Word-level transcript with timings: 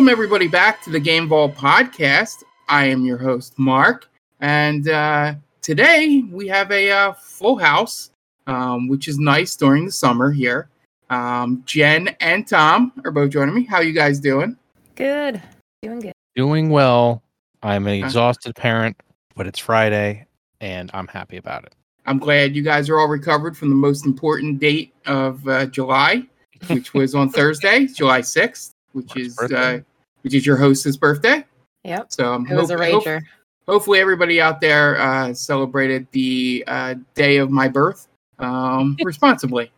Welcome, 0.00 0.12
everybody, 0.12 0.48
back 0.48 0.80
to 0.84 0.90
the 0.90 0.98
Game 0.98 1.28
Ball 1.28 1.52
podcast. 1.52 2.42
I 2.70 2.86
am 2.86 3.04
your 3.04 3.18
host, 3.18 3.58
Mark, 3.58 4.08
and 4.40 4.88
uh, 4.88 5.34
today 5.60 6.24
we 6.32 6.48
have 6.48 6.72
a 6.72 6.90
uh, 6.90 7.12
full 7.12 7.58
house, 7.58 8.10
um, 8.46 8.88
which 8.88 9.08
is 9.08 9.18
nice 9.18 9.56
during 9.56 9.84
the 9.84 9.92
summer 9.92 10.30
here. 10.30 10.70
Um, 11.10 11.62
Jen 11.66 12.16
and 12.22 12.48
Tom 12.48 12.94
are 13.04 13.10
both 13.10 13.28
joining 13.28 13.54
me. 13.54 13.64
How 13.66 13.76
are 13.76 13.82
you 13.82 13.92
guys 13.92 14.18
doing? 14.18 14.56
Good. 14.94 15.42
Doing 15.82 16.00
good. 16.00 16.12
Doing 16.34 16.70
well. 16.70 17.22
I'm 17.62 17.86
an 17.86 18.02
Uh. 18.02 18.06
exhausted 18.06 18.56
parent, 18.56 18.96
but 19.36 19.46
it's 19.46 19.58
Friday 19.58 20.24
and 20.62 20.90
I'm 20.94 21.08
happy 21.08 21.36
about 21.36 21.64
it. 21.64 21.74
I'm 22.06 22.18
glad 22.18 22.56
you 22.56 22.62
guys 22.62 22.88
are 22.88 22.98
all 22.98 23.08
recovered 23.08 23.54
from 23.54 23.68
the 23.68 23.76
most 23.76 24.06
important 24.06 24.60
date 24.60 24.94
of 25.04 25.46
uh, 25.46 25.66
July, 25.66 26.22
which 26.68 26.94
was 26.94 27.14
on 27.14 27.28
Thursday, 27.32 27.84
July 27.86 28.22
6th, 28.22 28.72
which 28.92 29.14
Mark's 29.14 29.20
is 29.42 29.52
uh, 29.52 29.80
which 30.22 30.34
is 30.34 30.44
your 30.46 30.56
host's 30.56 30.96
birthday. 30.96 31.44
Yep. 31.84 32.06
So 32.12 32.32
I'm 32.34 32.46
It 32.46 32.54
was 32.56 32.70
a 32.70 32.76
hope- 32.76 32.92
hope- 32.92 33.04
rager. 33.04 33.22
hopefully 33.66 34.00
everybody 34.00 34.40
out 34.40 34.60
there 34.60 35.00
uh, 35.00 35.32
celebrated 35.32 36.06
the 36.12 36.64
uh, 36.66 36.94
day 37.14 37.38
of 37.38 37.50
my 37.50 37.68
birth 37.68 38.08
um, 38.38 38.96
responsibly. 39.04 39.70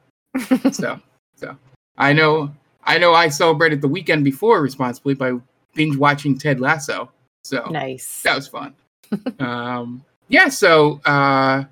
so, 0.73 1.01
so 1.37 1.57
I 1.99 2.13
know 2.13 2.53
I 2.85 2.99
know 2.99 3.15
I 3.15 3.29
celebrated 3.29 3.81
the 3.81 3.89
weekend 3.89 4.25
before 4.25 4.61
responsibly 4.63 5.15
by 5.15 5.33
binge 5.75 5.97
watching 5.97 6.37
Ted 6.39 6.61
Lasso. 6.61 7.11
So 7.45 7.65
nice. 7.71 8.23
that 8.23 8.35
was 8.37 8.49
fun. 8.49 8.75
um, 9.41 10.05
yeah. 10.29 10.49
So 10.49 11.01
uh, 11.05 11.65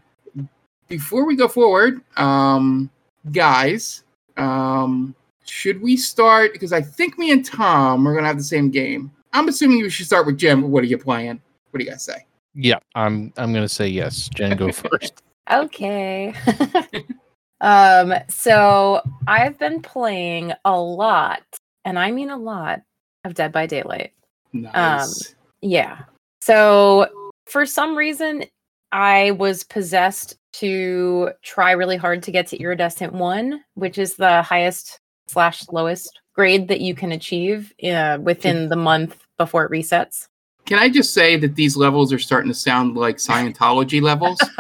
before 0.89 1.25
we 1.27 1.37
go 1.37 1.49
forward, 1.49 2.01
um, 2.17 2.91
guys, 3.33 4.05
um, 4.37 5.15
should 5.51 5.83
we 5.83 5.97
start? 5.97 6.53
Because 6.53 6.73
I 6.73 6.81
think 6.81 7.19
me 7.19 7.31
and 7.31 7.45
Tom 7.45 8.07
are 8.07 8.15
gonna 8.15 8.27
have 8.27 8.39
the 8.39 8.43
same 8.43 8.71
game. 8.71 9.11
I'm 9.33 9.49
assuming 9.49 9.83
we 9.83 9.91
should 9.91 10.07
start 10.07 10.27
with 10.27 10.39
Jen. 10.39 10.71
What 10.71 10.83
are 10.83 10.87
you 10.87 10.99
playing? 10.99 11.41
What 11.71 11.79
do 11.79 11.85
you 11.85 11.91
guys 11.91 12.05
say? 12.05 12.27
Yeah, 12.55 12.79
I'm 12.95 13.33
I'm 13.37 13.53
gonna 13.53 13.69
say 13.69 13.89
yes. 13.89 14.29
Jen, 14.35 14.57
go 14.57 14.73
first. 14.73 15.23
Okay. 15.51 16.35
um, 17.61 18.15
so 18.29 19.03
I've 19.27 19.59
been 19.59 19.83
playing 19.83 20.53
a 20.65 20.81
lot, 20.81 21.43
and 21.85 21.99
I 21.99 22.11
mean 22.11 22.31
a 22.31 22.37
lot, 22.37 22.81
of 23.25 23.35
Dead 23.35 23.53
by 23.53 23.67
Daylight. 23.67 24.13
Nice. 24.53 25.35
Yeah. 25.61 26.05
So 26.41 27.33
for 27.47 27.67
some 27.67 27.97
reason, 27.97 28.45
I 28.93 29.33
was 29.33 29.65
possessed 29.65 30.37
to 30.55 31.31
try 31.43 31.73
really 31.73 31.97
hard 31.97 32.23
to 32.25 32.33
get 32.33 32.47
to 32.49 32.57
Iridescent 32.57 33.13
1, 33.13 33.63
which 33.75 33.99
is 33.99 34.17
the 34.17 34.43
highest 34.43 34.99
slash 35.31 35.65
lowest 35.71 36.21
grade 36.35 36.69
that 36.69 36.81
you 36.81 36.95
can 36.95 37.13
achieve 37.13 37.73
uh, 37.85 38.19
within 38.21 38.69
the 38.69 38.77
month 38.77 39.25
before 39.39 39.65
it 39.65 39.71
resets. 39.71 40.27
Can 40.67 40.79
I 40.79 40.89
just 40.89 41.15
say 41.15 41.37
that 41.37 41.55
these 41.57 41.77
levels 41.77 42.13
are 42.13 42.19
starting 42.19 42.51
to 42.51 42.55
sound 42.55 42.97
like 42.97 43.17
Scientology 43.17 44.01
levels? 44.03 44.39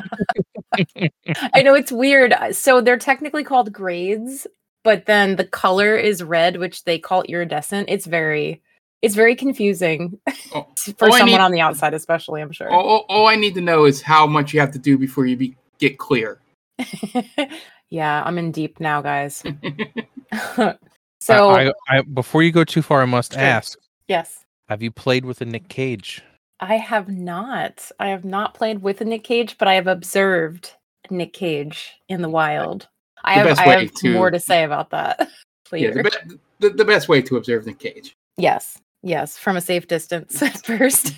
I 1.54 1.62
know 1.62 1.74
it's 1.74 1.92
weird. 1.92 2.32
uh, 2.32 2.52
So 2.52 2.80
they're 2.80 2.96
technically 2.96 3.44
called 3.44 3.72
grades, 3.72 4.46
but 4.84 5.06
then 5.06 5.36
the 5.36 5.44
color 5.44 5.96
is 5.96 6.22
red, 6.22 6.56
which 6.56 6.84
they 6.84 6.98
call 6.98 7.22
iridescent. 7.22 7.88
It's 7.90 8.06
very 8.06 8.62
it's 9.02 9.14
very 9.14 9.34
confusing 9.34 10.18
Oh, 10.54 10.66
for 10.98 11.10
someone 11.10 11.26
need- 11.26 11.40
on 11.40 11.52
the 11.52 11.60
outside, 11.60 11.94
especially, 11.94 12.42
I'm 12.42 12.52
sure. 12.52 12.70
all, 12.70 12.86
all- 12.86 13.06
all 13.08 13.26
I 13.28 13.36
need 13.36 13.54
to 13.54 13.60
know 13.60 13.84
is 13.86 14.02
how 14.02 14.26
much 14.26 14.52
you 14.52 14.60
have 14.60 14.72
to 14.72 14.78
do 14.78 14.98
before 14.98 15.26
you 15.26 15.36
be, 15.36 15.56
get 15.78 15.98
clear. 15.98 16.38
Yeah, 17.90 18.22
I'm 18.24 18.38
in 18.38 18.52
deep 18.52 18.80
now, 18.80 19.02
guys. 19.02 19.42
so 21.20 21.50
I, 21.50 21.68
I, 21.68 21.72
I 21.88 22.00
before 22.02 22.42
you 22.42 22.52
go 22.52 22.64
too 22.64 22.82
far, 22.82 23.02
I 23.02 23.06
must 23.06 23.32
Sure. 23.34 23.42
ask: 23.42 23.78
yes. 24.08 24.44
Have 24.68 24.82
you 24.82 24.90
played 24.90 25.24
with 25.24 25.40
a 25.40 25.44
Nick 25.44 25.68
Cage? 25.68 26.22
I 26.60 26.76
have 26.76 27.08
not. 27.08 27.90
I 27.98 28.08
have 28.08 28.24
not 28.24 28.54
played 28.54 28.82
with 28.82 29.00
a 29.00 29.04
Nick 29.04 29.24
Cage, 29.24 29.56
but 29.58 29.66
I 29.66 29.74
have 29.74 29.86
observed 29.86 30.74
Nick 31.10 31.32
Cage 31.32 31.92
in 32.08 32.22
the 32.22 32.28
wild. 32.28 32.86
I 33.24 33.34
have, 33.34 33.58
I 33.58 33.80
have 33.80 33.92
to- 33.94 34.12
more 34.14 34.30
to 34.30 34.40
say 34.40 34.62
about 34.64 34.90
that 34.90 35.28
Yeah, 35.72 35.90
the, 35.90 36.02
be- 36.02 36.36
the, 36.60 36.70
the 36.70 36.84
best 36.84 37.08
way 37.08 37.20
to 37.22 37.36
observe 37.36 37.66
Nick 37.66 37.78
Cage. 37.78 38.16
Yes. 38.36 38.78
Yes, 39.02 39.38
from 39.38 39.56
a 39.56 39.60
safe 39.60 39.86
distance 39.88 40.42
at 40.42 40.64
first. 40.64 41.14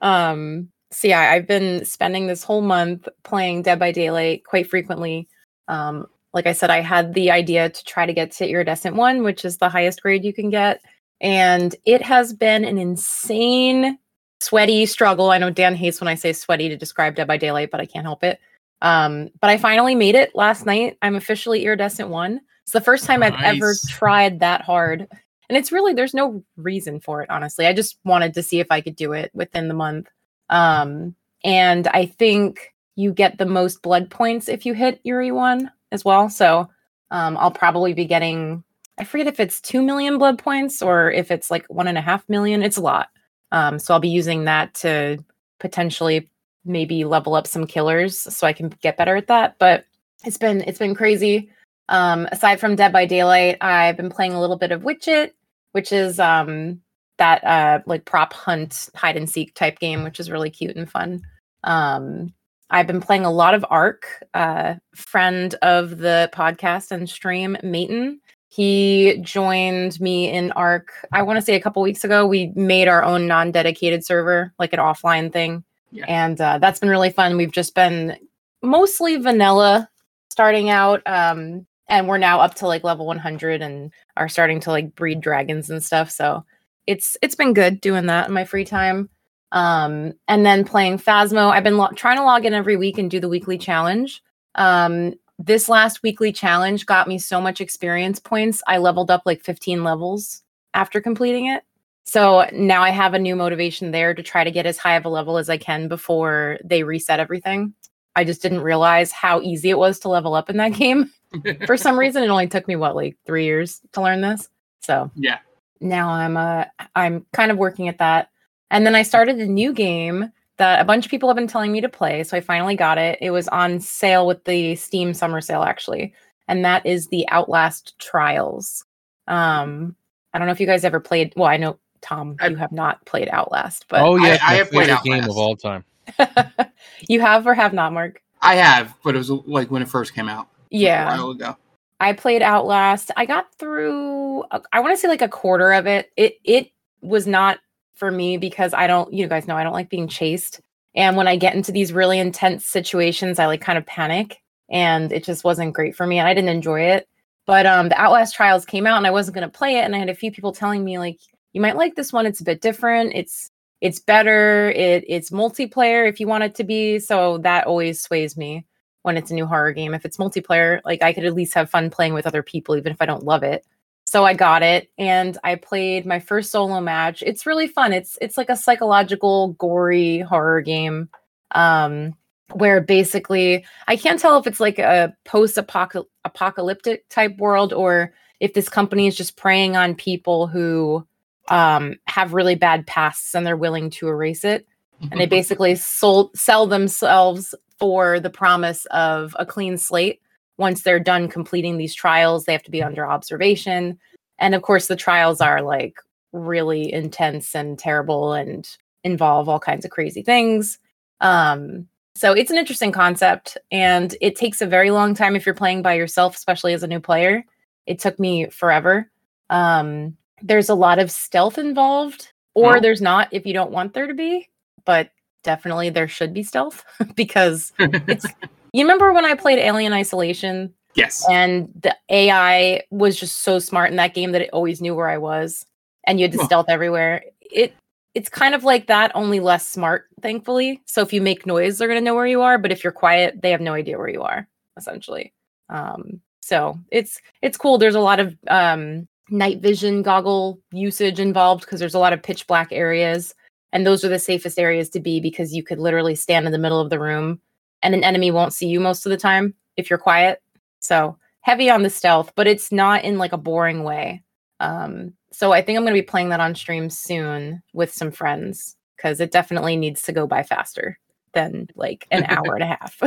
um 0.00 0.68
so 0.92 1.08
yeah, 1.08 1.30
I've 1.32 1.46
been 1.46 1.84
spending 1.84 2.26
this 2.26 2.44
whole 2.44 2.62
month 2.62 3.08
playing 3.22 3.62
Dead 3.62 3.78
by 3.78 3.92
Daylight 3.92 4.44
quite 4.44 4.68
frequently. 4.68 5.28
Um 5.68 6.06
like 6.34 6.46
I 6.46 6.52
said 6.52 6.70
I 6.70 6.80
had 6.80 7.14
the 7.14 7.30
idea 7.30 7.68
to 7.68 7.84
try 7.84 8.06
to 8.06 8.12
get 8.12 8.32
to 8.32 8.48
Iridescent 8.48 8.96
1, 8.96 9.22
which 9.22 9.44
is 9.44 9.58
the 9.58 9.68
highest 9.68 10.02
grade 10.02 10.24
you 10.24 10.32
can 10.32 10.50
get, 10.50 10.80
and 11.20 11.74
it 11.84 12.02
has 12.02 12.32
been 12.32 12.64
an 12.64 12.78
insane 12.78 13.98
sweaty 14.40 14.86
struggle. 14.86 15.30
I 15.30 15.38
know 15.38 15.50
Dan 15.50 15.74
hates 15.74 16.00
when 16.00 16.08
I 16.08 16.14
say 16.14 16.32
sweaty 16.32 16.68
to 16.68 16.76
describe 16.76 17.14
Dead 17.16 17.28
by 17.28 17.36
Daylight, 17.36 17.70
but 17.70 17.80
I 17.80 17.86
can't 17.86 18.06
help 18.06 18.24
it. 18.24 18.40
Um 18.80 19.30
but 19.40 19.50
I 19.50 19.58
finally 19.58 19.94
made 19.94 20.14
it 20.14 20.34
last 20.34 20.66
night. 20.66 20.98
I'm 21.02 21.16
officially 21.16 21.64
Iridescent 21.64 22.08
1. 22.08 22.40
It's 22.62 22.72
the 22.72 22.80
first 22.80 23.06
time 23.06 23.22
I've 23.22 23.40
ever 23.42 23.74
tried 23.88 24.40
that 24.40 24.62
hard 24.62 25.08
and 25.52 25.58
it's 25.58 25.70
really 25.70 25.92
there's 25.92 26.14
no 26.14 26.42
reason 26.56 26.98
for 26.98 27.20
it 27.20 27.28
honestly 27.28 27.66
i 27.66 27.74
just 27.74 27.98
wanted 28.04 28.32
to 28.32 28.42
see 28.42 28.58
if 28.58 28.68
i 28.70 28.80
could 28.80 28.96
do 28.96 29.12
it 29.12 29.30
within 29.34 29.68
the 29.68 29.74
month 29.74 30.08
um 30.52 31.16
and 31.42 31.88
i 31.88 32.06
think 32.06 32.72
you 32.94 33.12
get 33.12 33.38
the 33.38 33.46
most 33.46 33.82
blood 33.82 34.10
points 34.10 34.48
if 34.48 34.64
you 34.64 34.74
hit 34.74 35.00
Iri 35.04 35.32
one 35.32 35.70
as 35.90 36.04
well. 36.04 36.28
So 36.28 36.68
um 37.10 37.36
i'll 37.38 37.50
probably 37.50 37.94
be 37.94 38.04
getting 38.04 38.62
i 38.98 39.04
forget 39.04 39.26
if 39.26 39.40
it's 39.40 39.60
2 39.60 39.82
million 39.82 40.18
blood 40.18 40.38
points 40.38 40.82
or 40.82 41.10
if 41.10 41.30
it's 41.30 41.50
like 41.50 41.66
one 41.68 41.88
and 41.88 41.98
a 41.98 42.02
half 42.02 42.28
million. 42.28 42.62
It's 42.62 42.76
a 42.76 42.82
lot. 42.82 43.08
Um 43.50 43.78
so 43.80 43.94
i'll 43.94 44.00
be 44.00 44.08
using 44.08 44.44
that 44.44 44.74
to 44.74 45.18
potentially 45.58 46.28
maybe 46.64 47.04
level 47.04 47.34
up 47.34 47.46
some 47.46 47.66
killers 47.66 48.18
so 48.18 48.46
i 48.46 48.52
can 48.52 48.68
get 48.68 48.96
better 48.96 49.16
at 49.16 49.26
that. 49.26 49.58
But 49.58 49.86
it's 50.24 50.38
been 50.38 50.60
it's 50.62 50.78
been 50.78 50.94
crazy. 50.94 51.50
Um, 51.88 52.26
aside 52.32 52.60
from 52.60 52.76
Dead 52.76 52.92
by 52.92 53.06
Daylight, 53.06 53.58
I've 53.60 53.96
been 53.96 54.08
playing 54.10 54.32
a 54.32 54.40
little 54.40 54.56
bit 54.56 54.72
of 54.72 54.84
Witch 54.84 55.08
It, 55.08 55.34
which 55.72 55.92
is 55.92 56.18
um, 56.20 56.80
that 57.22 57.44
uh, 57.44 57.80
like 57.86 58.04
prop 58.04 58.32
hunt 58.32 58.88
hide 58.96 59.16
and 59.16 59.30
seek 59.30 59.54
type 59.54 59.78
game, 59.78 60.02
which 60.02 60.18
is 60.18 60.28
really 60.28 60.50
cute 60.50 60.74
and 60.74 60.90
fun. 60.90 61.22
Um, 61.62 62.34
I've 62.68 62.88
been 62.88 63.00
playing 63.00 63.24
a 63.24 63.30
lot 63.30 63.54
of 63.54 63.64
ARK. 63.70 64.06
Uh, 64.34 64.74
friend 64.94 65.54
of 65.62 65.98
the 65.98 66.28
podcast 66.34 66.90
and 66.90 67.08
stream, 67.08 67.56
Mayton. 67.62 68.20
He 68.48 69.18
joined 69.22 70.00
me 70.00 70.28
in 70.30 70.50
ARK. 70.52 70.90
I 71.12 71.22
want 71.22 71.36
to 71.36 71.42
say 71.42 71.54
a 71.54 71.60
couple 71.60 71.80
weeks 71.80 72.02
ago. 72.02 72.26
We 72.26 72.52
made 72.56 72.88
our 72.88 73.04
own 73.04 73.28
non-dedicated 73.28 74.04
server, 74.04 74.52
like 74.58 74.72
an 74.72 74.80
offline 74.80 75.32
thing, 75.32 75.62
Yeah. 75.92 76.06
and 76.08 76.40
uh, 76.40 76.58
that's 76.58 76.80
been 76.80 76.90
really 76.90 77.10
fun. 77.10 77.36
We've 77.36 77.52
just 77.52 77.74
been 77.76 78.16
mostly 78.62 79.16
vanilla 79.16 79.88
starting 80.30 80.70
out 80.70 81.02
um 81.06 81.66
and 81.88 82.08
we're 82.08 82.16
now 82.16 82.40
up 82.40 82.54
to 82.54 82.66
like 82.66 82.84
level 82.84 83.04
100 83.06 83.60
and 83.60 83.90
are 84.16 84.28
starting 84.28 84.60
to 84.60 84.70
like 84.70 84.94
breed 84.94 85.20
dragons 85.20 85.68
and 85.68 85.82
stuff 85.84 86.10
so 86.10 86.44
it's 86.86 87.16
it's 87.22 87.34
been 87.34 87.54
good 87.54 87.80
doing 87.80 88.06
that 88.06 88.28
in 88.28 88.34
my 88.34 88.44
free 88.44 88.64
time. 88.64 89.08
Um 89.52 90.14
and 90.28 90.46
then 90.46 90.64
playing 90.64 90.98
phasmo 90.98 91.50
i've 91.50 91.64
been 91.64 91.76
lo- 91.76 91.90
trying 91.94 92.16
to 92.16 92.24
log 92.24 92.44
in 92.46 92.54
every 92.54 92.76
week 92.76 92.98
and 92.98 93.10
do 93.10 93.20
the 93.20 93.28
weekly 93.28 93.58
challenge. 93.58 94.22
Um 94.54 95.14
this 95.38 95.68
last 95.68 96.02
weekly 96.02 96.32
challenge 96.32 96.86
got 96.86 97.08
me 97.08 97.18
so 97.18 97.40
much 97.40 97.60
experience 97.60 98.20
points 98.20 98.62
i 98.66 98.78
leveled 98.78 99.10
up 99.10 99.22
like 99.26 99.42
15 99.42 99.82
levels 99.84 100.42
after 100.74 101.00
completing 101.00 101.46
it. 101.46 101.64
So 102.04 102.48
now 102.52 102.82
i 102.82 102.90
have 102.90 103.14
a 103.14 103.18
new 103.18 103.36
motivation 103.36 103.90
there 103.90 104.14
to 104.14 104.22
try 104.22 104.44
to 104.44 104.50
get 104.50 104.66
as 104.66 104.78
high 104.78 104.96
of 104.96 105.04
a 105.04 105.10
level 105.10 105.38
as 105.38 105.48
i 105.48 105.56
can 105.56 105.88
before 105.88 106.58
they 106.64 106.82
reset 106.82 107.20
everything. 107.20 107.74
I 108.14 108.24
just 108.24 108.42
didn't 108.42 108.60
realize 108.60 109.10
how 109.12 109.40
easy 109.40 109.70
it 109.70 109.78
was 109.78 109.98
to 110.00 110.08
level 110.08 110.34
up 110.34 110.50
in 110.50 110.56
that 110.58 110.72
game. 110.82 111.10
For 111.66 111.76
some 111.76 111.98
reason 111.98 112.22
it 112.22 112.28
only 112.28 112.48
took 112.48 112.68
me 112.68 112.76
what 112.76 112.94
like 112.94 113.16
three 113.26 113.44
years 113.44 113.80
to 113.92 114.02
learn 114.02 114.20
this? 114.20 114.48
So 114.80 115.10
yeah. 115.14 115.38
Now 115.82 116.08
i'm 116.10 116.36
uh 116.36 116.64
i'm 116.94 117.26
kind 117.32 117.50
of 117.50 117.58
working 117.58 117.88
at 117.88 117.98
that 117.98 118.28
and 118.70 118.86
then 118.86 118.94
i 118.94 119.02
started 119.02 119.38
a 119.38 119.46
new 119.46 119.72
game 119.72 120.30
that 120.58 120.80
a 120.80 120.84
bunch 120.84 121.04
of 121.04 121.10
people 121.10 121.28
have 121.28 121.36
been 121.36 121.46
telling 121.46 121.72
me 121.72 121.80
to 121.80 121.88
play 121.88 122.22
so 122.24 122.36
i 122.36 122.40
finally 122.40 122.76
got 122.76 122.98
it 122.98 123.18
it 123.20 123.30
was 123.30 123.48
on 123.48 123.80
sale 123.80 124.26
with 124.26 124.44
the 124.44 124.74
steam 124.76 125.14
summer 125.14 125.40
sale 125.40 125.62
actually 125.62 126.12
and 126.48 126.64
that 126.64 126.84
is 126.86 127.08
the 127.08 127.28
outlast 127.28 127.98
trials 127.98 128.84
um 129.28 129.94
i 130.34 130.38
don't 130.38 130.46
know 130.46 130.52
if 130.52 130.60
you 130.60 130.66
guys 130.66 130.84
ever 130.84 131.00
played 131.00 131.32
well 131.36 131.48
i 131.48 131.56
know 131.56 131.78
tom 132.00 132.36
I- 132.40 132.48
you 132.48 132.56
have 132.56 132.72
not 132.72 133.04
played 133.06 133.28
outlast 133.30 133.86
but 133.88 134.02
oh 134.02 134.16
yeah, 134.16 134.34
it's 134.34 134.42
I 134.42 134.52
my 134.52 134.56
have 134.58 134.70
played 134.70 134.88
favorite 134.88 135.04
game 135.04 135.24
of 135.24 135.36
all 135.36 135.56
time. 135.56 135.84
you 137.08 137.20
have 137.20 137.46
or 137.46 137.54
have 137.54 137.72
not 137.72 137.92
mark 137.92 138.20
I 138.44 138.56
have, 138.56 138.94
but 139.04 139.14
it 139.14 139.18
was 139.18 139.30
like 139.30 139.70
when 139.70 139.82
it 139.82 139.88
first 139.88 140.14
came 140.14 140.28
out. 140.28 140.48
yeah 140.70 141.14
A 141.14 141.16
while 141.18 141.30
ago. 141.30 141.56
I 142.02 142.12
played 142.14 142.42
Outlast. 142.42 143.12
I 143.16 143.26
got 143.26 143.54
through 143.58 144.44
I 144.72 144.80
want 144.80 144.92
to 144.92 144.96
say 144.96 145.06
like 145.06 145.22
a 145.22 145.28
quarter 145.28 145.72
of 145.72 145.86
it. 145.86 146.10
It 146.16 146.34
it 146.44 146.72
was 147.00 147.28
not 147.28 147.60
for 147.94 148.10
me 148.10 148.38
because 148.38 148.74
I 148.74 148.88
don't 148.88 149.12
you 149.14 149.28
guys 149.28 149.46
know 149.46 149.56
I 149.56 149.62
don't 149.62 149.72
like 149.72 149.88
being 149.88 150.08
chased. 150.08 150.60
And 150.96 151.16
when 151.16 151.28
I 151.28 151.36
get 151.36 151.54
into 151.54 151.70
these 151.70 151.92
really 151.92 152.18
intense 152.18 152.66
situations, 152.66 153.38
I 153.38 153.46
like 153.46 153.60
kind 153.60 153.78
of 153.78 153.86
panic 153.86 154.38
and 154.68 155.12
it 155.12 155.22
just 155.22 155.44
wasn't 155.44 155.74
great 155.74 155.94
for 155.94 156.04
me 156.04 156.18
and 156.18 156.26
I 156.26 156.34
didn't 156.34 156.50
enjoy 156.50 156.80
it. 156.80 157.08
But 157.46 157.66
um, 157.66 157.88
the 157.88 158.00
Outlast 158.00 158.34
Trials 158.34 158.64
came 158.64 158.86
out, 158.86 158.98
and 158.98 159.06
I 159.06 159.10
wasn't 159.10 159.34
going 159.34 159.48
to 159.48 159.58
play 159.58 159.78
it, 159.78 159.84
and 159.84 159.96
I 159.96 159.98
had 159.98 160.08
a 160.08 160.14
few 160.14 160.30
people 160.30 160.52
telling 160.52 160.84
me 160.84 160.98
like, 160.98 161.18
"You 161.52 161.60
might 161.60 161.76
like 161.76 161.96
this 161.96 162.12
one. 162.12 162.24
It's 162.26 162.40
a 162.40 162.44
bit 162.44 162.60
different. 162.60 163.12
It's 163.14 163.50
it's 163.80 163.98
better. 163.98 164.70
It 164.70 165.04
it's 165.08 165.30
multiplayer 165.30 166.08
if 166.08 166.20
you 166.20 166.28
want 166.28 166.44
it 166.44 166.54
to 166.56 166.64
be." 166.64 166.98
So 167.00 167.38
that 167.38 167.66
always 167.66 168.00
sways 168.00 168.36
me 168.36 168.64
when 169.02 169.16
it's 169.16 169.30
a 169.30 169.34
new 169.34 169.46
horror 169.46 169.72
game. 169.72 169.94
If 169.94 170.04
it's 170.04 170.16
multiplayer, 170.16 170.80
like 170.84 171.02
I 171.02 171.12
could 171.12 171.24
at 171.24 171.34
least 171.34 171.54
have 171.54 171.70
fun 171.70 171.90
playing 171.90 172.14
with 172.14 172.26
other 172.26 172.42
people, 172.42 172.76
even 172.76 172.92
if 172.92 173.00
I 173.00 173.06
don't 173.06 173.24
love 173.24 173.42
it. 173.42 173.64
So 174.06 174.24
I 174.24 174.34
got 174.34 174.62
it, 174.62 174.90
and 174.98 175.38
I 175.42 175.54
played 175.54 176.04
my 176.04 176.20
first 176.20 176.50
solo 176.50 176.80
match. 176.80 177.22
It's 177.24 177.46
really 177.46 177.66
fun. 177.66 177.92
It's 177.92 178.18
it's 178.20 178.36
like 178.36 178.50
a 178.50 178.56
psychological, 178.56 179.54
gory 179.54 180.18
horror 180.20 180.60
game. 180.60 181.08
Um, 181.52 182.14
where 182.54 182.80
basically 182.80 183.64
I 183.88 183.96
can't 183.96 184.20
tell 184.20 184.38
if 184.38 184.46
it's 184.46 184.60
like 184.60 184.78
a 184.78 185.14
post 185.24 185.58
apocalyptic 185.58 187.08
type 187.08 187.36
world 187.38 187.72
or 187.72 188.12
if 188.40 188.54
this 188.54 188.68
company 188.68 189.06
is 189.06 189.16
just 189.16 189.36
preying 189.36 189.76
on 189.76 189.94
people 189.94 190.46
who 190.46 191.06
um, 191.48 191.96
have 192.06 192.34
really 192.34 192.54
bad 192.54 192.86
pasts 192.86 193.34
and 193.34 193.46
they're 193.46 193.56
willing 193.56 193.90
to 193.90 194.08
erase 194.08 194.44
it. 194.44 194.66
And 195.10 195.20
they 195.20 195.26
basically 195.26 195.74
sold, 195.74 196.36
sell 196.36 196.66
themselves 196.66 197.56
for 197.82 198.20
the 198.20 198.30
promise 198.30 198.84
of 198.92 199.34
a 199.40 199.44
clean 199.44 199.76
slate. 199.76 200.20
Once 200.56 200.82
they're 200.82 201.00
done 201.00 201.26
completing 201.26 201.78
these 201.78 201.96
trials, 201.96 202.44
they 202.44 202.52
have 202.52 202.62
to 202.62 202.70
be 202.70 202.80
under 202.80 203.04
observation. 203.04 203.98
And 204.38 204.54
of 204.54 204.62
course, 204.62 204.86
the 204.86 204.94
trials 204.94 205.40
are 205.40 205.62
like 205.62 205.96
really 206.30 206.92
intense 206.92 207.56
and 207.56 207.76
terrible 207.76 208.34
and 208.34 208.68
involve 209.02 209.48
all 209.48 209.58
kinds 209.58 209.84
of 209.84 209.90
crazy 209.90 210.22
things. 210.22 210.78
Um, 211.20 211.88
so 212.14 212.30
it's 212.30 212.52
an 212.52 212.56
interesting 212.56 212.92
concept, 212.92 213.58
and 213.72 214.14
it 214.20 214.36
takes 214.36 214.62
a 214.62 214.66
very 214.66 214.92
long 214.92 215.12
time 215.12 215.34
if 215.34 215.44
you're 215.44 215.52
playing 215.52 215.82
by 215.82 215.94
yourself, 215.94 216.36
especially 216.36 216.74
as 216.74 216.84
a 216.84 216.86
new 216.86 217.00
player. 217.00 217.44
It 217.86 217.98
took 217.98 218.20
me 218.20 218.46
forever. 218.46 219.10
Um, 219.50 220.16
there's 220.40 220.68
a 220.68 220.76
lot 220.76 221.00
of 221.00 221.10
stealth 221.10 221.58
involved, 221.58 222.32
or 222.54 222.76
oh. 222.76 222.80
there's 222.80 223.02
not 223.02 223.26
if 223.32 223.44
you 223.44 223.52
don't 223.52 223.72
want 223.72 223.92
there 223.92 224.06
to 224.06 224.14
be, 224.14 224.48
but 224.84 225.10
definitely 225.42 225.90
there 225.90 226.08
should 226.08 226.32
be 226.32 226.42
stealth 226.42 226.84
because 227.14 227.72
it's. 227.78 228.26
you 228.72 228.84
remember 228.84 229.12
when 229.12 229.24
I 229.24 229.34
played 229.34 229.58
Alien 229.58 229.92
Isolation? 229.92 230.72
Yes. 230.94 231.26
And 231.30 231.70
the 231.80 231.96
AI 232.10 232.82
was 232.90 233.18
just 233.18 233.42
so 233.42 233.58
smart 233.58 233.90
in 233.90 233.96
that 233.96 234.14
game 234.14 234.32
that 234.32 234.42
it 234.42 234.50
always 234.52 234.80
knew 234.80 234.94
where 234.94 235.08
I 235.08 235.18
was, 235.18 235.64
and 236.06 236.20
you 236.20 236.24
had 236.24 236.32
to 236.32 236.40
oh. 236.40 236.44
stealth 236.44 236.66
everywhere. 236.68 237.24
It 237.40 237.74
it's 238.14 238.28
kind 238.28 238.54
of 238.54 238.62
like 238.62 238.88
that, 238.88 239.10
only 239.14 239.40
less 239.40 239.66
smart, 239.66 240.06
thankfully. 240.20 240.82
So 240.86 241.00
if 241.00 241.12
you 241.12 241.22
make 241.22 241.46
noise, 241.46 241.78
they're 241.78 241.88
going 241.88 242.00
to 242.00 242.04
know 242.04 242.14
where 242.14 242.26
you 242.26 242.42
are. 242.42 242.58
But 242.58 242.70
if 242.70 242.84
you're 242.84 242.92
quiet, 242.92 243.40
they 243.40 243.50
have 243.50 243.60
no 243.60 243.72
idea 243.72 243.96
where 243.96 244.08
you 244.08 244.22
are, 244.22 244.46
essentially. 244.76 245.32
Um, 245.70 246.20
so 246.42 246.78
it's 246.90 247.20
it's 247.40 247.56
cool. 247.56 247.78
There's 247.78 247.94
a 247.94 248.00
lot 248.00 248.20
of 248.20 248.36
um, 248.48 249.08
night 249.30 249.60
vision 249.60 250.02
goggle 250.02 250.60
usage 250.72 251.18
involved 251.20 251.62
because 251.62 251.80
there's 251.80 251.94
a 251.94 251.98
lot 251.98 252.12
of 252.12 252.22
pitch 252.22 252.46
black 252.46 252.68
areas, 252.70 253.34
and 253.72 253.86
those 253.86 254.04
are 254.04 254.08
the 254.08 254.18
safest 254.18 254.58
areas 254.58 254.88
to 254.90 255.00
be 255.00 255.20
because 255.20 255.54
you 255.54 255.62
could 255.62 255.78
literally 255.78 256.14
stand 256.14 256.46
in 256.46 256.52
the 256.52 256.58
middle 256.58 256.80
of 256.80 256.90
the 256.90 257.00
room, 257.00 257.40
and 257.82 257.94
an 257.94 258.04
enemy 258.04 258.30
won't 258.30 258.52
see 258.52 258.66
you 258.66 258.80
most 258.80 259.06
of 259.06 259.10
the 259.10 259.16
time 259.16 259.54
if 259.76 259.88
you're 259.88 259.98
quiet. 259.98 260.40
So 260.80 261.16
heavy 261.40 261.70
on 261.70 261.82
the 261.82 261.90
stealth, 261.90 262.32
but 262.34 262.46
it's 262.46 262.72
not 262.72 263.04
in 263.04 263.18
like 263.18 263.32
a 263.32 263.38
boring 263.38 263.84
way. 263.84 264.22
Um, 264.60 265.14
so 265.32 265.52
I 265.52 265.62
think 265.62 265.76
I'm 265.76 265.84
going 265.84 265.94
to 265.94 266.00
be 266.00 266.06
playing 266.06 266.28
that 266.28 266.40
on 266.40 266.54
stream 266.54 266.88
soon 266.88 267.62
with 267.72 267.92
some 267.92 268.10
friends 268.10 268.76
because 268.96 269.20
it 269.20 269.32
definitely 269.32 269.76
needs 269.76 270.02
to 270.02 270.12
go 270.12 270.26
by 270.26 270.42
faster 270.42 270.98
than 271.34 271.68
like 271.74 272.06
an 272.10 272.24
hour 272.28 272.54
and 272.54 272.62
a 272.62 272.66
half. 272.66 273.00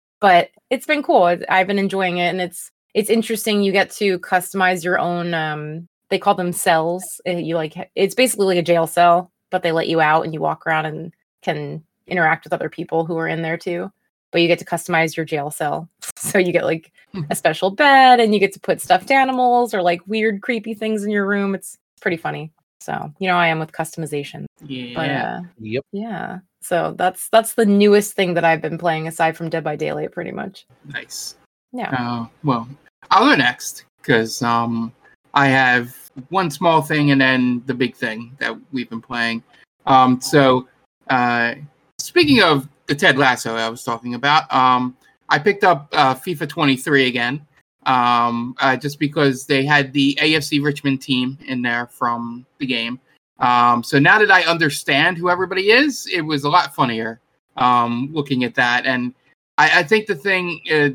but 0.20 0.50
it's 0.70 0.86
been 0.86 1.02
cool. 1.02 1.38
I've 1.48 1.66
been 1.66 1.78
enjoying 1.78 2.18
it, 2.18 2.28
and 2.28 2.40
it's 2.40 2.70
it's 2.94 3.10
interesting. 3.10 3.62
You 3.62 3.72
get 3.72 3.90
to 3.92 4.18
customize 4.20 4.84
your 4.84 4.98
own. 4.98 5.34
Um, 5.34 5.88
they 6.10 6.18
call 6.18 6.34
them 6.34 6.52
cells. 6.52 7.04
Eh, 7.26 7.38
you 7.38 7.54
like 7.54 7.74
it's 7.94 8.14
basically 8.14 8.46
like 8.46 8.58
a 8.58 8.62
jail 8.62 8.86
cell, 8.86 9.32
but 9.50 9.62
they 9.62 9.72
let 9.72 9.88
you 9.88 10.00
out 10.00 10.24
and 10.24 10.34
you 10.34 10.40
walk 10.40 10.66
around 10.66 10.86
and 10.86 11.12
can 11.42 11.82
interact 12.06 12.44
with 12.44 12.52
other 12.52 12.68
people 12.68 13.04
who 13.04 13.16
are 13.16 13.28
in 13.28 13.42
there 13.42 13.56
too 13.56 13.90
but 14.30 14.42
you 14.42 14.48
get 14.48 14.58
to 14.58 14.64
customize 14.64 15.16
your 15.16 15.26
jail 15.26 15.50
cell. 15.50 15.88
So 16.18 16.36
you 16.36 16.52
get 16.52 16.64
like 16.64 16.90
a 17.14 17.18
hmm. 17.18 17.32
special 17.32 17.70
bed 17.70 18.18
and 18.18 18.34
you 18.34 18.40
get 18.40 18.52
to 18.54 18.58
put 18.58 18.80
stuffed 18.80 19.12
animals 19.12 19.72
or 19.72 19.82
like 19.82 20.00
weird, 20.08 20.42
creepy 20.42 20.74
things 20.74 21.04
in 21.04 21.12
your 21.12 21.24
room. 21.24 21.54
It's 21.54 21.78
pretty 22.00 22.16
funny. 22.16 22.50
So, 22.80 23.14
you 23.20 23.28
know, 23.28 23.36
I 23.36 23.46
am 23.46 23.60
with 23.60 23.70
customization. 23.70 24.46
Yeah. 24.60 24.94
But, 24.96 25.10
uh, 25.10 25.40
yep. 25.60 25.84
Yeah. 25.92 26.40
So 26.60 26.96
that's 26.98 27.28
that's 27.28 27.54
the 27.54 27.66
newest 27.66 28.14
thing 28.14 28.34
that 28.34 28.44
I've 28.44 28.60
been 28.60 28.78
playing 28.78 29.06
aside 29.06 29.36
from 29.36 29.48
Dead 29.48 29.62
by 29.62 29.76
Daylight 29.76 30.10
pretty 30.10 30.32
much. 30.32 30.66
Nice. 30.86 31.36
Yeah. 31.72 31.90
Uh, 31.90 32.26
well, 32.42 32.68
I'll 33.12 33.30
go 33.30 33.36
next 33.36 33.84
because 33.98 34.42
um 34.42 34.92
I 35.34 35.46
have 35.46 36.07
one 36.28 36.50
small 36.50 36.82
thing 36.82 37.10
and 37.10 37.20
then 37.20 37.62
the 37.66 37.74
big 37.74 37.94
thing 37.94 38.36
that 38.38 38.56
we've 38.72 38.90
been 38.90 39.02
playing. 39.02 39.42
Um 39.86 40.20
so 40.20 40.68
uh 41.08 41.54
speaking 41.98 42.42
of 42.42 42.68
the 42.88 42.94
Ted 42.94 43.16
Lasso 43.18 43.54
I 43.54 43.68
was 43.68 43.84
talking 43.84 44.14
about. 44.14 44.52
Um, 44.52 44.96
I 45.28 45.38
picked 45.38 45.62
up 45.62 45.88
uh, 45.92 46.14
FIFA 46.14 46.48
23 46.48 47.06
again, 47.06 47.46
um, 47.84 48.56
uh, 48.60 48.76
just 48.76 48.98
because 48.98 49.46
they 49.46 49.64
had 49.64 49.92
the 49.92 50.18
AFC 50.20 50.62
Richmond 50.64 51.02
team 51.02 51.38
in 51.46 51.62
there 51.62 51.86
from 51.86 52.46
the 52.58 52.66
game. 52.66 52.98
Um, 53.38 53.84
so 53.84 53.98
now 53.98 54.18
that 54.18 54.30
I 54.30 54.42
understand 54.44 55.16
who 55.16 55.30
everybody 55.30 55.70
is, 55.70 56.08
it 56.12 56.22
was 56.22 56.44
a 56.44 56.48
lot 56.48 56.74
funnier 56.74 57.20
um, 57.56 58.08
looking 58.12 58.42
at 58.42 58.54
that. 58.54 58.86
And 58.86 59.14
I, 59.58 59.80
I 59.80 59.82
think 59.82 60.06
the 60.06 60.16
thing, 60.16 60.60
uh, 60.72 60.90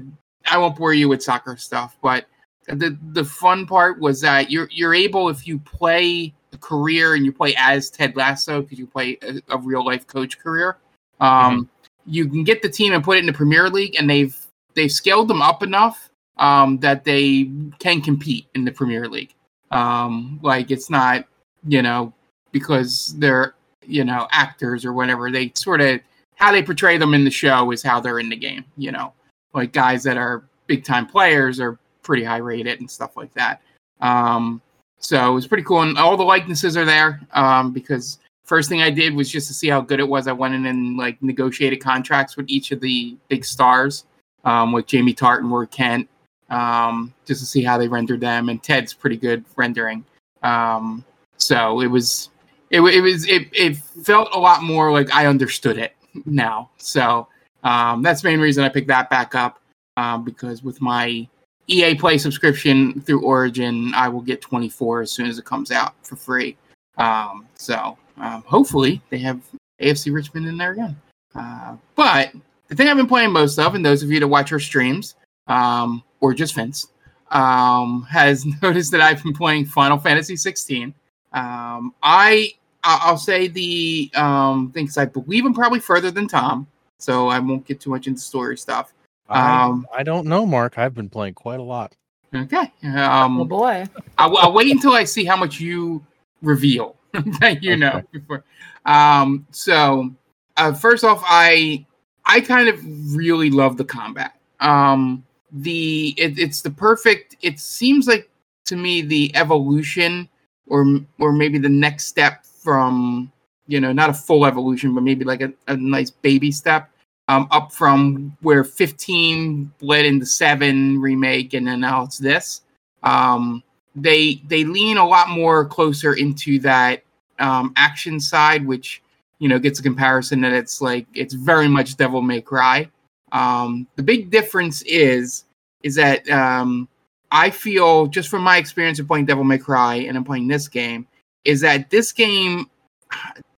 I 0.52 0.58
won't 0.58 0.76
bore 0.76 0.94
you 0.94 1.08
with 1.08 1.24
soccer 1.24 1.56
stuff, 1.58 1.96
but 2.02 2.26
the 2.68 2.98
the 3.12 3.26
fun 3.26 3.66
part 3.66 4.00
was 4.00 4.22
that 4.22 4.50
you're 4.50 4.70
you're 4.72 4.94
able 4.94 5.30
if 5.30 5.46
you 5.48 5.60
play 5.60 6.34
a 6.54 6.58
career 6.58 7.16
and 7.16 7.26
you 7.26 7.32
play 7.32 7.56
as 7.58 7.90
Ted 7.90 8.16
Lasso 8.16 8.62
because 8.62 8.80
you 8.80 8.88
play 8.88 9.18
a, 9.22 9.42
a, 9.50 9.58
real 9.58 9.86
life 9.86 10.08
coach 10.08 10.40
career. 10.40 10.78
Um, 11.20 11.30
mm-hmm 11.30 11.62
you 12.06 12.28
can 12.28 12.44
get 12.44 12.62
the 12.62 12.70
team 12.70 12.94
and 12.94 13.04
put 13.04 13.18
it 13.18 13.22
in 13.22 13.26
the 13.26 13.34
Premier 13.34 13.70
League, 13.70 13.96
and 13.98 14.10
they've 14.10 14.36
they've 14.76 14.92
scaled 14.92 15.28
them 15.28 15.42
up 15.42 15.64
enough 15.64 16.10
um, 16.38 16.80
that 16.80 17.04
they 17.04 17.50
can 17.80 18.02
compete 18.02 18.48
in 18.56 18.66
the 18.66 18.72
Premier 18.72 19.08
League. 19.08 19.34
Um, 19.72 20.40
like 20.44 20.72
it's 20.72 20.90
not 20.90 21.26
you 21.68 21.82
know 21.82 22.14
because 22.52 23.16
they're 23.18 23.56
you 23.86 24.04
know 24.04 24.28
actors 24.32 24.86
or 24.86 24.94
whatever. 24.94 25.32
They 25.32 25.52
sort 25.56 25.82
of 25.82 26.02
how 26.36 26.52
they 26.52 26.64
portray 26.64 26.98
them 26.98 27.14
in 27.14 27.24
the 27.24 27.32
show 27.32 27.72
is 27.72 27.84
how 27.84 28.00
they're 28.00 28.20
in 28.20 28.30
the 28.30 28.36
game. 28.36 28.66
You 28.78 28.92
know, 28.92 29.14
like 29.54 29.72
guys 29.72 30.04
that 30.04 30.18
are 30.18 30.44
big 30.68 30.84
time 30.84 31.06
players 31.06 31.60
are 31.60 31.78
pretty 32.04 32.24
high 32.24 32.38
rated 32.38 32.80
and 32.80 32.90
stuff 32.90 33.18
like 33.18 33.34
that. 33.34 33.62
Um, 34.02 34.62
so 35.00 35.32
it 35.32 35.34
was 35.34 35.48
pretty 35.48 35.64
cool, 35.64 35.82
and 35.82 35.98
all 35.98 36.16
the 36.16 36.24
likenesses 36.24 36.78
are 36.78 36.86
there 36.86 37.22
um, 37.32 37.72
because 37.72 38.20
first 38.46 38.70
thing 38.70 38.82
I 38.82 38.90
did 38.90 39.16
was 39.16 39.30
just 39.30 39.48
to 39.48 39.54
see 39.54 39.68
how 39.70 39.82
good 39.82 40.00
it 40.00 40.08
was. 40.08 40.28
I 40.28 40.34
went 40.34 40.54
in 40.54 40.66
and 40.66 40.98
like 40.98 41.22
negotiated 41.22 41.82
contracts 41.82 42.38
with 42.38 42.50
each 42.50 42.72
of 42.72 42.80
the 42.80 43.18
big 43.28 43.46
stars, 43.46 44.06
um, 44.44 44.72
with 44.72 44.86
Jamie 44.86 45.14
Tartt 45.14 45.40
and 45.40 45.52
Roy 45.52 45.66
Kent, 45.66 46.10
um, 46.50 47.14
just 47.26 47.42
to 47.42 47.46
see 47.46 47.64
how 47.64 47.78
they 47.78 47.88
rendered 47.88 48.22
them. 48.22 48.50
And 48.50 48.62
Ted's 48.62 48.94
pretty 48.94 49.18
good 49.18 49.44
rendering. 49.56 50.06
Um, 50.42 51.04
so 51.38 51.82
it 51.82 51.88
was, 51.88 52.30
it, 52.70 52.82
it 52.82 53.02
was, 53.02 53.28
it, 53.28 53.48
it 53.54 53.78
felt 53.78 54.30
a 54.34 54.40
lot 54.40 54.64
more 54.64 54.92
like 54.92 55.14
I 55.14 55.26
understood 55.26 55.78
it 55.78 55.94
now. 56.26 56.70
So 56.78 57.28
um, 57.64 58.02
that's 58.02 58.22
the 58.22 58.30
main 58.30 58.40
reason 58.40 58.64
I 58.64 58.70
picked 58.70 58.88
that 58.88 59.10
back 59.10 59.36
up 59.36 59.60
um, 59.98 60.24
because 60.24 60.64
with 60.64 60.82
my 60.82 61.28
EA 61.68 61.96
Play 61.96 62.18
subscription 62.18 63.02
through 63.02 63.24
Origin, 63.24 63.94
I 63.96 64.10
will 64.10 64.22
get 64.22 64.42
24 64.42 65.02
as 65.02 65.12
soon 65.12 65.28
as 65.28 65.38
it 65.40 65.46
comes 65.46 65.72
out 65.72 65.94
for 66.04 66.16
free. 66.16 66.58
Um, 66.98 67.48
so 67.56 67.98
um, 68.18 68.44
hopefully, 68.46 69.02
they 69.10 69.18
have 69.20 69.42
AFC 69.82 70.14
Richmond 70.14 70.48
in 70.48 70.58
there 70.58 70.72
again. 70.72 70.96
Uh, 71.36 71.76
but 71.96 72.32
the 72.68 72.76
thing 72.76 72.88
I've 72.88 72.98
been 72.98 73.08
playing 73.08 73.32
most 73.32 73.58
of, 73.60 73.76
and 73.76 73.86
those 73.86 74.04
of 74.04 74.12
you 74.12 74.20
that 74.20 74.28
watch 74.28 74.52
our 74.52 74.60
streams, 74.60 75.16
um, 75.48 76.04
or 76.20 76.34
just 76.34 76.56
Vince, 76.56 76.90
um, 77.32 78.06
has 78.10 78.46
noticed 78.62 78.92
that 78.92 79.02
I've 79.02 79.24
been 79.24 79.34
playing 79.34 79.66
Final 79.66 79.98
Fantasy 79.98 80.36
16. 80.36 80.94
Um, 81.34 81.94
I 82.04 82.54
I'll 82.84 83.18
say 83.18 83.48
the 83.48 84.12
um, 84.14 84.72
things 84.72 84.98
I 84.98 85.06
believe 85.06 85.46
I'm 85.46 85.54
probably 85.54 85.80
further 85.80 86.12
than 86.12 86.28
Tom, 86.28 86.68
so 87.00 87.30
I 87.30 87.40
won't 87.40 87.66
get 87.66 87.80
too 87.80 87.90
much 87.90 88.08
into 88.08 88.20
story 88.20 88.58
stuff. 88.58 88.94
Um, 89.34 89.88
I, 89.94 90.00
I 90.00 90.04
don't 90.04 90.28
know, 90.28 90.46
Mark. 90.46 90.78
I've 90.78 90.94
been 90.94 91.10
playing 91.10 91.34
quite 91.34 91.60
a 91.60 91.64
lot. 91.64 91.96
Okay. 92.36 92.72
Um, 92.84 93.42
oh 93.42 93.46
boy. 93.46 93.86
I'll, 94.18 94.38
I'll 94.38 94.54
wait 94.54 94.72
until 94.72 94.94
I 94.94 95.04
see 95.04 95.26
how 95.26 95.36
much 95.36 95.60
you 95.60 96.04
reveal 96.42 96.96
that 97.40 97.64
you 97.64 97.78
know 97.78 98.02
before. 98.12 98.44
Um, 98.86 99.46
so 99.52 100.12
uh, 100.58 100.74
first 100.74 101.04
off, 101.04 101.22
I 101.26 101.86
I 102.26 102.42
kind 102.42 102.70
of 102.70 102.80
really 103.16 103.50
love 103.50 103.78
the 103.78 103.86
combat. 103.86 104.36
Um, 104.60 105.24
the 105.52 106.14
it, 106.18 106.40
it's 106.40 106.62
the 106.62 106.72
perfect. 106.72 107.38
It 107.42 107.60
seems 107.60 108.08
like 108.08 108.30
to 108.66 108.76
me 108.76 109.02
the 109.02 109.36
evolution, 109.36 110.28
or 110.68 110.86
or 111.20 111.32
maybe 111.32 111.58
the 111.60 111.70
next 111.70 112.06
step 112.06 112.46
from 112.46 113.32
you 113.68 113.80
know 113.80 113.94
not 113.94 114.10
a 114.10 114.14
full 114.14 114.46
evolution, 114.46 114.96
but 114.96 115.04
maybe 115.04 115.24
like 115.24 115.42
a, 115.42 115.54
a 115.68 115.78
nice 115.78 116.10
baby 116.10 116.52
step 116.52 116.90
um, 117.28 117.48
up 117.52 117.72
from 117.72 118.36
where 118.42 118.64
15 118.64 119.72
bled 119.80 120.06
into 120.06 120.26
seven 120.26 121.00
remake, 121.00 121.54
and 121.54 121.68
then 121.68 121.82
now 121.82 122.04
it's 122.04 122.18
this. 122.18 122.62
Um, 123.04 123.64
they 123.96 124.42
they 124.48 124.64
lean 124.64 124.98
a 124.98 125.08
lot 125.08 125.30
more 125.30 125.66
closer 125.66 126.14
into 126.14 126.60
that 126.60 127.04
um, 127.40 127.74
action 127.76 128.20
side, 128.20 128.66
which 128.66 129.02
you 129.40 129.48
know 129.48 129.60
gets 129.60 129.80
a 129.80 129.84
comparison 129.84 130.42
that 130.42 130.54
it's 130.54 130.82
like 130.82 131.06
it's 131.14 131.34
very 131.34 131.68
much 131.68 131.98
Devil 131.98 132.22
May 132.22 132.42
Cry. 132.42 132.90
Um, 133.32 133.88
the 133.96 134.04
big 134.04 134.30
difference 134.30 134.82
is 134.84 135.46
is 135.84 135.96
that 135.96 136.30
um, 136.30 136.88
I 137.32 137.50
feel 137.50 138.08
just 138.08 138.30
from 138.30 138.42
my 138.42 138.58
experience 138.58 139.00
of 139.00 139.08
playing 139.08 139.26
Devil 139.26 139.44
May 139.44 139.58
Cry 139.58 139.96
and 139.96 140.16
I'm 140.18 140.24
playing 140.24 140.48
this 140.48 140.68
game 140.68 141.08
is 141.46 141.62
that 141.62 141.90
this 141.90 142.12
game 142.12 142.70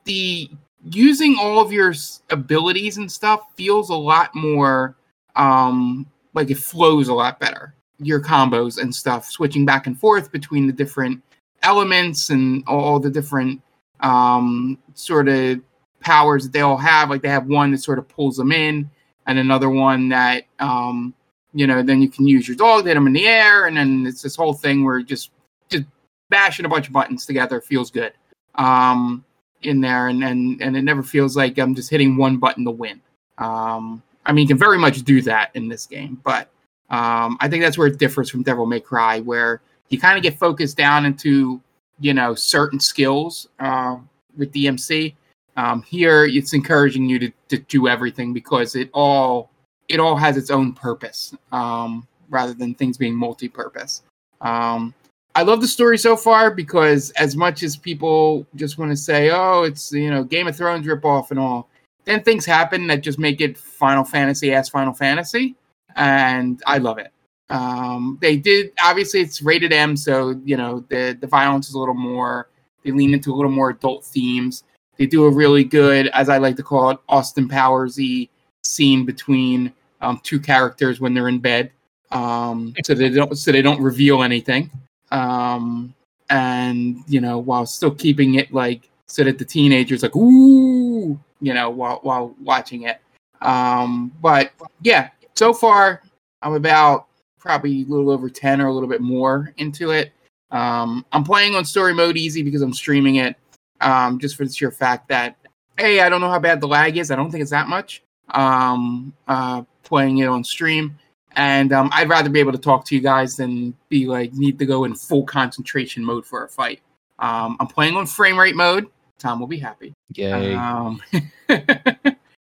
the 0.06 0.50
using 0.92 1.38
all 1.40 1.60
of 1.60 1.72
your 1.72 1.94
abilities 2.30 2.98
and 2.98 3.12
stuff 3.12 3.42
feels 3.56 3.90
a 3.90 3.96
lot 3.96 4.34
more 4.36 4.96
um 5.36 6.06
like 6.34 6.52
it 6.52 6.58
flows 6.58 7.08
a 7.08 7.14
lot 7.14 7.40
better. 7.40 7.74
Your 8.00 8.22
combos 8.22 8.82
and 8.82 8.94
stuff 8.94 9.26
switching 9.26 9.66
back 9.66 9.88
and 9.88 9.98
forth 9.98 10.32
between 10.32 10.68
the 10.68 10.74
different 10.74 11.22
elements 11.64 12.30
and 12.30 12.64
all 12.68 13.00
the 13.00 13.10
different 13.10 13.62
um 14.02 14.78
sort 14.94 15.28
of 15.28 15.60
powers 16.02 16.44
that 16.44 16.54
they 16.54 16.62
all 16.62 16.78
have 16.78 17.10
like 17.10 17.22
they 17.22 17.30
have 17.30 17.48
one 17.48 17.72
that 17.72 17.80
sort 17.80 17.98
of 17.98 18.08
pulls 18.08 18.38
them 18.38 18.52
in 18.52 18.90
and 19.26 19.40
another 19.40 19.70
one 19.70 20.10
that 20.10 20.44
um 20.60 21.14
you 21.54 21.66
know 21.66 21.82
then 21.82 22.02
you 22.02 22.10
can 22.10 22.28
use 22.28 22.48
your 22.48 22.58
dog 22.58 22.84
to 22.84 22.90
hit 22.90 22.94
them 22.94 23.08
in 23.08 23.14
the 23.14 23.28
air 23.28 23.66
and 23.66 23.76
then 23.76 24.06
it's 24.06 24.22
this 24.22 24.36
whole 24.36 24.54
thing 24.54 24.84
where 24.84 25.02
just 25.02 25.32
just 25.70 25.86
bashing 26.30 26.66
a 26.66 26.70
bunch 26.70 26.88
of 26.88 26.94
buttons 26.94 27.26
together 27.26 27.60
feels 27.62 27.90
good. 27.90 28.14
Um 28.56 29.24
in 29.66 29.82
there 29.82 30.08
and 30.08 30.24
and, 30.24 30.62
and 30.62 30.78
it 30.78 30.84
never 30.84 31.04
feels 31.04 31.36
like 31.36 31.58
i'm 31.58 31.76
just 31.76 31.90
hitting 31.90 32.18
one 32.18 32.38
button 32.38 32.66
to 32.66 32.72
win. 32.72 33.02
Um 33.38 34.02
i 34.26 34.32
mean 34.32 34.44
you 34.44 34.48
can 34.48 34.58
very 34.58 34.78
much 34.78 35.04
do 35.04 35.22
that 35.24 35.52
in 35.54 35.68
this 35.68 35.86
game 35.86 36.20
but 36.24 36.50
um 36.90 37.38
i 37.40 37.48
think 37.48 37.64
that's 37.64 37.78
where 37.78 37.88
it 37.88 37.98
differs 37.98 38.30
from 38.30 38.44
devil 38.44 38.66
may 38.66 38.80
cry 38.80 39.20
where 39.22 39.62
you 39.90 40.00
kind 40.00 40.18
of 40.18 40.24
get 40.24 40.38
focused 40.38 40.78
down 40.78 41.06
into 41.06 41.62
you 42.00 42.14
know 42.14 42.34
certain 42.36 42.80
skills 42.80 43.48
uh, 43.60 43.98
with 44.38 44.52
dmc 44.52 45.14
um 45.58 45.82
here 45.84 46.26
it's 46.26 46.54
encouraging 46.54 47.08
you 47.08 47.20
to, 47.20 47.32
to 47.50 47.58
do 47.58 47.88
everything 47.88 48.34
because 48.34 48.76
it 48.76 48.90
all 48.94 49.50
it 49.90 50.00
all 50.00 50.16
has 50.16 50.38
its 50.38 50.50
own 50.50 50.74
purpose 50.74 51.36
um 51.52 52.08
rather 52.30 52.54
than 52.54 52.74
things 52.74 52.98
being 52.98 53.16
multi-purpose. 53.16 54.04
Um 54.42 54.94
I 55.36 55.42
love 55.42 55.60
the 55.60 55.68
story 55.68 55.98
so 55.98 56.16
far 56.16 56.50
because 56.50 57.12
as 57.12 57.36
much 57.36 57.62
as 57.62 57.76
people 57.76 58.48
just 58.56 58.78
want 58.78 58.92
to 58.92 58.96
say, 58.96 59.32
"Oh, 59.32 59.64
it's 59.64 59.92
you 59.92 60.10
know 60.10 60.24
Game 60.24 60.48
of 60.48 60.56
Thrones 60.56 60.88
ripoff 60.88 61.30
and 61.30 61.40
all," 61.40 61.70
then 62.06 62.24
things 62.24 62.46
happen 62.46 62.88
that 62.88 63.02
just 63.02 63.20
make 63.20 63.42
it 63.42 63.58
Final 63.58 64.06
Fantasy 64.06 64.54
as 64.54 64.70
Final 64.70 64.94
Fantasy, 64.94 65.56
and 65.98 66.62
I 66.66 66.78
love 66.78 67.00
it. 67.00 67.12
Um, 67.50 68.18
they 68.22 68.38
did 68.38 68.72
obviously 68.82 69.20
it's 69.20 69.42
rated 69.42 69.74
M, 69.74 69.98
so 69.98 70.40
you 70.46 70.56
know 70.56 70.86
the 70.88 71.18
the 71.20 71.28
violence 71.28 71.68
is 71.68 71.76
a 71.76 71.80
little 71.80 71.94
more. 71.96 72.48
They 72.84 72.92
lean 72.92 73.14
into 73.14 73.34
a 73.34 73.36
little 73.36 73.52
more 73.52 73.72
adult 73.72 74.06
themes. 74.06 74.64
They 74.98 75.06
do 75.06 75.26
a 75.26 75.30
really 75.30 75.66
good, 75.66 76.08
as 76.10 76.30
I 76.30 76.38
like 76.38 76.56
to 76.58 76.64
call 76.64 76.92
it, 76.92 77.00
Austin 77.10 77.50
Powersy 77.50 78.30
scene 78.64 79.06
between 79.06 79.74
um, 80.00 80.22
two 80.24 80.40
characters 80.40 81.02
when 81.02 81.14
they're 81.14 81.28
in 81.28 81.40
bed, 81.40 81.72
um, 82.12 82.74
so 82.86 82.94
they 82.94 83.10
don't 83.10 83.38
so 83.38 83.52
they 83.52 83.62
don't 83.62 83.82
reveal 83.82 84.24
anything 84.24 84.72
um 85.12 85.94
and 86.30 87.04
you 87.08 87.22
know 87.22 87.38
while 87.38 87.66
still 87.66 87.94
keeping 87.94 88.36
it 88.36 88.52
like 88.54 88.90
so 89.06 89.24
that 89.24 89.38
the 89.38 89.46
teenagers 89.46 90.02
like 90.02 90.16
ooh 90.16 91.20
you 91.42 91.54
know 91.54 91.70
while 91.70 92.00
while 92.02 92.36
watching 92.42 92.84
it. 92.84 93.00
Um 93.42 94.12
but 94.22 94.52
yeah 94.82 95.10
so 95.36 95.54
far 95.54 96.02
i'm 96.42 96.54
about 96.54 97.08
probably 97.38 97.84
a 97.84 97.86
little 97.86 98.10
over 98.10 98.30
10 98.30 98.62
or 98.62 98.68
a 98.68 98.74
little 98.74 98.90
bit 98.90 99.02
more 99.02 99.54
into 99.58 99.92
it. 99.92 100.12
Um 100.52 101.06
i'm 101.12 101.24
playing 101.24 101.56
on 101.56 101.66
story 101.66 101.94
mode 101.94 102.18
easy 102.18 102.42
because 102.42 102.62
i'm 102.62 102.74
streaming 102.74 103.18
it 103.18 103.36
um 103.82 104.18
just 104.20 104.36
for 104.36 104.46
the 104.46 104.52
sheer 104.52 104.72
fact 104.72 105.08
that 105.10 105.36
hey 105.78 106.00
i 106.00 106.10
don't 106.10 106.22
know 106.22 106.30
how 106.30 106.40
bad 106.40 106.62
the 106.62 106.68
lag 106.68 106.98
is. 106.98 107.12
I 107.12 107.16
don't 107.16 107.30
think 107.30 107.42
it's 107.42 107.52
that 107.52 107.68
much. 107.68 108.02
Um 108.30 109.14
uh 109.28 109.64
playing 109.84 110.18
it 110.20 110.26
on 110.28 110.44
stream 110.44 110.98
and 111.36 111.74
um, 111.74 111.90
I'd 111.94 112.10
rather 112.10 112.30
be 112.30 112.40
able 112.40 112.52
to 112.54 112.58
talk 112.58 112.86
to 112.86 112.96
you 112.96 113.02
guys 113.02 113.36
than 113.36 113.76
be 113.90 114.06
like 114.06 114.34
need 114.34 114.58
to 114.60 114.66
go 114.66 114.86
in 114.86 114.96
full 114.96 115.24
concentration 115.24 116.04
mode 116.04 116.26
for 116.26 116.44
a 116.46 116.50
fight. 116.50 116.82
Um, 117.20 117.58
I'm 117.60 117.68
playing 117.68 117.96
on 117.96 118.06
frame 118.06 118.38
rate 118.38 118.56
mode. 118.56 118.88
Tom 119.20 119.40
will 119.40 119.48
be 119.48 119.58
happy. 119.58 119.94
Yay. 120.14 120.54
Um, 120.54 121.02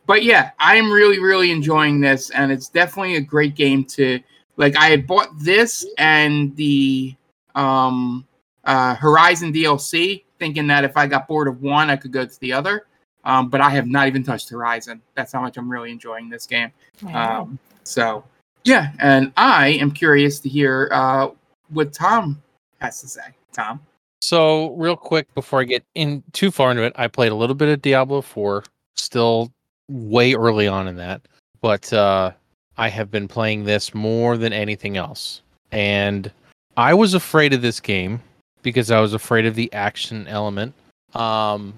but 0.06 0.22
yeah, 0.22 0.50
I 0.58 0.76
am 0.76 0.90
really, 0.90 1.18
really 1.18 1.50
enjoying 1.50 2.00
this, 2.00 2.30
and 2.30 2.50
it's 2.50 2.68
definitely 2.68 3.16
a 3.16 3.20
great 3.20 3.54
game 3.54 3.84
to 3.86 4.20
like. 4.56 4.76
I 4.76 4.86
had 4.86 5.06
bought 5.06 5.28
this 5.38 5.86
and 5.98 6.54
the 6.56 7.14
um, 7.54 8.26
uh, 8.64 8.94
Horizon 8.94 9.52
DLC, 9.52 10.24
thinking 10.38 10.66
that 10.68 10.84
if 10.84 10.96
I 10.96 11.06
got 11.06 11.28
bored 11.28 11.48
of 11.48 11.62
one, 11.62 11.90
I 11.90 11.96
could 11.96 12.12
go 12.12 12.24
to 12.24 12.40
the 12.40 12.52
other. 12.52 12.86
Um, 13.24 13.48
but 13.48 13.62
I 13.62 13.70
have 13.70 13.86
not 13.86 14.06
even 14.06 14.22
touched 14.22 14.50
Horizon. 14.50 15.00
That's 15.14 15.32
how 15.32 15.40
much 15.40 15.56
I'm 15.56 15.70
really 15.70 15.90
enjoying 15.90 16.28
this 16.28 16.46
game. 16.46 16.70
Um, 17.12 17.58
so 17.82 18.24
yeah, 18.64 18.92
and 18.98 19.32
I 19.36 19.68
am 19.68 19.90
curious 19.90 20.40
to 20.40 20.48
hear 20.48 20.88
uh, 20.92 21.28
what 21.68 21.92
Tom 21.92 22.42
has 22.80 23.00
to 23.00 23.08
say. 23.08 23.22
Tom, 23.52 23.80
So, 24.20 24.70
real 24.72 24.96
quick 24.96 25.32
before 25.34 25.60
I 25.60 25.64
get 25.64 25.84
in 25.94 26.22
too 26.32 26.50
far 26.50 26.70
into 26.70 26.82
it, 26.82 26.92
I 26.96 27.06
played 27.06 27.30
a 27.30 27.34
little 27.36 27.54
bit 27.54 27.68
of 27.68 27.80
Diablo 27.82 28.20
4, 28.20 28.64
still 28.96 29.52
way 29.88 30.34
early 30.34 30.66
on 30.66 30.88
in 30.88 30.96
that, 30.96 31.22
but 31.60 31.92
uh, 31.92 32.32
I 32.76 32.88
have 32.88 33.10
been 33.10 33.28
playing 33.28 33.64
this 33.64 33.94
more 33.94 34.36
than 34.36 34.52
anything 34.52 34.96
else. 34.96 35.42
And 35.70 36.30
I 36.76 36.94
was 36.94 37.14
afraid 37.14 37.52
of 37.52 37.62
this 37.62 37.80
game 37.80 38.20
because 38.62 38.90
I 38.90 39.00
was 39.00 39.14
afraid 39.14 39.46
of 39.46 39.54
the 39.54 39.72
action 39.72 40.26
element. 40.26 40.74
Um, 41.14 41.74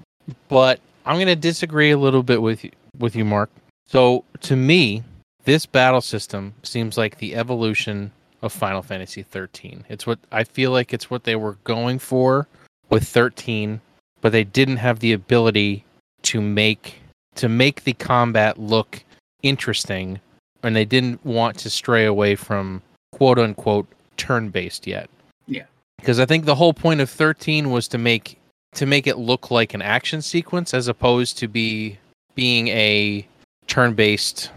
but 0.49 0.81
I'm 1.05 1.17
going 1.17 1.27
to 1.27 1.37
disagree 1.37 1.91
a 1.91 1.99
little 1.99 2.23
bit 2.23 2.41
with 2.41 2.65
you, 2.65 2.71
with 2.99 3.15
you, 3.15 3.25
Mark. 3.25 3.51
So, 3.87 4.25
to 4.43 4.57
me, 4.57 5.03
this 5.47 5.65
battle 5.65 6.01
system 6.01 6.55
seems 6.63 6.99
like 6.99 7.17
the 7.17 7.35
evolution 7.35 8.13
of 8.43 8.53
Final 8.53 8.83
Fantasy 8.83 9.23
13. 9.23 9.87
It's 9.89 10.07
what 10.07 10.19
I 10.31 10.45
feel 10.45 10.73
like 10.73 10.93
it's 10.93 11.11
what 11.11 11.25
they 11.25 11.37
were 11.37 11.57
going 11.65 11.99
for 11.99 12.47
with 12.91 13.09
13, 13.09 13.81
but 14.21 14.33
they 14.33 14.45
didn't 14.45 14.77
have 14.77 14.99
the 15.01 15.13
ability 15.13 15.85
to 16.23 16.41
make 16.41 17.01
to 17.37 17.49
make 17.49 17.85
the 17.85 17.93
combat 17.93 18.59
look 18.59 19.05
interesting 19.43 20.21
and 20.63 20.75
they 20.75 20.85
didn't 20.85 21.25
want 21.25 21.59
to 21.59 21.71
stray 21.71 22.05
away 22.05 22.35
from 22.35 22.83
quote 23.13 23.39
unquote 23.39 23.87
turn 24.17 24.49
based 24.51 24.87
yet. 24.87 25.09
Yeah. 25.47 25.67
Because 25.99 26.19
I 26.19 26.27
think 26.27 26.45
the 26.45 26.55
whole 26.55 26.75
point 26.75 27.01
of 27.01 27.09
13 27.09 27.71
was 27.71 27.89
to 27.89 27.99
make 27.99 28.39
to 28.75 28.85
make 28.85 29.07
it 29.07 29.17
look 29.17 29.51
like 29.51 29.75
an 29.75 29.83
action 29.83 30.21
sequence 30.21 30.75
as 30.75 30.89
opposed 30.89 31.39
to 31.39 31.49
be 31.49 31.99
being 32.35 32.69
a 32.69 33.27
turn 33.69 33.95
based 33.95 34.51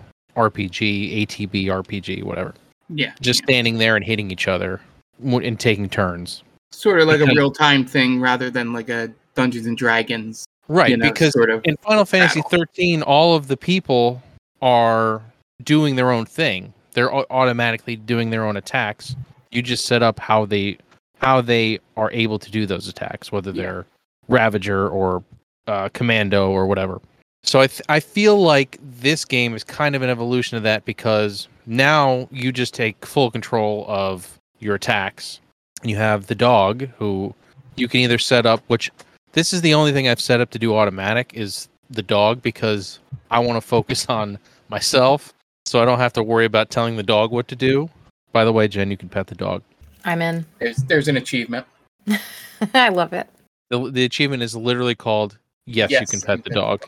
RPG, 0.50 1.26
ATB 1.28 1.66
RPG, 1.66 2.24
whatever. 2.24 2.54
yeah, 2.90 3.14
Just 3.22 3.42
yeah. 3.42 3.46
standing 3.46 3.78
there 3.78 3.96
and 3.96 4.06
hitting 4.06 4.32
each 4.32 4.48
other 4.48 4.80
and 5.22 5.60
taking 5.60 5.90
turns. 5.90 6.44
sort 6.72 7.00
of 7.02 7.08
like 7.08 7.20
a 7.20 7.26
real 7.26 7.52
time 7.52 7.86
thing 7.86 8.20
rather 8.22 8.50
than 8.50 8.72
like 8.74 8.90
a 8.90 9.12
Dungeons 9.36 9.66
and 9.68 9.78
Dragons, 9.78 10.46
Right, 10.68 10.90
you 10.92 10.98
know, 10.98 11.10
because 11.12 11.34
sort 11.34 11.50
of 11.50 11.62
in 11.66 11.76
Final 11.78 12.06
Fantasy 12.06 12.42
battle. 12.42 12.60
13 12.60 13.02
all 13.04 13.36
of 13.36 13.48
the 13.48 13.58
people 13.58 14.22
are 14.62 15.22
doing 15.64 15.96
their 15.96 16.12
own 16.12 16.26
thing. 16.26 16.74
They're 16.94 17.14
automatically 17.32 17.96
doing 17.96 18.30
their 18.30 18.46
own 18.46 18.58
attacks. 18.58 19.16
You 19.52 19.62
just 19.62 19.86
set 19.86 20.04
up 20.04 20.20
how 20.20 20.46
they 20.46 20.78
how 21.18 21.42
they 21.42 21.80
are 21.98 22.12
able 22.12 22.40
to 22.40 22.50
do 22.52 22.66
those 22.66 22.88
attacks, 22.88 23.32
whether 23.32 23.52
Yeah. 23.52 23.62
they're 23.62 23.86
Ravager 24.28 24.88
or 24.88 25.24
uh, 25.68 25.90
Commando 25.90 26.50
or 26.52 26.66
whatever. 26.68 27.02
So 27.44 27.60
I 27.60 27.68
th- 27.68 27.82
I 27.90 28.00
feel 28.00 28.42
like 28.42 28.78
this 28.82 29.26
game 29.26 29.56
is 29.56 29.64
kind 29.64 29.96
of 29.96 30.02
an 30.02 30.10
evolution 30.10 30.58
of 30.58 30.64
that 30.64 30.86
because 30.86 31.48
now 31.66 32.28
you 32.32 32.52
just 32.52 32.74
take 32.74 33.06
full 33.06 33.32
control 33.32 33.86
of 33.88 34.40
your 34.60 34.76
attacks. 34.76 35.40
You 35.84 35.96
have 35.96 36.28
the 36.28 36.36
dog 36.36 36.90
who 36.98 37.34
you 37.76 37.88
can 37.88 38.02
either 38.02 38.18
set 38.18 38.46
up, 38.46 38.62
which 38.68 38.92
this 39.32 39.54
is 39.54 39.62
the 39.62 39.74
only 39.74 39.94
thing 39.94 40.08
I've 40.08 40.20
set 40.20 40.42
up 40.42 40.50
to 40.52 40.60
do 40.60 40.76
automatic 40.76 41.32
is 41.34 41.70
the 41.90 42.02
dog 42.02 42.42
because 42.42 43.00
I 43.32 43.40
want 43.40 43.62
to 43.62 43.68
focus 43.68 44.06
on 44.10 44.38
myself 44.68 45.34
so 45.66 45.82
I 45.82 45.86
don't 45.86 46.00
have 46.00 46.14
to 46.14 46.24
worry 46.24 46.46
about 46.46 46.72
telling 46.72 46.98
the 46.98 47.04
dog 47.04 47.32
what 47.32 47.48
to 47.50 47.56
do. 47.56 47.90
By 48.32 48.44
the 48.44 48.52
way, 48.52 48.68
Jen, 48.68 48.90
you 48.90 48.98
can 48.98 49.08
pet 49.08 49.28
the 49.28 49.36
dog. 49.36 49.62
I'm 50.04 50.22
in. 50.22 50.46
there's 50.60 50.78
there's 50.78 51.08
an 51.08 51.18
achievement. 51.18 51.66
I 52.74 52.90
love 52.90 53.14
it. 53.14 53.28
The, 53.70 53.92
the 53.92 54.04
achievement 54.04 54.42
is 54.42 54.56
literally 54.56 54.96
called 54.96 55.38
Yes, 55.66 55.92
you 55.92 56.08
can 56.08 56.22
pet 56.22 56.44
the 56.44 56.50
dog. 56.50 56.84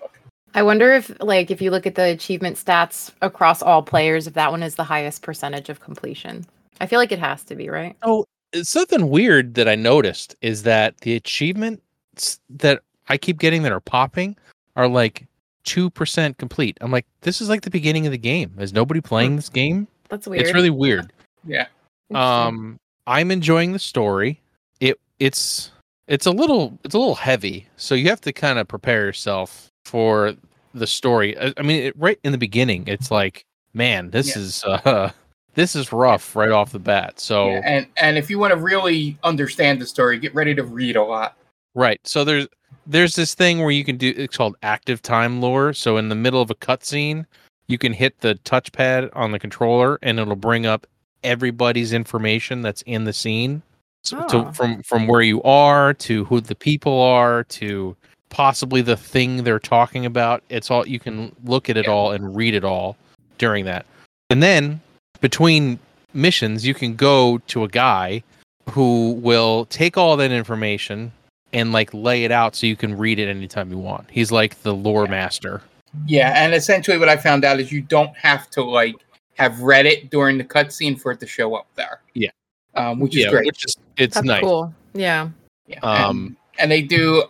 I 0.53 0.63
wonder 0.63 0.91
if, 0.93 1.11
like, 1.21 1.49
if 1.49 1.61
you 1.61 1.71
look 1.71 1.85
at 1.85 1.95
the 1.95 2.05
achievement 2.05 2.57
stats 2.57 3.11
across 3.21 3.61
all 3.61 3.81
players, 3.81 4.27
if 4.27 4.33
that 4.33 4.51
one 4.51 4.63
is 4.63 4.75
the 4.75 4.83
highest 4.83 5.21
percentage 5.21 5.69
of 5.69 5.79
completion. 5.79 6.45
I 6.79 6.87
feel 6.87 6.99
like 6.99 7.11
it 7.11 7.19
has 7.19 7.43
to 7.45 7.55
be, 7.55 7.69
right? 7.69 7.95
Oh, 8.03 8.25
something 8.61 9.09
weird 9.09 9.53
that 9.55 9.67
I 9.67 9.75
noticed 9.75 10.35
is 10.41 10.63
that 10.63 10.97
the 11.01 11.15
achievements 11.15 12.39
that 12.49 12.81
I 13.07 13.17
keep 13.17 13.39
getting 13.39 13.63
that 13.63 13.71
are 13.71 13.79
popping 13.79 14.35
are 14.75 14.87
like 14.87 15.25
2% 15.65 16.37
complete. 16.37 16.77
I'm 16.81 16.91
like, 16.91 17.05
this 17.21 17.41
is 17.41 17.49
like 17.49 17.61
the 17.61 17.69
beginning 17.69 18.05
of 18.05 18.11
the 18.11 18.17
game. 18.17 18.53
Is 18.59 18.73
nobody 18.73 19.01
playing 19.01 19.35
this 19.35 19.49
game? 19.49 19.87
That's 20.09 20.27
weird. 20.27 20.43
It's 20.43 20.53
really 20.53 20.69
weird. 20.69 21.13
Yeah, 21.45 21.67
Um, 22.13 22.77
I'm 23.07 23.31
enjoying 23.31 23.71
the 23.71 23.79
story. 23.79 24.41
It 24.79 24.99
it's 25.19 25.71
it's 26.07 26.25
a 26.25 26.31
little 26.31 26.77
it's 26.83 26.93
a 26.93 26.99
little 26.99 27.15
heavy, 27.15 27.67
so 27.77 27.95
you 27.95 28.09
have 28.09 28.21
to 28.21 28.33
kind 28.33 28.59
of 28.59 28.67
prepare 28.67 29.05
yourself 29.05 29.70
for 29.85 30.33
the 30.73 30.87
story. 30.87 31.37
I, 31.37 31.53
I 31.57 31.61
mean, 31.61 31.83
it, 31.83 31.97
right 31.97 32.19
in 32.23 32.31
the 32.31 32.37
beginning, 32.37 32.85
it's 32.87 33.11
like, 33.11 33.45
man, 33.73 34.09
this 34.11 34.35
Yeah. 34.35 34.41
is 34.41 34.63
uh 34.63 35.11
this 35.55 35.75
is 35.75 35.91
rough 35.91 36.35
right 36.35 36.51
off 36.51 36.71
the 36.71 36.79
bat. 36.79 37.19
So 37.19 37.49
Yeah, 37.49 37.61
and 37.65 37.87
and 37.97 38.17
if 38.17 38.29
you 38.29 38.39
want 38.39 38.51
to 38.51 38.57
really 38.59 39.17
understand 39.23 39.81
the 39.81 39.85
story, 39.85 40.17
get 40.19 40.33
ready 40.33 40.55
to 40.55 40.63
read 40.63 40.95
a 40.95 41.03
lot. 41.03 41.37
Right. 41.75 41.99
So 42.05 42.23
there's 42.23 42.47
there's 42.87 43.15
this 43.15 43.35
thing 43.35 43.59
where 43.59 43.71
you 43.71 43.83
can 43.83 43.97
do 43.97 44.13
it's 44.15 44.37
called 44.37 44.55
active 44.63 45.01
time 45.01 45.41
lore. 45.41 45.73
So 45.73 45.97
in 45.97 46.09
the 46.09 46.15
middle 46.15 46.41
of 46.41 46.49
a 46.49 46.55
cutscene, 46.55 47.25
you 47.67 47.77
can 47.77 47.93
hit 47.93 48.19
the 48.21 48.35
touchpad 48.45 49.09
on 49.13 49.31
the 49.31 49.39
controller 49.39 49.99
and 50.01 50.19
it'll 50.19 50.35
bring 50.35 50.65
up 50.65 50.87
everybody's 51.23 51.93
information 51.93 52.61
that's 52.61 52.81
in 52.83 53.03
the 53.03 53.13
scene. 53.13 53.61
So 54.03 54.17
Oh. 54.19 54.27
to, 54.45 54.53
from 54.53 54.81
from 54.83 55.07
where 55.07 55.21
you 55.21 55.41
are 55.43 55.93
to 55.95 56.25
who 56.25 56.39
the 56.41 56.55
people 56.55 56.99
are 57.01 57.43
to 57.45 57.95
possibly 58.31 58.81
the 58.81 58.97
thing 58.97 59.43
they're 59.43 59.59
talking 59.59 60.07
about. 60.07 60.41
It's 60.49 60.71
all 60.71 60.87
you 60.87 60.99
can 60.99 61.35
look 61.45 61.69
at 61.69 61.77
it 61.77 61.85
Yeah. 61.85 61.91
all 61.91 62.11
and 62.11 62.35
read 62.35 62.55
it 62.55 62.63
all 62.63 62.97
during 63.37 63.65
that. 63.65 63.85
And 64.31 64.41
then 64.41 64.81
between 65.19 65.77
missions, 66.15 66.65
you 66.65 66.73
can 66.73 66.95
go 66.95 67.37
to 67.47 67.63
a 67.63 67.67
guy 67.67 68.23
who 68.71 69.11
will 69.21 69.65
take 69.65 69.97
all 69.97 70.17
that 70.17 70.31
information 70.31 71.11
and 71.53 71.71
like 71.71 71.93
lay 71.93 72.23
it 72.23 72.31
out 72.31 72.55
so 72.55 72.65
you 72.65 72.75
can 72.75 72.97
read 72.97 73.19
it 73.19 73.27
anytime 73.29 73.69
you 73.69 73.77
want. 73.77 74.09
He's 74.09 74.31
like 74.31 74.61
the 74.63 74.73
lore 74.73 75.03
Yeah. 75.05 75.11
master. 75.11 75.61
Yeah, 76.07 76.31
and 76.41 76.53
essentially 76.53 76.97
what 76.97 77.09
I 77.09 77.17
found 77.17 77.43
out 77.43 77.59
is 77.59 77.71
you 77.71 77.81
don't 77.81 78.15
have 78.15 78.49
to 78.51 78.63
like 78.63 78.95
have 79.37 79.59
read 79.61 79.85
it 79.85 80.09
during 80.09 80.37
the 80.37 80.43
cutscene 80.45 80.99
for 80.99 81.11
it 81.11 81.19
to 81.19 81.27
show 81.27 81.53
up 81.55 81.67
there. 81.75 81.99
Yeah. 82.13 82.29
um, 82.75 82.99
which 83.01 83.15
is 83.17 83.25
yeah, 83.25 83.29
great. 83.31 83.45
which 83.47 83.65
is 83.65 83.75
it's 83.97 84.15
That's 84.15 84.25
nice. 84.25 84.41
cool. 84.41 84.73
Yeah. 84.93 85.27
Yeah. 85.67 85.79
Um, 85.81 86.37
and, 86.57 86.59
and 86.59 86.71
they 86.71 86.81
do, 86.81 87.23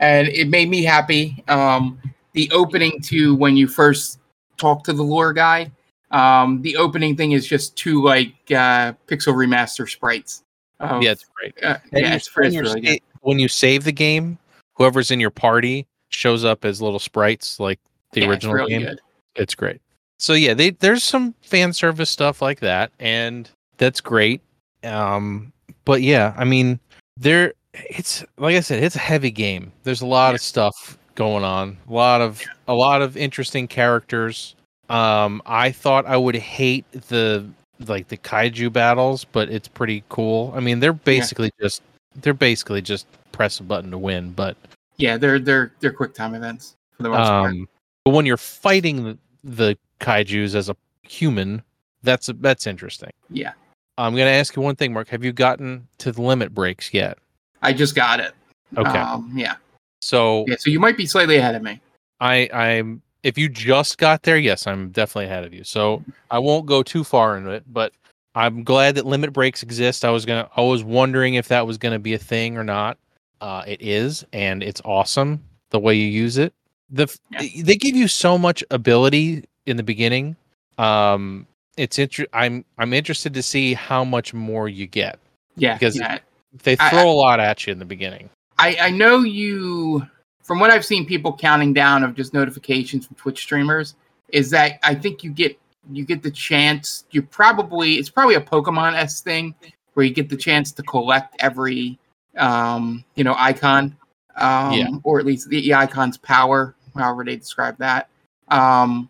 and 0.00 0.28
it 0.28 0.48
made 0.48 0.68
me 0.68 0.82
happy. 0.82 1.42
Um, 1.48 1.98
the 2.32 2.50
opening 2.52 3.00
to 3.02 3.34
when 3.34 3.56
you 3.56 3.66
first 3.68 4.18
talk 4.56 4.84
to 4.84 4.92
the 4.92 5.02
lore 5.02 5.32
guy, 5.32 5.70
um, 6.10 6.62
the 6.62 6.76
opening 6.76 7.16
thing 7.16 7.32
is 7.32 7.46
just 7.46 7.76
two 7.76 8.02
like 8.02 8.32
uh, 8.50 8.92
pixel 9.06 9.34
remaster 9.34 9.88
sprites. 9.88 10.42
of- 10.80 11.02
Yeah, 11.02 11.12
it's 11.12 11.26
great. 11.34 11.54
uh, 11.64 11.78
yeah, 11.92 12.14
it's, 12.14 12.34
when, 12.36 12.46
it's 12.46 12.54
you're 12.54 12.62
really 12.64 12.84
sa- 12.84 12.92
good. 12.92 13.00
when 13.22 13.38
you 13.38 13.48
save 13.48 13.84
the 13.84 13.92
game, 13.92 14.38
whoever's 14.74 15.10
in 15.10 15.20
your 15.20 15.30
party 15.30 15.86
shows 16.10 16.44
up 16.44 16.64
as 16.64 16.80
little 16.80 16.98
sprites 16.98 17.58
like 17.60 17.78
the 18.12 18.20
Yeah, 18.20 18.26
it's 18.26 18.30
original 18.44 18.54
really 18.54 18.70
game. 18.70 18.82
good. 18.82 19.00
It's 19.34 19.54
great. 19.54 19.80
So 20.18 20.32
yeah, 20.32 20.54
they 20.54 20.70
there's 20.70 21.04
some 21.04 21.34
fan 21.42 21.72
service 21.72 22.10
stuff 22.10 22.40
like 22.42 22.60
that, 22.60 22.90
and 22.98 23.48
that's 23.76 24.00
great. 24.00 24.40
Um, 24.84 25.52
but 25.84 26.02
yeah, 26.02 26.34
I 26.36 26.44
mean, 26.44 26.80
there 27.16 27.52
it's 27.90 28.24
like 28.36 28.56
I 28.56 28.60
said, 28.60 28.82
it's 28.82 28.96
a 28.96 29.00
heavy 29.00 29.30
game. 29.30 29.72
There's 29.84 30.00
a 30.02 30.06
lot 30.06 30.34
of 30.34 30.40
stuff 30.40 30.98
going 31.14 31.44
on, 31.44 31.76
a 31.88 31.92
lot 31.92 32.20
of 32.20 32.42
a 32.66 32.74
lot 32.74 33.02
of 33.02 33.16
interesting 33.16 33.66
characters. 33.68 34.54
Um, 34.88 35.42
I 35.44 35.70
thought 35.70 36.06
I 36.06 36.16
would 36.16 36.36
hate 36.36 36.90
the 36.92 37.46
like 37.86 38.08
the 38.08 38.16
kaiju 38.16 38.72
battles, 38.72 39.24
but 39.24 39.48
it's 39.50 39.68
pretty 39.68 40.02
cool. 40.08 40.52
I 40.56 40.60
mean, 40.60 40.80
they're 40.80 40.92
basically 40.92 41.50
just 41.60 41.82
they're 42.16 42.34
basically 42.34 42.82
just 42.82 43.06
press 43.32 43.60
a 43.60 43.62
button 43.62 43.90
to 43.90 43.98
win, 43.98 44.32
but 44.32 44.56
Yeah, 44.96 45.16
they're 45.16 45.38
they're 45.38 45.72
they're 45.80 45.92
quick 45.92 46.14
time 46.14 46.34
events 46.34 46.76
for 46.96 47.02
the 47.04 47.10
most 47.10 47.28
part. 47.28 47.50
um, 47.50 47.68
but 48.04 48.14
when 48.14 48.26
you're 48.26 48.36
fighting 48.36 49.04
the, 49.04 49.18
the 49.44 49.78
kaiju's 50.00 50.54
as 50.54 50.68
a 50.68 50.76
human, 51.02 51.62
that's 52.02 52.30
that's 52.40 52.66
interesting. 52.66 53.10
Yeah, 53.30 53.52
I'm 53.98 54.12
gonna 54.14 54.30
ask 54.30 54.56
you 54.56 54.62
one 54.62 54.76
thing, 54.76 54.92
Mark. 54.92 55.08
Have 55.08 55.24
you 55.24 55.32
gotten 55.32 55.86
to 55.98 56.12
the 56.12 56.22
limit 56.22 56.54
breaks 56.54 56.92
yet? 56.94 57.18
I 57.62 57.72
just 57.72 57.94
got 57.94 58.20
it. 58.20 58.32
Okay, 58.76 58.98
Um, 58.98 59.32
yeah. 59.34 59.56
so 60.00 60.44
Yeah. 60.48 60.56
So 60.58 60.70
you 60.70 60.80
might 60.80 60.96
be 60.96 61.06
slightly 61.06 61.36
ahead 61.36 61.54
of 61.54 61.62
me. 61.62 61.80
I 62.20 62.48
I'm 62.52 63.02
if 63.22 63.36
you 63.36 63.48
just 63.48 63.98
got 63.98 64.22
there, 64.22 64.38
yes, 64.38 64.66
I'm 64.66 64.90
definitely 64.90 65.26
ahead 65.26 65.44
of 65.44 65.52
you. 65.52 65.64
So 65.64 66.02
I 66.30 66.38
won't 66.38 66.66
go 66.66 66.82
too 66.82 67.02
far 67.04 67.36
into 67.36 67.50
it, 67.50 67.64
but 67.72 67.92
I'm 68.34 68.62
glad 68.62 68.94
that 68.94 69.06
limit 69.06 69.32
breaks 69.32 69.62
exist. 69.62 70.04
I 70.04 70.10
was 70.10 70.24
gonna 70.24 70.48
I 70.56 70.60
was 70.62 70.84
wondering 70.84 71.34
if 71.34 71.48
that 71.48 71.66
was 71.66 71.78
gonna 71.78 71.98
be 71.98 72.14
a 72.14 72.18
thing 72.18 72.56
or 72.56 72.64
not. 72.64 72.98
Uh, 73.40 73.62
it 73.66 73.80
is, 73.80 74.24
and 74.32 74.62
it's 74.62 74.80
awesome 74.84 75.42
the 75.70 75.78
way 75.78 75.94
you 75.94 76.06
use 76.06 76.38
it. 76.38 76.52
The 76.90 77.06
Yeah. 77.30 77.62
they 77.62 77.76
give 77.76 77.94
you 77.96 78.08
so 78.08 78.36
much 78.38 78.62
ability 78.70 79.44
in 79.66 79.76
the 79.76 79.82
beginning. 79.82 80.36
Um, 80.78 81.46
it's 81.76 81.98
inter- 81.98 82.26
I'm 82.32 82.64
I'm 82.78 82.92
interested 82.92 83.34
to 83.34 83.42
see 83.42 83.74
how 83.74 84.04
much 84.04 84.32
more 84.34 84.68
you 84.68 84.86
get. 84.86 85.18
Yeah. 85.56 85.74
Because- 85.74 85.96
yeah. 85.96 86.18
They 86.62 86.76
throw 86.76 87.10
a 87.10 87.12
lot 87.12 87.40
at 87.40 87.66
you 87.66 87.72
in 87.72 87.78
the 87.78 87.84
beginning. 87.84 88.30
I, 88.58 88.76
I 88.80 88.90
know 88.90 89.20
you 89.20 90.06
from 90.42 90.58
what 90.60 90.70
I've 90.70 90.84
seen 90.84 91.04
people 91.06 91.36
counting 91.36 91.72
down 91.72 92.02
of 92.02 92.14
just 92.14 92.32
notifications 92.32 93.06
from 93.06 93.16
Twitch 93.16 93.38
streamers 93.40 93.94
is 94.30 94.50
that 94.50 94.78
I 94.82 94.94
think 94.94 95.22
you 95.22 95.30
get 95.30 95.58
you 95.90 96.04
get 96.04 96.22
the 96.22 96.30
chance 96.30 97.04
you 97.10 97.22
probably 97.22 97.94
it's 97.94 98.10
probably 98.10 98.34
a 98.34 98.40
Pokemon 98.40 98.94
S 98.94 99.20
thing 99.20 99.54
where 99.94 100.04
you 100.04 100.12
get 100.12 100.28
the 100.28 100.36
chance 100.36 100.72
to 100.72 100.82
collect 100.82 101.36
every 101.38 101.98
um 102.36 103.04
you 103.14 103.24
know 103.24 103.34
icon 103.38 103.96
um 104.36 104.72
Yeah. 104.72 104.88
or 105.04 105.18
at 105.18 105.26
least 105.26 105.48
the, 105.48 105.60
the 105.62 105.74
icon's 105.74 106.16
power 106.18 106.74
however 106.94 107.24
they 107.24 107.36
describe 107.36 107.76
that 107.78 108.08
um 108.48 109.08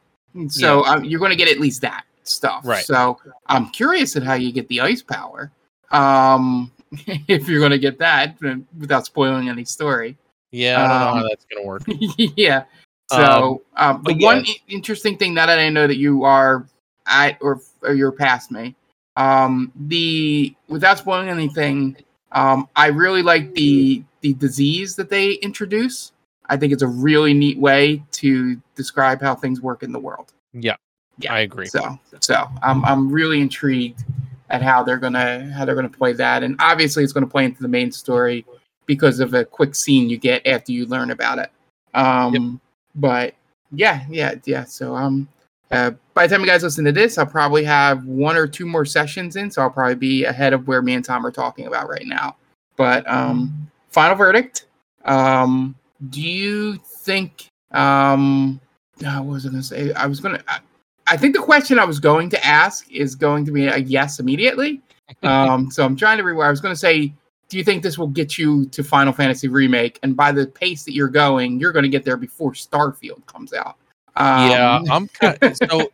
so 0.48 0.85
um, 0.85 1.05
you're 1.05 1.18
going 1.18 1.31
to 1.33 1.37
get 1.37 1.48
at 1.48 1.59
least 1.59 1.81
that 1.83 2.05
stuff 2.22 2.64
Right. 2.64 2.85
so 2.85 3.18
I'm 3.46 3.70
curious 3.70 4.14
at 4.16 4.22
how 4.22 4.35
you 4.35 4.53
get 4.53 4.68
the 4.68 4.81
ice 4.81 5.03
power 5.03 5.51
um 5.90 6.70
if 7.29 7.48
you're 7.48 7.61
going 7.61 7.70
to 7.72 7.79
get 7.79 7.98
that 7.98 8.37
without 8.79 9.05
spoiling 9.07 9.48
any 9.48 9.64
story 9.64 10.16
Yeah, 10.51 10.85
I 10.85 10.88
don't 10.88 11.01
know 11.01 11.09
Um, 11.09 11.16
how 11.18 11.29
that's 11.29 11.44
gonna 11.46 11.66
work. 11.66 11.83
yeah. 12.37 12.64
So, 13.11 13.62
um, 13.77 14.03
the 14.05 14.14
but 14.14 14.22
one 14.22 14.44
i- 14.46 14.57
interesting 14.68 15.16
thing 15.16 15.33
now 15.35 15.46
that 15.46 15.59
I 15.59 15.68
know 15.70 15.87
that 15.87 15.96
you 15.96 16.24
are 16.24 16.66
at 17.07 17.38
or, 17.40 17.61
or 17.83 17.94
you're 17.94 18.12
past 18.12 18.51
me, 18.51 18.74
um, 19.16 19.72
the 19.88 20.55
without 20.68 20.98
spoiling 20.98 21.29
anything, 21.29 21.96
um, 22.33 22.68
I 22.77 22.88
really 22.88 23.22
like 23.22 23.55
the 23.55 24.03
the 24.20 24.35
disease 24.35 24.94
that 24.96 25.09
they 25.11 25.33
introduce. 25.35 26.12
I 26.51 26.57
think 26.57 26.72
it's 26.72 26.83
a 26.83 26.87
really 26.88 27.35
neat 27.35 27.59
way 27.59 28.03
to 28.12 28.61
describe 28.74 29.20
how 29.22 29.35
things 29.35 29.61
work 29.61 29.83
in 29.83 29.92
the 29.92 29.98
world. 29.98 30.33
Yeah, 30.53 30.77
Yeah, 31.18 31.33
I 31.35 31.40
agree. 31.40 31.66
So, 31.66 31.98
so 32.20 32.46
I'm 32.62 32.85
I'm 32.85 33.11
really 33.11 33.40
intrigued 33.40 34.05
at 34.50 34.62
how 34.62 34.82
they're 34.82 34.98
gonna 34.98 35.50
how 35.52 35.64
they're 35.64 35.74
gonna 35.74 35.88
play 35.88 36.12
that, 36.14 36.42
and 36.42 36.56
obviously 36.58 37.04
it's 37.04 37.12
gonna 37.12 37.26
play 37.26 37.44
into 37.44 37.62
the 37.62 37.68
main 37.68 37.92
story 37.92 38.44
because 38.87 39.20
of 39.20 39.34
a 39.34 39.44
quick 39.44 39.74
scene 39.74 40.08
you 40.08 40.16
get 40.16 40.46
after 40.46 40.72
you 40.72 40.87
learn 40.87 41.11
about 41.11 41.38
it. 41.38 41.50
Um, 41.94 42.61
but 42.94 43.34
yeah, 43.72 44.04
yeah, 44.08 44.34
yeah. 44.44 44.64
So 44.64 44.94
um, 44.94 45.28
uh, 45.70 45.92
by 46.14 46.26
the 46.26 46.34
time 46.34 46.40
you 46.40 46.46
guys 46.46 46.62
listen 46.62 46.84
to 46.84 46.92
this, 46.92 47.18
I'll 47.18 47.26
probably 47.26 47.64
have 47.64 48.04
one 48.04 48.37
or 48.37 48.46
two 48.46 48.66
more 48.66 48.84
sessions 48.84 49.37
in, 49.37 49.50
so 49.50 49.62
I'll 49.62 49.70
probably 49.70 49.94
be 49.94 50.24
ahead 50.24 50.52
of 50.52 50.66
where 50.66 50.82
me 50.82 50.94
and 50.94 51.04
Tom 51.04 51.24
are 51.26 51.30
talking 51.30 51.66
about 51.66 51.88
right 51.88 52.06
now. 52.06 52.37
But 52.76 53.08
um, 53.08 53.70
final 53.90 54.16
verdict. 54.16 54.66
Um, 55.04 55.74
do 56.11 56.22
you 56.22 56.76
think 56.76 57.48
um, 57.72 58.61
uh, 59.04 59.18
what 59.18 59.34
was 59.34 59.46
I 59.46 59.50
gonna 59.50 59.62
say? 59.62 59.92
I 59.92 60.06
was 60.06 60.20
gonna. 60.20 60.42
I, 60.48 60.61
I 61.10 61.16
think 61.16 61.34
the 61.34 61.42
question 61.42 61.78
I 61.78 61.84
was 61.84 61.98
going 62.00 62.28
to 62.30 62.46
ask 62.46 62.90
is 62.90 63.14
going 63.14 63.44
to 63.46 63.52
be 63.52 63.66
a 63.66 63.78
yes 63.78 64.18
immediately. 64.20 64.82
Um, 65.22 65.70
so 65.70 65.86
I'm 65.86 65.96
trying 65.96 66.18
to 66.18 66.22
rewire. 66.22 66.48
I 66.48 66.50
was 66.50 66.60
going 66.60 66.74
to 66.74 66.78
say, 66.78 67.14
do 67.48 67.56
you 67.56 67.64
think 67.64 67.82
this 67.82 67.96
will 67.96 68.08
get 68.08 68.36
you 68.36 68.66
to 68.66 68.84
Final 68.84 69.10
Fantasy 69.14 69.48
Remake? 69.48 69.98
And 70.02 70.14
by 70.14 70.32
the 70.32 70.46
pace 70.46 70.84
that 70.84 70.92
you're 70.92 71.08
going, 71.08 71.58
you're 71.58 71.72
going 71.72 71.84
to 71.84 71.88
get 71.88 72.04
there 72.04 72.18
before 72.18 72.52
Starfield 72.52 73.24
comes 73.24 73.54
out. 73.54 73.76
Um, 74.16 74.50
yeah, 74.50 74.80
I'm 74.90 75.08
kind 75.20 75.38
so 75.56 75.88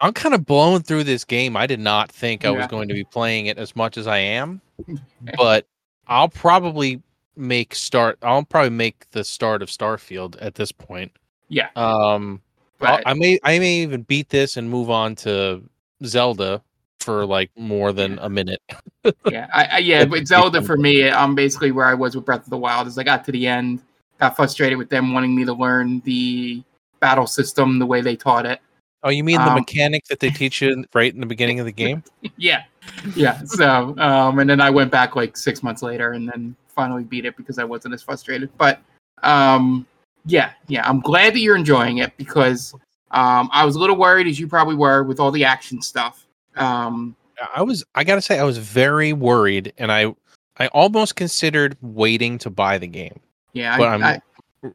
I'm 0.00 0.14
kind 0.14 0.34
of 0.34 0.46
blown 0.46 0.82
through 0.82 1.04
this 1.04 1.22
game. 1.24 1.54
I 1.54 1.66
did 1.66 1.80
not 1.80 2.10
think 2.10 2.46
I 2.46 2.50
was 2.50 2.66
going 2.66 2.88
to 2.88 2.94
be 2.94 3.04
playing 3.04 3.46
it 3.46 3.58
as 3.58 3.76
much 3.76 3.98
as 3.98 4.06
I 4.06 4.18
am, 4.18 4.62
but 5.36 5.66
I'll 6.06 6.30
probably 6.30 7.02
make 7.36 7.74
start. 7.74 8.16
I'll 8.22 8.44
probably 8.44 8.70
make 8.70 9.10
the 9.10 9.22
start 9.22 9.62
of 9.62 9.68
Starfield 9.68 10.38
at 10.40 10.54
this 10.54 10.72
point. 10.72 11.12
yeah, 11.50 11.68
Um, 11.76 11.82
I'll- 11.84 12.40
but 12.78 13.02
I 13.06 13.14
may 13.14 13.38
I 13.42 13.58
may 13.58 13.76
even 13.78 14.02
beat 14.02 14.28
this 14.28 14.56
and 14.56 14.68
move 14.68 14.90
on 14.90 15.14
to 15.16 15.62
Zelda 16.04 16.62
for 17.00 17.26
like 17.26 17.50
more 17.56 17.92
than 17.92 18.18
a 18.20 18.28
minute. 18.28 18.62
yeah, 19.30 19.48
I, 19.52 19.64
I, 19.64 19.78
yeah, 19.78 20.04
but 20.06 20.26
Zelda 20.26 20.62
for 20.62 20.76
me, 20.76 21.08
I'm 21.10 21.34
basically 21.34 21.70
where 21.70 21.86
I 21.86 21.94
was 21.94 22.16
with 22.16 22.24
Breath 22.24 22.44
of 22.44 22.50
the 22.50 22.58
Wild. 22.58 22.86
Is 22.86 22.98
I 22.98 23.02
got 23.02 23.24
to 23.24 23.32
the 23.32 23.46
end, 23.46 23.82
got 24.20 24.36
frustrated 24.36 24.78
with 24.78 24.88
them 24.88 25.12
wanting 25.12 25.34
me 25.34 25.44
to 25.44 25.52
learn 25.52 26.00
the 26.00 26.62
battle 27.00 27.26
system 27.26 27.78
the 27.78 27.86
way 27.86 28.00
they 28.00 28.16
taught 28.16 28.46
it. 28.46 28.60
Oh, 29.02 29.10
you 29.10 29.22
mean 29.22 29.36
the 29.36 29.48
Um, 29.48 29.54
mechanic 29.56 30.06
that 30.06 30.18
they 30.18 30.30
teach 30.30 30.62
you 30.62 30.82
right 30.94 31.12
in 31.12 31.20
the 31.20 31.26
beginning 31.26 31.60
of 31.60 31.66
the 31.66 31.72
game? 31.72 32.02
yeah 32.38 32.64
yeah 33.14 33.42
so 33.44 33.94
um 33.98 34.38
and 34.38 34.48
then 34.48 34.60
i 34.60 34.70
went 34.70 34.90
back 34.90 35.16
like 35.16 35.36
six 35.36 35.62
months 35.62 35.82
later 35.82 36.12
and 36.12 36.28
then 36.28 36.54
finally 36.68 37.04
beat 37.04 37.24
it 37.24 37.36
because 37.36 37.58
i 37.58 37.64
wasn't 37.64 37.92
as 37.92 38.02
frustrated 38.02 38.50
but 38.58 38.80
um 39.22 39.86
yeah 40.26 40.52
yeah 40.68 40.86
i'm 40.88 41.00
glad 41.00 41.34
that 41.34 41.40
you're 41.40 41.56
enjoying 41.56 41.98
it 41.98 42.16
because 42.16 42.74
um 43.10 43.48
i 43.52 43.64
was 43.64 43.76
a 43.76 43.78
little 43.78 43.96
worried 43.96 44.26
as 44.26 44.38
you 44.40 44.46
probably 44.48 44.74
were 44.74 45.02
with 45.02 45.20
all 45.20 45.30
the 45.30 45.44
action 45.44 45.80
stuff 45.82 46.26
um 46.56 47.14
I 47.54 47.62
was 47.62 47.84
I 47.96 48.04
gotta 48.04 48.22
say 48.22 48.38
I 48.38 48.44
was 48.44 48.58
very 48.58 49.12
worried, 49.12 49.72
and 49.76 49.90
I 49.90 50.14
I 50.58 50.68
almost 50.68 51.16
considered 51.16 51.76
waiting 51.82 52.38
to 52.38 52.48
buy 52.48 52.78
the 52.78 52.86
game, 52.86 53.18
Yeah, 53.52 53.76
but 53.76 53.88
I, 53.88 53.94
I'm 53.94 54.04
I, 54.04 54.20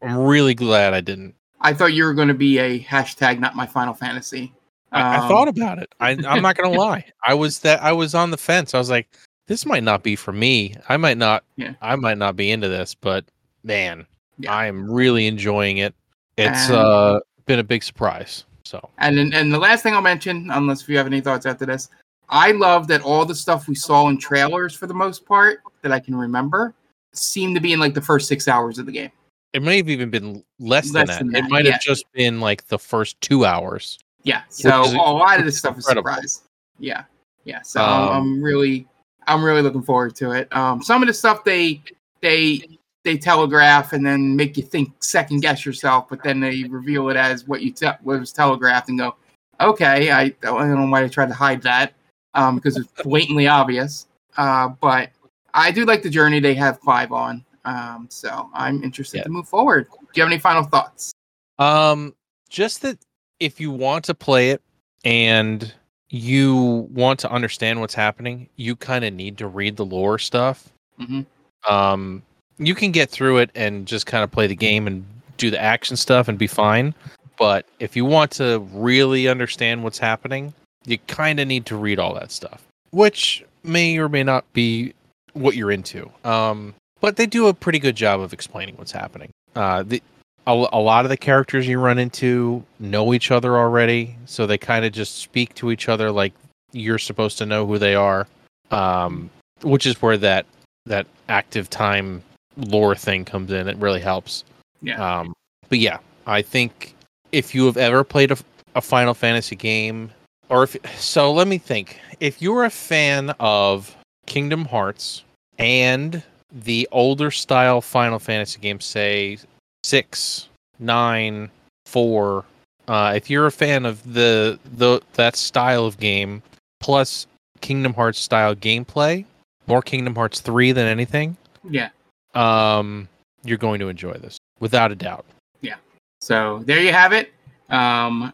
I'm 0.01 0.17
really 0.17 0.53
glad 0.53 0.93
I 0.93 0.99
didn't. 0.99 1.35
I 1.61 1.73
thought 1.73 1.93
you 1.93 2.03
were 2.03 2.13
going 2.13 2.27
to 2.27 2.33
be 2.33 2.57
a 2.59 2.79
hashtag 2.83 3.39
not 3.39 3.55
my 3.55 3.65
Final 3.65 3.93
Fantasy. 3.93 4.53
I, 4.91 5.01
I 5.01 5.17
Um, 5.19 5.27
thought 5.29 5.47
about 5.47 5.79
it. 5.79 5.95
I 6.01 6.11
I'm 6.27 6.41
not 6.41 6.57
gonna 6.57 6.77
lie. 6.77 7.05
I 7.23 7.33
was 7.33 7.59
that 7.59 7.81
I 7.81 7.93
was 7.93 8.13
on 8.13 8.31
the 8.31 8.37
fence. 8.37 8.73
I 8.73 8.77
was 8.77 8.89
like, 8.89 9.07
this 9.47 9.65
might 9.65 9.83
not 9.83 10.03
be 10.03 10.17
for 10.17 10.33
me. 10.33 10.75
I 10.89 10.97
might 10.97 11.17
not. 11.17 11.45
Yeah. 11.55 11.75
I 11.81 11.95
might 11.95 12.17
not 12.17 12.35
be 12.35 12.51
into 12.51 12.67
this, 12.67 12.93
but 12.93 13.23
man, 13.63 14.05
Yeah. 14.39 14.53
I 14.53 14.65
am 14.67 14.89
really 14.89 15.27
enjoying 15.27 15.77
it. 15.77 15.93
It's 16.37 16.67
And- 16.69 16.75
uh 16.75 17.19
been 17.45 17.59
a 17.59 17.63
big 17.63 17.83
surprise. 17.83 18.45
So 18.63 18.87
And 18.99 19.17
then, 19.17 19.33
and 19.33 19.51
the 19.51 19.57
last 19.57 19.81
thing 19.81 19.93
I'll 19.95 20.01
mention, 20.01 20.49
unless 20.51 20.87
you 20.87 20.95
have 20.97 21.07
any 21.07 21.19
thoughts 21.21 21.47
after 21.47 21.65
this, 21.65 21.89
I 22.29 22.51
love 22.51 22.87
that 22.89 23.01
all 23.01 23.25
the 23.25 23.33
stuff 23.33 23.67
we 23.67 23.73
saw 23.73 24.07
in 24.09 24.17
trailers 24.19 24.75
for 24.75 24.85
the 24.85 24.93
most 24.93 25.25
part 25.25 25.61
that 25.81 25.91
I 25.91 25.99
can 25.99 26.15
remember 26.15 26.75
seemed 27.11 27.55
to 27.55 27.61
be 27.61 27.73
in 27.73 27.79
like 27.79 27.95
the 27.95 28.01
first 28.01 28.27
six 28.27 28.47
hours 28.47 28.77
of 28.77 28.85
the 28.85 28.91
game. 28.91 29.09
it 29.53 29.63
may 29.63 29.77
have 29.77 29.89
even 29.89 30.11
been 30.11 30.43
less, 30.59 30.91
Less 30.93 31.17
than 31.17 31.31
that. 31.31 31.37
than 31.39 31.45
It 31.45 31.49
might 31.49 31.65
yeah. 31.65 31.71
have 31.71 31.81
just 31.81 32.05
been 32.13 32.39
like 32.39 32.67
the 32.67 32.77
first 32.77 33.19
two 33.19 33.45
hours. 33.45 33.97
Yeah. 34.21 34.43
So 34.49 34.83
is 34.83 34.93
a 34.93 34.97
lot 34.97 35.39
of 35.39 35.45
this 35.45 35.57
stuff 35.57 35.75
is 35.79 35.85
incredible. 35.87 36.11
surprise. 36.11 36.41
Yeah. 36.77 37.05
Yeah. 37.45 37.63
So 37.63 37.81
I'm- 37.81 38.01
Um, 38.09 38.09
I'm 38.15 38.43
really, 38.43 38.87
I'm 39.25 39.43
really 39.43 39.63
looking 39.63 39.81
forward 39.81 40.15
to 40.17 40.31
it. 40.33 40.55
Um, 40.55 40.83
some 40.83 41.01
of 41.01 41.07
the 41.07 41.13
stuff 41.15 41.43
they, 41.43 41.81
they, 42.21 42.77
they 43.09 43.17
telegraph 43.17 43.93
and 43.93 44.05
then 44.05 44.35
make 44.35 44.55
you 44.55 44.63
think 44.63 44.91
second 45.03 45.39
guess 45.39 45.65
yourself, 45.65 46.07
but 46.09 46.23
then 46.23 46.39
they 46.39 46.63
reveal 46.65 47.09
it 47.09 47.17
as 47.17 47.47
what 47.47 47.61
you 47.61 47.71
te- 47.71 47.87
what 48.03 48.19
was 48.19 48.31
telegraphed 48.31 48.89
and 48.89 48.99
go, 48.99 49.15
okay, 49.59 50.11
I, 50.11 50.21
I 50.23 50.33
don't 50.43 50.75
know 50.75 50.87
why 50.87 51.01
they 51.01 51.09
tried 51.09 51.29
to 51.29 51.33
hide 51.33 51.61
that 51.63 51.93
um, 52.35 52.55
because 52.55 52.77
it's 52.77 52.89
blatantly 53.03 53.47
obvious. 53.47 54.07
Uh, 54.37 54.69
but 54.69 55.09
I 55.53 55.71
do 55.71 55.85
like 55.85 56.03
the 56.03 56.09
journey 56.09 56.39
they 56.39 56.53
have 56.53 56.79
Clive 56.79 57.11
on. 57.11 57.43
Um, 57.65 58.07
so 58.09 58.49
I'm 58.53 58.83
interested 58.83 59.17
Yeah. 59.17 59.23
to 59.23 59.29
move 59.29 59.47
forward. 59.47 59.87
Do 59.89 59.97
you 60.13 60.23
have 60.23 60.31
any 60.31 60.39
final 60.39 60.63
thoughts? 60.63 61.11
Um, 61.57 62.13
just 62.49 62.83
that 62.83 62.99
if 63.39 63.59
you 63.59 63.71
want 63.71 64.05
to 64.05 64.13
play 64.13 64.51
it 64.51 64.61
and 65.03 65.73
you 66.09 66.87
want 66.91 67.19
to 67.21 67.31
understand 67.31 67.79
what's 67.79 67.93
happening, 67.95 68.49
you 68.55 68.75
kind 68.75 69.03
of 69.03 69.13
need 69.13 69.37
to 69.39 69.47
read 69.47 69.77
the 69.77 69.85
lore 69.85 70.19
stuff. 70.19 70.69
Mhm. 70.99 71.25
Um, 71.67 72.23
you 72.59 72.75
can 72.75 72.91
get 72.91 73.09
through 73.09 73.37
it 73.37 73.49
and 73.55 73.85
just 73.87 74.05
kind 74.05 74.23
of 74.23 74.31
play 74.31 74.45
the 74.47 74.55
game 74.55 74.85
and 74.85 75.05
do 75.37 75.49
the 75.49 75.59
action 75.59 75.97
stuff 75.97 76.27
and 76.27 76.37
be 76.37 76.47
fine. 76.47 76.93
But 77.37 77.65
if 77.79 77.95
you 77.95 78.05
want 78.05 78.31
to 78.31 78.59
really 78.73 79.27
understand 79.27 79.83
what's 79.83 79.97
happening, 79.97 80.53
you 80.85 80.97
kind 81.07 81.39
of 81.39 81.47
need 81.47 81.65
to 81.67 81.77
read 81.77 81.97
all 81.97 82.13
that 82.15 82.31
stuff, 82.31 82.63
which 82.91 83.43
may 83.63 83.97
or 83.97 84.09
may 84.09 84.23
not 84.23 84.51
be 84.53 84.93
what 85.33 85.55
you're 85.55 85.71
into. 85.71 86.11
Um, 86.25 86.75
but 86.99 87.15
they 87.15 87.25
do 87.25 87.47
a 87.47 87.53
pretty 87.53 87.79
good 87.79 87.95
job 87.95 88.19
of 88.19 88.33
explaining 88.33 88.75
what's 88.75 88.91
happening. 88.91 89.31
Uh, 89.55 89.83
the 89.83 90.03
a, 90.47 90.51
a 90.51 90.79
lot 90.79 91.05
of 91.05 91.09
the 91.09 91.17
characters 91.17 91.67
you 91.67 91.79
run 91.79 91.99
into 91.99 92.63
know 92.79 93.13
each 93.13 93.31
other 93.31 93.57
already, 93.57 94.15
so 94.25 94.45
they 94.45 94.57
kind 94.57 94.83
of 94.83 94.91
just 94.91 95.17
speak 95.17 95.53
to 95.55 95.71
each 95.71 95.87
other 95.87 96.11
like 96.11 96.33
you're 96.71 96.97
supposed 96.97 97.37
to 97.37 97.45
know 97.45 97.65
who 97.65 97.77
they 97.77 97.95
are. 97.95 98.27
Um, 98.71 99.29
which 99.61 99.85
is 99.85 100.01
where 100.01 100.17
that 100.17 100.45
that 100.85 101.07
active 101.27 101.69
time 101.69 102.23
lore 102.57 102.95
thing 102.95 103.25
comes 103.25 103.51
in. 103.51 103.67
It 103.67 103.77
really 103.77 104.01
helps. 104.01 104.43
Yeah. 104.81 105.19
Um, 105.19 105.33
but 105.69 105.79
yeah, 105.79 105.99
I 106.25 106.41
think 106.41 106.95
if 107.31 107.53
you 107.53 107.65
have 107.65 107.77
ever 107.77 108.03
played 108.03 108.31
a, 108.31 108.37
a 108.75 108.81
Final 108.81 109.13
Fantasy 109.13 109.55
game, 109.55 110.11
or 110.49 110.63
if 110.63 110.75
so, 110.99 111.31
let 111.31 111.47
me 111.47 111.57
think. 111.57 111.99
If 112.19 112.41
you're 112.41 112.65
a 112.65 112.69
fan 112.69 113.31
of 113.39 113.95
Kingdom 114.25 114.65
Hearts 114.65 115.23
and 115.57 116.23
the 116.51 116.87
older 116.91 117.31
style 117.31 117.81
Final 117.81 118.19
Fantasy 118.19 118.59
games, 118.59 118.85
say 118.85 119.37
six, 119.83 120.47
nine, 120.79 121.49
four, 121.85 122.45
uh, 122.87 123.13
if 123.15 123.29
you're 123.29 123.45
a 123.45 123.51
fan 123.51 123.85
of 123.85 124.13
the 124.13 124.59
the 124.77 125.01
that 125.13 125.35
style 125.35 125.85
of 125.85 125.99
game 125.99 126.41
plus 126.79 127.27
Kingdom 127.61 127.93
Hearts 127.93 128.19
style 128.19 128.55
gameplay, 128.55 129.25
more 129.67 129.81
Kingdom 129.81 130.15
Hearts 130.15 130.41
three 130.41 130.71
than 130.71 130.87
anything, 130.87 131.37
Yeah. 131.69 131.89
Um, 132.35 133.07
you're 133.43 133.57
going 133.57 133.79
to 133.79 133.89
enjoy 133.89 134.13
this 134.13 134.37
without 134.59 134.91
a 134.91 134.95
doubt. 134.95 135.25
Yeah. 135.61 135.75
So 136.21 136.61
there 136.65 136.79
you 136.81 136.91
have 136.91 137.13
it. 137.13 137.31
Um, 137.69 138.33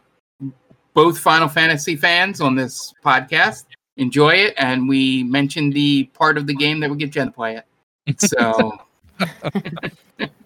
both 0.94 1.18
Final 1.18 1.48
Fantasy 1.48 1.94
fans 1.96 2.40
on 2.40 2.54
this 2.54 2.92
podcast 3.04 3.64
enjoy 3.98 4.30
it, 4.30 4.54
and 4.58 4.88
we 4.88 5.22
mentioned 5.24 5.72
the 5.72 6.04
part 6.14 6.36
of 6.38 6.46
the 6.46 6.54
game 6.54 6.80
that 6.80 6.90
would 6.90 6.98
get 6.98 7.10
Jen 7.10 7.26
to 7.26 7.32
play 7.32 7.56
it. 8.06 8.20
So 8.20 8.78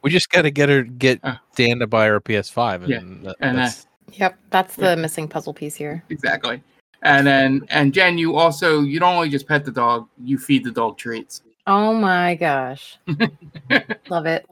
We 0.03 0.11
just 0.11 0.31
got 0.31 0.43
to 0.43 0.51
get 0.51 0.69
her 0.69 0.83
get 0.83 1.21
Uh. 1.23 1.37
Dan 1.57 1.79
to 1.81 1.87
buy 1.87 2.07
her 2.07 2.17
a 2.17 2.21
PS5, 2.21 2.83
and 2.85 2.89
Yeah, 2.89 3.01
that- 3.29 3.37
and, 3.41 3.61
uh, 3.61 3.69
Yep, 4.13 4.39
that's 4.51 4.75
the 4.77 4.87
Yeah. 4.87 4.95
missing 4.97 5.29
puzzle 5.29 5.55
piece 5.55 5.77
here. 5.77 6.03
exactly. 6.11 6.63
And 7.03 7.27
then 7.27 7.63
and 7.71 7.93
Jen, 7.95 8.19
you 8.19 8.37
also 8.37 8.81
you 8.81 8.99
don't 8.99 9.15
only 9.15 9.29
just 9.29 9.47
pet 9.47 9.65
the 9.65 9.71
dog, 9.71 10.09
you 10.23 10.37
feed 10.39 10.65
the 10.65 10.71
dog 10.71 10.99
treats. 10.99 11.43
Oh 11.72 11.94
my 11.94 12.35
gosh. 12.35 12.98
Love 14.09 14.26
it. 14.26 14.44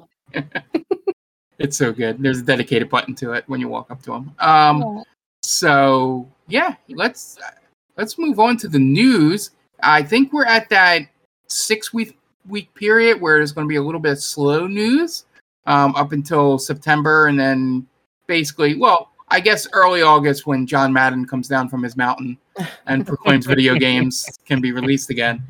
It's 1.58 1.76
so 1.76 1.92
good. 1.92 2.22
There's 2.22 2.38
a 2.38 2.44
dedicated 2.44 2.88
button 2.88 3.16
to 3.16 3.32
it 3.32 3.42
when 3.48 3.58
you 3.58 3.66
walk 3.66 3.90
up 3.90 4.00
to 4.02 4.14
him. 4.14 4.32
Um, 4.38 5.02
so 5.42 6.28
yeah, 6.46 6.76
let's 6.90 7.36
let's 7.96 8.20
move 8.20 8.38
on 8.38 8.56
to 8.58 8.68
the 8.68 8.78
news. 8.78 9.50
I 9.82 10.00
think 10.04 10.32
we're 10.32 10.44
at 10.44 10.68
that 10.68 11.08
six 11.48 11.92
week 11.92 12.16
week 12.46 12.72
period 12.74 13.20
where 13.20 13.38
there's 13.38 13.50
going 13.50 13.66
to 13.66 13.68
be 13.68 13.76
a 13.76 13.82
little 13.82 14.00
bit 14.00 14.12
of 14.12 14.22
slow 14.22 14.68
news 14.68 15.24
um, 15.66 15.96
up 15.96 16.12
until 16.12 16.56
September, 16.56 17.26
and 17.26 17.40
then 17.40 17.84
basically, 18.28 18.76
well, 18.76 19.10
I 19.30 19.40
guess 19.40 19.68
early 19.72 20.02
August 20.02 20.46
when 20.46 20.66
John 20.66 20.92
Madden 20.92 21.26
comes 21.26 21.48
down 21.48 21.68
from 21.68 21.82
his 21.82 21.96
mountain 21.96 22.38
and 22.86 23.06
proclaims 23.06 23.46
video 23.46 23.74
games 23.74 24.26
can 24.46 24.60
be 24.60 24.72
released 24.72 25.10
again. 25.10 25.42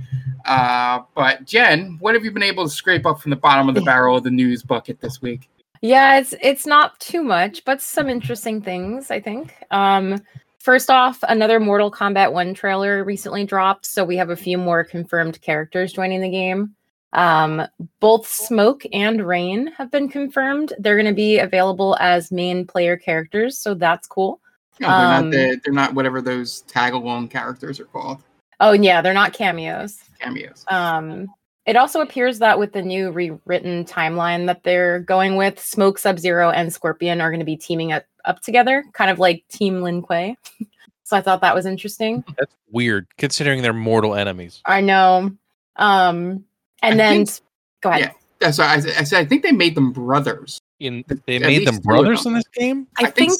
Uh, 0.44 1.00
but 1.14 1.44
Jen, 1.44 1.96
what 2.00 2.14
have 2.14 2.24
you 2.24 2.30
been 2.30 2.42
able 2.42 2.64
to 2.64 2.70
scrape 2.70 3.06
up 3.06 3.20
from 3.20 3.30
the 3.30 3.36
bottom 3.36 3.68
of 3.68 3.74
the 3.74 3.80
barrel 3.82 4.16
of 4.16 4.24
the 4.24 4.30
news 4.30 4.62
bucket 4.62 5.00
this 5.00 5.22
week? 5.22 5.48
Yeah, 5.80 6.18
it's 6.18 6.34
it's 6.40 6.66
not 6.66 6.98
too 6.98 7.22
much, 7.22 7.64
but 7.64 7.80
some 7.80 8.08
interesting 8.08 8.60
things, 8.60 9.10
I 9.10 9.20
think. 9.20 9.54
Um 9.70 10.22
first 10.58 10.90
off, 10.90 11.22
another 11.28 11.60
Mortal 11.60 11.90
Kombat 11.90 12.32
1 12.32 12.54
trailer 12.54 13.04
recently 13.04 13.44
dropped, 13.44 13.86
so 13.86 14.04
we 14.04 14.16
have 14.16 14.30
a 14.30 14.36
few 14.36 14.58
more 14.58 14.82
confirmed 14.82 15.40
characters 15.40 15.92
joining 15.92 16.20
the 16.20 16.28
game. 16.28 16.74
Um 17.12 17.66
both 18.00 18.26
Smoke 18.26 18.82
and 18.92 19.26
Rain 19.26 19.68
have 19.78 19.90
been 19.90 20.08
confirmed. 20.08 20.72
They're 20.78 20.96
going 20.96 21.06
to 21.06 21.14
be 21.14 21.38
available 21.38 21.96
as 22.00 22.30
main 22.30 22.66
player 22.66 22.96
characters, 22.96 23.58
so 23.58 23.74
that's 23.74 24.06
cool. 24.06 24.40
No, 24.80 24.88
they're 24.88 24.96
Um, 24.96 25.30
not 25.30 25.30
the, 25.30 25.60
they're 25.64 25.72
not 25.74 25.94
whatever 25.94 26.20
those 26.20 26.60
tag 26.62 26.92
along 26.92 27.28
characters 27.28 27.80
are 27.80 27.86
called 27.86 28.22
Oh, 28.60 28.72
yeah, 28.72 29.00
they're 29.00 29.14
not 29.14 29.32
cameos. 29.32 29.98
cameos. 30.20 30.64
Um, 30.68 31.28
it 31.64 31.76
also 31.76 32.00
appears 32.00 32.40
that 32.40 32.58
with 32.58 32.72
the 32.72 32.82
new 32.82 33.10
rewritten 33.12 33.84
timeline 33.84 34.46
that 34.46 34.64
they're 34.64 34.98
going 35.00 35.36
with, 35.36 35.60
Smoke, 35.60 35.96
Sub 35.98 36.18
Zero, 36.18 36.50
and 36.50 36.72
Scorpion 36.72 37.20
are 37.20 37.30
going 37.30 37.38
to 37.38 37.46
be 37.46 37.56
teaming 37.56 37.92
up, 37.92 38.04
up 38.24 38.40
together, 38.40 38.84
kind 38.94 39.10
of 39.12 39.18
like 39.20 39.44
Team 39.48 39.80
Lin 39.82 40.02
Kuei. 40.02 40.36
so 41.04 41.16
I 41.16 41.20
thought 41.20 41.40
that 41.42 41.54
was 41.54 41.66
interesting. 41.66 42.24
that's 42.36 42.52
weird 42.72 43.06
considering 43.16 43.62
they're 43.62 43.72
mortal 43.72 44.14
enemies. 44.16 44.60
I 44.64 44.80
know. 44.80 45.30
Um, 45.76 46.44
and 46.82 46.94
I 46.94 46.96
then 46.96 47.26
think- 47.26 47.40
go 47.82 47.90
ahead. 47.90 48.00
yeah. 48.02 48.12
That's 48.40 48.56
why 48.58 48.66
I, 48.66 48.74
I 48.74 49.04
said 49.04 49.14
I 49.20 49.24
think 49.24 49.42
they 49.42 49.50
made 49.52 49.74
them 49.74 49.90
brothers. 49.92 50.60
In 50.78 51.04
they 51.26 51.36
At 51.36 51.42
made 51.42 51.66
them 51.66 51.78
brothers 51.78 52.22
them. 52.22 52.34
in 52.34 52.38
this 52.38 52.46
game. 52.54 52.86
I, 52.98 53.10
think, 53.10 53.32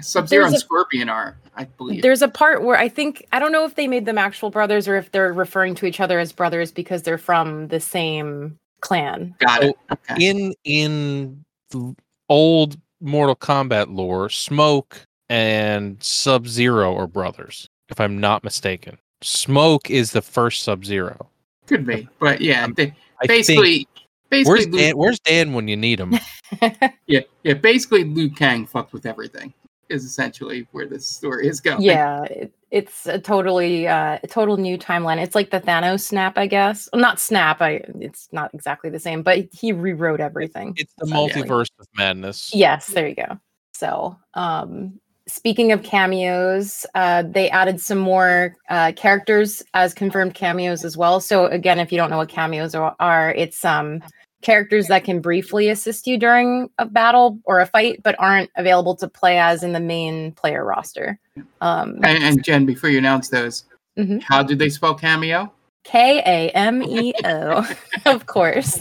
Sub 0.00 0.28
Zero 0.28 0.46
and 0.46 0.54
a- 0.54 0.58
Scorpion 0.60 1.08
are, 1.08 1.36
I 1.56 1.64
believe. 1.64 2.02
there's 2.02 2.22
a 2.22 2.28
part 2.28 2.62
where 2.62 2.76
I 2.78 2.88
think 2.88 3.26
I 3.32 3.40
don't 3.40 3.50
know 3.50 3.64
if 3.64 3.74
they 3.74 3.88
made 3.88 4.06
them 4.06 4.16
actual 4.16 4.50
brothers 4.50 4.86
or 4.86 4.94
if 4.94 5.10
they're 5.10 5.32
referring 5.32 5.74
to 5.76 5.86
each 5.86 5.98
other 5.98 6.20
as 6.20 6.30
brothers 6.32 6.70
because 6.70 7.02
they're 7.02 7.18
from 7.18 7.66
the 7.66 7.80
same 7.80 8.56
clan. 8.80 9.34
Got 9.40 9.64
it. 9.64 9.76
Okay. 9.90 10.24
In 10.28 10.54
in 10.62 11.44
the 11.70 11.96
old 12.28 12.76
Mortal 13.00 13.34
Kombat 13.34 13.92
lore, 13.92 14.28
Smoke 14.30 15.00
and 15.28 16.00
Sub 16.00 16.46
Zero 16.46 16.94
are 16.96 17.08
brothers, 17.08 17.66
if 17.88 17.98
I'm 18.00 18.20
not 18.20 18.44
mistaken. 18.44 18.98
Smoke 19.20 19.90
is 19.90 20.12
the 20.12 20.22
first 20.22 20.62
Sub 20.62 20.84
Zero. 20.84 21.28
Could 21.66 21.86
be, 21.86 22.08
but 22.18 22.40
yeah, 22.40 22.66
they, 22.76 22.94
basically, 23.26 23.88
basically, 24.30 24.52
where's 24.52 24.68
Liu, 24.68 24.80
Dan? 24.80 24.96
Where's 24.96 25.20
Dan 25.20 25.52
when 25.54 25.68
you 25.68 25.76
need 25.76 25.98
him? 25.98 26.18
yeah, 27.06 27.20
yeah, 27.42 27.54
basically, 27.54 28.04
Liu 28.04 28.30
Kang 28.30 28.66
fucked 28.66 28.92
with 28.92 29.06
everything. 29.06 29.52
Is 29.90 30.04
essentially 30.04 30.66
where 30.72 30.86
this 30.86 31.06
story 31.06 31.46
is 31.46 31.60
going. 31.60 31.82
Yeah, 31.82 32.24
it, 32.24 32.54
it's 32.70 33.06
a 33.06 33.18
totally 33.18 33.86
uh, 33.86 34.18
a 34.22 34.26
total 34.26 34.56
new 34.56 34.78
timeline. 34.78 35.22
It's 35.22 35.34
like 35.34 35.50
the 35.50 35.60
Thanos 35.60 36.00
snap, 36.00 36.38
I 36.38 36.46
guess. 36.46 36.88
Well, 36.92 37.02
not 37.02 37.20
snap. 37.20 37.60
I 37.60 37.82
it's 38.00 38.28
not 38.32 38.52
exactly 38.54 38.88
the 38.88 38.98
same, 38.98 39.22
but 39.22 39.46
he 39.52 39.72
rewrote 39.72 40.20
everything. 40.20 40.72
It's 40.76 40.92
the 40.98 41.04
essentially. 41.04 41.42
multiverse 41.42 41.68
of 41.78 41.86
madness. 41.96 42.54
Yes, 42.54 42.86
there 42.86 43.06
you 43.06 43.14
go. 43.14 43.38
So, 43.74 44.16
um, 44.34 44.98
speaking 45.26 45.72
of 45.72 45.82
cameos, 45.82 46.84
uh, 46.94 47.22
they 47.22 47.48
added 47.50 47.80
some 47.80 47.98
more 47.98 48.56
uh, 48.68 48.92
characters 48.96 49.62
as 49.74 49.94
confirmed 49.94 50.34
cameos 50.34 50.84
as 50.84 50.96
well. 50.96 51.20
So 51.20 51.46
again, 51.46 51.78
if 51.80 51.90
you 51.92 51.98
don't 51.98 52.10
know 52.10 52.18
what 52.18 52.28
cameos 52.28 52.74
are, 52.74 52.94
are 53.00 53.32
it's 53.32 53.64
um, 53.64 54.02
characters 54.42 54.88
that 54.88 55.04
can 55.04 55.20
briefly 55.20 55.70
assist 55.70 56.06
you 56.06 56.18
during 56.18 56.68
a 56.78 56.84
battle 56.86 57.38
or 57.44 57.60
a 57.60 57.66
fight, 57.66 58.02
but 58.02 58.14
aren't 58.18 58.50
available 58.56 58.94
to 58.96 59.08
play 59.08 59.38
as 59.38 59.62
in 59.62 59.72
the 59.72 59.80
main 59.80 60.32
player 60.32 60.64
roster. 60.64 61.18
Um, 61.60 61.98
And, 62.02 62.22
and 62.22 62.44
Jen, 62.44 62.66
before 62.66 62.90
you 62.90 62.98
announce 62.98 63.28
those, 63.28 63.64
Mhm. 63.98 64.22
how 64.22 64.42
did 64.42 64.58
they 64.58 64.68
spell 64.68 64.94
cameo? 64.94 65.52
K 65.84 66.18
A 66.20 66.50
M 66.50 66.82
E 66.82 67.14
O, 67.24 67.66
of 68.06 68.26
course. 68.26 68.78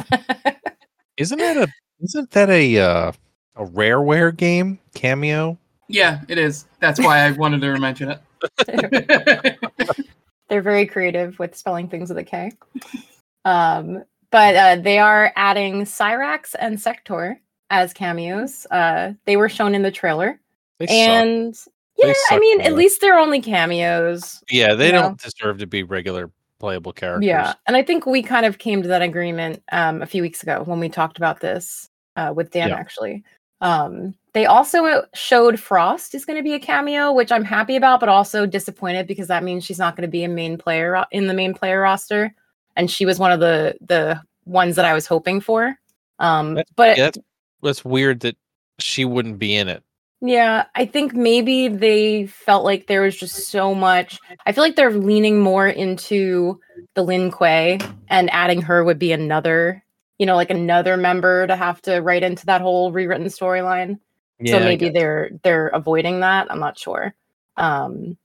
Isn't 1.18 1.40
that 1.40 1.58
a 1.58 1.68
isn't 2.02 2.32
that 2.32 2.50
a 2.50 2.78
uh, 2.80 3.12
a 3.56 3.66
rareware 3.66 4.36
game 4.36 4.80
Kameo? 4.96 5.58
Yeah, 5.88 6.22
it 6.28 6.38
is. 6.38 6.66
That's 6.80 7.00
why 7.00 7.20
I 7.20 7.32
wanted 7.32 7.62
to 7.62 7.80
mention 7.80 8.10
it. 8.68 9.60
They're 10.50 10.62
very 10.62 10.86
creative 10.86 11.40
with 11.40 11.56
spelling 11.56 11.88
things 11.88 12.10
with 12.10 12.18
a 12.18 12.24
K. 12.24 12.52
Um, 13.46 14.04
but 14.32 14.56
uh, 14.56 14.76
they 14.78 15.00
are 15.00 15.32
adding 15.36 15.84
Cyrax 15.84 16.56
and 16.60 16.80
Sector 16.80 17.40
as 17.70 17.94
cameos. 17.94 18.66
Uh, 18.70 19.14
they 19.26 19.38
were 19.38 19.50
shown 19.50 19.76
in 19.76 19.82
the 19.82 19.92
trailer. 19.92 20.40
They 20.80 20.88
suck. 20.88 20.96
and 20.96 21.54
They 21.98 22.08
yeah, 22.08 22.14
I 22.14 22.14
suck, 22.30 22.40
mean, 22.40 22.62
at 22.62 22.74
least 22.76 23.02
they're 23.02 23.18
only 23.18 23.42
cameos. 23.42 24.44
yeah, 24.50 24.74
they 24.74 24.92
don't 24.92 25.20
deserve 25.22 25.60
to 25.60 25.68
be 25.68 25.84
regular 25.84 26.32
playable 26.60 26.94
characters. 26.94 27.26
Yeah, 27.28 27.54
and 27.68 27.76
I 27.76 27.84
think 27.84 28.06
we 28.06 28.24
kind 28.24 28.46
of 28.46 28.58
came 28.58 28.82
to 28.82 28.88
that 28.90 29.02
agreement 29.02 29.62
um, 29.72 30.02
a 30.02 30.06
few 30.06 30.22
weeks 30.22 30.44
ago 30.44 30.64
when 30.66 30.80
we 30.80 30.90
talked 30.90 31.18
about 31.18 31.40
this 31.40 31.90
uh, 32.16 32.34
with 32.36 32.52
Dan. 32.52 32.70
Yeah. 32.70 32.76
Actually, 32.76 33.24
um, 33.62 34.16
they 34.34 34.46
also 34.46 35.04
showed 35.14 35.60
Frost 35.60 36.16
is 36.16 36.26
going 36.26 36.38
to 36.38 36.44
be 36.44 36.54
a 36.54 36.60
cameo, 36.60 37.12
which 37.12 37.32
I'm 37.32 37.44
happy 37.44 37.76
about, 37.76 38.00
but 38.00 38.10
also 38.10 38.46
disappointed 38.46 39.08
because 39.08 39.28
that 39.28 39.44
means 39.44 39.64
she's 39.64 39.80
not 39.80 39.96
going 39.96 40.08
to 40.08 40.12
be 40.12 40.24
a 40.24 40.30
main 40.30 40.58
player 40.58 41.06
in 41.12 41.28
the 41.28 41.34
main 41.34 41.54
player 41.54 41.82
roster, 41.82 42.34
and 42.76 42.90
she 42.90 43.06
was 43.06 43.20
one 43.20 43.32
of 43.32 43.40
the 43.40 43.76
the 43.82 44.20
ones 44.46 44.76
that 44.76 44.86
I 44.86 44.94
was 44.94 45.08
hoping 45.08 45.40
for. 45.40 45.76
Um, 46.20 46.56
That's- 46.56 46.74
but 46.76 46.98
Yeah, 46.98 47.06
that's 47.06 47.18
that's 47.62 47.86
weird 47.86 48.22
that 48.22 48.36
she 48.80 49.06
wouldn't 49.06 49.40
be 49.40 49.56
in 49.56 49.70
it. 49.70 49.84
Yeah, 50.26 50.66
I 50.76 50.86
think 50.86 51.14
maybe 51.14 51.68
they 51.68 52.28
felt 52.28 52.64
like 52.64 52.88
there 52.88 53.02
was 53.02 53.16
just 53.18 53.50
so 53.50 53.76
much. 53.76 54.20
I 54.46 54.54
feel 54.54 54.64
like 54.64 54.78
they're 54.78 54.92
leaning 54.94 55.42
more 55.42 55.68
into 55.68 56.60
the 56.94 57.04
Lin 57.04 57.30
Kuei 57.30 57.78
and 58.08 58.30
adding 58.32 58.62
her 58.62 58.86
would 58.86 58.98
be 59.00 59.12
another, 59.12 59.84
you 60.20 60.26
know, 60.26 60.38
like 60.38 60.50
another 60.50 60.96
member 60.96 61.46
to 61.48 61.58
have 61.58 61.82
to 61.84 62.00
write 62.00 62.24
into 62.24 62.46
that 62.46 62.62
whole 62.62 62.94
rewritten 62.94 63.28
storyline. 63.28 64.00
Yeah, 64.44 64.60
so 64.60 64.66
maybe 64.66 64.90
they're 64.90 65.32
they're 65.44 65.68
avoiding 65.70 66.20
that. 66.22 66.52
I'm 66.52 66.60
not 66.60 66.78
sure. 66.78 67.14
Um, 67.58 68.18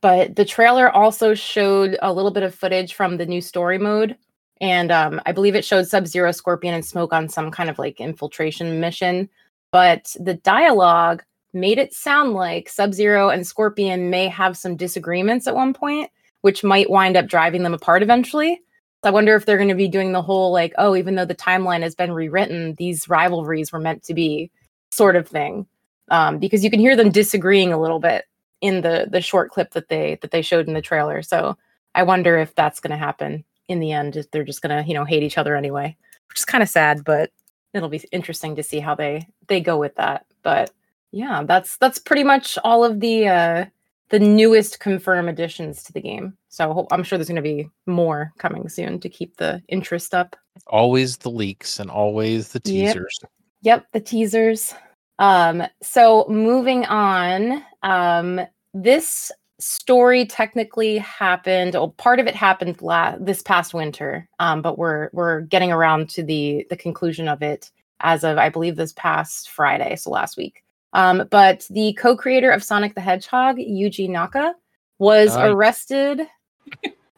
but 0.00 0.36
the 0.36 0.44
trailer 0.44 0.90
also 0.90 1.34
showed 1.34 1.98
a 2.00 2.12
little 2.12 2.30
bit 2.30 2.42
of 2.42 2.54
footage 2.54 2.94
from 2.94 3.16
the 3.16 3.26
new 3.26 3.40
story 3.40 3.78
mode, 3.78 4.16
and 4.60 4.90
um, 4.92 5.20
I 5.26 5.32
believe 5.32 5.54
it 5.54 5.64
showed 5.64 5.88
Sub 5.88 6.06
Zero, 6.06 6.32
Scorpion, 6.32 6.74
and 6.74 6.84
Smoke 6.84 7.12
on 7.12 7.28
some 7.28 7.50
kind 7.50 7.68
of 7.68 7.78
like 7.78 8.00
infiltration 8.00 8.80
mission. 8.80 9.28
But 9.72 10.14
the 10.20 10.34
dialogue 10.34 11.24
made 11.52 11.78
it 11.78 11.92
sound 11.94 12.32
like 12.34 12.68
Sub 12.68 12.94
Zero 12.94 13.28
and 13.30 13.46
Scorpion 13.46 14.10
may 14.10 14.28
have 14.28 14.56
some 14.56 14.76
disagreements 14.76 15.46
at 15.46 15.54
one 15.54 15.74
point, 15.74 16.10
which 16.42 16.64
might 16.64 16.90
wind 16.90 17.16
up 17.16 17.26
driving 17.26 17.62
them 17.62 17.74
apart 17.74 18.02
eventually. 18.02 18.60
So 19.02 19.08
I 19.10 19.12
wonder 19.12 19.34
if 19.36 19.44
they're 19.46 19.58
going 19.58 19.68
to 19.68 19.74
be 19.74 19.88
doing 19.88 20.12
the 20.12 20.22
whole 20.22 20.52
like, 20.52 20.72
oh, 20.78 20.96
even 20.96 21.14
though 21.14 21.24
the 21.24 21.34
timeline 21.34 21.82
has 21.82 21.94
been 21.94 22.12
rewritten, 22.12 22.74
these 22.78 23.08
rivalries 23.08 23.72
were 23.72 23.80
meant 23.80 24.02
to 24.04 24.14
be 24.14 24.50
sort 24.94 25.16
of 25.16 25.28
thing. 25.28 25.66
Um, 26.10 26.38
because 26.38 26.62
you 26.62 26.70
can 26.70 26.80
hear 26.80 26.96
them 26.96 27.10
disagreeing 27.10 27.72
a 27.72 27.80
little 27.80 27.98
bit 27.98 28.26
in 28.60 28.82
the 28.82 29.06
the 29.10 29.20
short 29.20 29.50
clip 29.50 29.72
that 29.72 29.88
they 29.88 30.18
that 30.20 30.30
they 30.30 30.42
showed 30.42 30.68
in 30.68 30.74
the 30.74 30.82
trailer. 30.82 31.22
So 31.22 31.56
I 31.94 32.02
wonder 32.02 32.38
if 32.38 32.54
that's 32.54 32.80
going 32.80 32.90
to 32.90 32.96
happen 32.96 33.44
in 33.68 33.80
the 33.80 33.92
end. 33.92 34.16
If 34.16 34.30
they're 34.30 34.44
just 34.44 34.62
going 34.62 34.82
to 34.82 34.86
you 34.86 34.94
know 34.94 35.04
hate 35.04 35.22
each 35.22 35.38
other 35.38 35.56
anyway, 35.56 35.96
which 36.28 36.38
is 36.38 36.44
kind 36.44 36.62
of 36.62 36.68
sad, 36.68 37.04
but 37.04 37.30
it'll 37.72 37.88
be 37.88 38.02
interesting 38.12 38.56
to 38.56 38.62
see 38.62 38.80
how 38.80 38.94
they 38.94 39.26
they 39.48 39.60
go 39.60 39.78
with 39.78 39.94
that. 39.96 40.26
But 40.42 40.70
yeah, 41.10 41.42
that's 41.44 41.76
that's 41.78 41.98
pretty 41.98 42.24
much 42.24 42.58
all 42.64 42.84
of 42.84 43.00
the 43.00 43.28
uh 43.28 43.64
the 44.10 44.18
newest 44.18 44.80
confirm 44.80 45.28
additions 45.28 45.82
to 45.84 45.92
the 45.92 46.00
game. 46.00 46.36
So 46.48 46.86
I'm 46.90 47.02
sure 47.02 47.18
there's 47.18 47.28
going 47.28 47.36
to 47.36 47.42
be 47.42 47.68
more 47.86 48.32
coming 48.38 48.68
soon 48.68 49.00
to 49.00 49.08
keep 49.08 49.36
the 49.38 49.62
interest 49.68 50.14
up. 50.14 50.36
always 50.66 51.16
the 51.16 51.30
leaks 51.30 51.80
and 51.80 51.90
always 51.90 52.48
the 52.48 52.60
teasers. 52.60 53.18
Yep, 53.22 53.30
the 53.64 54.00
teasers. 54.00 54.74
Um, 55.18 55.62
so 55.82 56.26
moving 56.28 56.84
on, 56.86 57.62
um, 57.82 58.40
this 58.72 59.30
story 59.60 60.26
technically 60.26 60.98
happened. 60.98 61.74
Well, 61.74 61.90
part 61.90 62.20
of 62.20 62.26
it 62.26 62.34
happened 62.34 62.82
la- 62.82 63.16
this 63.18 63.42
past 63.42 63.72
winter, 63.72 64.28
um, 64.40 64.62
but 64.62 64.78
we're 64.78 65.10
we're 65.12 65.42
getting 65.42 65.72
around 65.72 66.08
to 66.10 66.22
the 66.22 66.66
the 66.70 66.76
conclusion 66.76 67.28
of 67.28 67.42
it 67.42 67.70
as 68.00 68.24
of 68.24 68.36
I 68.38 68.48
believe 68.48 68.76
this 68.76 68.92
past 68.94 69.50
Friday, 69.50 69.96
so 69.96 70.10
last 70.10 70.36
week. 70.36 70.62
Um, 70.92 71.26
but 71.30 71.66
the 71.70 71.92
co-creator 71.94 72.50
of 72.50 72.62
Sonic 72.62 72.94
the 72.94 73.00
Hedgehog, 73.00 73.56
Yuji 73.56 74.08
Naka, 74.08 74.54
was 74.98 75.36
Ah. 75.36 75.46
arrested. 75.46 76.20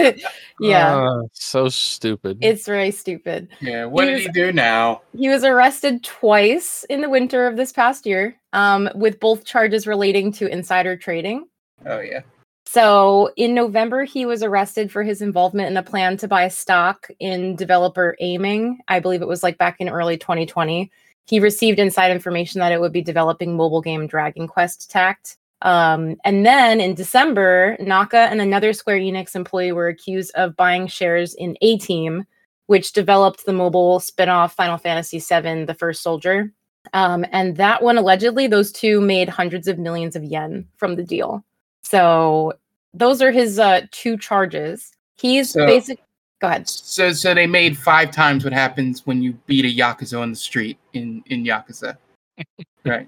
yeah, 0.60 0.96
Ah, 0.96 1.22
so 1.34 1.68
stupid. 1.70 2.38
it's 2.42 2.66
very 2.66 2.92
stupid. 2.92 3.48
yeah, 3.62 3.86
what 3.86 4.04
He 4.06 4.10
did 4.12 4.16
was- 4.16 4.26
he 4.26 4.32
do 4.32 4.52
now? 4.52 5.02
He 5.18 5.30
was 5.30 5.44
arrested 5.44 6.04
twice 6.04 6.86
in 6.90 7.02
the 7.02 7.10
winter 7.10 7.48
of 7.48 7.56
this 7.58 7.72
past 7.72 8.06
year, 8.06 8.36
um, 8.54 8.90
with 8.96 9.20
both 9.20 9.46
charges 9.46 9.88
relating 9.88 10.32
to 10.34 10.48
insider 10.48 10.96
trading. 10.98 11.48
Oh 11.86 12.00
yeah. 12.00 12.22
So 12.68 13.32
in 13.38 13.54
November, 13.54 14.04
he 14.06 14.26
was 14.26 14.42
arrested 14.42 14.92
for 14.92 15.04
his 15.04 15.22
involvement 15.22 15.70
in 15.70 15.78
a 15.78 15.84
plan 15.84 16.18
to 16.18 16.28
buy 16.28 16.48
stock 16.48 17.08
in 17.20 17.56
developer 17.56 18.16
Aiming. 18.20 18.80
I 18.88 19.00
believe 19.00 19.22
it 19.22 19.28
was 19.28 19.44
like 19.44 19.58
back 19.58 19.78
in 19.80 19.88
early 19.88 20.18
2020. 20.18 20.92
He 21.28 21.40
received 21.40 21.80
inside 21.80 22.12
information 22.12 22.60
that 22.60 22.72
it 22.72 22.82
would 22.82 22.92
be 22.92 23.02
developing 23.02 23.56
mobile 23.56 23.82
game 23.82 24.08
Dragon 24.08 24.48
Quest 24.48 24.90
Tact. 24.92 25.38
Um, 25.66 26.16
and 26.24 26.46
then 26.46 26.80
in 26.80 26.94
December, 26.94 27.76
Naka 27.80 28.28
and 28.30 28.40
another 28.40 28.72
Square 28.72 29.00
Enix 29.00 29.36
employee 29.36 29.72
were 29.72 29.88
accused 29.88 30.32
of 30.36 30.56
buying 30.56 30.86
shares 30.86 31.34
in 31.34 31.58
Ateam, 31.64 32.24
which 32.68 32.94
developed 32.94 33.46
the 33.46 33.52
mobile 33.54 34.00
spin-off 34.00 34.54
Final 34.56 34.78
Fantasy 34.78 35.18
VII: 35.20 35.66
The 35.66 35.76
First 35.78 36.04
Soldier. 36.04 36.52
Um, 36.94 37.26
and 37.32 37.58
that 37.58 37.82
one 37.82 37.98
allegedly, 37.98 38.46
those 38.46 38.72
two 38.72 39.02
made 39.02 39.28
hundreds 39.28 39.68
of 39.68 39.80
millions 39.80 40.16
of 40.16 40.24
yen 40.24 40.68
from 40.78 40.96
the 40.96 41.04
deal. 41.04 41.44
So 41.82 42.54
those 42.94 43.22
are 43.24 43.32
his 43.32 43.58
uh, 43.58 43.82
two 43.92 44.18
charges. 44.18 44.92
He's 45.18 45.50
So- 45.50 45.66
basic. 45.66 46.00
Go 46.42 46.48
ahead. 46.48 46.68
So 46.70 47.12
so 47.14 47.34
they 47.34 47.48
made 47.48 47.78
five 47.78 48.12
times 48.12 48.44
what 48.44 48.52
happens 48.54 49.08
when 49.08 49.24
you 49.24 49.34
beat 49.48 49.64
a 49.66 49.70
yakuza 49.70 50.22
on 50.22 50.30
the 50.30 50.36
street 50.36 50.78
in 50.94 51.24
in 51.28 51.44
Yakuza. 51.46 51.98
right. 52.86 53.08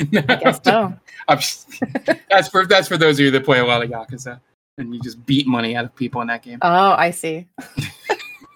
I 0.00 0.04
guess 0.36 0.60
so. 0.64 0.94
Just- 1.30 1.82
that's 2.30 2.48
for 2.48 2.66
that's 2.66 2.88
for 2.88 2.96
those 2.96 3.16
of 3.18 3.24
you 3.24 3.30
that 3.32 3.44
play 3.44 3.58
a 3.58 3.64
lot 3.64 3.82
of 3.82 3.90
Yakuza. 3.90 4.40
And 4.78 4.94
you 4.94 5.00
just 5.00 5.24
beat 5.26 5.46
money 5.46 5.74
out 5.74 5.84
of 5.84 5.94
people 5.96 6.20
in 6.20 6.28
that 6.28 6.42
game. 6.42 6.60
Oh, 6.62 6.92
I 6.92 7.10
see. 7.10 7.48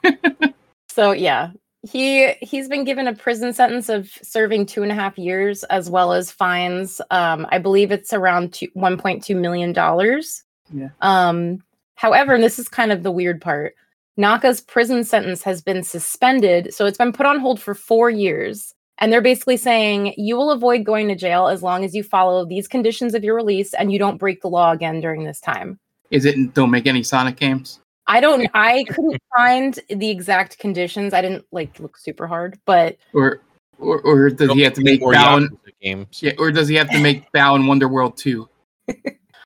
so 0.89 1.11
yeah, 1.11 1.51
he 1.83 2.33
he's 2.41 2.69
been 2.69 2.85
given 2.85 3.09
a 3.09 3.15
prison 3.15 3.53
sentence 3.53 3.89
of 3.89 4.09
serving 4.23 4.67
two 4.67 4.85
and 4.85 4.93
a 4.93 4.95
half 4.95 5.19
years 5.19 5.65
as 5.65 5.91
well 5.91 6.13
as 6.13 6.31
fines. 6.31 7.01
Um, 7.11 7.47
I 7.51 7.59
believe 7.59 7.91
it's 7.91 8.13
around 8.13 8.53
two, 8.55 8.69
1.2 8.77 9.35
million 9.37 9.73
dollars. 9.73 10.45
Yeah. 10.73 10.91
Um, 11.01 11.65
however, 11.97 12.35
and 12.35 12.45
this 12.45 12.59
is 12.59 12.69
kind 12.69 12.93
of 12.93 13.03
the 13.03 13.11
weird 13.11 13.41
part. 13.41 13.75
Naka's 14.17 14.61
prison 14.61 15.03
sentence 15.05 15.43
has 15.43 15.61
been 15.61 15.83
suspended, 15.83 16.73
so 16.73 16.87
it's 16.87 16.99
been 16.99 17.13
put 17.13 17.27
on 17.27 17.41
hold 17.41 17.61
for 17.61 17.75
four 17.75 18.11
years. 18.11 18.75
And 18.99 19.13
they're 19.13 19.21
basically 19.23 19.57
saying 19.57 20.15
you 20.17 20.37
will 20.37 20.51
avoid 20.51 20.85
going 20.85 21.09
to 21.09 21.17
jail 21.17 21.49
as 21.49 21.63
long 21.63 21.85
as 21.85 21.95
you 21.95 22.03
follow 22.03 22.45
these 22.45 22.69
conditions 22.69 23.15
of 23.15 23.25
your 23.25 23.35
release 23.35 23.75
and 23.75 23.93
you 23.93 23.99
don't 23.99 24.19
break 24.19 24.43
the 24.43 24.49
law 24.49 24.73
again 24.73 25.01
during 25.01 25.25
this 25.25 25.41
time. 25.41 25.79
Is 26.11 26.25
it 26.25 26.55
don't 26.55 26.71
make 26.71 26.87
any 26.87 27.03
Sonic 27.03 27.37
games? 27.37 27.81
I 28.07 28.21
don't. 28.21 28.49
I 28.55 28.85
couldn't 28.85 29.21
find 29.37 29.79
the 29.89 30.11
exact 30.11 30.59
conditions. 30.59 31.15
I 31.15 31.23
didn't 31.23 31.47
like 31.53 31.81
look 31.81 31.97
super 31.97 32.27
hard, 32.27 32.59
but 32.67 32.97
Or 33.15 33.41
or, 33.79 34.01
or 34.03 34.31
does 34.31 34.49
Don't 34.49 34.59
he 34.59 34.63
have 34.65 34.75
to 34.75 34.83
make 34.83 35.01
make 35.01 35.13
Balan, 35.13 35.49
Yakuza 35.49 35.73
games. 35.81 36.23
yeah, 36.23 36.33
or 36.39 36.53
does 36.53 36.69
he 36.69 36.75
have 36.77 36.91
to 36.91 37.01
make 37.01 37.31
Balan 37.33 37.63
Wonderworld 37.63 38.17
2? 38.17 38.49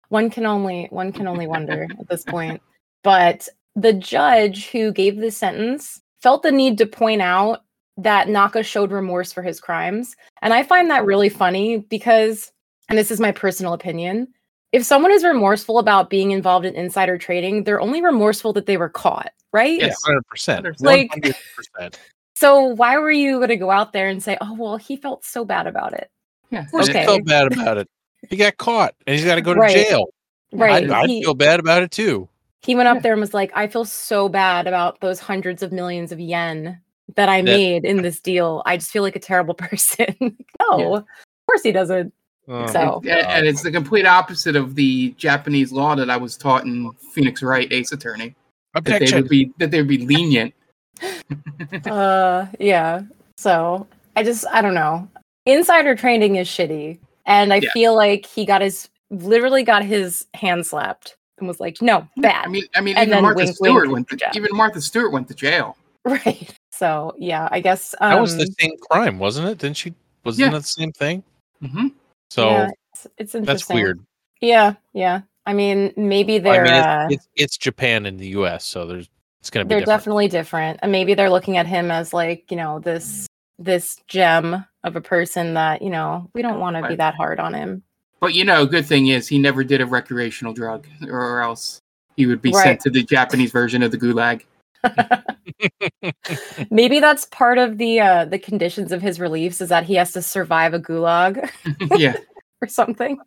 one 0.09 0.31
can 0.31 0.45
only 0.47 0.87
one 0.91 1.13
can 1.13 1.27
only 1.27 1.47
wonder 1.47 1.87
at 1.99 2.09
this 2.09 2.25
point. 2.25 2.61
But 3.03 3.49
the 3.77 3.93
judge 3.93 4.69
who 4.71 4.93
gave 4.93 5.17
the 5.19 5.31
sentence 5.31 6.01
felt 6.21 6.43
the 6.43 6.51
need 6.53 6.79
to 6.79 6.87
point 6.87 7.23
out 7.23 7.63
that 7.97 8.29
Naka 8.29 8.63
showed 8.63 8.93
remorse 8.93 9.33
for 9.33 9.43
his 9.43 9.61
crimes, 9.61 10.17
and 10.43 10.53
I 10.53 10.63
find 10.63 10.91
that 10.91 11.05
really 11.05 11.29
funny 11.29 11.79
because, 11.79 12.53
and 12.89 12.99
this 12.99 13.11
is 13.11 13.21
my 13.21 13.33
personal 13.33 13.73
opinion. 13.73 14.29
If 14.73 14.85
someone 14.85 15.13
is 15.13 15.25
remorseful 15.25 15.79
about 15.79 16.11
being 16.11 16.33
involved 16.33 16.67
in 16.67 16.75
insider 16.75 17.17
trading, 17.17 17.65
they're 17.65 17.81
only 17.81 18.03
remorseful 18.03 18.53
that 18.55 18.67
they 18.67 18.77
were 18.77 18.89
caught, 18.91 19.31
right? 19.53 19.81
Yes. 19.81 19.97
hundred 20.05 20.27
percent. 20.27 20.65
Like- 20.81 21.11
One 21.11 21.21
hundred 21.23 21.37
percent. 21.55 21.99
So 22.35 22.65
why 22.67 22.99
were 22.99 23.11
you 23.11 23.37
going 23.39 23.49
to 23.49 23.57
go 23.57 23.71
out 23.71 23.95
there 23.95 24.09
and 24.09 24.23
say, 24.23 24.37
"Oh, 24.43 24.55
well, 24.59 24.77
he 24.77 24.97
felt 24.97 25.25
so 25.25 25.45
bad 25.47 25.67
about 25.67 25.95
it"? 25.95 26.11
Yeah. 26.51 26.65
Of 26.65 26.71
course, 26.71 26.89
Okay. 26.91 27.03
I 27.03 27.07
felt 27.07 27.25
bad 27.25 27.51
about 27.51 27.79
it. 27.79 27.89
He 28.29 28.37
got 28.37 28.59
caught 28.59 28.95
and 29.07 29.17
he's 29.17 29.25
got 29.25 29.37
to 29.37 29.41
go 29.41 29.55
to 29.55 29.61
Right. 29.61 29.75
jail. 29.75 30.05
Right. 30.53 30.85
I'd, 30.85 30.91
I'd 30.91 31.09
he, 31.09 31.23
feel 31.23 31.35
bad 31.35 31.61
about 31.61 31.83
it 31.83 31.91
too. 31.91 32.29
he 32.63 32.75
went 32.75 32.89
up 32.89 32.97
Yeah. 32.97 33.01
there 33.03 33.13
and 33.13 33.21
was 33.21 33.33
like, 33.33 33.53
I 33.55 33.67
feel 33.69 33.85
so 33.87 34.29
bad 34.29 34.67
about 34.67 35.01
those 35.01 35.19
hundreds 35.21 35.63
of 35.63 35.73
millions 35.73 36.13
of 36.13 36.21
yen 36.21 36.81
that 37.15 37.29
I 37.29 37.41
That- 37.41 37.45
made 37.45 37.85
in 37.85 38.03
this 38.03 38.21
deal. 38.21 38.63
I 38.67 38.77
just 38.77 38.91
feel 38.91 39.03
like 39.03 39.17
a 39.17 39.21
terrible 39.21 39.55
person. 39.67 40.15
no, 40.21 40.79
Yeah. 40.79 40.87
of 40.99 41.05
course 41.47 41.63
he 41.63 41.73
doesn't. 41.73 42.13
Oh, 42.49 42.67
So- 42.67 43.01
And, 43.09 43.27
and 43.27 43.47
it's 43.47 43.63
the 43.63 43.71
complete 43.73 44.07
opposite 44.07 44.57
of 44.57 44.75
the 44.75 45.11
Japanese 45.17 45.73
law 45.73 45.95
that 45.97 46.11
I 46.11 46.17
was 46.17 46.37
taught 46.37 46.65
in 46.65 46.93
Phoenix 47.13 47.43
Wright 47.43 47.73
Ace 47.73 47.93
Attorney. 47.93 48.35
That 48.75 48.85
they 49.01 49.11
would 49.15 49.29
be 49.31 49.53
that 49.59 49.71
they 49.71 49.79
would 49.79 49.89
be 49.89 50.05
lenient. 50.05 50.53
uh 51.87 52.47
yeah 52.59 53.03
so 53.37 53.87
i 54.17 54.23
just 54.23 54.47
i 54.53 54.63
don't 54.63 54.75
know 54.75 55.07
insider 55.45 55.95
trading 55.95 56.37
is 56.37 56.49
shitty 56.49 56.99
and 57.27 57.53
i 57.53 57.57
Yeah. 57.57 57.71
feel 57.73 57.95
like 57.95 58.25
he 58.27 58.45
got 58.47 58.63
his 58.63 58.89
literally 59.11 59.63
got 59.63 59.85
his 59.85 60.27
hand 60.35 60.67
slapped 60.67 61.17
and 61.39 61.47
was 61.49 61.61
like 61.61 61.81
no 61.83 62.07
bad 62.17 62.47
I 62.47 62.49
mean, 62.49 62.65
I 62.75 62.81
mean, 62.81 62.97
And 62.97 63.11
even 63.11 63.23
Martha 63.23 63.37
wink, 63.45 63.57
Stewart 63.57 63.83
wink, 63.83 63.93
went 63.93 64.09
to 64.09 64.17
good 64.17 64.25
job. 64.25 64.37
even 64.37 64.57
Martha 64.57 64.81
Stewart 64.81 65.13
went 65.13 65.29
to 65.29 65.35
jail. 65.35 65.77
right 66.07 66.56
so 66.77 67.15
yeah 67.19 67.49
i 67.51 67.61
guess 67.61 67.95
um, 68.01 68.11
that 68.11 68.21
was 68.21 68.37
the 68.37 68.47
same 68.59 68.73
crime, 68.91 69.19
wasn't 69.19 69.49
it? 69.49 69.59
Didn't 69.59 69.77
she? 69.77 69.95
Wasn't 70.25 70.45
Yeah. 70.45 70.51
that 70.51 70.61
the 70.61 70.67
same 70.67 70.93
thing? 70.93 71.23
hmm 71.61 71.89
So 72.31 72.51
yeah, 72.51 72.69
it's, 72.95 73.07
it's 73.19 73.35
interesting 73.35 73.45
that's 73.45 73.69
weird. 73.69 74.01
yeah 74.41 74.75
yeah 74.93 75.21
i 75.47 75.53
mean 75.53 75.93
maybe 75.97 76.37
I 76.37 76.41
they're 76.41 76.67
I 76.67 76.71
mean, 76.73 76.83
uh, 76.83 77.07
it's, 77.11 77.25
it's 77.25 77.29
it's 77.43 77.57
Japan 77.59 78.07
and 78.07 78.19
the 78.19 78.29
U.S., 78.29 78.65
so 78.65 78.87
there's 78.87 79.09
it's 79.41 79.51
gonna 79.51 79.65
be 79.65 79.71
they're 79.71 79.81
different. 79.81 80.01
definitely 80.01 80.29
different 80.29 80.79
and 80.83 80.93
maybe 80.93 81.15
they're 81.15 81.31
looking 81.31 81.57
at 81.57 81.67
him 81.67 81.91
as 81.91 82.13
like 82.13 82.51
you 82.51 82.57
know 82.57 82.79
this 82.81 83.27
this 83.59 83.97
gem 84.07 84.65
of 84.85 84.97
a 84.97 85.01
person 85.01 85.55
that 85.55 85.81
you 85.83 85.91
know 85.91 86.29
we 86.35 86.43
don't 86.43 86.61
want 86.61 86.77
to 86.77 86.87
be 86.89 86.97
that 86.97 87.15
hard 87.15 87.41
on 87.41 87.55
him 87.55 87.83
But 88.21 88.35
you 88.35 88.45
know, 88.45 88.67
good 88.67 88.87
thing 88.87 89.09
is 89.09 89.29
he 89.29 89.39
never 89.39 89.63
did 89.65 89.81
a 89.81 89.87
recreational 89.87 90.53
drug, 90.53 90.87
or 91.09 91.41
else 91.41 91.81
he 92.17 92.27
would 92.27 92.41
be 92.43 92.51
Right. 92.53 92.63
sent 92.65 92.81
to 92.83 92.91
the 92.91 93.03
Japanese 93.05 93.53
version 93.53 93.83
of 93.83 93.91
the 93.93 93.99
gulag. 93.99 94.45
Maybe 96.71 97.01
that's 97.01 97.27
part 97.27 97.59
of 97.59 97.79
the 97.79 98.01
uh 98.01 98.25
the 98.25 98.39
conditions 98.39 98.93
of 98.93 99.03
his 99.03 99.21
release 99.21 99.61
is 99.61 99.69
that 99.69 99.85
he 99.85 99.95
has 99.95 100.13
to 100.13 100.23
survive 100.23 100.75
a 100.75 100.81
gulag 100.81 101.49
yeah, 101.99 102.17
or 102.63 102.69
something. 102.69 103.19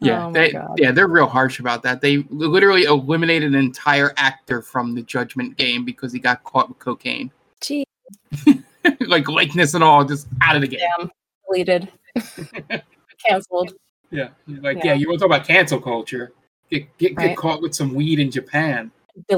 yeah, 0.00 0.26
Oh 0.26 0.32
they, 0.32 0.52
yeah, 0.76 0.92
they're 0.92 1.08
real 1.08 1.26
harsh 1.26 1.60
about 1.60 1.82
that. 1.82 2.00
They 2.00 2.18
literally 2.30 2.84
eliminated 2.84 3.48
an 3.50 3.58
entire 3.58 4.12
actor 4.16 4.62
from 4.62 4.94
the 4.94 5.02
Judgment 5.02 5.56
Game 5.56 5.84
because 5.84 6.12
he 6.12 6.18
got 6.18 6.42
caught 6.44 6.68
with 6.68 6.78
cocaine, 6.78 7.30
Gee, 7.60 7.84
like 9.00 9.28
likeness 9.28 9.74
and 9.74 9.82
all, 9.84 10.04
just 10.04 10.28
out 10.42 10.56
of 10.56 10.62
the 10.62 10.68
game. 10.68 10.80
damn, 10.98 11.10
deleted, 11.46 11.88
canceled. 13.26 13.74
Yeah, 14.10 14.28
like 14.46 14.78
Yeah. 14.78 14.84
yeah, 14.86 14.92
you 14.94 15.08
want 15.08 15.20
to 15.20 15.28
talk 15.28 15.34
about 15.36 15.46
cancel 15.46 15.80
culture? 15.80 16.32
Get 16.70 16.96
get, 16.98 17.16
Right. 17.16 17.28
get 17.28 17.36
caught 17.36 17.60
with 17.62 17.74
some 17.74 17.92
weed 17.94 18.18
in 18.18 18.30
Japan 18.30 18.90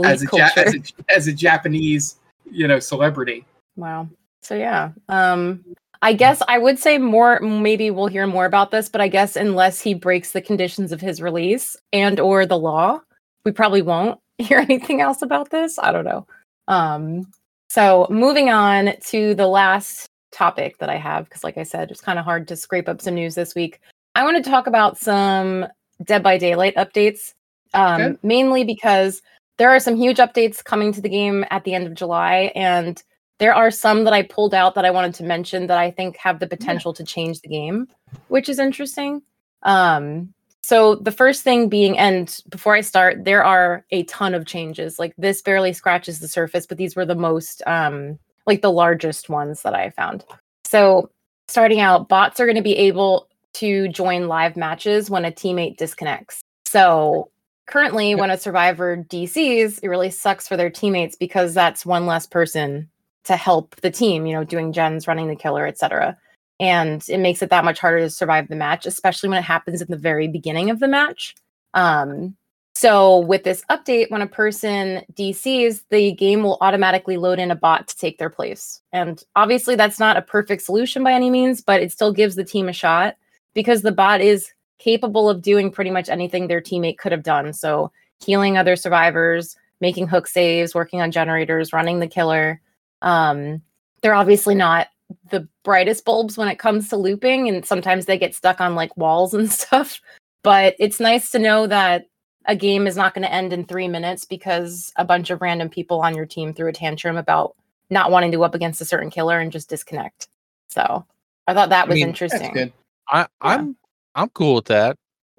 as 0.04 0.22
a, 0.22 0.26
ja- 0.32 0.48
as 0.56 0.74
a 0.74 0.80
as 1.14 1.26
a 1.26 1.32
Japanese, 1.32 2.16
you 2.50 2.66
know, 2.66 2.78
celebrity. 2.78 3.44
Wow. 3.76 4.08
So 4.42 4.54
yeah, 4.54 4.90
um, 5.08 5.64
I 6.02 6.12
guess 6.12 6.42
I 6.48 6.58
would 6.58 6.78
say 6.78 6.98
more. 6.98 7.38
Maybe 7.40 7.90
we'll 7.90 8.06
hear 8.06 8.26
more 8.26 8.46
about 8.46 8.70
this, 8.70 8.88
but 8.88 9.00
I 9.00 9.08
guess 9.08 9.36
unless 9.36 9.80
he 9.80 9.94
breaks 9.94 10.32
the 10.32 10.40
conditions 10.40 10.92
of 10.92 11.00
his 11.00 11.20
release 11.20 11.76
and 11.92 12.18
or 12.18 12.46
the 12.46 12.58
law, 12.58 13.00
we 13.44 13.52
probably 13.52 13.82
won't 13.82 14.18
hear 14.38 14.58
anything 14.58 15.00
else 15.00 15.22
about 15.22 15.50
this. 15.50 15.78
I 15.78 15.92
don't 15.92 16.04
know. 16.04 16.26
Um, 16.68 17.30
so 17.68 18.06
moving 18.10 18.48
on 18.50 18.94
to 19.06 19.34
the 19.34 19.46
last 19.46 20.06
topic 20.32 20.78
that 20.78 20.88
I 20.88 20.96
have, 20.96 21.24
because 21.24 21.44
like 21.44 21.58
I 21.58 21.62
said, 21.64 21.90
it's 21.90 22.00
kind 22.00 22.18
of 22.18 22.24
hard 22.24 22.48
to 22.48 22.56
scrape 22.56 22.88
up 22.88 23.00
some 23.00 23.14
news 23.14 23.34
this 23.34 23.54
week. 23.54 23.80
I 24.14 24.24
want 24.24 24.42
to 24.42 24.50
talk 24.50 24.66
about 24.66 24.98
some 24.98 25.66
Dead 26.04 26.22
by 26.22 26.38
Daylight 26.38 26.74
updates, 26.76 27.34
um, 27.74 28.00
Okay. 28.00 28.18
mainly 28.22 28.64
because 28.64 29.20
there 29.60 29.68
are 29.68 29.78
some 29.78 29.94
huge 29.94 30.16
updates 30.16 30.64
coming 30.64 30.90
to 30.90 31.02
the 31.02 31.08
game 31.10 31.44
at 31.50 31.64
the 31.64 31.74
end 31.74 31.86
of 31.86 31.92
July, 31.92 32.50
and 32.54 33.02
there 33.36 33.54
are 33.54 33.70
some 33.70 34.04
that 34.04 34.14
I 34.14 34.22
pulled 34.22 34.54
out 34.54 34.74
that 34.74 34.86
I 34.86 34.90
wanted 34.90 35.14
to 35.16 35.22
mention 35.22 35.66
that 35.66 35.76
I 35.76 35.90
think 35.90 36.16
have 36.16 36.38
the 36.38 36.46
potential 36.46 36.94
to 36.94 37.04
change 37.04 37.42
the 37.42 37.48
game, 37.48 37.86
which 38.28 38.48
is 38.48 38.58
interesting. 38.58 39.20
Um, 39.62 40.32
so 40.62 40.94
the 40.94 41.12
first 41.12 41.42
thing 41.42 41.68
being, 41.68 41.98
and 41.98 42.34
before 42.48 42.74
I 42.74 42.80
start, 42.80 43.26
there 43.26 43.44
are 43.44 43.84
a 43.90 44.04
ton 44.04 44.32
of 44.32 44.46
changes. 44.46 44.98
Like 44.98 45.12
this 45.18 45.42
barely 45.42 45.74
scratches 45.74 46.20
the 46.20 46.28
surface, 46.28 46.64
but 46.64 46.78
these 46.78 46.96
were 46.96 47.04
the 47.04 47.14
most, 47.14 47.62
um, 47.66 48.18
like 48.46 48.62
the 48.62 48.72
largest 48.72 49.28
ones 49.28 49.60
that 49.60 49.74
I 49.74 49.90
found. 49.90 50.24
So 50.64 51.10
starting 51.48 51.80
out, 51.80 52.08
bots 52.08 52.40
are 52.40 52.46
going 52.46 52.56
to 52.56 52.62
be 52.62 52.78
able 52.78 53.28
to 53.54 53.88
join 53.88 54.26
live 54.26 54.56
matches 54.56 55.10
when 55.10 55.26
a 55.26 55.30
teammate 55.30 55.76
disconnects. 55.76 56.40
So 56.64 57.30
currently, 57.70 58.14
when 58.14 58.30
a 58.30 58.38
survivor 58.38 58.96
DCs, 58.96 59.80
it 59.82 59.88
really 59.88 60.10
sucks 60.10 60.48
for 60.48 60.56
their 60.56 60.70
teammates 60.70 61.16
because 61.16 61.54
that's 61.54 61.86
one 61.86 62.04
less 62.04 62.26
person 62.26 62.90
to 63.24 63.36
help 63.36 63.76
the 63.76 63.90
team, 63.90 64.26
you 64.26 64.34
know, 64.34 64.44
doing 64.44 64.72
gens, 64.72 65.06
running 65.06 65.28
the 65.28 65.36
killer, 65.36 65.66
etc. 65.66 66.18
And 66.58 67.02
it 67.08 67.18
makes 67.18 67.42
it 67.42 67.50
that 67.50 67.64
much 67.64 67.78
harder 67.78 68.00
to 68.00 68.10
survive 68.10 68.48
the 68.48 68.56
match, 68.56 68.86
especially 68.86 69.28
when 69.28 69.38
it 69.38 69.44
happens 69.44 69.80
in 69.80 69.88
the 69.88 69.96
very 69.96 70.26
beginning 70.26 70.68
of 70.68 70.80
the 70.80 70.88
match. 70.88 71.34
Um, 71.74 72.36
so 72.74 73.18
with 73.18 73.44
this 73.44 73.64
update, 73.70 74.10
when 74.10 74.22
a 74.22 74.26
person 74.26 75.02
DCs, 75.14 75.84
the 75.90 76.12
game 76.12 76.42
will 76.42 76.58
automatically 76.60 77.16
load 77.16 77.38
in 77.38 77.50
a 77.50 77.56
bot 77.56 77.88
to 77.88 77.96
take 77.96 78.18
their 78.18 78.30
place. 78.30 78.80
And 78.92 79.22
obviously, 79.36 79.76
that's 79.76 80.00
not 80.00 80.16
a 80.16 80.22
perfect 80.22 80.62
solution 80.62 81.04
by 81.04 81.12
any 81.12 81.30
means, 81.30 81.60
but 81.60 81.80
it 81.80 81.92
still 81.92 82.12
gives 82.12 82.36
the 82.36 82.44
team 82.44 82.68
a 82.68 82.72
shot 82.72 83.16
because 83.54 83.82
the 83.82 83.92
bot 83.92 84.20
is 84.20 84.50
capable 84.80 85.28
of 85.28 85.42
doing 85.42 85.70
pretty 85.70 85.90
much 85.90 86.08
anything 86.08 86.48
their 86.48 86.60
teammate 86.60 86.98
could 86.98 87.12
have 87.12 87.22
done. 87.22 87.52
So 87.52 87.92
healing 88.24 88.58
other 88.58 88.74
survivors, 88.74 89.56
making 89.80 90.08
hook 90.08 90.26
saves, 90.26 90.74
working 90.74 91.00
on 91.00 91.12
generators, 91.12 91.72
running 91.72 92.00
the 92.00 92.08
killer. 92.08 92.60
Um, 93.02 93.62
they're 94.02 94.14
obviously 94.14 94.54
not 94.54 94.88
the 95.30 95.46
brightest 95.64 96.04
bulbs 96.04 96.36
when 96.36 96.48
it 96.48 96.58
comes 96.58 96.88
to 96.88 96.96
looping, 96.96 97.48
and 97.48 97.64
sometimes 97.64 98.06
they 98.06 98.18
get 98.18 98.34
stuck 98.34 98.60
on 98.60 98.74
like 98.74 98.96
walls 98.96 99.34
and 99.34 99.50
stuff. 99.52 100.00
But 100.42 100.74
it's 100.78 101.00
nice 101.00 101.30
to 101.32 101.38
know 101.38 101.66
that 101.66 102.06
a 102.46 102.56
game 102.56 102.86
is 102.86 102.96
not 102.96 103.14
going 103.14 103.22
to 103.22 103.32
end 103.32 103.52
in 103.52 103.64
three 103.64 103.88
minutes 103.88 104.24
because 104.24 104.92
a 104.96 105.04
bunch 105.04 105.30
of 105.30 105.42
random 105.42 105.68
people 105.68 106.00
on 106.00 106.16
your 106.16 106.26
team 106.26 106.54
threw 106.54 106.68
a 106.68 106.72
tantrum 106.72 107.16
about 107.16 107.54
not 107.90 108.10
wanting 108.10 108.30
to 108.30 108.38
go 108.38 108.44
up 108.44 108.54
against 108.54 108.80
a 108.80 108.86
certain 108.86 109.10
killer 109.10 109.38
and 109.38 109.52
just 109.52 109.68
disconnect. 109.68 110.28
So 110.68 111.04
I 111.46 111.54
thought 111.54 111.68
that 111.68 111.86
I 111.86 111.88
was 111.88 111.96
mean, 111.96 112.06
That's 112.06 112.22
interesting. 112.22 112.52
good. 112.52 112.72
I, 113.08 113.26
I'm 113.40 113.76
I'm 114.22 114.28
cool 114.30 114.54
with 114.54 114.66
that. 114.66 114.96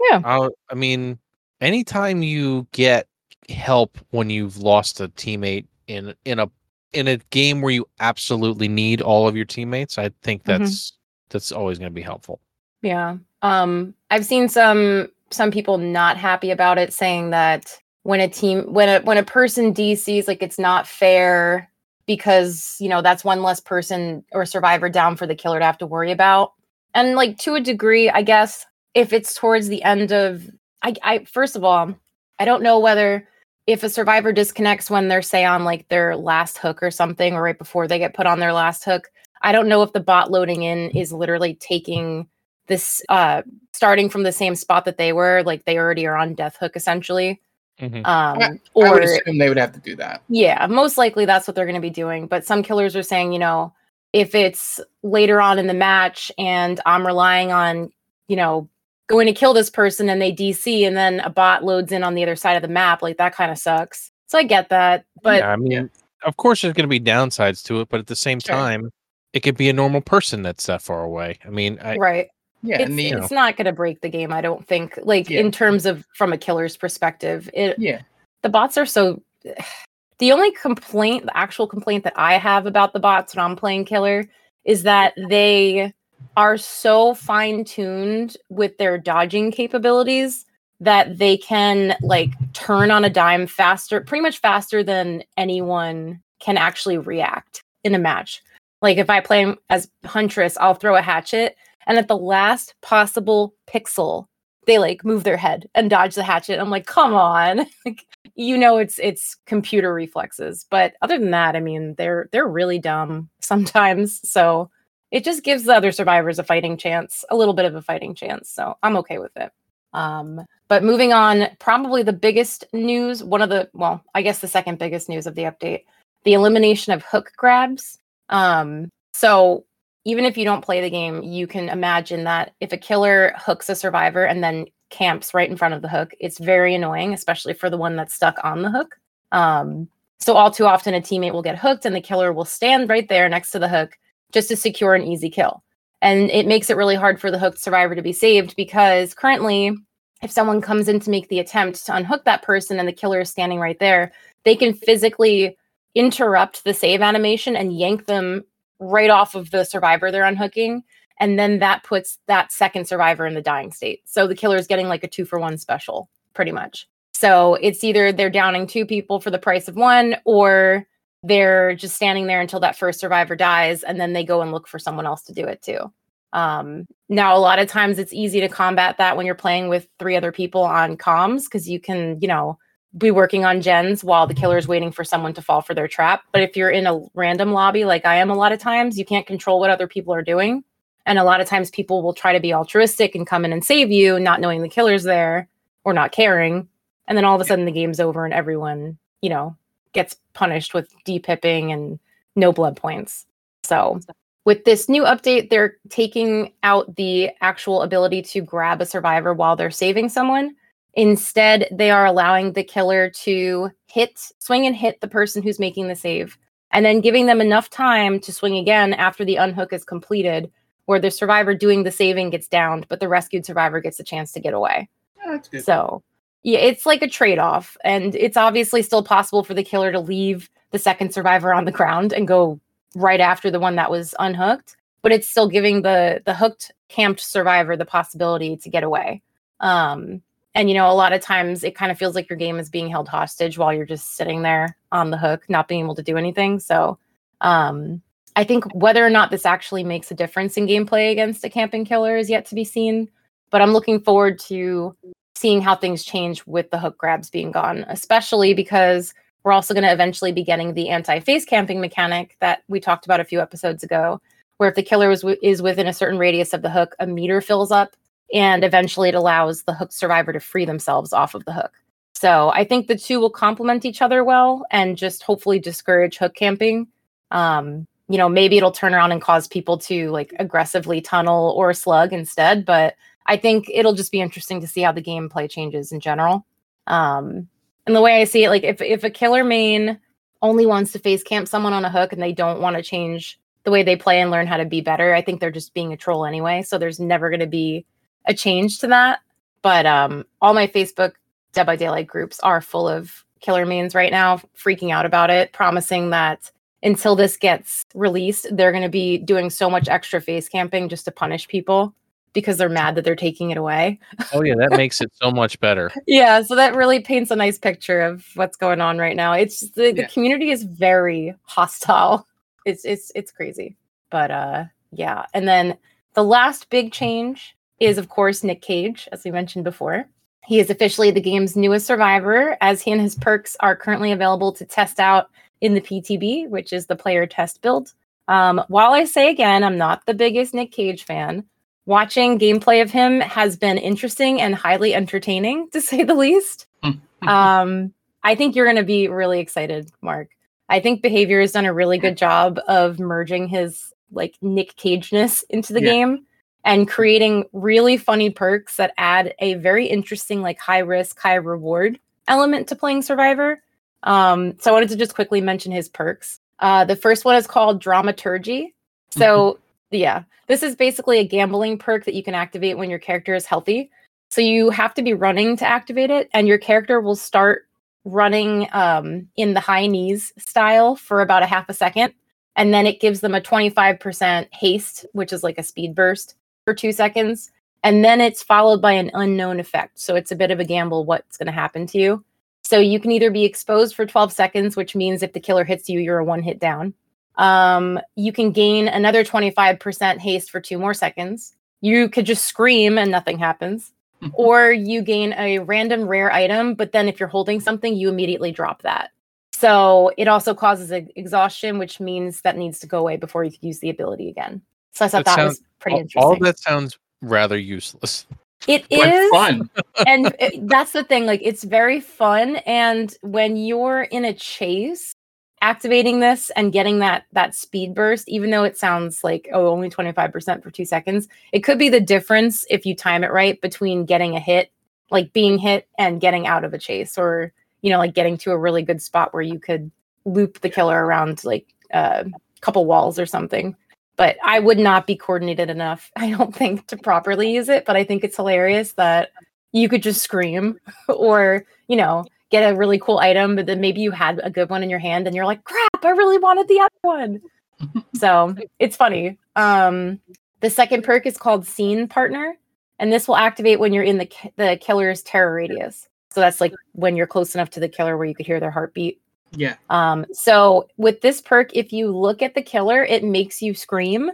Yeah. 0.10 0.22
I, 0.24 0.50
I 0.70 0.76
mean, 0.76 1.20
anytime 1.60 2.24
you 2.24 2.68
get 2.72 3.08
help 3.50 3.98
when 4.12 4.30
you've 4.30 4.58
lost 4.58 5.00
a 5.00 5.10
teammate 5.10 5.66
in 5.88 6.14
in 6.26 6.40
a 6.40 6.50
in 6.94 7.08
a 7.08 7.18
game 7.30 7.62
where 7.62 7.72
you 7.72 7.86
absolutely 8.00 8.68
need 8.68 9.02
all 9.02 9.28
of 9.28 9.36
your 9.36 9.46
teammates, 9.46 9.98
I 9.98 10.12
think 10.24 10.44
that's 10.44 10.94
that's 11.30 11.52
always 11.52 11.78
going 11.80 11.92
to 11.92 11.96
be 11.96 12.02
helpful. 12.02 12.40
Yeah. 12.82 13.18
Um 13.42 13.94
I've 14.10 14.26
seen 14.26 14.50
some 14.50 15.10
some 15.30 15.52
people 15.52 15.78
not 15.78 16.18
happy 16.18 16.52
about 16.52 16.78
it 16.78 16.94
saying 16.94 17.30
that 17.30 17.78
when 18.04 18.20
a 18.20 18.28
team 18.28 18.64
when 18.74 18.90
a 18.90 19.02
when 19.06 19.18
a 19.18 19.24
person 19.24 19.74
DCs 19.74 20.28
like 20.28 20.42
it's 20.42 20.60
not 20.60 20.88
fair 20.88 21.72
because, 22.06 22.76
you 22.80 22.90
know, 22.90 23.02
that's 23.02 23.24
one 23.24 23.42
less 23.42 23.60
person 23.60 24.24
or 24.32 24.46
survivor 24.46 24.90
down 24.90 25.16
for 25.16 25.28
the 25.28 25.36
killer 25.36 25.60
to 25.60 25.66
have 25.66 25.78
to 25.78 25.86
worry 25.86 26.12
about. 26.12 26.54
And 26.94 27.16
like 27.16 27.38
to 27.40 27.56
a 27.56 27.62
degree, 27.62 28.10
I 28.10 28.22
guess 28.22 28.66
if 28.94 29.14
it's 29.14 29.34
towards 29.34 29.68
the 29.68 29.84
end 29.84 30.12
of 30.12 30.50
I 30.82 30.94
I 31.04 31.24
first 31.26 31.56
of 31.56 31.64
all, 31.64 31.96
I 32.40 32.46
don't 32.46 32.64
know 32.64 32.80
whether 32.80 33.28
if 33.68 33.84
a 33.84 33.90
survivor 33.90 34.32
disconnects 34.34 34.90
when 34.90 35.08
they're 35.08 35.22
say 35.22 35.46
on 35.46 35.64
like 35.64 35.88
their 35.90 36.16
last 36.18 36.58
hook 36.58 36.82
or 36.82 36.92
something 36.92 37.34
or 37.36 37.44
right 37.44 37.58
before 37.58 37.88
they 37.88 38.00
get 38.00 38.14
put 38.16 38.26
on 38.26 38.40
their 38.40 38.54
last 38.54 38.84
hook, 38.84 39.10
I 39.44 39.52
don't 39.52 39.68
know 39.70 39.84
if 39.84 39.94
the 39.94 40.00
bot 40.00 40.32
loading 40.32 40.64
in 40.64 40.90
is 40.92 41.14
literally 41.14 41.56
taking 41.56 42.28
this 42.68 43.02
uh 43.10 43.42
starting 43.74 44.10
from 44.10 44.24
the 44.24 44.32
same 44.32 44.56
spot 44.56 44.86
that 44.86 44.98
they 44.98 45.14
were 45.14 45.44
like 45.44 45.66
they 45.66 45.78
already 45.78 46.06
are 46.08 46.16
on 46.16 46.34
death 46.36 46.56
hook 46.58 46.74
essentially 46.76 47.42
Mhm. 47.82 48.06
um 48.06 48.40
I 48.42 48.60
or 48.76 48.94
would 48.94 49.04
assume 49.04 49.40
they 49.40 49.50
would 49.50 49.58
have 49.58 49.74
to 49.74 49.80
do 49.80 49.96
that. 49.98 50.22
yeah 50.30 50.66
most 50.68 50.98
likely 50.98 51.26
that's 51.26 51.48
what 51.48 51.56
they're 51.56 51.66
going 51.66 51.76
to 51.76 51.82
be 51.82 51.90
doing 51.90 52.28
but 52.28 52.46
some 52.46 52.62
killers 52.64 52.96
are 52.96 53.04
saying 53.04 53.34
you 53.34 53.40
know 53.40 53.74
if 54.14 54.36
it's 54.36 54.80
later 55.04 55.42
on 55.42 55.58
in 55.60 55.68
the 55.68 55.74
match 55.74 56.32
and 56.38 56.80
i'm 56.86 57.06
relying 57.06 57.52
on 57.52 57.92
you 58.28 58.36
know 58.36 58.70
going 59.12 59.28
to 59.28 59.34
kill 59.34 59.54
this 59.54 59.70
person 59.70 60.10
and 60.10 60.22
they 60.22 60.32
dc 60.32 60.88
and 60.88 60.96
then 60.98 61.20
a 61.20 61.30
bot 61.30 61.64
loads 61.64 61.92
in 61.92 62.04
on 62.04 62.16
the 62.16 62.24
other 62.24 62.36
side 62.36 62.56
of 62.56 62.62
the 62.62 62.68
map 62.68 63.02
like 63.02 63.18
that 63.18 63.36
kind 63.36 63.52
of 63.52 63.58
sucks 63.58 64.12
so 64.28 64.38
i 64.38 64.44
get 64.44 64.70
that 64.70 65.06
but 65.24 65.40
yeah, 65.40 65.52
I 65.52 65.56
mean, 65.56 65.90
of 66.24 66.38
course, 66.38 66.62
there's 66.62 66.74
going 66.74 66.84
to 66.84 66.88
be 66.88 67.00
downsides 67.00 67.64
to 67.66 67.82
it, 67.82 67.90
but 67.90 68.00
at 68.00 68.08
the 68.08 68.16
same 68.16 68.40
Sure. 68.40 68.56
time, 68.56 68.92
it 69.34 69.42
could 69.42 69.58
be 69.58 69.70
a 69.70 69.74
normal 69.74 70.02
person 70.02 70.42
that's 70.42 70.66
that 70.66 70.82
far 70.82 71.04
away. 71.04 71.40
I 71.46 71.50
mean, 71.50 71.80
I, 71.82 71.96
right 71.96 72.28
Yeah, 72.64 72.78
it's, 72.78 72.90
and 72.90 73.00
the, 73.00 73.10
it's 73.12 73.32
not 73.32 73.58
going 73.58 73.66
to 73.66 73.72
break 73.72 74.02
the 74.02 74.10
game 74.10 74.32
i 74.32 74.42
don't 74.42 74.68
think 74.68 75.00
like 75.02 75.30
Yeah. 75.30 75.40
in 75.40 75.52
terms 75.52 75.86
of 75.86 76.06
from 76.16 76.34
a 76.34 76.38
killer's 76.38 76.78
perspective 76.78 77.50
it 77.54 77.78
yeah, 77.80 78.02
the 78.44 78.50
bots 78.50 78.78
are 78.78 78.86
so 78.86 79.22
the 80.20 80.32
only 80.32 80.52
complaint 80.52 81.26
the 81.26 81.36
actual 81.36 81.66
complaint 81.68 82.04
that 82.04 82.14
i 82.16 82.38
have 82.38 82.66
about 82.68 82.94
the 82.94 83.00
bots 83.00 83.36
when 83.36 83.44
i'm 83.44 83.56
playing 83.56 83.86
killer 83.86 84.30
is 84.64 84.84
that 84.84 85.14
they 85.30 85.92
are 86.38 86.58
so 86.58 87.14
fine 87.14 87.64
tuned 87.64 88.38
with 88.50 88.78
their 88.78 88.98
dodging 88.98 89.52
capabilities 89.52 90.46
that 90.80 91.20
they 91.20 91.38
can 91.38 91.96
like 92.02 92.32
turn 92.54 92.90
on 92.90 93.06
a 93.06 93.10
dime 93.10 93.46
faster, 93.48 94.02
pretty 94.02 94.22
much 94.22 94.40
faster 94.40 94.84
than 94.84 95.24
anyone 95.38 96.22
can 96.40 96.58
actually 96.58 96.98
react 96.98 97.64
in 97.84 97.94
a 97.94 98.00
match. 98.00 98.42
Like 98.82 98.98
if 98.98 99.10
I 99.10 99.20
play 99.20 99.56
as 99.70 99.90
Huntress, 100.06 100.58
I'll 100.58 100.74
throw 100.74 100.96
a 100.96 101.02
hatchet, 101.02 101.56
and 101.86 101.98
at 101.98 102.08
the 102.08 102.18
last 102.18 102.74
possible 102.82 103.54
pixel, 103.68 104.26
they 104.66 104.80
like 104.80 105.06
move 105.06 105.24
their 105.24 105.38
head 105.38 105.68
and 105.76 105.90
dodge 105.90 106.16
the 106.16 106.24
hatchet. 106.24 106.60
I'm 106.60 106.70
like, 106.70 106.86
come 106.86 107.14
on, 107.14 107.60
like, 107.86 108.06
you 108.36 108.58
know, 108.58 108.78
it's 108.78 109.00
it's 109.00 109.38
computer 109.46 109.94
reflexes. 109.94 110.66
But 110.70 110.94
other 111.02 111.20
than 111.20 111.32
that, 111.32 111.56
I 111.56 111.60
mean, 111.60 111.96
they're 111.98 112.28
they're 112.32 112.48
really 112.48 112.80
dumb 112.80 113.30
sometimes. 113.40 114.20
So 114.28 114.72
it 115.12 115.24
just 115.24 115.44
gives 115.44 115.66
the 115.66 115.76
other 115.76 115.92
survivors 115.92 116.40
a 116.40 116.44
fighting 116.44 116.78
chance, 116.78 117.26
a 117.30 117.36
little 117.36 117.54
bit 117.54 117.66
of 117.66 117.76
a 117.76 117.82
fighting 117.82 118.16
chance. 118.16 118.50
So 118.50 118.78
I'm 118.82 118.98
okay 118.98 119.20
with 119.20 119.36
it. 119.36 119.52
Um, 119.94 120.46
but 120.70 120.84
moving 120.84 121.12
on, 121.12 121.50
probably 121.60 122.02
the 122.02 122.14
biggest 122.14 122.66
news, 122.72 123.24
one 123.24 123.42
of 123.42 123.50
the, 123.50 123.70
well, 123.74 124.02
I 124.16 124.22
guess 124.22 124.40
the 124.40 124.48
second 124.48 124.80
biggest 124.80 125.10
news 125.10 125.28
of 125.28 125.36
the 125.36 125.44
update, 125.44 125.84
the 126.24 126.34
elimination 126.34 126.94
of 126.94 127.04
hook 127.04 127.34
grabs. 127.36 128.00
Um, 128.30 128.90
so 129.14 129.66
even 130.06 130.24
if 130.24 130.38
you 130.38 130.46
don't 130.46 130.64
play 130.64 130.80
the 130.80 130.90
game, 130.90 131.22
you 131.24 131.46
can 131.46 131.68
imagine 131.68 132.24
that 132.24 132.54
if 132.62 132.72
a 132.72 132.78
killer 132.78 133.34
hooks 133.38 133.70
a 133.70 133.76
survivor 133.76 134.24
and 134.24 134.42
then 134.42 134.66
camps 134.90 135.34
right 135.34 135.50
in 135.50 135.58
front 135.58 135.74
of 135.74 135.82
the 135.82 135.90
hook, 135.90 136.14
it's 136.20 136.40
very 136.40 136.74
annoying, 136.74 137.14
especially 137.14 137.54
for 137.54 137.70
the 137.70 137.78
one 137.78 137.98
that's 137.98 138.16
stuck 138.16 138.38
on 138.44 138.62
the 138.62 138.72
hook. 138.72 138.96
Um, 139.34 139.90
so 140.20 140.36
all 140.36 140.52
too 140.52 140.66
often, 140.66 140.94
a 140.94 141.02
teammate 141.02 141.34
will 141.34 141.42
get 141.42 141.58
hooked 141.58 141.86
and 141.86 141.96
the 141.96 142.02
killer 142.02 142.32
will 142.32 142.46
stand 142.46 142.90
right 142.90 143.08
there 143.10 143.28
next 143.28 143.52
to 143.52 143.60
the 143.60 143.68
hook 143.68 143.98
just 144.32 144.48
to 144.50 144.56
secure 144.56 144.96
an 144.96 145.04
easy 145.04 145.30
kill. 145.30 145.64
And 146.02 146.30
it 146.32 146.48
makes 146.48 146.70
it 146.70 146.78
really 146.78 146.96
hard 146.96 147.20
for 147.20 147.30
the 147.30 147.40
hooked 147.40 147.60
survivor 147.60 147.96
to 147.96 148.02
be 148.02 148.14
saved 148.14 148.56
because 148.56 149.14
currently, 149.14 149.76
if 150.24 150.32
someone 150.32 150.62
comes 150.62 150.88
in 150.88 151.00
to 151.02 151.10
make 151.10 151.30
the 151.30 151.40
attempt 151.40 151.86
to 151.86 151.96
unhook 151.96 152.26
that 152.26 152.44
person 152.44 152.80
and 152.80 152.88
the 152.88 152.94
killer 152.94 153.22
is 153.22 153.30
standing 153.30 153.60
right 153.60 153.80
there, 153.80 154.12
they 154.44 154.56
can 154.56 154.74
physically 154.74 155.58
interrupt 155.96 156.64
the 156.64 156.74
save 156.74 157.02
animation 157.02 157.56
and 157.56 157.78
yank 157.78 158.06
them 158.06 158.44
right 158.80 159.10
off 159.10 159.36
of 159.36 159.52
the 159.52 159.64
survivor 159.64 160.12
they're 160.12 160.24
unhooking. 160.24 160.84
And 161.20 161.38
then 161.38 161.60
that 161.60 161.84
puts 161.84 162.18
that 162.28 162.52
second 162.52 162.88
survivor 162.88 163.28
in 163.28 163.36
the 163.36 163.42
dying 163.42 163.72
state. 163.72 164.02
So 164.06 164.28
the 164.28 164.36
killer 164.36 164.58
is 164.58 164.68
getting 164.68 164.88
like 164.88 165.04
a 165.04 165.08
two 165.08 165.26
for 165.26 165.40
one 165.40 165.58
special, 165.58 166.10
pretty 166.34 166.52
much. 166.52 166.88
So 167.14 167.56
it's 167.56 167.84
either 167.84 168.12
they're 168.12 168.32
downing 168.32 168.66
two 168.66 168.86
people 168.86 169.20
for 169.20 169.30
the 169.30 169.38
price 169.38 169.68
of 169.68 169.76
one, 169.76 170.16
or 170.26 170.88
they're 171.24 171.76
just 171.76 171.96
standing 171.96 172.28
there 172.28 172.42
until 172.42 172.60
that 172.62 172.78
first 172.78 173.00
survivor 173.00 173.36
dies 173.36 173.84
and 173.84 174.00
then 174.00 174.14
they 174.14 174.24
go 174.24 174.42
and 174.42 174.52
look 174.52 174.68
for 174.68 174.80
someone 174.80 175.06
else 175.06 175.22
to 175.24 175.34
do 175.34 175.46
it 175.46 175.62
too. 175.62 175.92
Um, 176.34 176.86
now 177.10 177.36
a 177.36 177.40
lot 177.40 177.60
of 177.60 177.68
times 177.68 178.00
it's 178.00 178.14
easy 178.14 178.40
to 178.40 178.48
combat 178.48 178.98
that 178.98 179.18
when 179.18 179.26
you're 179.26 179.36
playing 179.36 179.68
with 179.68 179.88
three 180.00 180.16
other 180.16 180.32
people 180.32 180.64
on 180.64 180.98
comms 180.98 181.44
because 181.44 181.70
you 181.70 181.80
can 181.80 182.18
you 182.22 182.28
know 182.28 182.58
be 182.98 183.12
working 183.12 183.46
on 183.46 183.62
gens 183.62 184.04
while 184.04 184.28
the 184.28 184.34
killer 184.34 184.58
is 184.58 184.68
waiting 184.68 184.92
for 184.92 185.04
someone 185.04 185.34
to 185.34 185.42
fall 185.42 185.62
for 185.62 185.74
their 185.74 185.88
trap. 185.88 186.24
But 186.32 186.42
if 186.42 186.58
you're 186.58 186.70
in 186.70 186.88
a 186.88 187.02
random 187.14 187.52
lobby 187.52 187.86
like 187.86 188.06
i 188.06 188.16
am 188.16 188.30
a 188.30 188.36
lot 188.36 188.52
of 188.52 188.60
times 188.60 188.98
you 188.98 189.06
can't 189.06 189.28
control 189.28 189.60
what 189.60 189.70
other 189.70 189.88
people 189.88 190.14
are 190.14 190.24
doing. 190.24 190.64
And 191.06 191.18
a 191.18 191.24
lot 191.24 191.42
of 191.42 191.48
times 191.48 191.70
people 191.70 192.02
will 192.02 192.14
try 192.14 192.32
to 192.34 192.40
be 192.40 192.54
altruistic 192.54 193.16
and 193.16 193.28
come 193.28 193.44
in 193.44 193.54
and 193.54 193.64
save 193.64 193.92
you 193.92 194.20
not 194.20 194.40
knowing 194.40 194.62
the 194.62 194.70
killer's 194.70 195.04
there 195.04 195.50
or 195.84 195.94
not 195.94 196.12
caring. 196.12 196.68
And 197.08 197.18
then 197.18 197.26
all 197.26 197.36
of 197.36 197.42
a 197.42 197.46
sudden 197.46 197.66
the 197.66 197.72
game's 197.72 198.00
over 198.00 198.24
and 198.24 198.34
everyone 198.34 198.98
you 199.22 199.30
know 199.30 199.56
gets 199.94 200.16
punished 200.34 200.74
with 200.74 200.94
depipping 201.06 201.74
and 201.74 202.00
no 202.36 202.52
blood 202.52 202.76
points. 202.76 203.26
So 203.64 204.00
with 204.46 204.64
this 204.66 204.90
new 204.90 205.04
update, 205.04 205.50
they're 205.50 205.78
taking 205.90 206.54
out 206.64 206.96
the 206.96 207.30
actual 207.42 207.84
ability 207.84 208.24
to 208.24 208.42
grab 208.42 208.82
a 208.82 208.86
survivor 208.86 209.34
while 209.34 209.56
they're 209.56 209.72
saving 209.72 210.10
someone. 210.10 210.56
Instead, 210.94 211.68
they 211.72 211.92
are 211.92 212.06
allowing 212.06 212.54
the 212.54 212.64
killer 212.64 213.10
to 213.10 213.70
hit, 213.88 214.20
swing 214.40 214.66
and 214.66 214.76
hit 214.76 215.00
the 215.00 215.08
person 215.08 215.42
who's 215.42 215.60
making 215.60 215.88
the 215.88 215.96
save, 215.96 216.38
and 216.72 216.86
then 216.86 217.02
giving 217.02 217.28
them 217.28 217.40
enough 217.40 217.70
time 217.70 218.20
to 218.20 218.34
swing 218.34 218.58
again 218.58 218.94
after 218.94 219.24
the 219.24 219.38
unhook 219.38 219.72
is 219.72 219.86
completed, 219.86 220.52
where 220.86 221.00
the 221.00 221.12
survivor 221.12 221.54
doing 221.54 221.84
the 221.84 221.92
saving 221.92 222.30
gets 222.30 222.48
downed, 222.48 222.88
but 222.90 223.00
the 223.00 223.08
rescued 223.08 223.46
survivor 223.46 223.80
gets 223.80 224.00
a 224.00 224.04
chance 224.04 224.32
to 224.34 224.40
get 224.40 224.54
away. 224.54 224.90
that's 225.26 225.48
good. 225.48 225.64
So 225.64 226.04
yeah, 226.44 226.60
it's 226.60 226.86
like 226.86 227.02
a 227.02 227.08
trade 227.08 227.40
off. 227.40 227.78
And 227.84 228.16
it's 228.16 228.38
obviously 228.38 228.82
still 228.82 229.04
possible 229.04 229.44
for 229.44 229.54
the 229.54 229.64
killer 229.64 229.92
to 229.92 230.00
leave 230.00 230.50
the 230.72 230.80
second 230.80 231.14
survivor 231.14 231.54
on 231.54 231.66
the 231.66 231.72
ground 231.72 232.14
and 232.14 232.28
go 232.28 232.60
right 232.96 233.20
after 233.20 233.52
the 233.52 233.60
one 233.60 233.76
that 233.76 233.92
was 233.92 234.16
unhooked, 234.20 234.76
but 235.02 235.12
it's 235.12 235.28
still 235.28 235.48
giving 235.48 235.82
the 235.82 236.22
the 236.26 236.34
hooked 236.34 236.72
camped 236.90 237.22
survivor 237.22 237.78
the 237.78 237.86
possibility 237.86 238.58
to 238.58 238.70
get 238.70 238.84
away. 238.84 239.22
Um, 239.60 240.22
and 240.54 240.70
you 240.70 240.76
know, 240.76 240.92
a 240.92 240.94
lot 240.94 241.14
of 241.14 241.22
times 241.22 241.64
it 241.64 241.76
kind 241.76 241.92
of 241.92 241.98
feels 241.98 242.16
like 242.16 242.30
your 242.30 242.38
game 242.38 242.60
is 242.60 242.70
being 242.70 242.90
held 242.90 243.08
hostage 243.08 243.58
while 243.58 243.74
you're 243.74 243.86
just 243.86 244.16
sitting 244.16 244.42
there 244.42 244.76
on 244.92 245.10
the 245.10 245.18
hook, 245.18 245.50
not 245.50 245.68
being 245.68 245.84
able 245.84 245.96
to 245.96 246.04
do 246.04 246.18
anything. 246.18 246.60
So 246.60 246.98
um 247.42 248.02
I 248.36 248.44
think 248.46 248.64
whether 248.74 249.06
or 249.06 249.10
not 249.10 249.30
this 249.30 249.46
actually 249.46 249.84
makes 249.84 250.10
a 250.10 250.16
difference 250.16 250.56
in 250.56 250.66
gameplay 250.66 251.12
against 251.12 251.44
a 251.44 251.50
camping 251.50 251.84
killer 251.84 252.16
is 252.18 252.30
yet 252.30 252.46
to 252.48 252.56
be 252.56 252.64
seen. 252.64 253.10
But 253.50 253.62
I'm 253.62 253.74
looking 253.74 254.00
forward 254.00 254.40
to 254.40 254.96
seeing 255.42 255.60
how 255.60 255.76
things 255.76 256.04
change 256.04 256.46
with 256.46 256.70
the 256.70 256.78
hook 256.78 256.98
grabs 257.00 257.32
being 257.32 257.52
gone, 257.52 257.84
especially 257.90 258.54
because 258.54 259.12
we're 259.44 259.52
also 259.52 259.74
going 259.74 259.84
to 259.84 259.92
eventually 259.92 260.32
be 260.32 260.44
getting 260.44 260.76
the 260.76 260.90
anti-face 260.90 261.46
camping 261.46 261.82
mechanic 261.82 262.38
that 262.42 262.62
we 262.68 262.80
talked 262.80 263.06
about 263.06 263.20
a 263.20 263.26
few 263.26 263.42
episodes 263.42 263.84
ago, 263.84 264.22
where 264.58 264.70
if 264.70 264.76
the 264.76 264.84
killer 264.84 265.10
is, 265.10 265.22
w- 265.22 265.40
is 265.42 265.60
within 265.60 265.88
a 265.88 265.94
certain 265.94 266.20
radius 266.20 266.54
of 266.54 266.62
the 266.62 266.70
hook, 266.70 266.96
a 267.00 267.08
meter 267.08 267.42
fills 267.42 267.72
up, 267.72 267.96
and 268.32 268.64
eventually 268.64 269.10
it 269.10 269.16
allows 269.16 269.64
the 269.64 269.74
hook 269.74 269.92
survivor 269.92 270.32
to 270.32 270.40
free 270.40 270.64
themselves 270.64 271.12
off 271.12 271.34
of 271.34 271.44
the 271.46 271.54
hook. 271.54 271.72
So 272.14 272.52
I 272.54 272.64
think 272.64 272.86
the 272.86 272.96
two 272.96 273.20
will 273.20 273.32
complement 273.32 273.84
each 273.84 274.04
other 274.04 274.24
well, 274.24 274.64
and 274.70 274.96
just 274.96 275.24
hopefully 275.24 275.58
discourage 275.58 276.18
hook 276.18 276.36
camping. 276.36 276.88
Um, 277.32 277.88
you 278.10 278.20
know, 278.20 278.30
maybe 278.30 278.58
it'll 278.58 278.72
turn 278.72 278.94
around 278.94 279.12
and 279.12 279.22
cause 279.22 279.48
people 279.48 279.80
to 279.80 280.12
like 280.12 280.36
aggressively 280.38 281.02
tunnel 281.02 281.56
or 281.58 281.74
slug 281.74 282.14
instead, 282.14 282.64
but 282.64 282.94
I 283.26 283.38
think 283.38 283.70
it'll 283.72 283.94
just 283.94 284.12
be 284.12 284.22
interesting 284.22 284.62
to 284.62 284.68
see 284.68 284.82
how 284.82 284.92
the 284.92 285.02
gameplay 285.02 285.50
changes 285.50 285.92
in 285.92 286.00
general. 286.00 286.46
Um, 286.88 287.48
and 287.86 287.96
the 287.96 288.02
way 288.02 288.22
I 288.22 288.26
see 288.26 288.44
it, 288.44 288.50
like 288.50 288.64
if 288.64 288.82
if 288.82 289.04
a 289.04 289.10
killer 289.10 289.44
main 289.44 290.00
only 290.42 290.66
wants 290.66 290.92
to 290.92 291.00
face 291.00 291.24
camp 291.24 291.48
someone 291.48 291.74
on 291.74 291.86
a 291.86 291.90
hook 291.90 292.14
and 292.14 292.22
they 292.22 292.34
don't 292.34 292.62
want 292.62 292.76
to 292.76 292.84
change 292.84 293.40
the 293.64 293.72
way 293.72 293.84
they 293.84 293.96
play 293.96 294.20
and 294.20 294.32
learn 294.32 294.48
how 294.48 294.58
to 294.58 294.66
be 294.66 294.82
better, 294.82 295.14
I 295.14 295.22
think 295.22 295.40
they're 295.40 295.52
just 295.52 295.74
being 295.74 295.94
a 295.94 295.98
troll 295.98 296.26
anyway. 296.26 296.64
So 296.64 296.78
there's 296.78 297.00
never 297.00 297.30
going 297.30 297.42
to 297.42 297.48
be 297.48 297.86
a 298.26 298.34
change 298.34 298.80
to 298.80 298.88
that. 298.88 299.20
But 299.62 299.86
um, 299.86 300.26
all 300.42 300.54
my 300.54 300.68
Facebook 300.68 301.14
Dead 301.54 301.66
by 301.66 301.76
Daylight 301.76 302.08
groups 302.08 302.40
are 302.40 302.62
full 302.62 302.88
of 302.88 303.24
killer 303.40 303.66
mains 303.66 303.94
right 303.94 304.12
now, 304.12 304.38
freaking 304.58 304.92
out 304.92 305.06
about 305.06 305.30
it, 305.30 305.52
promising 305.52 306.12
that 306.12 306.52
until 306.84 307.16
this 307.16 307.38
gets 307.38 307.86
released, 307.94 308.48
they're 308.52 308.72
going 308.72 308.84
to 308.84 308.90
be 308.90 309.18
doing 309.18 309.50
so 309.50 309.70
much 309.70 309.88
extra 309.88 310.22
face 310.22 310.50
camping 310.50 310.90
just 310.90 311.06
to 311.06 311.12
punish 311.12 311.48
people 311.48 311.94
because 312.34 312.58
they're 312.58 312.70
mad 312.70 312.96
that 312.96 313.04
they're 313.04 313.16
taking 313.16 313.52
it 313.52 313.58
away. 313.58 314.00
Oh 314.34 314.44
yeah, 314.44 314.56
that 314.58 314.72
makes 314.72 315.02
it 315.02 315.12
so 315.14 315.32
much 315.32 315.60
better. 315.60 315.92
yeah, 316.08 316.42
so 316.42 316.56
that 316.56 316.76
really 316.76 317.00
paints 317.00 317.32
a 317.32 317.36
nice 317.36 317.58
picture 317.58 318.02
of 318.02 318.26
what's 318.36 318.56
going 318.58 318.82
on 318.82 318.98
right 318.98 319.16
now. 319.16 319.34
It's 319.34 319.62
the, 319.72 319.92
the 319.92 320.02
Yeah. 320.02 320.08
community 320.08 320.52
is 320.52 320.64
very 320.64 321.36
hostile. 321.44 322.26
It's 322.66 322.86
it's 322.86 323.12
it's 323.16 323.32
crazy. 323.32 323.76
But 324.10 324.32
uh 324.32 324.66
yeah, 324.92 325.26
and 325.34 325.48
then 325.48 325.78
the 326.14 326.24
last 326.24 326.70
big 326.70 326.92
change 326.92 327.56
is 327.80 327.98
of 327.98 328.10
course 328.10 328.44
Nick 328.44 328.62
Cage, 328.62 329.08
as 329.12 329.24
we 329.24 329.32
mentioned 329.32 329.64
before. 329.64 330.06
He 330.46 330.60
is 330.60 330.70
officially 330.70 331.12
the 331.12 331.22
game's 331.22 331.56
newest 331.56 331.86
survivor, 331.86 332.58
as 332.62 332.82
he 332.82 332.92
and 332.92 333.00
his 333.02 333.16
perks 333.16 333.56
are 333.60 333.76
currently 333.76 334.12
available 334.12 334.52
to 334.54 334.66
test 334.66 335.00
out 335.00 335.30
in 335.62 335.76
the 335.76 335.82
PTB, 335.82 336.50
which 336.50 336.74
is 336.74 336.88
the 336.88 336.96
player 336.96 337.28
test 337.28 337.62
build. 337.62 337.94
Um, 338.28 338.64
while 338.68 338.92
I 338.94 339.06
say 339.06 339.30
again, 339.30 339.64
I'm 339.64 339.78
not 339.78 340.06
the 340.06 340.14
biggest 340.16 340.54
Nick 340.54 340.72
Cage 340.72 341.04
fan, 341.04 341.46
watching 341.92 342.40
gameplay 342.40 342.82
of 342.82 342.90
him 342.90 343.20
has 343.20 343.58
been 343.58 343.78
interesting 343.78 344.42
and 344.42 344.56
highly 344.56 344.94
entertaining 344.96 345.70
to 345.72 345.82
say 345.82 346.04
the 346.04 346.16
least. 346.16 346.66
Um 347.22 347.94
i 348.24 348.34
think 348.36 348.56
you're 348.56 348.66
going 348.72 348.84
to 348.86 348.92
be 348.98 349.08
really 349.08 349.40
excited 349.40 349.92
mark. 350.02 350.30
I 350.70 350.80
think 350.80 351.02
behavior 351.04 351.40
has 351.42 351.52
done 351.52 351.66
a 351.66 351.74
really 351.74 351.98
good 352.00 352.18
job 352.18 352.60
of 352.68 353.00
merging 353.00 353.48
his 353.48 353.94
like 354.12 354.36
nick 354.42 354.76
cageness 354.76 355.44
into 355.50 355.74
the 355.74 355.82
Yeah. 355.82 355.92
game 355.92 356.26
and 356.64 356.88
creating 356.88 357.46
really 357.54 357.98
funny 357.98 358.30
perks 358.30 358.78
that 358.78 358.94
add 358.98 359.34
a 359.40 359.54
very 359.56 359.86
interesting 359.88 360.42
like 360.42 360.60
high 360.60 360.84
risk 360.96 361.20
high 361.20 361.36
reward 361.54 362.00
element 362.28 362.68
to 362.70 362.76
playing 362.76 363.02
survivor. 363.04 363.62
Um 364.04 364.40
so 364.62 364.72
i 364.72 364.74
wanted 364.74 364.90
to 364.90 364.96
just 365.04 365.14
quickly 365.16 365.42
mention 365.42 365.72
his 365.72 365.90
perks. 365.90 366.40
Uh 366.60 366.86
the 366.86 366.96
first 367.06 367.24
one 367.26 367.36
is 367.36 367.46
called 367.48 367.82
dramaturgy. 367.82 368.74
So 369.12 369.60
yeah, 369.92 370.24
this 370.48 370.64
is 370.64 370.76
basically 370.76 371.20
a 371.20 371.24
gambling 371.28 371.78
perk 371.78 372.06
that 372.06 372.16
you 372.16 372.24
can 372.24 372.34
activate 372.36 372.78
when 372.78 372.90
your 372.90 373.00
character 373.00 373.36
is 373.36 373.46
healthy. 373.46 373.92
So 374.30 374.42
you 374.42 374.70
have 374.70 374.94
to 374.96 375.02
be 375.02 375.14
running 375.14 375.58
to 375.58 375.68
activate 375.68 376.10
it, 376.10 376.30
and 376.34 376.48
your 376.48 376.58
character 376.58 377.02
will 377.02 377.16
start 377.18 377.68
running 378.06 378.68
um, 378.72 379.28
in 379.36 379.54
the 379.54 379.60
high 379.60 379.88
knees 379.88 380.34
style 380.38 380.96
for 380.96 381.22
about 381.22 381.44
a 381.44 381.48
half 381.48 381.70
a 381.70 381.74
second. 381.74 382.14
and 382.56 382.74
then 382.74 382.86
it 382.86 383.00
gives 383.00 383.22
them 383.22 383.34
a 383.34 383.42
25% 383.42 384.48
haste, 384.54 385.06
which 385.14 385.32
is 385.32 385.44
like 385.44 385.58
a 385.58 385.64
speed 385.64 385.96
burst 385.96 386.36
for 386.66 386.74
two 386.74 386.92
seconds. 386.92 387.50
And 387.84 388.04
then 388.04 388.22
it's 388.22 388.44
followed 388.44 388.82
by 388.82 388.92
an 388.92 389.10
unknown 389.14 389.60
effect. 389.60 390.00
So 390.00 390.16
it's 390.16 390.32
a 390.32 390.36
bit 390.36 390.52
of 390.52 390.60
a 390.60 390.66
gamble 390.66 391.06
what's 391.06 391.38
going 391.38 391.48
to 391.48 391.52
happen 391.52 391.88
to 391.88 391.98
you. 391.98 392.24
So 392.64 392.78
you 392.78 393.00
can 393.00 393.12
either 393.12 393.32
be 393.32 393.46
exposed 393.46 393.96
for 393.96 394.06
12 394.06 394.32
seconds, 394.32 394.76
which 394.76 394.96
means 394.96 395.24
if 395.24 395.34
the 395.34 395.40
killer 395.40 395.64
hits 395.64 395.90
you, 395.90 396.00
you're 396.00 396.20
a 396.20 396.26
one 396.26 396.44
hit 396.44 396.60
down. 396.60 396.94
Um, 397.38 398.00
you 398.16 398.32
can 398.32 398.52
gain 398.52 398.88
another 398.88 399.24
25% 399.24 400.20
haste 400.20 400.52
for 400.52 400.60
two 400.60 400.78
more 400.78 400.94
seconds. 400.94 401.56
You 401.82 402.10
could 402.10 402.26
just 402.26 402.46
scream 402.46 402.98
and 402.98 403.10
nothing 403.12 403.38
happens. 403.40 403.92
or 404.34 404.72
you 404.72 405.02
gain 405.02 405.34
a 405.34 405.58
random 405.60 406.08
rare 406.08 406.32
item, 406.32 406.76
but 406.76 406.92
then 406.92 407.08
if 407.10 407.20
you're 407.20 407.28
holding 407.28 407.60
something, 407.60 407.96
you 407.96 408.08
immediately 408.08 408.52
drop 408.52 408.84
that. 408.84 409.10
So 409.52 410.12
it 410.16 410.28
also 410.28 410.54
causes 410.54 410.92
a- 410.92 411.08
exhaustion, 411.16 411.80
which 411.80 412.00
means 412.00 412.42
that 412.42 412.56
needs 412.56 412.80
to 412.82 412.88
go 412.88 413.00
away 413.00 413.18
before 413.18 413.44
you 413.44 413.50
can 413.52 413.68
use 413.68 413.80
the 413.80 413.90
ability 413.90 414.30
again. 414.30 414.62
So 414.92 415.06
I 415.06 415.08
thought 415.08 415.26
That 415.26 415.38
that, 415.38 415.44
was 415.48 415.62
pretty 415.80 415.96
all, 415.96 416.02
interesting. 416.02 416.24
all 416.24 416.36
that 416.40 416.60
sounds 416.60 417.00
rather 417.22 417.58
useless. 417.58 418.28
It 418.68 418.86
is 418.92 419.32
fun. 419.32 419.70
and 420.06 420.36
it- 420.40 420.68
that's 420.68 420.92
the 420.92 421.04
thing 421.04 421.26
like 421.26 421.42
it's 421.44 421.64
very 421.64 422.00
fun 422.00 422.58
and 422.68 423.16
when 423.22 423.56
you're 423.58 424.04
in 424.04 424.26
a 424.26 424.34
chase 424.34 425.16
activating 425.62 426.20
this 426.20 426.50
and 426.56 426.74
getting 426.74 427.00
that 427.00 427.26
that 427.32 427.54
speed 427.56 427.94
burst 427.94 428.28
even 428.28 428.50
though 428.50 428.64
it 428.64 428.78
sounds 428.78 429.24
like 429.24 429.48
oh 429.54 429.68
only 429.68 429.90
25% 429.90 430.64
for 430.64 430.72
2 430.72 430.86
seconds 430.86 431.28
it 431.52 431.60
could 431.60 431.78
be 431.78 431.90
the 431.90 432.00
difference 432.00 432.66
if 432.70 432.86
you 432.86 432.96
time 432.96 433.24
it 433.24 433.32
right 433.32 433.62
between 433.62 434.06
getting 434.06 434.36
a 434.36 434.40
hit 434.40 434.72
like 435.12 435.32
being 435.34 435.60
hit 435.60 435.88
and 436.00 436.22
getting 436.22 436.48
out 436.48 436.64
of 436.64 436.74
a 436.74 436.80
chase 436.80 437.18
or 437.18 437.54
you 437.82 437.92
know 437.92 438.00
like 438.00 438.16
getting 438.16 438.38
to 438.38 438.52
a 438.52 438.58
really 438.58 438.82
good 438.82 439.02
spot 439.02 439.34
where 439.34 439.44
you 439.44 439.60
could 439.60 439.92
loop 440.26 440.60
the 440.62 440.70
killer 440.70 441.06
around 441.06 441.44
like 441.44 441.68
a 441.92 442.26
couple 442.62 442.86
walls 442.86 443.20
or 443.20 443.26
something 443.26 443.76
but 444.22 444.38
I 444.44 444.60
would 444.60 444.78
not 444.78 445.08
be 445.08 445.16
coordinated 445.16 445.72
enough, 445.72 446.12
I 446.16 446.30
don't 446.30 446.56
think, 446.56 446.86
to 446.88 446.98
properly 446.98 447.52
use 447.52 447.70
it. 447.70 447.86
But 447.86 447.96
I 447.96 448.04
think 448.04 448.24
it's 448.24 448.36
hilarious 448.36 448.94
that 448.94 449.32
you 449.72 449.90
could 449.90 450.04
just 450.04 450.22
scream 450.22 450.80
or, 451.08 451.66
you 451.88 451.96
know, 451.96 452.26
get 452.52 452.70
a 452.70 452.76
really 452.76 453.00
cool 453.00 453.18
item, 453.18 453.56
but 453.56 453.66
then 453.66 453.82
maybe 453.82 454.02
you 454.02 454.12
had 454.12 454.40
a 454.44 454.50
good 454.50 454.70
one 454.70 454.84
in 454.84 454.90
your 454.90 455.00
hand 455.00 455.26
and 455.26 455.36
you're 455.36 455.46
like, 455.46 455.64
crap, 455.64 456.04
I 456.04 456.10
really 456.10 456.38
wanted 456.38 456.68
the 456.68 456.80
other 456.80 456.92
one. 457.02 457.42
so 458.16 458.56
it's 458.78 458.96
funny. 458.96 459.38
Um, 459.56 460.20
the 460.60 460.70
second 460.70 461.04
perk 461.04 461.26
is 461.26 461.38
called 461.38 461.66
Scene 461.66 462.08
Partner, 462.08 462.56
and 463.00 463.12
this 463.12 463.28
will 463.28 463.38
activate 463.38 463.80
when 463.80 463.94
you're 463.94 464.04
in 464.04 464.18
the 464.18 464.28
ki- 464.28 464.52
the 464.58 464.78
killer's 464.80 465.24
terror 465.24 465.56
radius. 465.56 466.08
So 466.30 466.40
that's 466.40 466.62
like 466.62 466.74
when 466.94 467.16
you're 467.16 467.28
close 467.28 467.56
enough 467.56 467.72
to 467.72 467.80
the 467.80 467.90
killer 467.90 468.16
where 468.16 468.28
you 468.28 468.36
could 468.36 468.46
hear 468.46 468.60
their 468.60 468.72
heartbeat. 468.72 469.20
Yeah. 469.54 469.76
Um, 469.90 470.26
so 470.32 470.88
with 470.98 471.22
this 471.22 471.42
perk, 471.42 471.72
if 471.74 471.92
you 471.92 472.16
look 472.16 472.42
at 472.42 472.54
the 472.54 472.62
killer, 472.62 473.04
it 473.04 473.24
makes 473.24 473.62
you 473.62 473.74
scream, 473.74 474.32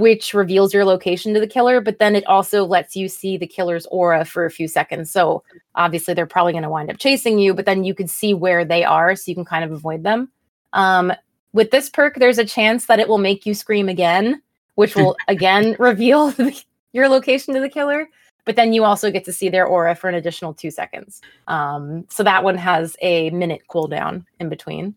which 0.00 0.32
reveals 0.34 0.72
your 0.72 0.84
location 0.84 1.34
to 1.34 1.40
the 1.40 1.46
killer, 1.46 1.80
but 1.80 1.98
then 1.98 2.16
it 2.16 2.26
also 2.26 2.64
lets 2.64 2.96
you 2.96 3.06
see 3.08 3.36
the 3.36 3.46
killer's 3.46 3.86
aura 3.86 4.24
for 4.24 4.44
a 4.46 4.50
few 4.50 4.66
seconds. 4.66 5.10
So 5.12 5.42
obviously 5.74 6.14
they're 6.14 6.26
probably 6.26 6.52
going 6.52 6.64
to 6.64 6.70
wind 6.70 6.90
up 6.90 6.98
chasing 6.98 7.38
you, 7.38 7.52
but 7.54 7.66
then 7.66 7.84
you 7.84 7.94
can 7.94 8.08
see 8.08 8.32
where 8.34 8.64
they 8.64 8.82
are 8.82 9.14
so 9.14 9.24
you 9.30 9.34
can 9.34 9.44
kind 9.44 9.62
of 9.62 9.70
avoid 9.70 10.02
them. 10.02 10.30
Um, 10.72 11.12
with 11.52 11.70
this 11.70 11.88
perk, 11.90 12.16
there's 12.16 12.38
a 12.38 12.44
chance 12.44 12.86
that 12.86 12.98
it 12.98 13.08
will 13.08 13.18
make 13.18 13.44
you 13.44 13.54
scream 13.54 13.88
again, 13.88 14.40
which 14.76 14.96
will 14.96 15.16
again 15.28 15.76
reveal 15.78 16.30
the, 16.32 16.60
your 16.92 17.08
location 17.08 17.54
to 17.54 17.60
the 17.60 17.68
killer. 17.68 18.08
But 18.46 18.56
then 18.56 18.72
you 18.72 18.84
also 18.84 19.10
get 19.10 19.24
to 19.26 19.32
see 19.34 19.50
their 19.50 19.66
aura 19.66 19.94
for 19.94 20.08
an 20.08 20.14
additional 20.14 20.54
two 20.54 20.70
seconds. 20.70 21.20
Um, 21.46 22.06
so 22.08 22.22
that 22.22 22.42
one 22.42 22.56
has 22.56 22.96
a 23.02 23.28
minute 23.30 23.60
cooldown 23.68 24.24
in 24.40 24.48
between. 24.48 24.94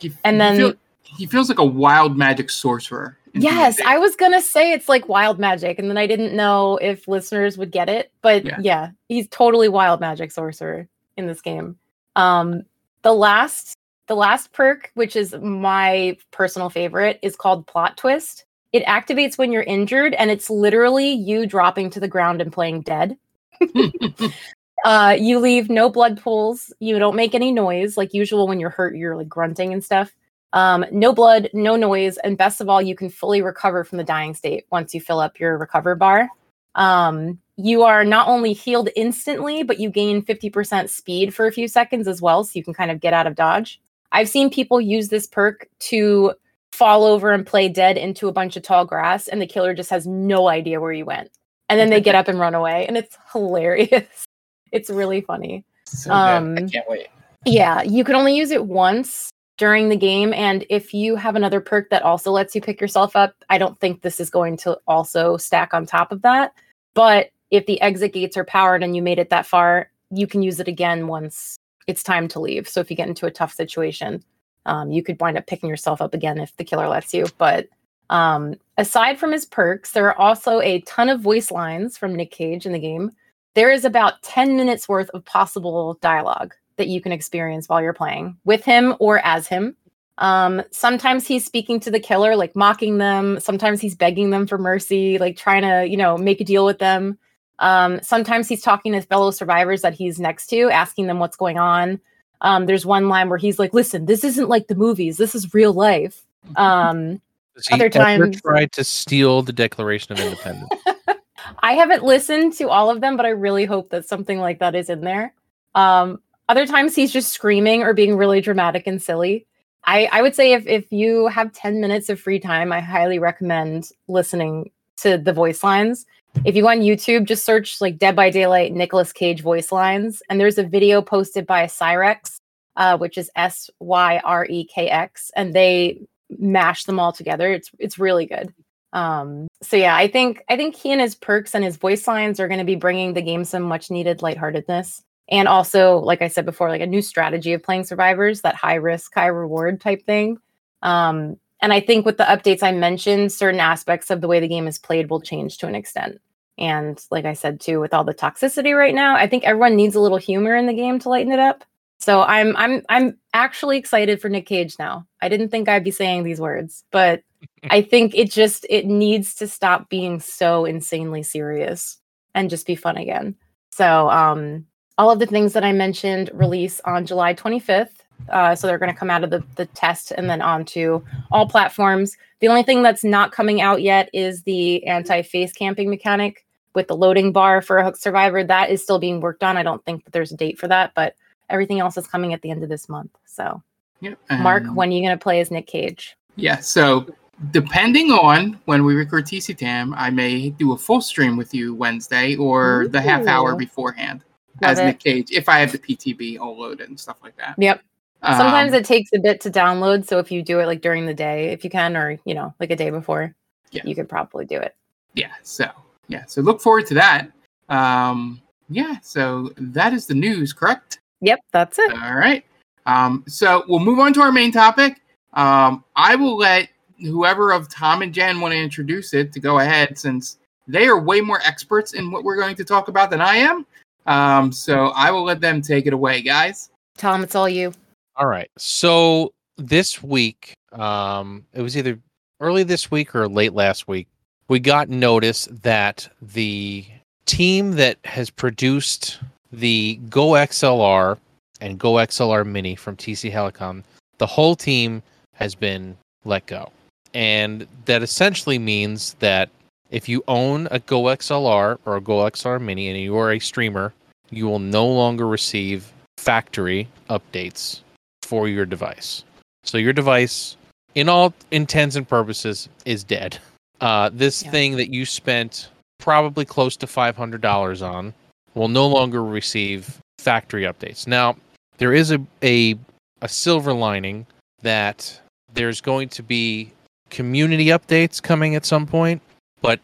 He- 0.00 0.12
And 0.24 0.36
he 0.36 0.38
then- 0.38 0.56
feel- 0.56 0.74
he 1.04 1.26
feels 1.26 1.48
like 1.48 1.58
a 1.58 1.64
wild 1.64 2.16
magic 2.16 2.48
sorcerer. 2.48 3.18
Yes, 3.34 3.80
I 3.84 3.98
was 3.98 4.16
gonna 4.16 4.42
say 4.42 4.72
it's 4.72 4.88
like 4.88 5.08
wild 5.08 5.38
magic, 5.38 5.78
and 5.78 5.88
then 5.88 5.98
I 5.98 6.06
didn't 6.06 6.34
know 6.36 6.76
if 6.78 7.08
listeners 7.08 7.56
would 7.58 7.70
get 7.72 7.88
it. 7.88 8.12
But 8.22 8.44
Yeah. 8.44 8.58
yeah, 8.60 8.90
he's 9.08 9.28
totally 9.28 9.68
wild 9.68 10.00
magic 10.00 10.30
sorcerer 10.30 10.88
in 11.16 11.26
this 11.26 11.40
game. 11.40 11.76
Um, 12.16 12.62
the 13.02 13.14
last, 13.14 13.76
the 14.06 14.16
last 14.16 14.52
perk, 14.52 14.90
which 14.94 15.16
is 15.16 15.34
my 15.34 16.16
personal 16.30 16.68
favorite, 16.70 17.18
is 17.22 17.36
called 17.36 17.66
Plot 17.66 17.96
Twist. 17.96 18.44
It 18.72 18.84
activates 18.86 19.36
when 19.38 19.52
you're 19.52 19.62
injured, 19.62 20.14
and 20.14 20.30
it's 20.30 20.48
literally 20.50 21.10
you 21.12 21.46
dropping 21.46 21.90
to 21.90 22.00
the 22.00 22.08
ground 22.08 22.40
and 22.40 22.52
playing 22.52 22.82
dead. 22.82 23.16
uh, 24.84 25.16
you 25.18 25.38
leave 25.38 25.70
no 25.70 25.88
blood 25.88 26.20
pools. 26.20 26.72
You 26.80 26.98
don't 26.98 27.16
make 27.16 27.34
any 27.34 27.52
noise, 27.52 27.96
like 27.96 28.14
usual 28.14 28.46
when 28.48 28.60
you're 28.60 28.70
hurt. 28.70 28.96
You're 28.96 29.16
like 29.16 29.28
grunting 29.28 29.72
and 29.72 29.84
stuff. 29.84 30.12
Um, 30.52 30.84
no 30.92 31.12
blood, 31.12 31.48
no 31.54 31.76
noise, 31.76 32.18
and 32.18 32.36
best 32.36 32.60
of 32.60 32.68
all, 32.68 32.82
you 32.82 32.94
can 32.94 33.08
fully 33.08 33.40
recover 33.40 33.84
from 33.84 33.98
the 33.98 34.04
dying 34.04 34.34
state 34.34 34.66
once 34.70 34.94
you 34.94 35.00
fill 35.00 35.20
up 35.20 35.40
your 35.40 35.56
recover 35.56 35.94
bar. 35.94 36.28
Um, 36.74 37.38
you 37.56 37.82
are 37.82 38.04
not 38.04 38.28
only 38.28 38.52
healed 38.52 38.88
instantly, 38.96 39.62
but 39.62 39.78
you 39.78 39.90
gain 39.90 40.22
50% 40.22 40.88
speed 40.88 41.34
for 41.34 41.46
a 41.46 41.52
few 41.52 41.68
seconds 41.68 42.06
as 42.06 42.20
well, 42.20 42.44
so 42.44 42.52
you 42.54 42.64
can 42.64 42.74
kind 42.74 42.90
of 42.90 43.00
get 43.00 43.14
out 43.14 43.26
of 43.26 43.34
dodge. 43.34 43.80
I've 44.10 44.28
seen 44.28 44.50
people 44.50 44.80
use 44.80 45.08
this 45.08 45.26
perk 45.26 45.68
to 45.80 46.32
fall 46.72 47.04
over 47.04 47.32
and 47.32 47.46
play 47.46 47.68
dead 47.68 47.96
into 47.96 48.28
a 48.28 48.32
bunch 48.32 48.56
of 48.56 48.62
tall 48.62 48.84
grass, 48.84 49.28
and 49.28 49.40
the 49.40 49.46
killer 49.46 49.74
just 49.74 49.90
has 49.90 50.06
no 50.06 50.48
idea 50.48 50.80
where 50.80 50.92
you 50.92 51.04
went. 51.04 51.30
And 51.68 51.80
then 51.80 51.88
they 51.88 52.02
get 52.02 52.14
up 52.14 52.28
and 52.28 52.38
run 52.38 52.54
away, 52.54 52.86
and 52.86 52.98
it's 52.98 53.16
hilarious. 53.32 54.26
It's 54.70 54.90
really 54.90 55.22
funny. 55.22 55.64
So 55.86 56.10
good. 56.10 56.14
I 56.14 56.36
um, 56.36 56.68
can't 56.68 56.88
wait. 56.88 57.08
Yeah, 57.44 57.82
you 57.82 58.04
can 58.04 58.14
only 58.14 58.36
use 58.36 58.50
it 58.50 58.64
once 58.64 59.31
during 59.58 59.88
the 59.88 59.96
game. 59.96 60.32
And 60.32 60.64
if 60.70 60.94
you 60.94 61.16
have 61.16 61.36
another 61.36 61.60
perk 61.60 61.90
that 61.90 62.02
also 62.02 62.30
lets 62.30 62.54
you 62.54 62.60
pick 62.60 62.80
yourself 62.80 63.14
up, 63.16 63.34
I 63.50 63.58
don't 63.58 63.78
think 63.80 64.02
this 64.02 64.20
is 64.20 64.30
going 64.30 64.56
to 64.58 64.78
also 64.86 65.36
stack 65.36 65.74
on 65.74 65.86
top 65.86 66.12
of 66.12 66.22
that. 66.22 66.52
But 66.94 67.30
if 67.50 67.66
the 67.66 67.80
exit 67.80 68.12
gates 68.12 68.36
are 68.36 68.44
powered 68.44 68.82
and 68.82 68.96
you 68.96 69.02
made 69.02 69.18
it 69.18 69.30
that 69.30 69.46
far, 69.46 69.90
you 70.10 70.26
can 70.26 70.42
use 70.42 70.58
it 70.58 70.68
again 70.68 71.06
once 71.06 71.56
it's 71.86 72.02
time 72.02 72.28
to 72.28 72.40
leave. 72.40 72.68
So 72.68 72.80
if 72.80 72.90
you 72.90 72.96
get 72.96 73.08
into 73.08 73.26
a 73.26 73.30
tough 73.30 73.52
situation, 73.52 74.22
um, 74.66 74.90
you 74.90 75.02
could 75.02 75.20
wind 75.20 75.36
up 75.36 75.46
picking 75.46 75.68
yourself 75.68 76.00
up 76.00 76.14
again 76.14 76.38
if 76.38 76.56
the 76.56 76.64
killer 76.64 76.88
lets 76.88 77.12
you. 77.12 77.26
But 77.38 77.68
um, 78.10 78.54
aside 78.78 79.18
from 79.18 79.32
his 79.32 79.46
perks, 79.46 79.92
there 79.92 80.06
are 80.06 80.18
also 80.18 80.60
a 80.60 80.80
ton 80.82 81.08
of 81.08 81.20
voice 81.20 81.50
lines 81.50 81.96
from 81.96 82.14
Nick 82.14 82.30
Cage 82.30 82.66
in 82.66 82.72
the 82.72 82.78
game. 82.78 83.10
There 83.54 83.70
is 83.70 83.84
about 83.84 84.22
10 84.22 84.56
minutes 84.56 84.88
worth 84.88 85.10
of 85.10 85.24
possible 85.24 85.98
dialogue 86.00 86.54
that 86.76 86.88
you 86.88 87.00
can 87.00 87.12
experience 87.12 87.68
while 87.68 87.82
you're 87.82 87.92
playing 87.92 88.36
with 88.44 88.64
him 88.64 88.94
or 88.98 89.18
as 89.24 89.46
him. 89.46 89.76
Um, 90.18 90.62
sometimes 90.70 91.26
he's 91.26 91.44
speaking 91.44 91.80
to 91.80 91.90
the 91.90 91.98
killer, 92.00 92.36
like 92.36 92.54
mocking 92.54 92.98
them. 92.98 93.40
Sometimes 93.40 93.80
he's 93.80 93.94
begging 93.94 94.30
them 94.30 94.46
for 94.46 94.58
mercy, 94.58 95.18
like 95.18 95.36
trying 95.36 95.62
to, 95.62 95.86
you 95.88 95.96
know, 95.96 96.16
make 96.18 96.40
a 96.40 96.44
deal 96.44 96.64
with 96.64 96.78
them. 96.78 97.18
Um, 97.58 98.00
sometimes 98.02 98.48
he's 98.48 98.62
talking 98.62 98.92
to 98.92 99.00
fellow 99.02 99.30
survivors 99.30 99.82
that 99.82 99.94
he's 99.94 100.18
next 100.20 100.48
to, 100.48 100.68
asking 100.70 101.06
them 101.06 101.18
what's 101.18 101.36
going 101.36 101.58
on. 101.58 102.00
Um, 102.40 102.66
there's 102.66 102.84
one 102.84 103.08
line 103.08 103.28
where 103.28 103.38
he's 103.38 103.58
like, 103.58 103.72
"Listen, 103.72 104.06
this 104.06 104.24
isn't 104.24 104.48
like 104.48 104.66
the 104.66 104.74
movies. 104.74 105.16
This 105.16 105.34
is 105.34 105.54
real 105.54 105.72
life." 105.72 106.24
Um, 106.56 107.20
Does 107.54 107.68
he 107.68 107.74
Other 107.74 107.84
ever 107.86 107.90
times- 107.98 108.40
try 108.42 108.66
to 108.66 108.82
steal 108.82 109.42
the 109.42 109.52
Declaration 109.52 110.12
of 110.12 110.20
Independence? 110.20 110.68
I 111.62 111.74
haven't 111.74 112.02
listened 112.02 112.54
to 112.54 112.68
all 112.68 112.90
of 112.90 113.00
them, 113.00 113.16
but 113.16 113.26
I 113.26 113.30
really 113.30 113.64
hope 113.64 113.90
that 113.90 114.08
something 114.08 114.38
like 114.40 114.58
that 114.58 114.74
is 114.74 114.90
in 114.90 115.02
there. 115.02 115.32
Um, 115.74 116.20
other 116.48 116.66
times 116.66 116.94
he's 116.94 117.12
just 117.12 117.32
screaming 117.32 117.82
or 117.82 117.94
being 117.94 118.16
really 118.16 118.40
dramatic 118.40 118.86
and 118.86 119.02
silly. 119.02 119.46
I, 119.84 120.08
I 120.12 120.22
would 120.22 120.34
say 120.34 120.52
if, 120.52 120.66
if 120.66 120.92
you 120.92 121.26
have 121.28 121.52
10 121.52 121.80
minutes 121.80 122.08
of 122.08 122.20
free 122.20 122.38
time, 122.38 122.72
I 122.72 122.80
highly 122.80 123.18
recommend 123.18 123.90
listening 124.06 124.70
to 124.98 125.18
the 125.18 125.32
voice 125.32 125.62
lines. 125.62 126.06
If 126.44 126.56
you 126.56 126.62
go 126.62 126.68
on 126.68 126.80
YouTube, 126.80 127.26
just 127.26 127.44
search 127.44 127.80
like 127.80 127.98
Dead 127.98 128.16
by 128.16 128.30
Daylight 128.30 128.72
Nicolas 128.72 129.12
Cage 129.12 129.42
voice 129.42 129.72
lines. 129.72 130.22
And 130.28 130.40
there's 130.40 130.58
a 130.58 130.62
video 130.62 131.02
posted 131.02 131.46
by 131.46 131.66
Syrekx, 131.66 132.38
uh, 132.76 132.96
which 132.96 133.18
is 133.18 133.30
S 133.36 133.68
Y 133.80 134.20
R 134.24 134.46
E 134.48 134.64
K 134.64 134.88
X, 134.88 135.30
and 135.36 135.52
they 135.52 136.00
mash 136.38 136.84
them 136.84 136.98
all 136.98 137.12
together. 137.12 137.52
It's 137.52 137.70
it's 137.78 137.98
really 137.98 138.26
good. 138.26 138.54
Um, 138.94 139.48
so 139.62 139.76
yeah, 139.76 139.94
I 139.94 140.08
think 140.08 140.42
I 140.48 140.56
think 140.56 140.74
he 140.74 140.90
and 140.90 141.00
his 141.00 141.14
perks 141.14 141.54
and 141.54 141.64
his 141.64 141.76
voice 141.76 142.06
lines 142.06 142.40
are 142.40 142.48
going 142.48 142.58
to 142.58 142.64
be 142.64 142.76
bringing 142.76 143.12
the 143.12 143.22
game 143.22 143.44
some 143.44 143.62
much 143.62 143.90
needed 143.90 144.22
lightheartedness, 144.22 145.02
and 145.28 145.48
also, 145.48 145.98
like 145.98 146.22
I 146.22 146.28
said 146.28 146.44
before, 146.44 146.68
like 146.68 146.80
a 146.80 146.86
new 146.86 147.02
strategy 147.02 147.52
of 147.52 147.62
playing 147.62 147.84
survivors, 147.84 148.42
that 148.42 148.54
high 148.54 148.74
risk, 148.74 149.14
high 149.14 149.26
reward 149.26 149.80
type 149.80 150.04
thing. 150.04 150.38
Um, 150.82 151.36
and 151.60 151.72
I 151.72 151.80
think 151.80 152.04
with 152.04 152.18
the 152.18 152.24
updates 152.24 152.62
I 152.62 152.72
mentioned, 152.72 153.32
certain 153.32 153.60
aspects 153.60 154.10
of 154.10 154.20
the 154.20 154.28
way 154.28 154.40
the 154.40 154.48
game 154.48 154.66
is 154.66 154.78
played 154.78 155.08
will 155.08 155.20
change 155.20 155.58
to 155.58 155.68
an 155.68 155.76
extent. 155.76 156.20
And 156.58 157.02
like 157.10 157.24
I 157.24 157.32
said 157.34 157.60
too, 157.60 157.80
with 157.80 157.94
all 157.94 158.04
the 158.04 158.14
toxicity 158.14 158.76
right 158.76 158.94
now, 158.94 159.14
I 159.14 159.28
think 159.28 159.44
everyone 159.44 159.76
needs 159.76 159.94
a 159.94 160.00
little 160.00 160.18
humor 160.18 160.56
in 160.56 160.66
the 160.66 160.74
game 160.74 160.98
to 161.00 161.08
lighten 161.08 161.32
it 161.32 161.38
up. 161.38 161.64
So 161.98 162.22
I'm 162.22 162.56
I'm 162.56 162.82
I'm 162.88 163.16
actually 163.32 163.78
excited 163.78 164.20
for 164.20 164.28
Nick 164.28 164.46
Cage 164.46 164.76
now. 164.76 165.06
I 165.20 165.28
didn't 165.28 165.50
think 165.50 165.68
I'd 165.68 165.84
be 165.84 165.92
saying 165.92 166.24
these 166.24 166.40
words, 166.40 166.84
but 166.90 167.22
I 167.70 167.80
think 167.80 168.14
it 168.16 168.30
just 168.30 168.66
it 168.68 168.86
needs 168.86 169.36
to 169.36 169.46
stop 169.46 169.88
being 169.88 170.18
so 170.18 170.64
insanely 170.64 171.22
serious 171.22 171.98
and 172.34 172.50
just 172.50 172.66
be 172.66 172.74
fun 172.74 172.96
again. 172.96 173.36
So 173.70 174.10
um 174.10 174.66
all 174.98 175.10
of 175.10 175.18
the 175.18 175.26
things 175.26 175.52
that 175.52 175.64
I 175.64 175.72
mentioned 175.72 176.30
release 176.32 176.80
on 176.84 177.06
July 177.06 177.34
25th. 177.34 177.88
Uh, 178.28 178.54
so 178.54 178.66
they're 178.66 178.78
going 178.78 178.92
to 178.92 178.98
come 178.98 179.10
out 179.10 179.24
of 179.24 179.30
the, 179.30 179.42
the 179.56 179.66
test 179.66 180.12
and 180.12 180.30
then 180.30 180.40
onto 180.40 181.02
all 181.30 181.48
platforms. 181.48 182.16
The 182.40 182.48
only 182.48 182.62
thing 182.62 182.82
that's 182.82 183.02
not 183.02 183.32
coming 183.32 183.60
out 183.60 183.82
yet 183.82 184.08
is 184.12 184.42
the 184.42 184.84
anti 184.86 185.22
face 185.22 185.52
camping 185.52 185.90
mechanic 185.90 186.46
with 186.74 186.88
the 186.88 186.96
loading 186.96 187.32
bar 187.32 187.60
for 187.62 187.78
a 187.78 187.84
hook 187.84 187.96
survivor. 187.96 188.44
That 188.44 188.70
is 188.70 188.82
still 188.82 188.98
being 188.98 189.20
worked 189.20 189.42
on. 189.42 189.56
I 189.56 189.62
don't 189.62 189.84
think 189.84 190.04
that 190.04 190.12
there's 190.12 190.32
a 190.32 190.36
date 190.36 190.58
for 190.58 190.68
that, 190.68 190.92
but 190.94 191.16
everything 191.50 191.80
else 191.80 191.96
is 191.96 192.06
coming 192.06 192.32
at 192.32 192.42
the 192.42 192.50
end 192.50 192.62
of 192.62 192.68
this 192.68 192.88
month. 192.88 193.10
So, 193.26 193.62
Yep. 194.02 194.18
Mark, 194.40 194.64
when 194.74 194.88
are 194.88 194.92
you 194.92 195.00
going 195.00 195.16
to 195.16 195.22
play 195.22 195.40
as 195.40 195.52
Nick 195.52 195.68
Cage? 195.68 196.16
Yeah, 196.34 196.58
so 196.58 197.06
depending 197.52 198.10
on 198.10 198.58
when 198.64 198.84
we 198.84 198.94
record 198.94 199.26
TC 199.26 199.56
Tam, 199.56 199.94
I 199.94 200.10
may 200.10 200.50
do 200.50 200.72
a 200.72 200.78
full 200.78 201.00
stream 201.00 201.36
with 201.36 201.54
you 201.54 201.72
Wednesday 201.72 202.34
or 202.34 202.88
the 202.88 203.00
half 203.00 203.26
hour 203.28 203.54
beforehand 203.54 204.24
Love 204.60 204.72
as 204.72 204.78
it. 204.78 204.84
Nick 204.86 204.98
Cage 204.98 205.30
if 205.32 205.48
I 205.48 205.58
have 205.58 205.72
the 205.72 205.78
PTB 205.78 206.38
all 206.38 206.58
loaded 206.58 206.88
and 206.88 206.98
stuff 206.98 207.16
like 207.22 207.36
that. 207.36 207.54
Yep. 207.58 207.80
Sometimes 208.24 208.72
Um, 208.72 208.78
it 208.78 208.84
takes 208.84 209.10
a 209.12 209.18
bit 209.18 209.40
to 209.40 209.50
download. 209.50 210.06
So 210.06 210.18
if 210.18 210.30
you 210.30 210.42
do 210.42 210.60
it 210.60 210.66
like 210.66 210.80
during 210.80 211.06
the 211.06 211.14
day, 211.14 211.48
if 211.50 211.64
you 211.64 211.70
can, 211.70 211.96
or 211.96 212.18
you 212.24 212.34
know, 212.34 212.54
like 212.60 212.70
a 212.70 212.76
day 212.76 212.90
before, 212.90 213.34
Yeah. 213.72 213.82
you 213.84 213.94
could 213.94 214.08
probably 214.08 214.44
do 214.44 214.58
it. 214.58 214.76
yeah, 215.14 215.32
so 215.42 215.66
yeah, 216.08 216.24
so 216.26 216.40
look 216.40 216.60
forward 216.60 216.86
to 216.86 216.94
that. 216.94 217.30
Um, 217.68 218.40
yeah, 218.68 218.96
so 219.02 219.50
that 219.56 219.92
is 219.92 220.06
the 220.06 220.14
news, 220.14 220.52
correct? 220.52 221.00
Yep, 221.20 221.40
that's 221.52 221.78
it. 221.78 221.92
All 221.92 222.14
right. 222.14 222.44
Um, 222.86 223.24
so 223.26 223.64
we'll 223.68 223.80
move 223.80 223.98
on 223.98 224.12
to 224.14 224.20
our 224.20 224.32
main 224.32 224.52
topic. 224.52 225.00
Um, 225.34 225.84
I 225.96 226.14
will 226.16 226.36
let 226.36 226.68
whoever 227.00 227.52
of 227.52 227.68
Tom 227.68 228.02
and 228.02 228.12
Jen 228.12 228.40
want 228.40 228.52
to 228.52 228.58
introduce 228.58 229.14
it 229.14 229.32
to 229.32 229.40
go 229.40 229.58
ahead 229.60 229.98
since 229.98 230.38
they 230.68 230.86
are 230.86 230.98
way 231.00 231.20
more 231.20 231.40
experts 231.44 231.94
in 231.94 232.10
what 232.10 232.22
we're 232.24 232.36
going 232.36 232.54
to 232.56 232.64
talk 232.64 232.88
about 232.88 233.10
than 233.10 233.20
I 233.20 233.36
am. 233.36 233.66
Um, 234.06 234.52
so 234.52 234.86
I 234.88 235.10
will 235.10 235.24
let 235.24 235.40
them 235.40 235.62
take 235.62 235.86
it 235.86 235.92
away, 235.92 236.22
guys. 236.22 236.70
Tom, 236.96 237.22
it's 237.22 237.34
all 237.34 237.48
you. 237.48 237.72
All 238.16 238.26
right. 238.26 238.50
So 238.58 239.32
this 239.56 240.02
week, 240.02 240.54
um, 240.72 241.44
it 241.52 241.62
was 241.62 241.76
either 241.76 241.98
early 242.40 242.62
this 242.62 242.90
week 242.90 243.14
or 243.14 243.28
late 243.28 243.54
last 243.54 243.88
week, 243.88 244.08
we 244.48 244.58
got 244.58 244.88
notice 244.88 245.48
that 245.62 246.08
the 246.20 246.84
team 247.26 247.72
that 247.72 247.96
has 248.04 248.28
produced 248.28 249.18
the 249.52 249.98
Go 250.10 250.30
XLR 250.30 251.18
and 251.60 251.78
Go 251.78 251.94
XLR 251.94 252.44
Mini 252.44 252.74
from 252.74 252.96
TC 252.96 253.30
Helicon, 253.32 253.84
the 254.18 254.26
whole 254.26 254.56
team 254.56 255.02
has 255.34 255.54
been 255.54 255.96
let 256.24 256.46
go. 256.46 256.70
And 257.14 257.66
that 257.84 258.02
essentially 258.02 258.58
means 258.58 259.14
that 259.20 259.48
if 259.92 260.08
you 260.08 260.24
own 260.26 260.66
a 260.70 260.80
Go 260.80 261.04
XLR 261.04 261.78
or 261.84 261.96
a 261.96 262.00
Go 262.00 262.18
XLR 262.24 262.60
Mini 262.60 262.88
and 262.88 262.98
you 262.98 263.16
are 263.16 263.30
a 263.32 263.38
streamer, 263.38 263.92
you 264.30 264.46
will 264.46 264.58
no 264.58 264.86
longer 264.86 265.28
receive 265.28 265.92
factory 266.16 266.88
updates 267.10 267.80
for 268.22 268.48
your 268.48 268.64
device. 268.66 269.22
So 269.64 269.78
your 269.78 269.92
device, 269.92 270.56
in 270.94 271.08
all 271.08 271.34
intents 271.50 271.94
and 271.94 272.08
purposes, 272.08 272.68
is 272.84 273.04
dead. 273.04 273.38
Uh, 273.80 274.10
this 274.12 274.42
Yeah. 274.42 274.50
thing 274.50 274.76
that 274.76 274.92
you 274.92 275.04
spent 275.04 275.68
probably 275.98 276.44
close 276.44 276.76
to 276.78 276.86
five 276.86 277.16
hundred 277.16 277.42
dollars 277.42 277.82
on 277.82 278.14
will 278.54 278.68
no 278.68 278.86
longer 278.88 279.22
receive 279.22 279.98
factory 280.18 280.62
updates. 280.64 281.06
Now, 281.06 281.36
there 281.78 281.92
is 281.92 282.10
a, 282.10 282.18
a 282.42 282.76
a 283.20 283.28
silver 283.28 283.72
lining 283.72 284.26
that 284.62 285.20
there's 285.54 285.80
going 285.80 286.08
to 286.10 286.22
be 286.22 286.72
community 287.10 287.66
updates 287.66 288.22
coming 288.22 288.54
at 288.56 288.64
some 288.64 288.86
point, 288.86 289.20
but 289.62 289.80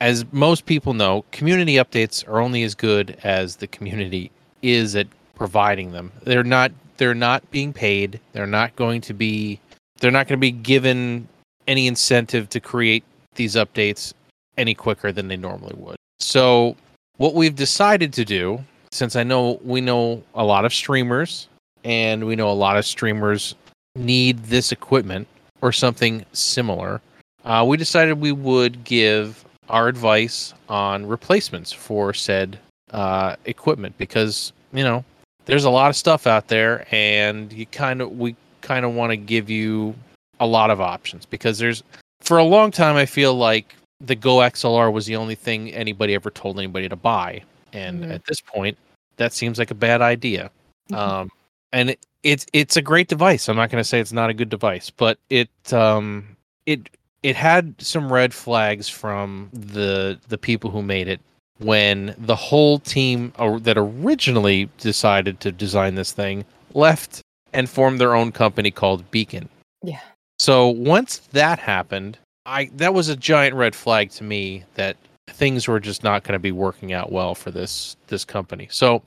as 0.00 0.24
most 0.32 0.64
people 0.64 0.94
know, 0.94 1.24
community 1.30 1.74
updates 1.74 2.26
are 2.26 2.40
only 2.40 2.62
as 2.62 2.74
good 2.74 3.18
as 3.22 3.56
the 3.56 3.66
community 3.66 4.30
is 4.62 4.96
at 4.96 5.06
providing 5.34 5.92
them. 5.92 6.12
They're 6.22 6.44
not 6.44 6.72
they're 6.96 7.14
not 7.14 7.50
being 7.50 7.72
paid. 7.72 8.20
They're 8.32 8.46
not 8.46 8.76
going 8.76 9.00
to 9.02 9.14
be 9.14 9.60
they're 10.00 10.10
not 10.10 10.28
going 10.28 10.38
to 10.38 10.40
be 10.40 10.50
given 10.50 11.28
any 11.66 11.86
incentive 11.86 12.48
to 12.50 12.60
create 12.60 13.04
these 13.34 13.54
updates 13.54 14.14
any 14.56 14.74
quicker 14.74 15.12
than 15.12 15.28
they 15.28 15.36
normally 15.36 15.74
would. 15.76 15.96
So, 16.18 16.76
what 17.16 17.34
we've 17.34 17.54
decided 17.54 18.12
to 18.14 18.24
do 18.24 18.64
since 18.92 19.16
I 19.16 19.22
know 19.22 19.60
we 19.64 19.80
know 19.80 20.22
a 20.34 20.44
lot 20.44 20.64
of 20.64 20.74
streamers 20.74 21.48
and 21.84 22.26
we 22.26 22.36
know 22.36 22.50
a 22.50 22.52
lot 22.52 22.76
of 22.76 22.84
streamers 22.84 23.54
need 23.96 24.38
this 24.44 24.72
equipment 24.72 25.26
or 25.62 25.72
something 25.72 26.24
similar, 26.32 27.00
uh, 27.44 27.64
we 27.66 27.76
decided 27.76 28.20
we 28.20 28.32
would 28.32 28.84
give 28.84 29.44
our 29.68 29.88
advice 29.88 30.52
on 30.68 31.06
replacements 31.06 31.72
for 31.72 32.12
said 32.12 32.58
uh, 32.92 33.36
equipment 33.44 33.96
because 33.98 34.52
you 34.72 34.82
know 34.82 35.04
there's 35.46 35.64
a 35.64 35.70
lot 35.70 35.88
of 35.90 35.96
stuff 35.96 36.26
out 36.26 36.48
there 36.48 36.86
and 36.92 37.52
you 37.52 37.66
kind 37.66 38.00
of 38.00 38.18
we 38.18 38.34
kind 38.62 38.84
of 38.84 38.92
want 38.94 39.10
to 39.10 39.16
give 39.16 39.48
you 39.48 39.94
a 40.40 40.46
lot 40.46 40.70
of 40.70 40.80
options 40.80 41.24
because 41.26 41.58
there's 41.58 41.82
for 42.20 42.38
a 42.38 42.44
long 42.44 42.70
time 42.70 42.96
I 42.96 43.06
feel 43.06 43.34
like 43.34 43.74
the 44.00 44.14
Go 44.16 44.38
XLR 44.38 44.92
was 44.92 45.06
the 45.06 45.16
only 45.16 45.34
thing 45.34 45.70
anybody 45.72 46.14
ever 46.14 46.30
told 46.30 46.58
anybody 46.58 46.88
to 46.88 46.96
buy 46.96 47.42
and 47.72 48.04
Mhm. 48.04 48.14
at 48.14 48.24
this 48.24 48.40
point 48.40 48.76
that 49.16 49.32
seems 49.32 49.58
like 49.58 49.70
a 49.70 49.74
bad 49.74 50.02
idea 50.02 50.50
Mhm. 50.90 50.96
um 50.98 51.30
and 51.72 51.90
it, 51.90 52.00
it's 52.24 52.46
it's 52.52 52.76
a 52.76 52.82
great 52.82 53.06
device 53.08 53.48
i'm 53.48 53.56
not 53.56 53.70
going 53.70 53.80
to 53.82 53.88
say 53.88 54.00
it's 54.00 54.12
not 54.12 54.30
a 54.30 54.34
good 54.34 54.48
device 54.48 54.90
but 54.90 55.18
it 55.30 55.48
um 55.72 56.24
it 56.66 56.88
it 57.22 57.36
had 57.36 57.74
some 57.78 58.12
red 58.12 58.32
flags 58.32 58.88
from 58.88 59.50
the 59.52 60.18
the 60.28 60.38
people 60.38 60.70
who 60.70 60.82
made 60.82 61.08
it 61.08 61.20
when 61.58 62.14
the 62.18 62.36
whole 62.36 62.78
team 62.78 63.32
that 63.60 63.76
originally 63.76 64.68
decided 64.78 65.40
to 65.40 65.52
design 65.52 65.94
this 65.94 66.12
thing 66.12 66.44
left 66.72 67.20
and 67.52 67.68
formed 67.68 68.00
their 68.00 68.14
own 68.14 68.32
company 68.32 68.70
called 68.70 69.08
Beacn. 69.10 69.48
Yeah. 69.82 70.00
So 70.38 70.68
once 70.68 71.18
that 71.32 71.58
happened, 71.58 72.18
I 72.46 72.70
that 72.76 72.94
was 72.94 73.08
a 73.08 73.16
giant 73.16 73.54
red 73.54 73.74
flag 73.74 74.10
to 74.12 74.24
me 74.24 74.64
that 74.74 74.96
things 75.28 75.68
were 75.68 75.80
just 75.80 76.02
not 76.02 76.24
going 76.24 76.32
to 76.32 76.38
be 76.38 76.52
working 76.52 76.92
out 76.92 77.12
well 77.12 77.34
for 77.34 77.50
this 77.50 77.96
this 78.06 78.24
company. 78.24 78.68
So 78.70 79.02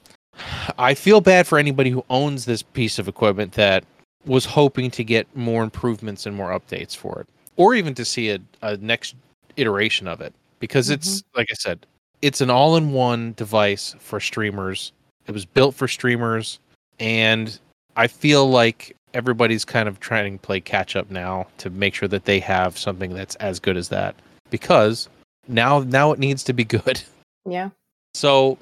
I 0.77 0.93
feel 0.93 1.21
bad 1.21 1.47
for 1.47 1.57
anybody 1.57 1.89
who 1.89 2.05
owns 2.09 2.45
this 2.45 2.61
piece 2.61 2.99
of 2.99 3.07
equipment 3.07 3.53
that 3.53 3.83
was 4.25 4.45
hoping 4.45 4.89
to 4.91 5.03
get 5.03 5.27
more 5.35 5.63
improvements 5.63 6.25
and 6.25 6.35
more 6.35 6.49
updates 6.49 6.95
for 6.95 7.19
it, 7.19 7.27
or 7.57 7.75
even 7.75 7.93
to 7.95 8.05
see 8.05 8.29
a, 8.29 8.39
a 8.61 8.77
next 8.77 9.15
iteration 9.57 10.07
of 10.07 10.21
it. 10.21 10.33
Because 10.59 10.89
it's 10.89 11.23
like 11.35 11.47
I 11.51 11.55
said, 11.55 11.85
it's 12.21 12.39
an 12.39 12.49
all-in-one 12.49 13.33
device 13.33 13.95
for 13.99 14.19
streamers. 14.19 14.93
It 15.27 15.33
was 15.33 15.45
built 15.45 15.75
for 15.75 15.87
streamers, 15.87 16.59
and 16.99 17.59
I 17.97 18.07
feel 18.07 18.49
like 18.49 18.95
everybody's 19.13 19.65
kind 19.65 19.87
of 19.87 19.99
trying 19.99 20.37
to 20.37 20.41
play 20.41 20.59
catch 20.59 20.95
up 20.95 21.11
now 21.11 21.47
to 21.57 21.69
make 21.69 21.93
sure 21.93 22.07
that 22.07 22.25
they 22.25 22.39
have 22.39 22.77
something 22.77 23.13
that's 23.13 23.35
as 23.35 23.59
good 23.59 23.77
as 23.77 23.89
that. 23.89 24.15
Because 24.49 25.09
now 25.47 25.79
now 25.79 26.11
it 26.11 26.19
needs 26.19 26.43
to 26.45 26.53
be 26.53 26.63
good. 26.77 27.01
Yeah. 27.45 27.69
So 28.13 28.57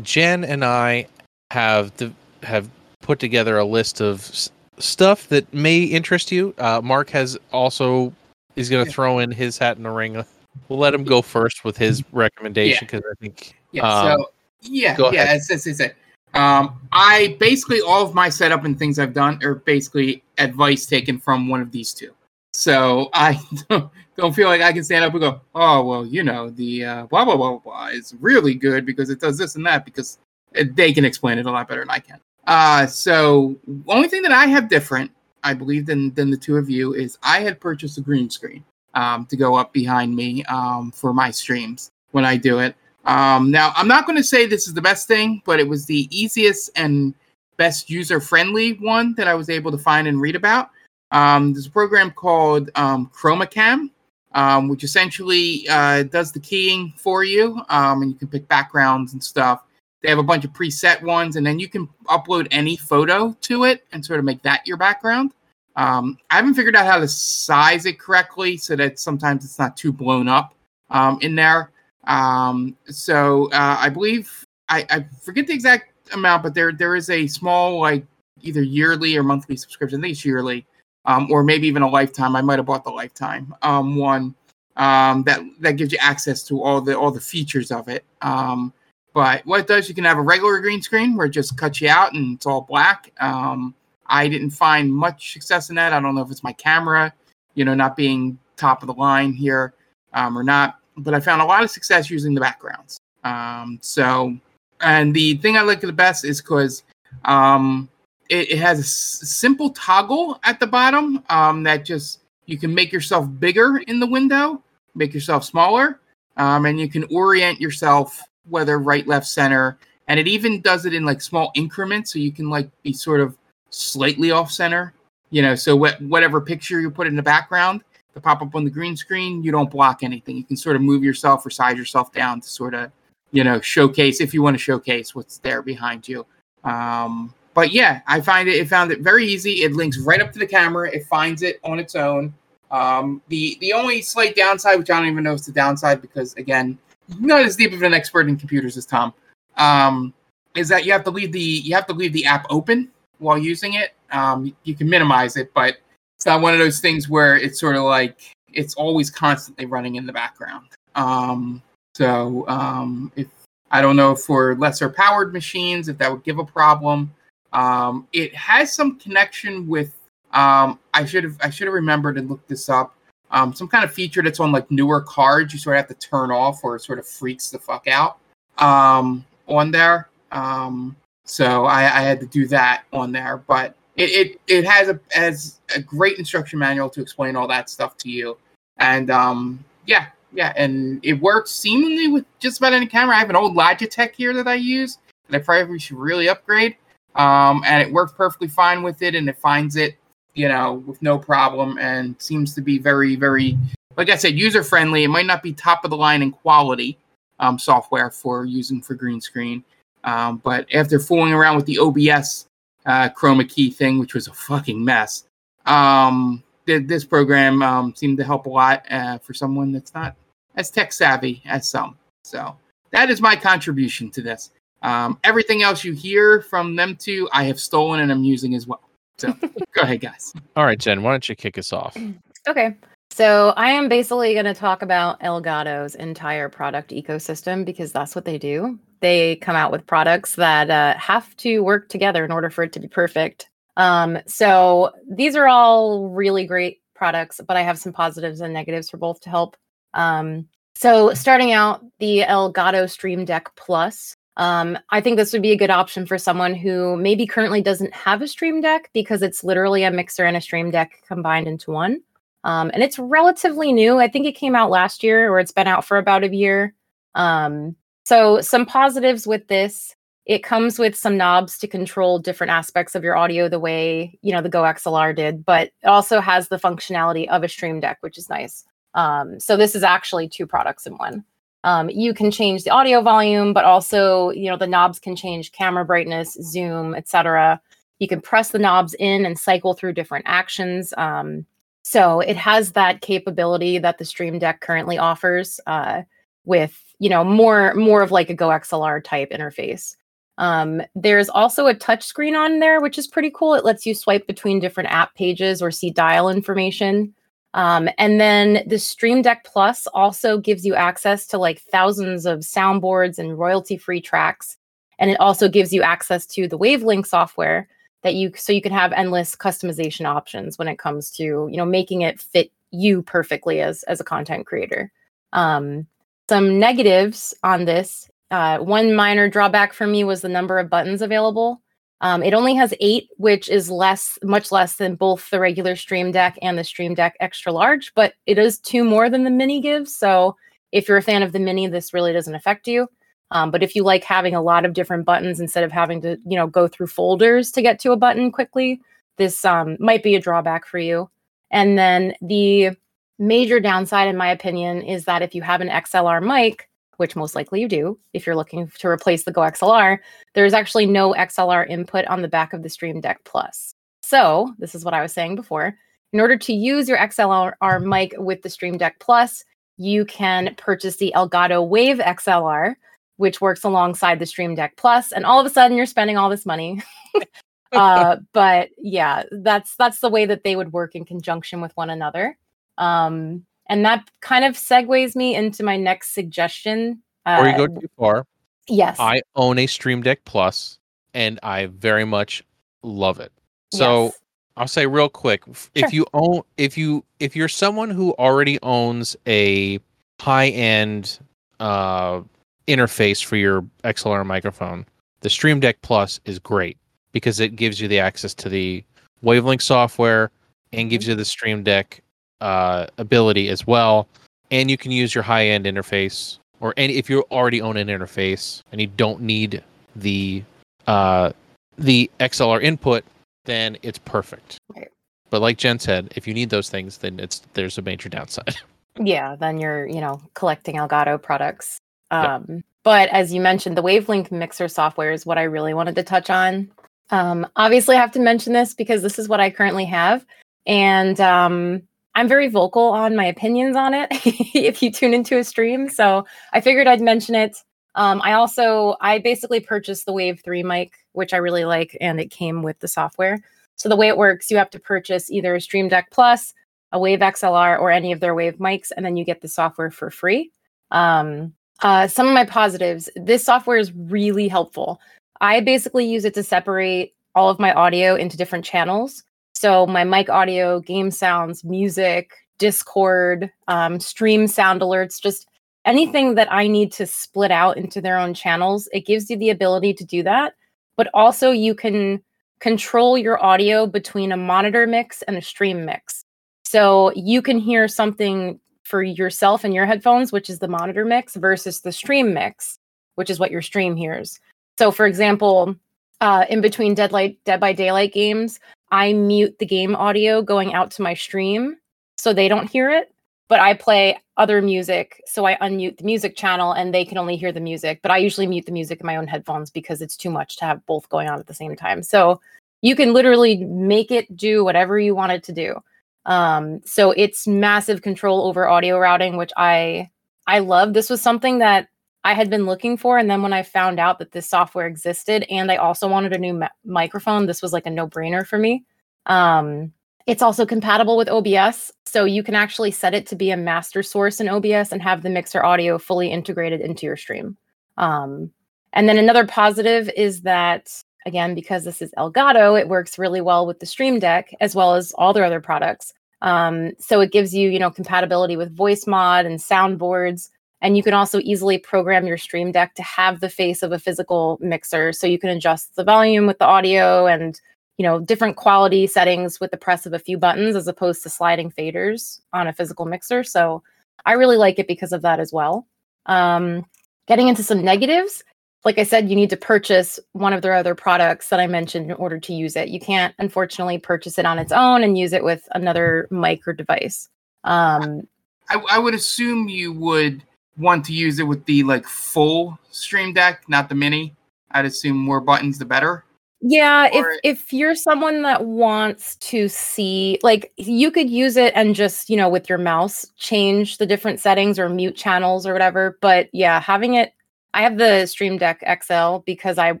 Jen 0.02 0.44
and 0.44 0.64
I 0.64 1.06
have 1.50 1.96
the, 1.96 2.12
have 2.42 2.68
put 3.00 3.18
together 3.18 3.58
a 3.58 3.64
list 3.64 4.00
of 4.00 4.20
s- 4.20 4.50
stuff 4.78 5.28
that 5.28 5.52
may 5.52 5.82
interest 5.82 6.30
you. 6.30 6.54
Uh, 6.58 6.80
Mark 6.82 7.10
has 7.10 7.38
also 7.52 8.12
is 8.58 8.68
going 8.68 8.84
to 8.84 8.90
Yeah. 8.90 8.94
throw 8.94 9.18
in 9.20 9.30
his 9.30 9.56
hat 9.58 9.76
in 9.76 9.82
the 9.84 9.90
ring. 9.90 10.22
We'll 10.68 10.78
let 10.78 10.92
him 10.94 11.04
go 11.04 11.22
first 11.22 11.64
with 11.64 11.76
his 11.76 12.02
recommendation 12.12 12.86
because 12.86 13.02
I 13.10 13.14
think 13.20 13.54
Yeah. 13.72 13.82
Um, 13.82 14.18
so 14.18 14.30
yeah, 14.62 14.96
go 14.96 15.12
yeah. 15.12 15.22
ahead. 15.22 15.36
It's, 15.36 15.50
it's, 15.50 15.66
it's 15.66 15.80
it. 15.80 15.96
Um, 16.34 16.80
I 16.92 17.36
basically 17.40 17.80
all 17.80 18.04
of 18.04 18.14
my 18.14 18.28
setup 18.28 18.64
and 18.64 18.78
things 18.78 18.98
I've 18.98 19.14
done 19.14 19.42
are 19.42 19.54
basically 19.56 20.22
advice 20.38 20.86
taken 20.86 21.18
from 21.18 21.48
one 21.48 21.60
of 21.60 21.70
these 21.70 21.94
two. 21.94 22.12
So 22.52 23.08
I 23.14 23.40
don't, 23.68 23.90
don't 24.16 24.34
feel 24.34 24.48
like 24.48 24.60
I 24.60 24.72
can 24.72 24.84
stand 24.84 25.04
up 25.04 25.12
and 25.12 25.20
go, 25.20 25.40
oh 25.54 25.84
well, 25.84 26.06
you 26.06 26.22
know, 26.22 26.50
the 26.50 26.84
uh, 26.84 27.06
blah 27.06 27.24
blah 27.24 27.36
blah 27.36 27.50
blah 27.50 27.58
blah 27.58 27.86
is 27.88 28.14
really 28.20 28.54
good 28.54 28.84
because 28.84 29.10
it 29.10 29.20
does 29.20 29.38
this 29.38 29.54
and 29.54 29.64
that 29.66 29.84
because 29.84 30.18
uh, 30.58 30.64
they 30.74 30.92
can 30.92 31.04
explain 31.04 31.38
it 31.38 31.46
a 31.46 31.50
lot 31.50 31.68
better 31.68 31.80
than 31.82 31.90
I 31.90 32.00
can. 32.00 32.20
Uh, 32.46 32.86
so 32.86 33.56
only 33.86 34.08
thing 34.08 34.22
that 34.22 34.32
I 34.32 34.46
have 34.46 34.68
different, 34.68 35.10
I 35.44 35.54
believe, 35.54 35.86
than 35.86 36.12
than 36.14 36.30
the 36.30 36.36
two 36.36 36.56
of 36.56 36.68
you 36.68 36.94
is 36.94 37.18
I 37.22 37.40
had 37.40 37.60
purchased 37.60 37.98
a 37.98 38.00
green 38.00 38.30
screen 38.30 38.64
um, 38.94 39.26
to 39.26 39.36
go 39.36 39.54
up 39.54 39.72
behind 39.72 40.14
me 40.14 40.44
um, 40.44 40.90
for 40.90 41.12
my 41.12 41.30
streams 41.30 41.90
when 42.12 42.24
I 42.24 42.36
do 42.36 42.58
it. 42.58 42.74
Um, 43.04 43.50
now, 43.50 43.72
I'm 43.74 43.88
not 43.88 44.06
going 44.06 44.18
to 44.18 44.24
say 44.24 44.46
this 44.46 44.66
is 44.66 44.74
the 44.74 44.82
best 44.82 45.08
thing, 45.08 45.42
but 45.46 45.60
it 45.60 45.68
was 45.68 45.86
the 45.86 46.08
easiest 46.10 46.70
and 46.76 47.14
best 47.56 47.88
user 47.88 48.20
friendly 48.20 48.74
one 48.74 49.14
that 49.14 49.28
I 49.28 49.34
was 49.34 49.48
able 49.48 49.70
to 49.70 49.78
find 49.78 50.06
and 50.06 50.20
read 50.20 50.36
about. 50.36 50.70
Um, 51.10 51.52
there's 51.52 51.66
a 51.66 51.70
program 51.70 52.10
called 52.10 52.70
um, 52.74 53.10
ChromaCam, 53.14 53.90
um, 54.32 54.68
which 54.68 54.84
essentially 54.84 55.66
uh, 55.68 56.02
does 56.04 56.32
the 56.32 56.40
keying 56.40 56.92
for 56.96 57.24
you, 57.24 57.62
and 57.68 58.10
you 58.10 58.16
can 58.16 58.28
pick 58.28 58.46
backgrounds 58.48 59.14
and 59.14 59.24
stuff. 59.24 59.62
They 60.02 60.08
have 60.08 60.18
a 60.18 60.22
bunch 60.22 60.44
of 60.44 60.52
preset 60.52 61.02
ones, 61.02 61.36
and 61.36 61.46
then 61.46 61.58
you 61.58 61.68
can 61.68 61.88
upload 62.06 62.46
any 62.50 62.76
photo 62.76 63.36
to 63.42 63.64
it 63.64 63.84
and 63.92 64.04
sort 64.04 64.18
of 64.18 64.24
make 64.24 64.42
that 64.42 64.66
your 64.66 64.76
background. 64.76 65.32
Um, 65.76 66.18
I 66.30 66.36
haven't 66.36 66.54
figured 66.54 66.76
out 66.76 66.86
how 66.86 66.98
to 66.98 67.08
size 67.08 67.86
it 67.86 67.98
correctly 67.98 68.56
so 68.56 68.74
that 68.76 68.98
sometimes 68.98 69.44
it's 69.44 69.58
not 69.58 69.76
too 69.76 69.92
blown 69.92 70.28
up 70.28 70.54
um, 70.90 71.18
in 71.22 71.34
there. 71.34 71.70
Um, 72.04 72.76
so 72.86 73.50
uh, 73.52 73.76
I 73.78 73.88
believe 73.88 74.44
I, 74.68 74.86
I 74.90 75.06
forget 75.22 75.46
the 75.46 75.52
exact 75.52 75.92
amount, 76.12 76.42
but 76.42 76.54
there 76.54 76.72
there 76.72 76.96
is 76.96 77.10
a 77.10 77.26
small 77.26 77.80
like 77.80 78.04
either 78.40 78.62
yearly 78.62 79.16
or 79.16 79.22
monthly 79.22 79.56
subscription. 79.56 80.00
I 80.00 80.08
think 80.08 80.24
yearly, 80.24 80.66
um, 81.04 81.30
or 81.30 81.44
maybe 81.44 81.68
even 81.68 81.82
a 81.82 81.88
lifetime. 81.88 82.34
I 82.34 82.40
might 82.40 82.58
have 82.58 82.66
bought 82.66 82.84
the 82.84 82.90
lifetime 82.90 83.54
um, 83.62 83.96
one 83.96 84.34
um, 84.76 85.22
that 85.24 85.40
that 85.60 85.72
gives 85.72 85.92
you 85.92 85.98
access 86.00 86.42
to 86.44 86.62
all 86.62 86.80
the 86.80 86.98
all 86.98 87.10
the 87.10 87.20
features 87.20 87.70
of 87.70 87.88
it. 87.88 88.04
Um, 88.22 88.72
but 89.18 89.44
what 89.46 89.58
it 89.58 89.66
does, 89.66 89.88
you 89.88 89.96
can 89.96 90.04
have 90.04 90.16
a 90.16 90.22
regular 90.22 90.60
green 90.60 90.80
screen 90.80 91.16
where 91.16 91.26
it 91.26 91.30
just 91.30 91.56
cuts 91.56 91.80
you 91.80 91.88
out 91.88 92.12
and 92.12 92.36
it's 92.36 92.46
all 92.46 92.60
black. 92.60 93.10
Um, 93.18 93.74
I 94.06 94.28
didn't 94.28 94.50
find 94.50 94.94
much 94.94 95.32
success 95.32 95.70
in 95.70 95.74
that. 95.74 95.92
I 95.92 95.98
don't 95.98 96.14
know 96.14 96.20
if 96.20 96.30
it's 96.30 96.44
my 96.44 96.52
camera, 96.52 97.12
you 97.54 97.64
know, 97.64 97.74
not 97.74 97.96
being 97.96 98.38
top 98.56 98.80
of 98.80 98.86
the 98.86 98.94
line 98.94 99.32
here 99.32 99.74
um, 100.12 100.38
or 100.38 100.44
not, 100.44 100.78
but 100.96 101.14
I 101.14 101.18
found 101.18 101.42
a 101.42 101.44
lot 101.44 101.64
of 101.64 101.70
success 101.72 102.08
using 102.08 102.32
the 102.32 102.40
backgrounds. 102.40 103.00
Um, 103.24 103.80
so, 103.82 104.36
and 104.82 105.12
the 105.12 105.36
thing 105.38 105.56
I 105.56 105.62
like 105.62 105.80
the 105.80 105.92
best 105.92 106.24
is 106.24 106.40
because 106.40 106.84
um, 107.24 107.88
it, 108.28 108.52
it, 108.52 108.58
has 108.60 108.78
a 108.78 108.82
s- 108.82 109.18
simple 109.24 109.70
toggle 109.70 110.38
at 110.44 110.60
the 110.60 110.66
bottom 110.68 111.24
um, 111.28 111.64
that 111.64 111.84
just 111.84 112.20
you 112.46 112.56
can 112.56 112.72
make 112.72 112.92
yourself 112.92 113.26
bigger 113.40 113.78
in 113.88 113.98
the 113.98 114.06
window, 114.06 114.62
make 114.94 115.12
yourself 115.12 115.42
smaller, 115.42 115.98
um, 116.36 116.66
and 116.66 116.78
you 116.78 116.88
can 116.88 117.04
orient 117.10 117.60
yourself 117.60 118.22
whether 118.48 118.78
right, 118.78 119.06
left, 119.06 119.26
center, 119.26 119.78
and 120.08 120.18
it 120.18 120.26
even 120.26 120.60
does 120.60 120.86
it 120.86 120.94
in 120.94 121.04
like 121.04 121.20
small 121.20 121.50
increments, 121.54 122.12
so 122.12 122.18
you 122.18 122.32
can 122.32 122.48
like 122.48 122.70
be 122.82 122.92
sort 122.92 123.20
of 123.20 123.36
slightly 123.70 124.30
off 124.30 124.50
center. 124.50 124.94
You 125.30 125.42
know, 125.42 125.54
so 125.54 125.78
wh- 125.78 126.00
whatever 126.02 126.40
picture 126.40 126.80
you 126.80 126.90
put 126.90 127.06
in 127.06 127.14
the 127.14 127.22
background 127.22 127.82
to 128.14 128.20
pop 128.20 128.40
up 128.40 128.54
on 128.54 128.64
the 128.64 128.70
green 128.70 128.96
screen, 128.96 129.42
you 129.42 129.52
don't 129.52 129.70
block 129.70 130.02
anything. 130.02 130.36
You 130.36 130.44
can 130.44 130.56
sort 130.56 130.76
of 130.76 130.82
move 130.82 131.04
yourself 131.04 131.44
or 131.44 131.50
size 131.50 131.76
yourself 131.76 132.12
down 132.12 132.40
to 132.40 132.48
sort 132.48 132.72
of, 132.72 132.90
you 133.30 133.44
know, 133.44 133.60
showcase 133.60 134.22
if 134.22 134.32
you 134.32 134.42
want 134.42 134.54
to 134.54 134.58
showcase 134.58 135.14
what's 135.14 135.38
there 135.38 135.60
behind 135.60 136.08
you. 136.08 136.24
Um, 136.64 137.34
but 137.52 137.72
yeah, 137.72 138.00
I 138.06 138.20
find 138.20 138.48
it. 138.48 138.54
It 138.54 138.68
found 138.68 138.90
it 138.90 139.00
very 139.00 139.26
easy. 139.26 139.64
It 139.64 139.72
links 139.72 139.98
right 139.98 140.20
up 140.20 140.32
to 140.32 140.38
the 140.38 140.46
camera. 140.46 140.90
It 140.90 141.04
finds 141.06 141.42
it 141.42 141.60
on 141.62 141.78
its 141.78 141.94
own. 141.94 142.32
Um, 142.70 143.20
the 143.28 143.58
the 143.60 143.72
only 143.72 144.00
slight 144.00 144.36
downside, 144.36 144.78
which 144.78 144.90
I 144.90 144.98
don't 144.98 145.10
even 145.10 145.24
know 145.24 145.34
is 145.34 145.44
the 145.44 145.52
downside, 145.52 146.00
because 146.00 146.34
again, 146.34 146.78
not 147.18 147.44
as 147.44 147.56
deep 147.56 147.72
of 147.72 147.82
an 147.82 147.94
expert 147.94 148.28
in 148.28 148.36
computers 148.36 148.76
as 148.76 148.86
Tom, 148.86 149.14
um, 149.56 150.12
is 150.54 150.68
that 150.68 150.84
you 150.84 150.92
have 150.92 151.04
to 151.04 151.10
leave 151.10 151.32
the 151.32 151.40
you 151.40 151.74
have 151.74 151.86
to 151.86 151.92
leave 151.92 152.12
the 152.12 152.26
app 152.26 152.46
open 152.50 152.90
while 153.18 153.38
using 153.38 153.74
it. 153.74 153.94
Um, 154.10 154.54
you 154.64 154.74
can 154.74 154.88
minimize 154.88 155.36
it, 155.36 155.52
but 155.54 155.76
it's 156.16 156.26
not 156.26 156.40
one 156.40 156.52
of 156.52 156.58
those 156.58 156.80
things 156.80 157.08
where 157.08 157.36
it's 157.36 157.60
sort 157.60 157.76
of 157.76 157.82
like 157.82 158.18
it's 158.52 158.74
always 158.74 159.10
constantly 159.10 159.66
running 159.66 159.96
in 159.96 160.06
the 160.06 160.12
background. 160.12 160.66
Um, 160.94 161.62
so 161.94 162.46
um, 162.48 163.12
if 163.16 163.28
I 163.70 163.82
don't 163.82 163.96
know 163.96 164.14
for 164.14 164.54
lesser 164.56 164.88
powered 164.88 165.32
machines 165.32 165.88
if 165.88 165.98
that 165.98 166.10
would 166.10 166.24
give 166.24 166.38
a 166.38 166.44
problem. 166.44 167.14
Um, 167.52 168.06
it 168.12 168.34
has 168.34 168.72
some 168.72 168.98
connection 168.98 169.66
with. 169.66 169.94
Um, 170.32 170.78
I 170.92 171.06
should 171.06 171.24
have 171.24 171.38
I 171.40 171.48
should 171.48 171.66
have 171.66 171.74
remembered 171.74 172.18
and 172.18 172.28
looked 172.28 172.48
this 172.48 172.68
up. 172.68 172.94
Um, 173.30 173.54
some 173.54 173.68
kind 173.68 173.84
of 173.84 173.92
feature 173.92 174.22
that's 174.22 174.40
on 174.40 174.52
like 174.52 174.70
newer 174.70 175.02
cards 175.02 175.52
you 175.52 175.58
sort 175.58 175.76
of 175.76 175.86
have 175.86 175.88
to 175.88 176.08
turn 176.08 176.30
off 176.30 176.64
or 176.64 176.76
it 176.76 176.80
sort 176.80 176.98
of 176.98 177.06
freaks 177.06 177.50
the 177.50 177.58
fuck 177.58 177.86
out 177.86 178.18
um, 178.56 179.24
on 179.46 179.70
there. 179.70 180.08
Um, 180.32 180.96
so 181.24 181.66
I, 181.66 181.80
I 181.82 182.00
had 182.00 182.20
to 182.20 182.26
do 182.26 182.46
that 182.48 182.84
on 182.92 183.12
there, 183.12 183.42
but 183.46 183.74
it, 183.96 184.10
it, 184.10 184.40
it 184.46 184.64
has 184.64 184.88
a 184.88 184.98
has 185.10 185.60
a 185.74 185.80
great 185.80 186.18
instruction 186.18 186.58
manual 186.58 186.88
to 186.90 187.02
explain 187.02 187.36
all 187.36 187.48
that 187.48 187.68
stuff 187.68 187.96
to 187.98 188.10
you. 188.10 188.38
And 188.78 189.10
um, 189.10 189.64
yeah, 189.86 190.06
yeah, 190.32 190.52
and 190.56 191.00
it 191.02 191.14
works 191.14 191.50
seemingly 191.50 192.08
with 192.08 192.24
just 192.38 192.58
about 192.58 192.72
any 192.72 192.86
camera. 192.86 193.16
I 193.16 193.18
have 193.18 193.30
an 193.30 193.36
old 193.36 193.56
Logitech 193.56 194.14
here 194.14 194.32
that 194.34 194.46
I 194.46 194.54
use 194.54 194.98
that 195.28 195.40
I 195.40 195.44
probably 195.44 195.78
should 195.78 195.98
really 195.98 196.28
upgrade. 196.28 196.76
Um, 197.14 197.62
and 197.66 197.82
it 197.82 197.92
works 197.92 198.12
perfectly 198.12 198.48
fine 198.48 198.82
with 198.82 199.02
it, 199.02 199.14
and 199.14 199.28
it 199.28 199.36
finds 199.38 199.76
it, 199.76 199.96
you 200.38 200.48
know, 200.48 200.74
with 200.86 201.02
no 201.02 201.18
problem, 201.18 201.78
and 201.78 202.14
seems 202.20 202.54
to 202.54 202.60
be 202.60 202.78
very, 202.78 203.16
very, 203.16 203.58
like 203.96 204.08
I 204.08 204.16
said, 204.16 204.38
user 204.38 204.62
friendly. 204.62 205.02
It 205.02 205.08
might 205.08 205.26
not 205.26 205.42
be 205.42 205.52
top 205.52 205.84
of 205.84 205.90
the 205.90 205.96
line 205.96 206.22
in 206.22 206.30
quality 206.30 206.96
um, 207.40 207.58
software 207.58 208.10
for 208.10 208.44
using 208.44 208.80
for 208.80 208.94
green 208.94 209.20
screen, 209.20 209.64
um, 210.04 210.38
but 210.38 210.72
after 210.72 211.00
fooling 211.00 211.32
around 211.32 211.56
with 211.56 211.66
the 211.66 211.78
OBS 211.78 212.46
uh, 212.86 213.08
chroma 213.10 213.48
key 213.48 213.70
thing, 213.70 213.98
which 213.98 214.14
was 214.14 214.28
a 214.28 214.32
fucking 214.32 214.82
mess, 214.82 215.24
um, 215.66 216.42
th- 216.66 216.86
this 216.86 217.04
program 217.04 217.60
um, 217.62 217.92
seemed 217.96 218.16
to 218.18 218.24
help 218.24 218.46
a 218.46 218.50
lot 218.50 218.84
uh, 218.90 219.18
for 219.18 219.34
someone 219.34 219.72
that's 219.72 219.92
not 219.92 220.14
as 220.54 220.70
tech 220.70 220.92
savvy 220.92 221.42
as 221.46 221.68
some. 221.68 221.98
So 222.22 222.56
that 222.92 223.10
is 223.10 223.20
my 223.20 223.34
contribution 223.34 224.08
to 224.12 224.22
this. 224.22 224.52
Um, 224.82 225.18
everything 225.24 225.62
else 225.62 225.82
you 225.82 225.92
hear 225.92 226.42
from 226.42 226.76
them 226.76 226.94
two, 226.94 227.28
I 227.32 227.42
have 227.44 227.58
stolen 227.58 228.00
and 228.00 228.12
I'm 228.12 228.22
using 228.22 228.54
as 228.54 228.68
well. 228.68 228.87
So 229.18 229.32
go 229.72 229.82
ahead, 229.82 230.00
guys. 230.00 230.32
All 230.56 230.64
right, 230.64 230.78
Jen, 230.78 231.02
why 231.02 231.10
don't 231.10 231.28
you 231.28 231.36
kick 231.36 231.58
us 231.58 231.72
off? 231.72 231.96
Okay. 232.46 232.76
So 233.10 233.52
I 233.56 233.72
am 233.72 233.88
basically 233.88 234.32
going 234.32 234.46
to 234.46 234.54
talk 234.54 234.80
about 234.80 235.20
Elgato's 235.20 235.94
entire 235.96 236.48
product 236.48 236.92
ecosystem 236.92 237.62
because 237.64 237.92
that's 237.92 238.14
what 238.14 238.24
they 238.24 238.38
do. 238.38 238.78
They 239.00 239.36
come 239.36 239.56
out 239.56 239.70
with 239.70 239.86
products 239.86 240.36
that 240.36 240.70
uh, 240.70 240.96
have 240.96 241.36
to 241.38 241.60
work 241.60 241.90
together 241.90 242.24
in 242.24 242.32
order 242.32 242.48
for 242.48 242.64
it 242.64 242.72
to 242.74 242.80
be 242.80 242.88
perfect. 242.88 243.50
Um, 243.76 244.18
so 244.26 244.92
these 245.10 245.36
are 245.36 245.46
all 245.46 246.08
really 246.08 246.46
great 246.46 246.80
products, 246.94 247.40
but 247.46 247.56
I 247.56 247.62
have 247.62 247.78
some 247.78 247.92
positives 247.92 248.40
and 248.40 248.54
negatives 248.54 248.88
for 248.88 248.96
both 248.96 249.20
to 249.20 249.30
help. 249.30 249.56
Um, 249.94 250.48
so 250.74 251.12
starting 251.12 251.52
out, 251.52 251.84
the 251.98 252.20
Elgato 252.20 252.88
Stream 252.88 253.24
Deck 253.24 253.50
Plus. 253.56 254.14
Um, 254.38 254.78
I 254.90 255.00
think 255.00 255.16
this 255.16 255.32
would 255.32 255.42
be 255.42 255.50
a 255.50 255.56
good 255.56 255.70
option 255.70 256.06
for 256.06 256.16
someone 256.16 256.54
who 256.54 256.96
maybe 256.96 257.26
currently 257.26 257.60
doesn't 257.60 257.92
have 257.92 258.22
a 258.22 258.28
Stream 258.28 258.60
Deck 258.60 258.88
because 258.92 259.20
it's 259.20 259.42
literally 259.42 259.82
a 259.82 259.90
mixer 259.90 260.24
and 260.24 260.36
a 260.36 260.40
Stream 260.40 260.70
Deck 260.70 261.02
combined 261.06 261.48
into 261.48 261.72
one. 261.72 262.00
Um, 262.44 262.70
and 262.72 262.82
it's 262.82 263.00
relatively 263.00 263.72
new. 263.72 263.98
I 263.98 264.06
think 264.08 264.26
it 264.26 264.36
came 264.36 264.54
out 264.54 264.70
last 264.70 265.02
year 265.02 265.30
or 265.30 265.40
it's 265.40 265.52
been 265.52 265.66
out 265.66 265.84
for 265.84 265.98
about 265.98 266.22
a 266.22 266.34
year. 266.34 266.72
Um, 267.16 267.74
so, 268.04 268.40
some 268.40 268.64
positives 268.64 269.26
with 269.26 269.48
this 269.48 269.94
it 270.24 270.44
comes 270.44 270.78
with 270.78 270.94
some 270.94 271.16
knobs 271.16 271.58
to 271.58 271.66
control 271.66 272.18
different 272.18 272.50
aspects 272.50 272.94
of 272.94 273.02
your 273.02 273.16
audio 273.16 273.48
the 273.48 273.58
way, 273.58 274.18
you 274.20 274.30
know, 274.30 274.42
the 274.42 274.50
Go 274.50 274.62
XLR 274.62 275.16
did, 275.16 275.42
but 275.42 275.72
it 275.82 275.86
also 275.86 276.20
has 276.20 276.48
the 276.48 276.58
functionality 276.58 277.26
of 277.28 277.42
a 277.42 277.48
Stream 277.48 277.80
Deck, 277.80 277.96
which 278.02 278.18
is 278.18 278.28
nice. 278.28 278.64
Um, 278.94 279.40
so, 279.40 279.56
this 279.56 279.74
is 279.74 279.82
actually 279.82 280.28
two 280.28 280.46
products 280.46 280.86
in 280.86 280.94
one. 280.96 281.24
Um, 281.64 281.90
you 281.90 282.14
can 282.14 282.30
change 282.30 282.64
the 282.64 282.70
audio 282.70 283.00
volume, 283.00 283.52
but 283.52 283.64
also, 283.64 284.30
you 284.30 284.48
know, 284.50 284.56
the 284.56 284.66
knobs 284.66 284.98
can 284.98 285.16
change 285.16 285.52
camera 285.52 285.84
brightness, 285.84 286.34
zoom, 286.40 286.94
etc. 286.94 287.60
You 287.98 288.08
can 288.08 288.20
press 288.20 288.50
the 288.50 288.58
knobs 288.58 288.94
in 288.94 289.26
and 289.26 289.38
cycle 289.38 289.74
through 289.74 289.94
different 289.94 290.24
actions. 290.28 290.94
Um, 290.96 291.46
so 291.82 292.20
it 292.20 292.36
has 292.36 292.72
that 292.72 293.00
capability 293.00 293.78
that 293.78 293.98
the 293.98 294.04
Stream 294.04 294.38
Deck 294.38 294.60
currently 294.60 294.98
offers 294.98 295.58
uh, 295.66 296.02
with 296.44 296.78
you 296.98 297.08
know 297.08 297.24
more 297.24 297.74
more 297.74 298.02
of 298.02 298.10
like 298.10 298.30
a 298.30 298.34
Go 298.34 298.48
XLR 298.48 299.02
type 299.02 299.30
interface. 299.30 299.96
Um, 300.36 300.82
there's 300.94 301.28
also 301.28 301.66
a 301.66 301.74
touch 301.74 302.04
screen 302.04 302.36
on 302.36 302.60
there, 302.60 302.80
which 302.80 302.98
is 302.98 303.08
pretty 303.08 303.30
cool. 303.34 303.54
It 303.54 303.64
lets 303.64 303.84
you 303.84 303.94
swipe 303.94 304.26
between 304.26 304.60
different 304.60 304.90
app 304.90 305.14
pages 305.16 305.60
or 305.60 305.70
see 305.70 305.90
dial 305.90 306.28
information. 306.28 307.14
Um, 307.54 307.88
and 307.98 308.20
then 308.20 308.62
the 308.66 308.78
Stream 308.78 309.22
Deck 309.22 309.44
Plus 309.44 309.86
also 309.88 310.38
gives 310.38 310.66
you 310.66 310.74
access 310.74 311.26
to 311.28 311.38
like 311.38 311.62
thousands 311.62 312.26
of 312.26 312.40
soundboards 312.40 313.18
and 313.18 313.38
royalty 313.38 313.76
free 313.76 314.00
tracks. 314.00 314.56
And 314.98 315.10
it 315.10 315.18
also 315.20 315.48
gives 315.48 315.72
you 315.72 315.82
access 315.82 316.26
to 316.26 316.46
the 316.46 316.58
Wavelink 316.58 317.06
software, 317.06 317.68
that 318.02 318.14
you 318.14 318.32
so 318.36 318.52
you 318.52 318.62
can 318.62 318.72
have 318.72 318.92
endless 318.92 319.34
customization 319.34 320.06
options 320.06 320.58
when 320.58 320.68
it 320.68 320.78
comes 320.78 321.10
to 321.12 321.24
you 321.24 321.56
know 321.56 321.64
making 321.64 322.02
it 322.02 322.20
fit 322.20 322.50
you 322.70 323.02
perfectly 323.02 323.60
as 323.60 323.82
as 323.84 324.00
a 324.00 324.04
content 324.04 324.46
creator 324.46 324.92
um 325.32 325.86
some 326.28 326.58
negatives 326.58 327.34
on 327.42 327.64
this 327.64 328.10
uh, 328.30 328.58
one 328.58 328.94
minor 328.94 329.26
drawback 329.30 329.72
for 329.72 329.86
me 329.86 330.04
was 330.04 330.20
the 330.20 330.28
number 330.28 330.58
of 330.58 330.68
buttons 330.68 331.00
available 331.00 331.62
um, 332.00 332.22
it 332.22 332.34
only 332.34 332.54
has 332.54 332.74
eight 332.80 333.08
which 333.16 333.48
is 333.48 333.70
less 333.70 334.18
much 334.22 334.52
less 334.52 334.76
than 334.76 334.94
both 334.94 335.28
the 335.30 335.40
regular 335.40 335.76
stream 335.76 336.12
deck 336.12 336.38
and 336.42 336.58
the 336.58 336.64
stream 336.64 336.94
deck 336.94 337.16
extra 337.20 337.52
large 337.52 337.92
but 337.94 338.14
it 338.26 338.38
is 338.38 338.58
two 338.58 338.84
more 338.84 339.10
than 339.10 339.24
the 339.24 339.30
mini 339.30 339.60
gives 339.60 339.94
so 339.94 340.36
if 340.72 340.88
you're 340.88 340.98
a 340.98 341.02
fan 341.02 341.22
of 341.22 341.32
the 341.32 341.38
mini 341.38 341.66
this 341.66 341.94
really 341.94 342.12
doesn't 342.12 342.34
affect 342.34 342.68
you 342.68 342.88
um, 343.30 343.50
but 343.50 343.62
if 343.62 343.74
you 343.76 343.82
like 343.82 344.04
having 344.04 344.34
a 344.34 344.42
lot 344.42 344.64
of 344.64 344.72
different 344.72 345.04
buttons 345.04 345.40
instead 345.40 345.64
of 345.64 345.72
having 345.72 346.00
to, 346.02 346.16
you 346.26 346.36
know, 346.36 346.46
go 346.46 346.66
through 346.66 346.86
folders 346.86 347.50
to 347.52 347.62
get 347.62 347.78
to 347.80 347.92
a 347.92 347.96
button 347.96 348.32
quickly, 348.32 348.80
this 349.16 349.44
um, 349.44 349.76
might 349.78 350.02
be 350.02 350.14
a 350.14 350.20
drawback 350.20 350.66
for 350.66 350.78
you. 350.78 351.10
And 351.50 351.78
then 351.78 352.14
the 352.22 352.70
major 353.18 353.60
downside, 353.60 354.08
in 354.08 354.16
my 354.16 354.30
opinion, 354.30 354.82
is 354.82 355.04
that 355.04 355.22
if 355.22 355.34
you 355.34 355.42
have 355.42 355.60
an 355.60 355.68
XLR 355.68 356.22
mic, 356.22 356.67
which 356.98 357.16
most 357.16 357.34
likely 357.34 357.60
you 357.60 357.68
do, 357.68 357.98
if 358.12 358.26
you're 358.26 358.36
looking 358.36 358.70
to 358.78 358.88
replace 358.88 359.24
the 359.24 359.32
Go 359.32 359.40
XLR, 359.40 359.98
there's 360.34 360.52
actually 360.52 360.86
no 360.86 361.14
XLR 361.14 361.68
input 361.68 362.04
on 362.06 362.22
the 362.22 362.28
back 362.28 362.52
of 362.52 362.62
the 362.62 362.68
Stream 362.68 363.00
Deck 363.00 363.20
Plus. 363.24 363.74
So, 364.02 364.54
this 364.58 364.74
is 364.74 364.84
what 364.84 364.94
I 364.94 365.02
was 365.02 365.12
saying 365.12 365.36
before. 365.36 365.76
In 366.12 366.20
order 366.20 366.36
to 366.36 366.52
use 366.52 366.88
your 366.88 366.98
XLR 366.98 367.84
mic 367.84 368.14
with 368.18 368.42
the 368.42 368.50
Stream 368.50 368.78
Deck 368.78 368.98
Plus, 369.00 369.44
you 369.76 370.04
can 370.04 370.54
purchase 370.56 370.96
the 370.96 371.12
Elgato 371.14 371.66
Wave 371.66 371.98
XLR, 371.98 372.74
which 373.16 373.40
works 373.40 373.64
alongside 373.64 374.18
the 374.18 374.26
Stream 374.26 374.54
Deck 374.54 374.76
Plus, 374.76 375.12
and 375.12 375.24
all 375.24 375.40
of 375.40 375.46
a 375.46 375.50
sudden 375.50 375.76
you're 375.76 375.86
spending 375.86 376.16
all 376.16 376.28
this 376.28 376.46
money. 376.46 376.82
uh, 377.72 378.16
but 378.32 378.70
yeah, 378.78 379.22
that's 379.30 379.76
that's 379.76 380.00
the 380.00 380.08
way 380.08 380.26
that 380.26 380.42
they 380.42 380.56
would 380.56 380.72
work 380.72 380.94
in 380.94 381.04
conjunction 381.04 381.60
with 381.60 381.72
one 381.76 381.90
another. 381.90 382.36
Um, 382.76 383.44
and 383.68 383.84
that 383.84 384.08
kind 384.20 384.44
of 384.44 384.54
segues 384.54 385.14
me 385.16 385.34
into 385.34 385.62
my 385.62 385.76
next 385.76 386.14
suggestion. 386.14 387.02
Before 387.24 387.48
you 387.48 387.56
go 387.56 387.64
Uh, 387.64 387.80
too 387.80 387.90
far, 387.98 388.26
yes. 388.68 388.96
I 388.98 389.20
own 389.36 389.58
a 389.58 389.66
Stream 389.66 390.02
Deck 390.02 390.20
Plus, 390.24 390.78
and 391.14 391.38
I 391.42 391.66
very 391.66 392.04
much 392.04 392.42
love 392.82 393.20
it. 393.20 393.32
So 393.72 394.04
yes. 394.04 394.18
I'll 394.56 394.68
say 394.68 394.86
real 394.86 395.08
quick, 395.08 395.44
Sure. 395.44 395.54
if 395.74 395.92
you 395.92 396.06
own, 396.14 396.42
if 396.56 396.76
you 396.78 397.04
if 397.20 397.36
you're 397.36 397.48
someone 397.48 397.90
who 397.90 398.12
already 398.18 398.58
owns 398.62 399.16
a 399.26 399.78
high 400.20 400.48
end 400.48 401.18
uh, 401.60 402.22
interface 402.66 403.22
for 403.24 403.36
your 403.36 403.62
XLR 403.84 404.24
microphone, 404.24 404.86
the 405.20 405.30
Stream 405.30 405.60
Deck 405.60 405.80
Plus 405.82 406.20
is 406.24 406.38
great 406.38 406.76
because 407.12 407.40
it 407.40 407.56
gives 407.56 407.80
you 407.80 407.88
the 407.88 407.98
access 407.98 408.34
to 408.34 408.48
the 408.48 408.82
Wavelength 409.22 409.62
software 409.62 410.30
and 410.72 410.88
gives 410.90 411.06
you 411.06 411.14
the 411.14 411.24
Stream 411.24 411.62
Deck 411.62 412.02
uh, 412.40 412.86
ability 412.98 413.48
as 413.48 413.66
well, 413.66 414.08
and 414.50 414.70
you 414.70 414.76
can 414.76 414.90
use 414.92 415.14
your 415.14 415.24
high 415.24 415.46
end 415.46 415.66
interface 415.66 416.38
or 416.60 416.74
any 416.76 416.94
if 416.94 417.08
you 417.08 417.24
already 417.30 417.60
own 417.60 417.76
an 417.76 417.88
interface 417.88 418.62
and 418.72 418.80
you 418.80 418.86
don't 418.86 419.20
need 419.20 419.62
the 419.96 420.42
uh, 420.86 421.30
the 421.76 422.10
XLR 422.20 422.62
input, 422.62 423.04
then 423.44 423.76
it's 423.82 423.98
perfect. 423.98 424.58
Right. 424.74 424.90
But 425.30 425.42
like 425.42 425.58
Jen 425.58 425.78
said, 425.78 426.12
if 426.16 426.26
you 426.26 426.34
need 426.34 426.50
those 426.50 426.70
things, 426.70 426.98
then 426.98 427.20
it's 427.20 427.42
there's 427.54 427.78
a 427.78 427.82
major 427.82 428.08
downside. 428.08 428.56
yeah 429.04 429.36
then 429.36 429.58
you're 429.58 429.86
you 429.86 430.00
know 430.00 430.20
collecting 430.34 430.76
elgato 430.76 431.20
products 431.20 431.78
Yep. 432.10 432.24
um 432.24 432.64
but 432.84 433.08
as 433.10 433.32
you 433.34 433.40
mentioned 433.40 433.76
the 433.76 433.82
wavelength 433.82 434.32
mixer 434.32 434.68
software 434.68 435.12
is 435.12 435.26
what 435.26 435.38
i 435.38 435.42
really 435.42 435.74
wanted 435.74 435.94
to 435.96 436.02
touch 436.02 436.30
on 436.30 436.70
um 437.10 437.46
obviously 437.56 437.96
i 437.96 438.00
have 438.00 438.12
to 438.12 438.20
mention 438.20 438.52
this 438.52 438.74
because 438.74 439.02
this 439.02 439.18
is 439.18 439.28
what 439.28 439.40
i 439.40 439.50
currently 439.50 439.84
have 439.84 440.24
and 440.66 441.20
um 441.20 441.82
i'm 442.18 442.28
very 442.28 442.48
vocal 442.48 442.84
on 442.84 443.16
my 443.16 443.24
opinions 443.24 443.76
on 443.76 443.94
it 443.94 444.08
if 444.54 444.82
you 444.82 444.90
tune 444.90 445.14
into 445.14 445.38
a 445.38 445.44
stream 445.44 445.88
so 445.88 446.24
i 446.52 446.60
figured 446.60 446.86
i'd 446.86 447.00
mention 447.00 447.34
it 447.34 447.56
um 447.94 448.20
i 448.22 448.32
also 448.32 448.96
i 449.00 449.18
basically 449.18 449.60
purchased 449.60 450.06
the 450.06 450.12
wave 450.12 450.40
3 450.44 450.62
mic 450.62 450.92
which 451.12 451.32
i 451.32 451.36
really 451.36 451.64
like 451.64 451.96
and 452.00 452.20
it 452.20 452.30
came 452.30 452.62
with 452.62 452.78
the 452.80 452.88
software 452.88 453.38
so 453.76 453.88
the 453.88 453.96
way 453.96 454.08
it 454.08 454.16
works 454.16 454.50
you 454.50 454.56
have 454.56 454.70
to 454.70 454.78
purchase 454.78 455.30
either 455.30 455.54
a 455.54 455.60
stream 455.60 455.88
deck 455.88 456.08
plus 456.10 456.52
a 456.92 456.98
Wave 456.98 457.20
XLR 457.20 457.78
or 457.78 457.90
any 457.90 458.12
of 458.12 458.20
their 458.20 458.34
Wave 458.34 458.56
mics, 458.56 458.90
and 458.96 459.04
then 459.04 459.16
you 459.16 459.24
get 459.24 459.40
the 459.40 459.48
software 459.48 459.90
for 459.90 460.10
free. 460.10 460.50
Um, 460.90 461.52
uh, 461.82 462.08
some 462.08 462.26
of 462.26 462.34
my 462.34 462.44
positives 462.44 463.08
this 463.14 463.44
software 463.44 463.76
is 463.76 463.92
really 463.92 464.48
helpful. 464.48 465.00
I 465.40 465.60
basically 465.60 466.06
use 466.06 466.24
it 466.24 466.34
to 466.34 466.42
separate 466.42 467.14
all 467.34 467.50
of 467.50 467.60
my 467.60 467.72
audio 467.72 468.16
into 468.16 468.36
different 468.36 468.64
channels. 468.64 469.22
So, 469.54 469.86
my 469.86 470.04
mic 470.04 470.28
audio, 470.28 470.80
game 470.80 471.10
sounds, 471.10 471.64
music, 471.64 472.32
Discord, 472.58 473.50
um, 473.66 474.00
stream 474.00 474.46
sound 474.46 474.80
alerts, 474.80 475.20
just 475.20 475.48
anything 475.84 476.34
that 476.34 476.52
I 476.52 476.66
need 476.68 476.92
to 476.92 477.06
split 477.06 477.50
out 477.50 477.76
into 477.76 478.00
their 478.00 478.18
own 478.18 478.34
channels. 478.34 478.88
It 478.92 479.06
gives 479.06 479.30
you 479.30 479.36
the 479.36 479.50
ability 479.50 479.94
to 479.94 480.04
do 480.04 480.22
that. 480.24 480.54
But 480.96 481.08
also, 481.14 481.50
you 481.50 481.74
can 481.74 482.22
control 482.60 483.16
your 483.16 483.42
audio 483.42 483.86
between 483.86 484.32
a 484.32 484.36
monitor 484.36 484.86
mix 484.86 485.22
and 485.22 485.36
a 485.36 485.42
stream 485.42 485.84
mix. 485.84 486.24
So 486.64 487.12
you 487.14 487.40
can 487.40 487.58
hear 487.58 487.88
something 487.88 488.60
for 488.82 489.02
yourself 489.02 489.64
in 489.64 489.72
your 489.72 489.86
headphones, 489.86 490.32
which 490.32 490.50
is 490.50 490.58
the 490.58 490.68
monitor 490.68 491.04
mix, 491.04 491.36
versus 491.36 491.80
the 491.80 491.92
stream 491.92 492.34
mix, 492.34 492.78
which 493.14 493.30
is 493.30 493.38
what 493.38 493.50
your 493.50 493.62
stream 493.62 493.96
hears. 493.96 494.40
So, 494.78 494.90
for 494.90 495.06
example, 495.06 495.76
uh, 496.20 496.46
in 496.48 496.60
between 496.60 496.94
Dead, 496.94 497.12
Light, 497.12 497.38
Dead 497.44 497.60
by 497.60 497.72
Daylight 497.72 498.12
games, 498.12 498.58
I 498.90 499.12
mute 499.12 499.58
the 499.58 499.66
game 499.66 499.94
audio 499.94 500.42
going 500.42 500.74
out 500.74 500.90
to 500.92 501.02
my 501.02 501.14
stream 501.14 501.76
so 502.16 502.32
they 502.32 502.48
don't 502.48 502.70
hear 502.70 502.90
it. 502.90 503.12
But 503.48 503.60
I 503.60 503.72
play 503.72 504.18
other 504.36 504.60
music, 504.60 505.22
so 505.26 505.46
I 505.46 505.56
unmute 505.56 505.96
the 505.96 506.04
music 506.04 506.36
channel 506.36 506.72
and 506.72 506.92
they 506.92 507.04
can 507.04 507.16
only 507.16 507.36
hear 507.36 507.50
the 507.50 507.60
music. 507.60 508.00
But 508.02 508.10
I 508.10 508.18
usually 508.18 508.46
mute 508.46 508.66
the 508.66 508.72
music 508.72 509.00
in 509.00 509.06
my 509.06 509.16
own 509.16 509.26
headphones 509.26 509.70
because 509.70 510.02
it's 510.02 510.16
too 510.16 510.28
much 510.30 510.58
to 510.58 510.66
have 510.66 510.84
both 510.84 511.08
going 511.08 511.28
on 511.28 511.38
at 511.38 511.46
the 511.46 511.54
same 511.54 511.74
time. 511.74 512.02
So 512.02 512.40
you 512.82 512.94
can 512.94 513.14
literally 513.14 513.64
make 513.64 514.10
it 514.10 514.36
do 514.36 514.64
whatever 514.64 514.98
you 514.98 515.14
want 515.14 515.32
it 515.32 515.42
to 515.44 515.52
do. 515.52 515.82
Um, 516.26 516.82
so 516.84 517.12
it's 517.12 517.46
massive 517.46 518.02
control 518.02 518.46
over 518.46 518.68
audio 518.68 518.98
routing, 518.98 519.36
which 519.38 519.52
I 519.56 520.10
I 520.46 520.60
love. 520.60 520.92
This 520.92 521.10
was 521.10 521.22
something 521.22 521.58
that 521.58 521.88
I 522.28 522.34
had 522.34 522.50
been 522.50 522.66
looking 522.66 522.98
for, 522.98 523.16
and 523.16 523.30
then 523.30 523.40
when 523.40 523.54
I 523.54 523.62
found 523.62 523.98
out 523.98 524.18
that 524.18 524.32
this 524.32 524.46
software 524.46 524.86
existed, 524.86 525.46
and 525.48 525.72
I 525.72 525.76
also 525.76 526.06
wanted 526.06 526.34
a 526.34 526.38
new 526.38 526.52
mi- 526.52 526.66
microphone, 526.84 527.46
this 527.46 527.62
was 527.62 527.72
like 527.72 527.86
a 527.86 527.90
no 527.90 528.06
brainer 528.06 528.46
for 528.46 528.58
me. 528.58 528.84
Um, 529.24 529.94
it's 530.26 530.42
also 530.42 530.66
compatible 530.66 531.16
with 531.16 531.30
OBS, 531.30 531.90
so 532.04 532.26
you 532.26 532.42
can 532.42 532.54
actually 532.54 532.90
set 532.90 533.14
it 533.14 533.26
to 533.28 533.34
be 533.34 533.50
a 533.50 533.56
master 533.56 534.02
source 534.02 534.40
in 534.40 534.48
OBS 534.50 534.92
and 534.92 535.00
have 535.00 535.22
the 535.22 535.30
mixer 535.30 535.64
audio 535.64 535.96
fully 535.96 536.30
integrated 536.30 536.82
into 536.82 537.06
your 537.06 537.16
stream. 537.16 537.56
Um, 537.96 538.50
and 538.92 539.08
then 539.08 539.16
another 539.16 539.46
positive 539.46 540.10
is 540.14 540.42
that 540.42 541.02
again, 541.24 541.54
because 541.54 541.84
this 541.84 542.02
is 542.02 542.12
Elgato, 542.18 542.78
it 542.78 542.90
works 542.90 543.18
really 543.18 543.40
well 543.40 543.66
with 543.66 543.80
the 543.80 543.86
Stream 543.86 544.18
Deck 544.18 544.54
as 544.60 544.74
well 544.74 544.96
as 544.96 545.12
all 545.12 545.32
their 545.32 545.44
other 545.44 545.62
products. 545.62 546.12
Um, 546.42 546.92
so 546.98 547.22
it 547.22 547.32
gives 547.32 547.54
you, 547.54 547.70
you 547.70 547.78
know, 547.78 547.90
compatibility 547.90 548.58
with 548.58 548.76
Voicemod 548.76 549.46
and 549.46 549.58
soundboards. 549.58 550.50
And 550.80 550.96
you 550.96 551.02
can 551.02 551.14
also 551.14 551.40
easily 551.40 551.78
program 551.78 552.26
your 552.26 552.38
Stream 552.38 552.70
Deck 552.70 552.94
to 552.94 553.02
have 553.02 553.40
the 553.40 553.50
face 553.50 553.82
of 553.82 553.92
a 553.92 553.98
physical 553.98 554.58
mixer. 554.60 555.12
So 555.12 555.26
you 555.26 555.38
can 555.38 555.50
adjust 555.50 555.96
the 555.96 556.04
volume 556.04 556.46
with 556.46 556.58
the 556.58 556.66
audio 556.66 557.26
and, 557.26 557.60
you 557.96 558.04
know, 558.04 558.20
different 558.20 558.56
quality 558.56 559.06
settings 559.06 559.58
with 559.58 559.72
the 559.72 559.76
press 559.76 560.06
of 560.06 560.12
a 560.12 560.18
few 560.18 560.38
buttons 560.38 560.76
as 560.76 560.86
opposed 560.86 561.22
to 561.24 561.30
sliding 561.30 561.70
faders 561.70 562.40
on 562.52 562.68
a 562.68 562.72
physical 562.72 563.06
mixer. 563.06 563.42
So 563.42 563.82
I 564.24 564.34
really 564.34 564.56
like 564.56 564.78
it 564.78 564.86
because 564.86 565.12
of 565.12 565.22
that 565.22 565.40
as 565.40 565.52
well. 565.52 565.86
Um, 566.26 566.84
getting 567.26 567.48
into 567.48 567.62
some 567.62 567.82
negatives, 567.82 568.44
like 568.84 568.98
I 568.98 569.02
said, 569.02 569.28
you 569.28 569.34
need 569.34 569.50
to 569.50 569.56
purchase 569.56 570.20
one 570.32 570.52
of 570.52 570.62
their 570.62 570.74
other 570.74 570.94
products 570.94 571.48
that 571.48 571.58
I 571.58 571.66
mentioned 571.66 572.10
in 572.10 572.16
order 572.16 572.38
to 572.38 572.52
use 572.52 572.76
it. 572.76 572.88
You 572.88 573.00
can't, 573.00 573.34
unfortunately, 573.38 573.98
purchase 573.98 574.38
it 574.38 574.46
on 574.46 574.58
its 574.58 574.70
own 574.70 575.02
and 575.02 575.18
use 575.18 575.32
it 575.32 575.42
with 575.42 575.68
another 575.72 576.28
mic 576.30 576.66
or 576.68 576.72
device. 576.72 577.28
Um, 577.64 578.28
I, 578.70 578.80
I 578.90 578.98
would 578.98 579.14
assume 579.14 579.68
you 579.68 579.92
would 579.92 580.44
want 580.78 581.04
to 581.06 581.12
use 581.12 581.38
it 581.38 581.44
with 581.44 581.64
the 581.66 581.82
like 581.84 582.06
full 582.06 582.78
Stream 582.90 583.32
Deck, 583.32 583.64
not 583.68 583.88
the 583.88 583.94
mini. 583.94 584.34
I'd 584.70 584.84
assume 584.84 585.16
more 585.16 585.40
buttons 585.40 585.78
the 585.78 585.84
better. 585.84 586.24
yeah, 586.60 587.06
if 587.06 587.24
Or- 587.24 587.38
if 587.44 587.72
you're 587.72 587.94
someone 587.94 588.42
that 588.42 588.64
wants 588.66 589.36
to 589.36 589.68
see, 589.68 590.38
like, 590.42 590.72
you 590.76 591.10
could 591.12 591.30
use 591.30 591.56
it 591.56 591.72
and 591.76 591.94
just, 591.94 592.28
you 592.28 592.36
know, 592.36 592.48
with 592.48 592.68
your 592.68 592.78
mouse, 592.78 593.24
change 593.36 593.98
the 593.98 594.06
different 594.06 594.40
settings 594.40 594.76
or 594.78 594.88
mute 594.88 595.14
channels 595.16 595.66
or 595.66 595.72
whatever. 595.72 596.18
But 596.20 596.48
yeah, 596.52 596.80
having 596.80 597.14
it 597.14 597.32
I 597.74 597.82
have 597.82 597.98
the 597.98 598.24
Stream 598.26 598.56
Deck 598.58 598.82
XL 599.04 599.38
because 599.46 599.78
I 599.78 600.00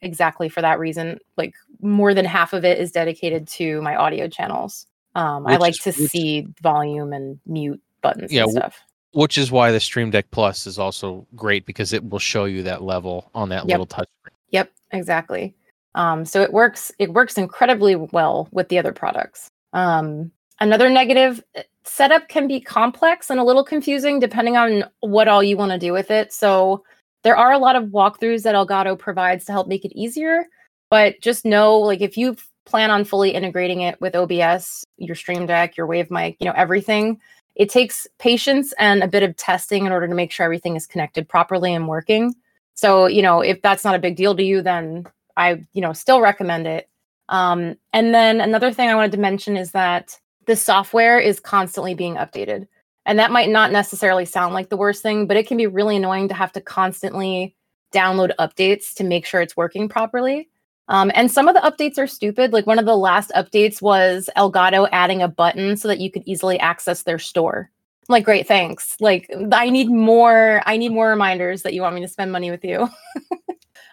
exactly 0.00 0.48
for 0.48 0.62
that 0.62 0.78
reason, 0.78 1.18
like 1.36 1.54
more 1.82 2.14
than 2.14 2.24
half 2.24 2.52
of 2.52 2.64
it 2.64 2.78
is 2.78 2.92
dedicated 2.92 3.46
to 3.48 3.82
my 3.82 3.94
audio 3.96 4.26
channels. 4.28 4.86
Um, 5.16 5.46
I 5.46 5.56
like 5.56 5.72
is- 5.72 5.94
to 5.96 6.02
which- 6.02 6.10
see 6.10 6.46
volume 6.62 7.12
and 7.12 7.38
mute 7.46 7.80
buttons 8.00 8.32
Yeah, 8.32 8.44
and 8.44 8.52
stuff. 8.52 8.80
Which 9.12 9.38
is 9.38 9.50
why 9.50 9.72
the 9.72 9.80
Stream 9.80 10.10
Deck 10.10 10.30
Plus 10.30 10.66
is 10.66 10.78
also 10.78 11.26
great 11.34 11.64
because 11.66 11.92
it 11.92 12.08
will 12.08 12.18
show 12.18 12.44
you 12.44 12.62
that 12.64 12.82
level 12.82 13.30
on 13.34 13.48
that 13.48 13.64
Yep. 13.64 13.68
little 13.68 13.86
touch 13.86 14.08
screen. 14.20 14.36
Yep, 14.50 14.70
exactly. 14.92 15.54
Um, 15.94 16.24
so 16.24 16.42
it 16.42 16.52
works. 16.52 16.92
It 16.98 17.12
works 17.12 17.38
incredibly 17.38 17.96
well 17.96 18.48
with 18.52 18.68
the 18.68 18.78
other 18.78 18.92
products. 18.92 19.48
Um, 19.72 20.30
another 20.60 20.90
negative 20.90 21.42
uh, 21.56 21.62
setup 21.84 22.28
can 22.28 22.46
be 22.46 22.60
complex 22.60 23.30
and 23.30 23.40
a 23.40 23.44
little 23.44 23.64
confusing 23.64 24.20
depending 24.20 24.56
on 24.56 24.84
what 25.00 25.26
all 25.26 25.42
you 25.42 25.56
want 25.56 25.72
to 25.72 25.78
do 25.78 25.92
with 25.92 26.10
it. 26.10 26.32
So 26.32 26.84
there 27.24 27.36
are 27.36 27.52
a 27.52 27.58
lot 27.58 27.76
of 27.76 27.84
walkthroughs 27.84 28.42
that 28.42 28.54
Elgato 28.54 28.98
provides 28.98 29.46
to 29.46 29.52
help 29.52 29.68
make 29.68 29.84
it 29.84 29.92
easier. 29.98 30.44
But 30.90 31.20
just 31.20 31.44
know, 31.44 31.78
like, 31.78 32.00
if 32.00 32.16
you 32.16 32.36
plan 32.64 32.90
on 32.90 33.04
fully 33.04 33.30
integrating 33.30 33.80
it 33.80 34.00
with 34.00 34.14
OBS, 34.14 34.84
your 34.98 35.16
Stream 35.16 35.46
Deck, 35.46 35.76
your 35.76 35.86
Wave 35.86 36.10
mic, 36.10 36.36
you 36.40 36.46
know, 36.46 36.54
everything, 36.56 37.18
it 37.58 37.68
takes 37.68 38.06
patience 38.18 38.72
and 38.78 39.02
a 39.02 39.08
bit 39.08 39.24
of 39.24 39.36
testing 39.36 39.84
in 39.84 39.92
order 39.92 40.08
to 40.08 40.14
make 40.14 40.30
sure 40.30 40.44
everything 40.44 40.76
is 40.76 40.86
connected 40.86 41.28
properly 41.28 41.74
and 41.74 41.88
working. 41.88 42.34
So, 42.74 43.06
you 43.06 43.20
know, 43.20 43.40
if 43.40 43.60
that's 43.60 43.84
not 43.84 43.96
a 43.96 43.98
big 43.98 44.16
deal 44.16 44.36
to 44.36 44.42
you, 44.42 44.62
then 44.62 45.06
I, 45.36 45.64
you 45.72 45.82
know, 45.82 45.92
still 45.92 46.20
recommend 46.20 46.68
it. 46.68 46.88
Um, 47.28 47.76
and 47.92 48.14
then 48.14 48.40
another 48.40 48.72
thing 48.72 48.88
I 48.88 48.94
wanted 48.94 49.12
to 49.12 49.18
mention 49.18 49.56
is 49.56 49.72
that 49.72 50.18
the 50.46 50.54
software 50.56 51.18
is 51.18 51.40
constantly 51.40 51.94
being 51.94 52.14
updated. 52.14 52.68
And 53.04 53.18
that 53.18 53.32
might 53.32 53.48
not 53.48 53.72
necessarily 53.72 54.24
sound 54.24 54.54
like 54.54 54.68
the 54.68 54.76
worst 54.76 55.02
thing, 55.02 55.26
but 55.26 55.36
it 55.36 55.48
can 55.48 55.56
be 55.56 55.66
really 55.66 55.96
annoying 55.96 56.28
to 56.28 56.34
have 56.34 56.52
to 56.52 56.60
constantly 56.60 57.56
download 57.92 58.34
updates 58.38 58.94
to 58.94 59.04
make 59.04 59.26
sure 59.26 59.40
it's 59.40 59.56
working 59.56 59.88
properly. 59.88 60.48
Um, 60.88 61.10
and 61.14 61.30
some 61.30 61.48
of 61.48 61.54
the 61.54 61.60
updates 61.60 61.98
are 61.98 62.06
stupid. 62.06 62.52
Like 62.52 62.66
one 62.66 62.78
of 62.78 62.86
the 62.86 62.96
last 62.96 63.30
updates 63.36 63.82
was 63.82 64.30
Elgato 64.36 64.88
adding 64.90 65.22
a 65.22 65.28
button 65.28 65.76
so 65.76 65.86
that 65.88 66.00
you 66.00 66.10
could 66.10 66.22
easily 66.24 66.58
access 66.58 67.02
their 67.02 67.18
store. 67.18 67.70
I'm 68.08 68.12
like, 68.14 68.24
great, 68.24 68.48
thanks. 68.48 68.96
Like, 69.00 69.30
I 69.52 69.68
need 69.68 69.90
more. 69.90 70.62
I 70.64 70.78
need 70.78 70.92
more 70.92 71.10
reminders 71.10 71.62
that 71.62 71.74
you 71.74 71.82
want 71.82 71.94
me 71.94 72.00
to 72.00 72.08
spend 72.08 72.32
money 72.32 72.50
with 72.50 72.64
you. 72.64 72.88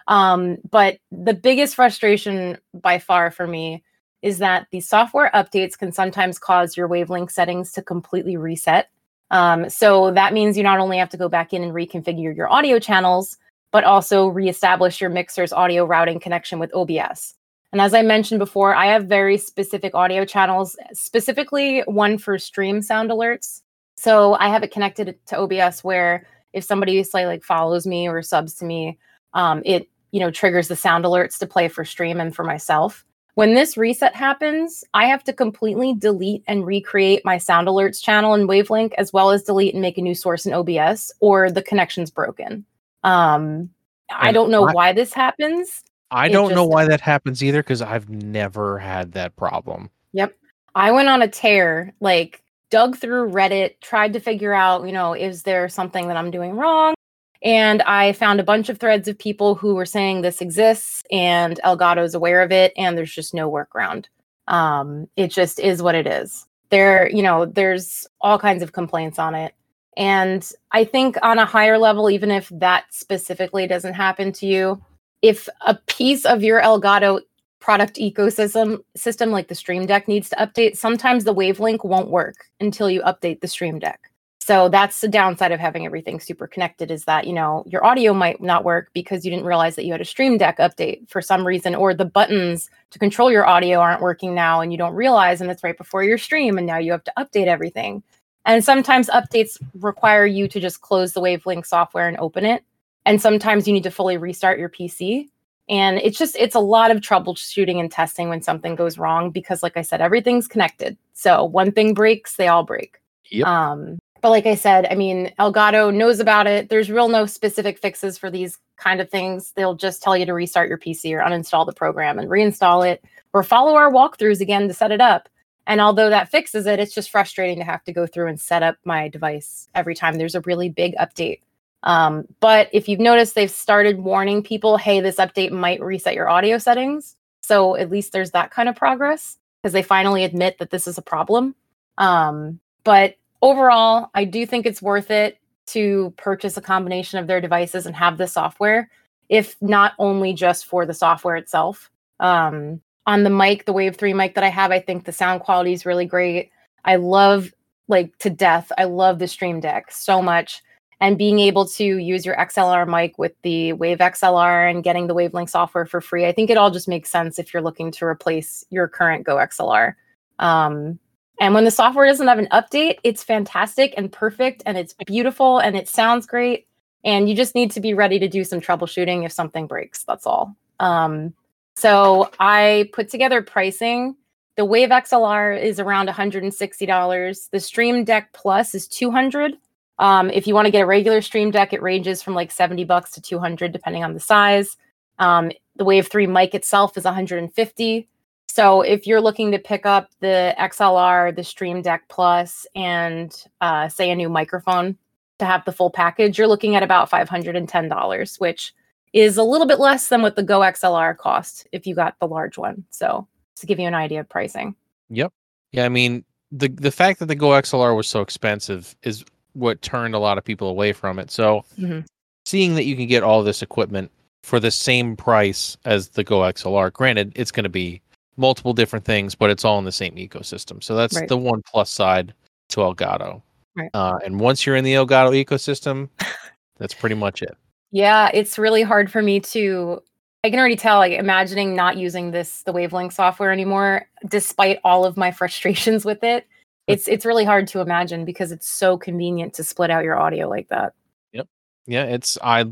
Um, 0.08 0.58
but 0.70 0.98
the 1.10 1.34
biggest 1.34 1.74
frustration 1.74 2.58
by 2.74 2.98
far 2.98 3.30
for 3.30 3.46
me 3.46 3.82
is 4.22 4.38
that 4.38 4.66
the 4.70 4.80
software 4.80 5.30
updates 5.34 5.78
can 5.78 5.92
sometimes 5.92 6.38
cause 6.38 6.76
your 6.76 6.88
Wavelink 6.88 7.30
settings 7.30 7.72
to 7.72 7.82
completely 7.82 8.36
reset. 8.36 8.88
Um, 9.30 9.68
so 9.68 10.12
that 10.12 10.32
means 10.32 10.56
you 10.56 10.62
not 10.62 10.78
only 10.78 10.98
have 10.98 11.10
to 11.10 11.16
go 11.16 11.28
back 11.28 11.52
in 11.52 11.62
and 11.62 11.72
reconfigure 11.72 12.34
your 12.34 12.50
audio 12.50 12.78
channels, 12.78 13.36
but 13.76 13.84
also 13.84 14.26
reestablish 14.26 15.02
your 15.02 15.10
mixer's 15.10 15.52
audio 15.52 15.84
routing 15.84 16.18
connection 16.18 16.58
with 16.58 16.74
OBS. 16.74 17.34
And 17.72 17.78
as 17.82 17.92
I 17.92 18.00
mentioned 18.00 18.38
before, 18.38 18.74
I 18.74 18.86
have 18.86 19.04
very 19.04 19.36
specific 19.36 19.94
audio 19.94 20.24
channels, 20.24 20.78
specifically 20.94 21.80
one 21.80 22.16
for 22.16 22.38
stream 22.38 22.80
sound 22.80 23.10
alerts. 23.10 23.60
So 23.98 24.32
I 24.40 24.48
have 24.48 24.62
it 24.62 24.72
connected 24.72 25.18
to 25.26 25.38
OBS 25.38 25.84
where 25.84 26.26
if 26.54 26.64
somebody 26.64 27.02
say 27.02 27.26
like 27.26 27.44
follows 27.44 27.86
me 27.86 28.08
or 28.08 28.22
subs 28.22 28.54
to 28.54 28.64
me, 28.64 28.96
um, 29.34 29.60
it 29.66 29.90
you 30.10 30.20
know 30.20 30.30
triggers 30.30 30.68
the 30.68 30.74
sound 30.74 31.04
alerts 31.04 31.36
to 31.40 31.46
play 31.46 31.68
for 31.68 31.84
stream 31.84 32.18
and 32.18 32.34
for 32.34 32.44
myself. 32.44 33.04
When 33.34 33.52
this 33.52 33.76
reset 33.76 34.14
happens, 34.14 34.84
I 34.94 35.04
have 35.04 35.22
to 35.24 35.34
completely 35.34 35.92
delete 35.92 36.44
and 36.46 36.64
recreate 36.64 37.26
my 37.26 37.36
sound 37.36 37.68
alerts 37.68 38.02
channel 38.02 38.32
in 38.32 38.48
Wavelink, 38.48 38.94
as 38.96 39.12
well 39.12 39.32
as 39.32 39.42
delete 39.42 39.74
and 39.74 39.82
make 39.82 39.98
a 39.98 40.00
new 40.00 40.14
source 40.14 40.46
in 40.46 40.54
OBS, 40.54 41.12
or 41.20 41.50
the 41.50 41.60
connection's 41.60 42.10
broken. 42.10 42.64
Um, 43.06 43.70
I 44.10 44.32
don't 44.32 44.50
know 44.50 44.66
I- 44.68 44.72
why 44.72 44.92
this 44.92 45.12
happens. 45.14 45.82
I 46.10 46.26
It 46.26 46.32
don't 46.32 46.54
know 46.54 46.66
why 46.66 46.86
that 46.86 47.00
happens 47.00 47.42
either 47.42 47.62
because 47.62 47.82
I've 47.82 48.08
never 48.08 48.78
had 48.78 49.12
that 49.12 49.34
problem. 49.34 49.90
Yep. 50.12 50.34
I 50.74 50.92
went 50.92 51.08
on 51.08 51.20
a 51.22 51.26
tear, 51.28 51.94
like 52.00 52.42
dug 52.70 52.96
through 52.96 53.30
Reddit, 53.30 53.80
tried 53.80 54.12
to 54.12 54.20
figure 54.20 54.52
out, 54.52 54.86
you 54.86 54.92
know, 54.92 55.14
is 55.14 55.42
there 55.42 55.68
something 55.68 56.06
that 56.08 56.16
I'm 56.16 56.30
doing 56.30 56.54
wrong? 56.54 56.94
And 57.42 57.82
I 57.82 58.12
found 58.12 58.38
a 58.38 58.44
bunch 58.44 58.68
of 58.68 58.78
threads 58.78 59.08
of 59.08 59.18
people 59.18 59.56
who 59.56 59.74
were 59.74 59.84
saying 59.86 60.22
this 60.22 60.40
exists 60.40 61.02
and 61.10 61.60
Elgato's 61.64 62.14
aware 62.14 62.40
of 62.42 62.52
it, 62.52 62.72
and 62.76 62.96
there's 62.96 63.14
just 63.14 63.34
no 63.34 63.50
workaround. 63.50 64.06
Um, 64.48 65.08
it 65.16 65.28
just 65.28 65.58
is 65.58 65.82
what 65.82 65.94
it 65.96 66.06
is. 66.06 66.46
There, 66.70 67.10
you 67.10 67.22
know, 67.22 67.46
there's 67.46 68.06
all 68.20 68.38
kinds 68.38 68.62
of 68.62 68.72
complaints 68.72 69.18
on 69.18 69.34
it. 69.34 69.54
And 69.96 70.48
I 70.72 70.84
think 70.84 71.16
on 71.22 71.38
a 71.38 71.46
higher 71.46 71.78
level, 71.78 72.10
even 72.10 72.30
if 72.30 72.50
that 72.50 72.84
specifically 72.90 73.66
doesn't 73.66 73.94
happen 73.94 74.32
to 74.32 74.46
you, 74.46 74.82
if 75.22 75.48
a 75.66 75.74
piece 75.86 76.24
of 76.24 76.42
your 76.42 76.60
Elgato 76.60 77.20
product 77.60 77.96
ecosystem 77.96 78.78
system 78.94 79.30
like 79.30 79.48
the 79.48 79.54
Stream 79.54 79.86
Deck 79.86 80.06
needs 80.06 80.28
to 80.28 80.36
update, 80.36 80.76
sometimes 80.76 81.24
the 81.24 81.34
Wavelink 81.34 81.84
won't 81.84 82.10
work 82.10 82.46
until 82.60 82.90
you 82.90 83.02
update 83.02 83.40
the 83.40 83.48
Stream 83.48 83.78
Deck. 83.78 84.10
So 84.46 84.68
that's 84.68 85.00
the 85.00 85.08
downside 85.08 85.50
of 85.50 85.58
having 85.58 85.84
everything 85.86 86.20
super 86.20 86.46
connected 86.46 86.92
is 86.92 87.04
that, 87.06 87.26
you 87.26 87.32
know, 87.32 87.64
your 87.66 87.84
audio 87.84 88.14
might 88.14 88.40
not 88.40 88.62
work 88.62 88.90
because 88.92 89.24
you 89.24 89.30
didn't 89.32 89.46
realize 89.46 89.74
that 89.74 89.84
you 89.84 89.90
had 89.90 90.00
a 90.00 90.04
Stream 90.04 90.38
Deck 90.38 90.58
update 90.58 91.08
for 91.08 91.20
some 91.20 91.44
reason 91.44 91.74
or 91.74 91.92
the 91.92 92.04
buttons 92.04 92.70
to 92.90 93.00
control 93.00 93.32
your 93.32 93.44
audio 93.44 93.80
aren't 93.80 94.02
working 94.02 94.36
now 94.36 94.60
and 94.60 94.70
you 94.70 94.78
don't 94.78 94.94
realize 94.94 95.40
and 95.40 95.50
it's 95.50 95.64
right 95.64 95.76
before 95.76 96.04
your 96.04 96.18
stream 96.18 96.58
and 96.58 96.66
now 96.66 96.78
you 96.78 96.92
have 96.92 97.02
to 97.02 97.12
update 97.18 97.48
everything. 97.48 98.04
And 98.46 98.64
sometimes 98.64 99.10
updates 99.10 99.60
require 99.80 100.24
you 100.24 100.48
to 100.48 100.60
just 100.60 100.80
close 100.80 101.12
the 101.12 101.20
Wavelink 101.20 101.66
software 101.66 102.08
and 102.08 102.16
open 102.18 102.46
it. 102.46 102.64
And 103.04 103.20
sometimes 103.20 103.66
you 103.66 103.74
need 103.74 103.82
to 103.82 103.90
fully 103.90 104.16
restart 104.16 104.58
your 104.58 104.70
PC 104.70 105.28
and 105.68 105.98
it's 105.98 106.18
just 106.18 106.36
it's 106.36 106.54
a 106.54 106.60
lot 106.60 106.90
of 106.90 106.98
troubleshooting 106.98 107.80
and 107.80 107.90
testing 107.90 108.28
when 108.28 108.42
something 108.42 108.74
goes 108.74 108.98
wrong 108.98 109.30
because 109.30 109.62
like 109.62 109.76
i 109.76 109.82
said 109.82 110.00
everything's 110.00 110.46
connected. 110.46 110.96
So 111.14 111.44
one 111.44 111.72
thing 111.72 111.94
breaks 111.94 112.36
they 112.36 112.48
all 112.48 112.62
break. 112.62 113.00
Yep. 113.30 113.46
um 113.46 113.98
but 114.22 114.30
like 114.30 114.46
i 114.46 114.54
said 114.54 114.86
i 114.90 114.94
mean 114.94 115.32
elgato 115.38 115.92
knows 115.92 116.20
about 116.20 116.46
it. 116.46 116.68
There's 116.68 116.90
real 116.90 117.08
no 117.08 117.26
specific 117.26 117.78
fixes 117.78 118.16
for 118.16 118.30
these 118.30 118.58
kind 118.76 119.00
of 119.00 119.10
things. 119.10 119.52
They'll 119.52 119.74
just 119.74 120.02
tell 120.02 120.16
you 120.16 120.26
to 120.26 120.34
restart 120.34 120.68
your 120.68 120.78
pc 120.78 121.12
or 121.12 121.24
uninstall 121.24 121.66
the 121.66 121.72
program 121.72 122.18
and 122.18 122.28
reinstall 122.28 122.88
it 122.88 123.04
or 123.32 123.42
follow 123.42 123.74
our 123.74 123.90
walkthroughs 123.90 124.40
again 124.40 124.68
to 124.68 124.74
set 124.74 124.92
it 124.92 125.00
up 125.00 125.28
and 125.66 125.80
although 125.80 126.10
that 126.10 126.30
fixes 126.30 126.66
it 126.66 126.78
it's 126.78 126.94
just 126.94 127.10
frustrating 127.10 127.58
to 127.58 127.64
have 127.64 127.82
to 127.84 127.92
go 127.92 128.06
through 128.06 128.28
and 128.28 128.40
set 128.40 128.62
up 128.62 128.76
my 128.84 129.08
device 129.08 129.68
every 129.74 129.94
time 129.94 130.14
there's 130.14 130.34
a 130.34 130.40
really 130.42 130.68
big 130.68 130.94
update 130.96 131.40
um, 131.86 132.26
but 132.40 132.68
if 132.72 132.88
you've 132.88 133.00
noticed, 133.00 133.36
they've 133.36 133.50
started 133.50 134.00
warning 134.00 134.42
people, 134.42 134.76
hey, 134.76 135.00
this 135.00 135.16
update 135.16 135.52
might 135.52 135.80
reset 135.80 136.14
your 136.14 136.28
audio 136.28 136.58
settings. 136.58 137.16
So 137.42 137.76
at 137.76 137.90
least 137.90 138.12
there's 138.12 138.32
that 138.32 138.50
kind 138.50 138.68
of 138.68 138.74
progress 138.74 139.38
because 139.62 139.72
they 139.72 139.84
finally 139.84 140.24
admit 140.24 140.58
that 140.58 140.70
this 140.70 140.88
is 140.88 140.98
a 140.98 141.02
problem. 141.02 141.54
Um, 141.96 142.58
but 142.82 143.14
overall, 143.40 144.10
I 144.14 144.24
do 144.24 144.44
think 144.46 144.66
it's 144.66 144.82
worth 144.82 145.12
it 145.12 145.38
to 145.66 146.12
purchase 146.16 146.56
a 146.56 146.60
combination 146.60 147.20
of 147.20 147.28
their 147.28 147.40
devices 147.40 147.86
and 147.86 147.94
have 147.94 148.18
the 148.18 148.26
software, 148.26 148.90
if 149.28 149.56
not 149.60 149.92
only 149.98 150.32
just 150.32 150.66
for 150.66 150.86
the 150.86 150.94
software 150.94 151.36
itself. 151.36 151.90
Um, 152.18 152.80
on 153.06 153.22
the 153.22 153.30
mic, 153.30 153.64
the 153.64 153.72
Wave 153.72 153.96
3 153.96 154.14
mic 154.14 154.34
that 154.34 154.44
I 154.44 154.48
have, 154.48 154.70
I 154.70 154.80
think 154.80 155.04
the 155.04 155.12
sound 155.12 155.40
quality 155.40 155.72
is 155.72 155.86
really 155.86 156.06
great. 156.06 156.50
I 156.84 156.96
love, 156.96 157.52
like, 157.88 158.16
to 158.18 158.30
death, 158.30 158.72
I 158.76 158.84
love 158.84 159.18
the 159.18 159.28
Stream 159.28 159.60
Deck 159.60 159.90
so 159.90 160.20
much 160.20 160.62
and 161.00 161.18
being 161.18 161.38
able 161.38 161.66
to 161.66 161.84
use 161.84 162.24
your 162.24 162.36
XLR 162.36 162.88
mic 162.88 163.18
with 163.18 163.32
the 163.42 163.74
Wave 163.74 163.98
XLR 163.98 164.70
and 164.70 164.82
getting 164.82 165.06
the 165.06 165.14
Wavelink 165.14 165.50
software 165.50 165.84
for 165.84 166.00
free. 166.00 166.26
I 166.26 166.32
think 166.32 166.48
it 166.48 166.56
all 166.56 166.70
just 166.70 166.88
makes 166.88 167.10
sense 167.10 167.38
if 167.38 167.52
you're 167.52 167.62
looking 167.62 167.90
to 167.92 168.06
replace 168.06 168.64
your 168.70 168.88
current 168.88 169.24
Go 169.24 169.36
XLR. 169.36 169.94
Um, 170.38 170.98
and 171.38 171.52
when 171.52 171.64
the 171.64 171.70
software 171.70 172.06
doesn't 172.06 172.26
have 172.26 172.38
an 172.38 172.48
update, 172.50 172.98
it's 173.04 173.22
fantastic 173.22 173.92
and 173.96 174.10
perfect 174.10 174.62
and 174.64 174.78
it's 174.78 174.94
beautiful 175.06 175.58
and 175.58 175.76
it 175.76 175.88
sounds 175.88 176.26
great. 176.26 176.66
And 177.04 177.28
you 177.28 177.36
just 177.36 177.54
need 177.54 177.70
to 177.72 177.80
be 177.80 177.92
ready 177.92 178.18
to 178.18 178.28
do 178.28 178.42
some 178.42 178.60
troubleshooting 178.60 179.24
if 179.24 179.32
something 179.32 179.66
breaks. 179.66 180.02
That's 180.04 180.26
all. 180.26 180.56
Um, 180.80 181.34
so 181.76 182.30
I 182.40 182.90
put 182.92 183.08
together 183.08 183.42
pricing. 183.42 184.16
The 184.56 184.64
Wave 184.64 184.88
XLR 184.88 185.60
is 185.60 185.78
around 185.78 186.08
$160. 186.08 187.50
The 187.50 187.60
Stream 187.60 188.04
Deck 188.04 188.32
Plus 188.32 188.74
is 188.74 188.88
200 188.88 189.58
um, 189.98 190.30
if 190.30 190.46
you 190.46 190.54
want 190.54 190.66
to 190.66 190.70
get 190.70 190.82
a 190.82 190.86
regular 190.86 191.20
stream 191.22 191.50
deck, 191.50 191.72
it 191.72 191.82
ranges 191.82 192.22
from 192.22 192.34
like 192.34 192.50
70 192.50 192.84
bucks 192.84 193.12
to 193.12 193.20
200, 193.20 193.72
depending 193.72 194.04
on 194.04 194.14
the 194.14 194.20
size. 194.20 194.76
Um, 195.18 195.50
the 195.76 195.84
Wave 195.84 196.08
3 196.08 196.26
mic 196.26 196.54
itself 196.54 196.96
is 196.96 197.04
150. 197.04 198.08
So 198.48 198.82
if 198.82 199.06
you're 199.06 199.20
looking 199.20 199.52
to 199.52 199.58
pick 199.58 199.86
up 199.86 200.10
the 200.20 200.54
XLR, 200.58 201.34
the 201.34 201.44
Stream 201.44 201.82
Deck 201.82 202.04
Plus, 202.08 202.66
and 202.74 203.34
uh, 203.60 203.88
say 203.88 204.10
a 204.10 204.14
new 204.14 204.28
microphone 204.28 204.96
to 205.38 205.44
have 205.44 205.64
the 205.64 205.72
full 205.72 205.90
package, 205.90 206.38
you're 206.38 206.46
looking 206.46 206.76
at 206.76 206.82
about 206.82 207.10
$510, 207.10 208.40
which 208.40 208.74
is 209.12 209.36
a 209.36 209.42
little 209.42 209.66
bit 209.66 209.78
less 209.80 210.08
than 210.08 210.22
what 210.22 210.36
the 210.36 210.42
Go 210.42 210.60
XLR 210.60 211.16
cost 211.16 211.66
if 211.72 211.86
you 211.86 211.94
got 211.94 212.16
the 212.20 212.26
large 212.28 212.58
one. 212.58 212.84
So 212.90 213.26
to 213.56 213.66
give 213.66 213.78
you 213.78 213.86
an 213.86 213.94
idea 213.94 214.20
of 214.20 214.28
pricing. 214.28 214.74
Yep. 215.10 215.32
Yeah, 215.72 215.84
I 215.84 215.88
mean 215.88 216.24
the 216.52 216.68
the 216.68 216.90
fact 216.92 217.18
that 217.20 217.26
the 217.26 217.34
Go 217.34 217.48
XLR 217.50 217.96
was 217.96 218.08
so 218.08 218.20
expensive 218.20 218.94
is 219.02 219.24
what 219.54 219.80
turned 219.82 220.14
a 220.14 220.18
lot 220.18 220.38
of 220.38 220.44
people 220.44 220.68
away 220.68 220.92
from 220.92 221.18
it. 221.18 221.30
So 221.30 221.64
Mhm. 221.78 222.04
seeing 222.44 222.74
that 222.74 222.84
you 222.84 222.94
can 222.96 223.06
get 223.06 223.22
all 223.22 223.42
this 223.42 223.62
equipment 223.62 224.10
for 224.42 224.60
the 224.60 224.70
same 224.70 225.16
price 225.16 225.76
as 225.86 226.10
the 226.10 226.22
Go 226.22 226.40
XLR, 226.44 226.90
granted 226.92 227.32
it's 227.34 227.50
going 227.50 227.64
to 227.64 227.70
be 227.70 228.00
multiple 228.36 228.74
different 228.74 229.04
things, 229.04 229.34
but 229.34 229.48
it's 229.50 229.64
all 229.64 229.78
in 229.78 229.84
the 229.86 229.90
same 229.92 230.14
ecosystem. 230.16 230.82
So 230.84 230.94
that's 230.94 231.16
Right. 231.16 231.28
the 231.28 231.38
one 231.38 231.62
plus 231.66 231.90
side 231.90 232.34
to 232.68 232.80
Elgato. 232.80 233.40
Right. 233.74 233.90
Uh, 233.94 234.18
and 234.24 234.38
once 234.38 234.64
you're 234.66 234.76
in 234.76 234.84
the 234.84 234.92
Elgato 234.94 235.32
ecosystem, 235.42 236.08
that's 236.78 236.94
pretty 236.94 237.14
much 237.16 237.42
it. 237.42 237.56
Yeah, 237.90 238.30
it's 238.32 238.58
really 238.58 238.82
hard 238.82 239.10
for 239.10 239.22
me 239.22 239.40
to 239.40 240.02
I 240.44 240.50
can 240.50 240.58
already 240.58 240.76
tell 240.76 240.98
like 240.98 241.12
imagining 241.12 241.74
not 241.74 241.96
using 241.96 242.30
this 242.30 242.62
the 242.62 242.72
Wavelink 242.72 243.12
software 243.12 243.50
anymore 243.50 244.08
despite 244.28 244.78
all 244.84 245.04
of 245.04 245.16
my 245.16 245.30
frustrations 245.32 246.04
with 246.04 246.22
it. 246.22 246.46
It's 246.86 247.08
it's 247.08 247.26
really 247.26 247.44
hard 247.44 247.66
to 247.68 247.80
imagine 247.80 248.24
because 248.24 248.52
it's 248.52 248.68
so 248.68 248.96
convenient 248.96 249.54
to 249.54 249.64
split 249.64 249.90
out 249.90 250.04
your 250.04 250.16
audio 250.16 250.48
like 250.48 250.68
that. 250.68 250.92
Yep. 251.32 251.48
Yeah, 251.86 252.04
it's 252.04 252.38
I 252.42 252.66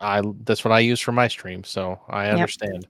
I 0.00 0.22
that's 0.44 0.64
what 0.64 0.72
I 0.72 0.80
use 0.80 1.00
for 1.00 1.12
my 1.12 1.26
stream, 1.26 1.64
so 1.64 2.00
I 2.08 2.26
Yep. 2.26 2.34
understand. 2.34 2.86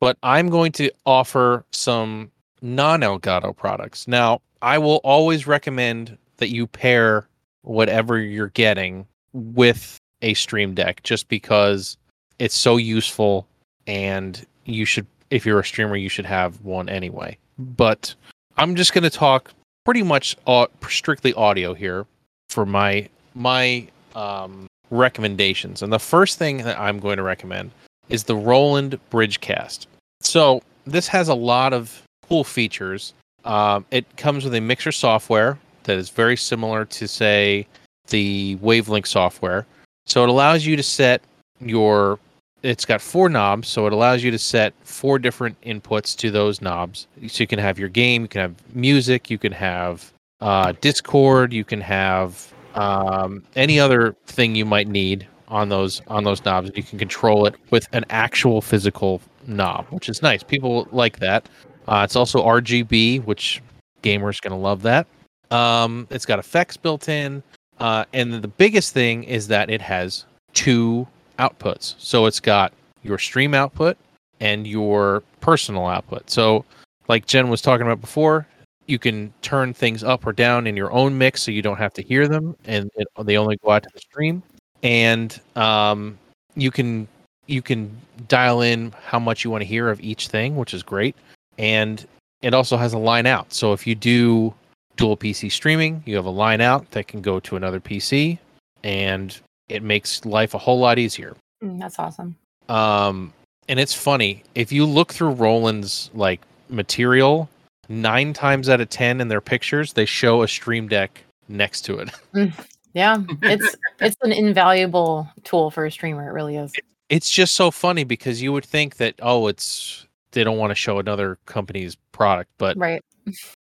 But 0.00 0.16
I'm 0.22 0.48
going 0.48 0.72
to 0.72 0.90
offer 1.04 1.64
some 1.72 2.32
non-Elgato 2.62 3.54
products. 3.54 4.08
Now, 4.08 4.40
I 4.62 4.78
will 4.78 5.00
always 5.04 5.46
recommend 5.46 6.16
that 6.38 6.48
you 6.48 6.66
pair 6.66 7.28
whatever 7.62 8.18
you're 8.18 8.48
getting 8.48 9.06
with 9.32 10.00
a 10.22 10.34
stream 10.34 10.74
deck 10.74 11.02
just 11.02 11.28
because 11.28 11.96
it's 12.38 12.54
so 12.54 12.76
useful 12.76 13.46
and 13.86 14.46
you 14.64 14.84
should 14.84 15.06
if 15.30 15.46
you're 15.46 15.60
a 15.60 15.64
streamer 15.64 15.96
you 15.96 16.08
should 16.08 16.26
have 16.26 16.62
one 16.64 16.88
anyway. 16.88 17.36
But 17.58 18.14
I'm 18.56 18.74
just 18.74 18.92
going 18.92 19.04
to 19.04 19.10
talk 19.10 19.52
pretty 19.84 20.02
much 20.02 20.36
au- 20.46 20.68
strictly 20.88 21.34
audio 21.34 21.74
here 21.74 22.06
for 22.48 22.64
my 22.66 23.08
my 23.34 23.86
um 24.14 24.66
recommendations. 24.90 25.82
And 25.82 25.92
the 25.92 25.98
first 25.98 26.38
thing 26.38 26.58
that 26.58 26.78
I'm 26.78 27.00
going 27.00 27.16
to 27.16 27.22
recommend 27.22 27.72
is 28.08 28.24
the 28.24 28.36
Roland 28.36 29.00
Bridgecast. 29.10 29.86
So 30.20 30.62
this 30.86 31.08
has 31.08 31.28
a 31.28 31.34
lot 31.34 31.72
of 31.72 32.02
cool 32.28 32.44
features. 32.44 33.14
Um, 33.44 33.84
it 33.90 34.16
comes 34.16 34.44
with 34.44 34.54
a 34.54 34.60
mixer 34.60 34.92
software 34.92 35.58
that 35.84 35.96
is 35.96 36.10
very 36.10 36.36
similar 36.36 36.84
to, 36.84 37.08
say, 37.08 37.66
the 38.08 38.56
Wavelink 38.56 39.06
software. 39.06 39.66
So 40.06 40.22
it 40.22 40.28
allows 40.28 40.66
you 40.66 40.76
to 40.76 40.82
set 40.82 41.22
your 41.60 42.18
it's 42.62 42.84
got 42.84 43.00
four 43.00 43.28
knobs, 43.28 43.68
so 43.68 43.86
it 43.86 43.92
allows 43.92 44.22
you 44.22 44.30
to 44.30 44.38
set 44.38 44.72
four 44.84 45.18
different 45.18 45.60
inputs 45.62 46.16
to 46.18 46.30
those 46.30 46.60
knobs. 46.60 47.08
So 47.26 47.42
you 47.42 47.46
can 47.46 47.58
have 47.58 47.78
your 47.78 47.88
game, 47.88 48.22
you 48.22 48.28
can 48.28 48.40
have 48.40 48.74
music, 48.74 49.30
you 49.30 49.38
can 49.38 49.52
have 49.52 50.12
uh, 50.40 50.72
Discord, 50.80 51.52
you 51.52 51.64
can 51.64 51.80
have 51.80 52.52
um, 52.74 53.42
any 53.56 53.80
other 53.80 54.14
thing 54.26 54.54
you 54.54 54.64
might 54.64 54.88
need 54.88 55.26
on 55.48 55.68
those 55.68 56.02
on 56.08 56.24
those 56.24 56.44
knobs. 56.44 56.70
You 56.74 56.82
can 56.82 56.98
control 56.98 57.46
it 57.46 57.54
with 57.70 57.88
an 57.92 58.04
actual 58.10 58.60
physical 58.60 59.20
knob, 59.46 59.86
which 59.90 60.08
is 60.08 60.22
nice. 60.22 60.42
People 60.42 60.88
like 60.92 61.18
that. 61.18 61.48
Uh, 61.88 62.02
it's 62.04 62.16
also 62.16 62.44
RGB, 62.44 63.24
which 63.24 63.60
gamers 64.02 64.40
gonna 64.40 64.58
love 64.58 64.82
that. 64.82 65.06
Um, 65.50 66.06
it's 66.10 66.24
got 66.24 66.38
effects 66.38 66.76
built 66.76 67.08
in, 67.08 67.42
uh, 67.82 68.04
and 68.12 68.32
the 68.32 68.48
biggest 68.48 68.94
thing 68.94 69.24
is 69.24 69.48
that 69.48 69.68
it 69.68 69.82
has 69.82 70.24
two 70.54 71.06
outputs. 71.40 71.96
So 71.98 72.26
it's 72.26 72.38
got 72.38 72.72
your 73.02 73.18
stream 73.18 73.54
output 73.54 73.96
and 74.38 74.66
your 74.66 75.24
personal 75.40 75.86
output. 75.86 76.30
So, 76.30 76.64
like 77.08 77.26
Jen 77.26 77.48
was 77.48 77.60
talking 77.60 77.84
about 77.84 78.00
before, 78.00 78.46
you 78.86 79.00
can 79.00 79.32
turn 79.42 79.74
things 79.74 80.04
up 80.04 80.24
or 80.24 80.32
down 80.32 80.68
in 80.68 80.76
your 80.76 80.92
own 80.92 81.18
mix 81.18 81.42
so 81.42 81.50
you 81.50 81.60
don't 81.60 81.76
have 81.76 81.92
to 81.94 82.02
hear 82.02 82.28
them 82.28 82.56
and 82.66 82.88
it, 82.94 83.08
they 83.20 83.36
only 83.36 83.56
go 83.64 83.72
out 83.72 83.82
to 83.82 83.88
the 83.92 84.00
stream. 84.00 84.44
And 84.84 85.38
um, 85.56 86.16
you 86.54 86.70
can 86.70 87.08
you 87.48 87.62
can 87.62 87.90
dial 88.28 88.62
in 88.62 88.92
how 89.04 89.18
much 89.18 89.42
you 89.42 89.50
want 89.50 89.62
to 89.62 89.66
hear 89.66 89.88
of 89.88 90.00
each 90.00 90.28
thing, 90.28 90.54
which 90.54 90.72
is 90.72 90.84
great. 90.84 91.16
And 91.58 92.06
it 92.42 92.54
also 92.54 92.76
has 92.76 92.92
a 92.92 92.98
line 92.98 93.26
out. 93.26 93.52
So 93.52 93.72
if 93.72 93.88
you 93.88 93.96
do 93.96 94.54
dual 94.96 95.16
PC 95.16 95.50
streaming, 95.50 96.02
you 96.06 96.16
have 96.16 96.26
a 96.26 96.30
line 96.30 96.60
out 96.60 96.90
that 96.92 97.08
can 97.08 97.20
go 97.20 97.40
to 97.40 97.56
another 97.56 97.80
PC 97.80 98.38
and 98.84 99.38
it 99.68 99.82
makes 99.82 100.24
life 100.24 100.54
a 100.54 100.58
whole 100.58 100.78
lot 100.78 100.98
easier. 100.98 101.36
Mm, 101.62 101.78
that's 101.78 101.98
awesome. 101.98 102.36
Um, 102.68 103.32
and 103.68 103.78
it's 103.80 103.94
funny 103.94 104.42
if 104.54 104.72
you 104.72 104.84
look 104.84 105.12
through 105.12 105.30
Roland's 105.30 106.10
like 106.14 106.40
material, 106.68 107.48
nine 107.88 108.32
times 108.32 108.68
out 108.68 108.80
of 108.80 108.88
ten 108.88 109.20
in 109.20 109.28
their 109.28 109.40
pictures 109.40 109.92
they 109.92 110.04
show 110.04 110.42
a 110.42 110.48
Stream 110.48 110.88
Deck 110.88 111.22
next 111.48 111.82
to 111.82 111.98
it. 111.98 112.10
Yeah, 112.94 113.22
it's 113.40 113.76
it's 114.00 114.16
an 114.22 114.32
invaluable 114.32 115.26
tool 115.44 115.70
for 115.70 115.86
a 115.86 115.90
streamer. 115.90 116.28
It 116.28 116.32
really 116.32 116.56
is. 116.56 116.72
It's 117.08 117.30
just 117.30 117.54
so 117.54 117.70
funny 117.70 118.04
because 118.04 118.42
you 118.42 118.52
would 118.52 118.64
think 118.64 118.96
that 118.96 119.14
oh, 119.22 119.46
it's 119.46 120.06
they 120.32 120.44
don't 120.44 120.58
want 120.58 120.70
to 120.72 120.74
show 120.74 120.98
another 120.98 121.38
company's 121.46 121.96
product, 122.12 122.50
but 122.58 122.76
Right. 122.76 123.02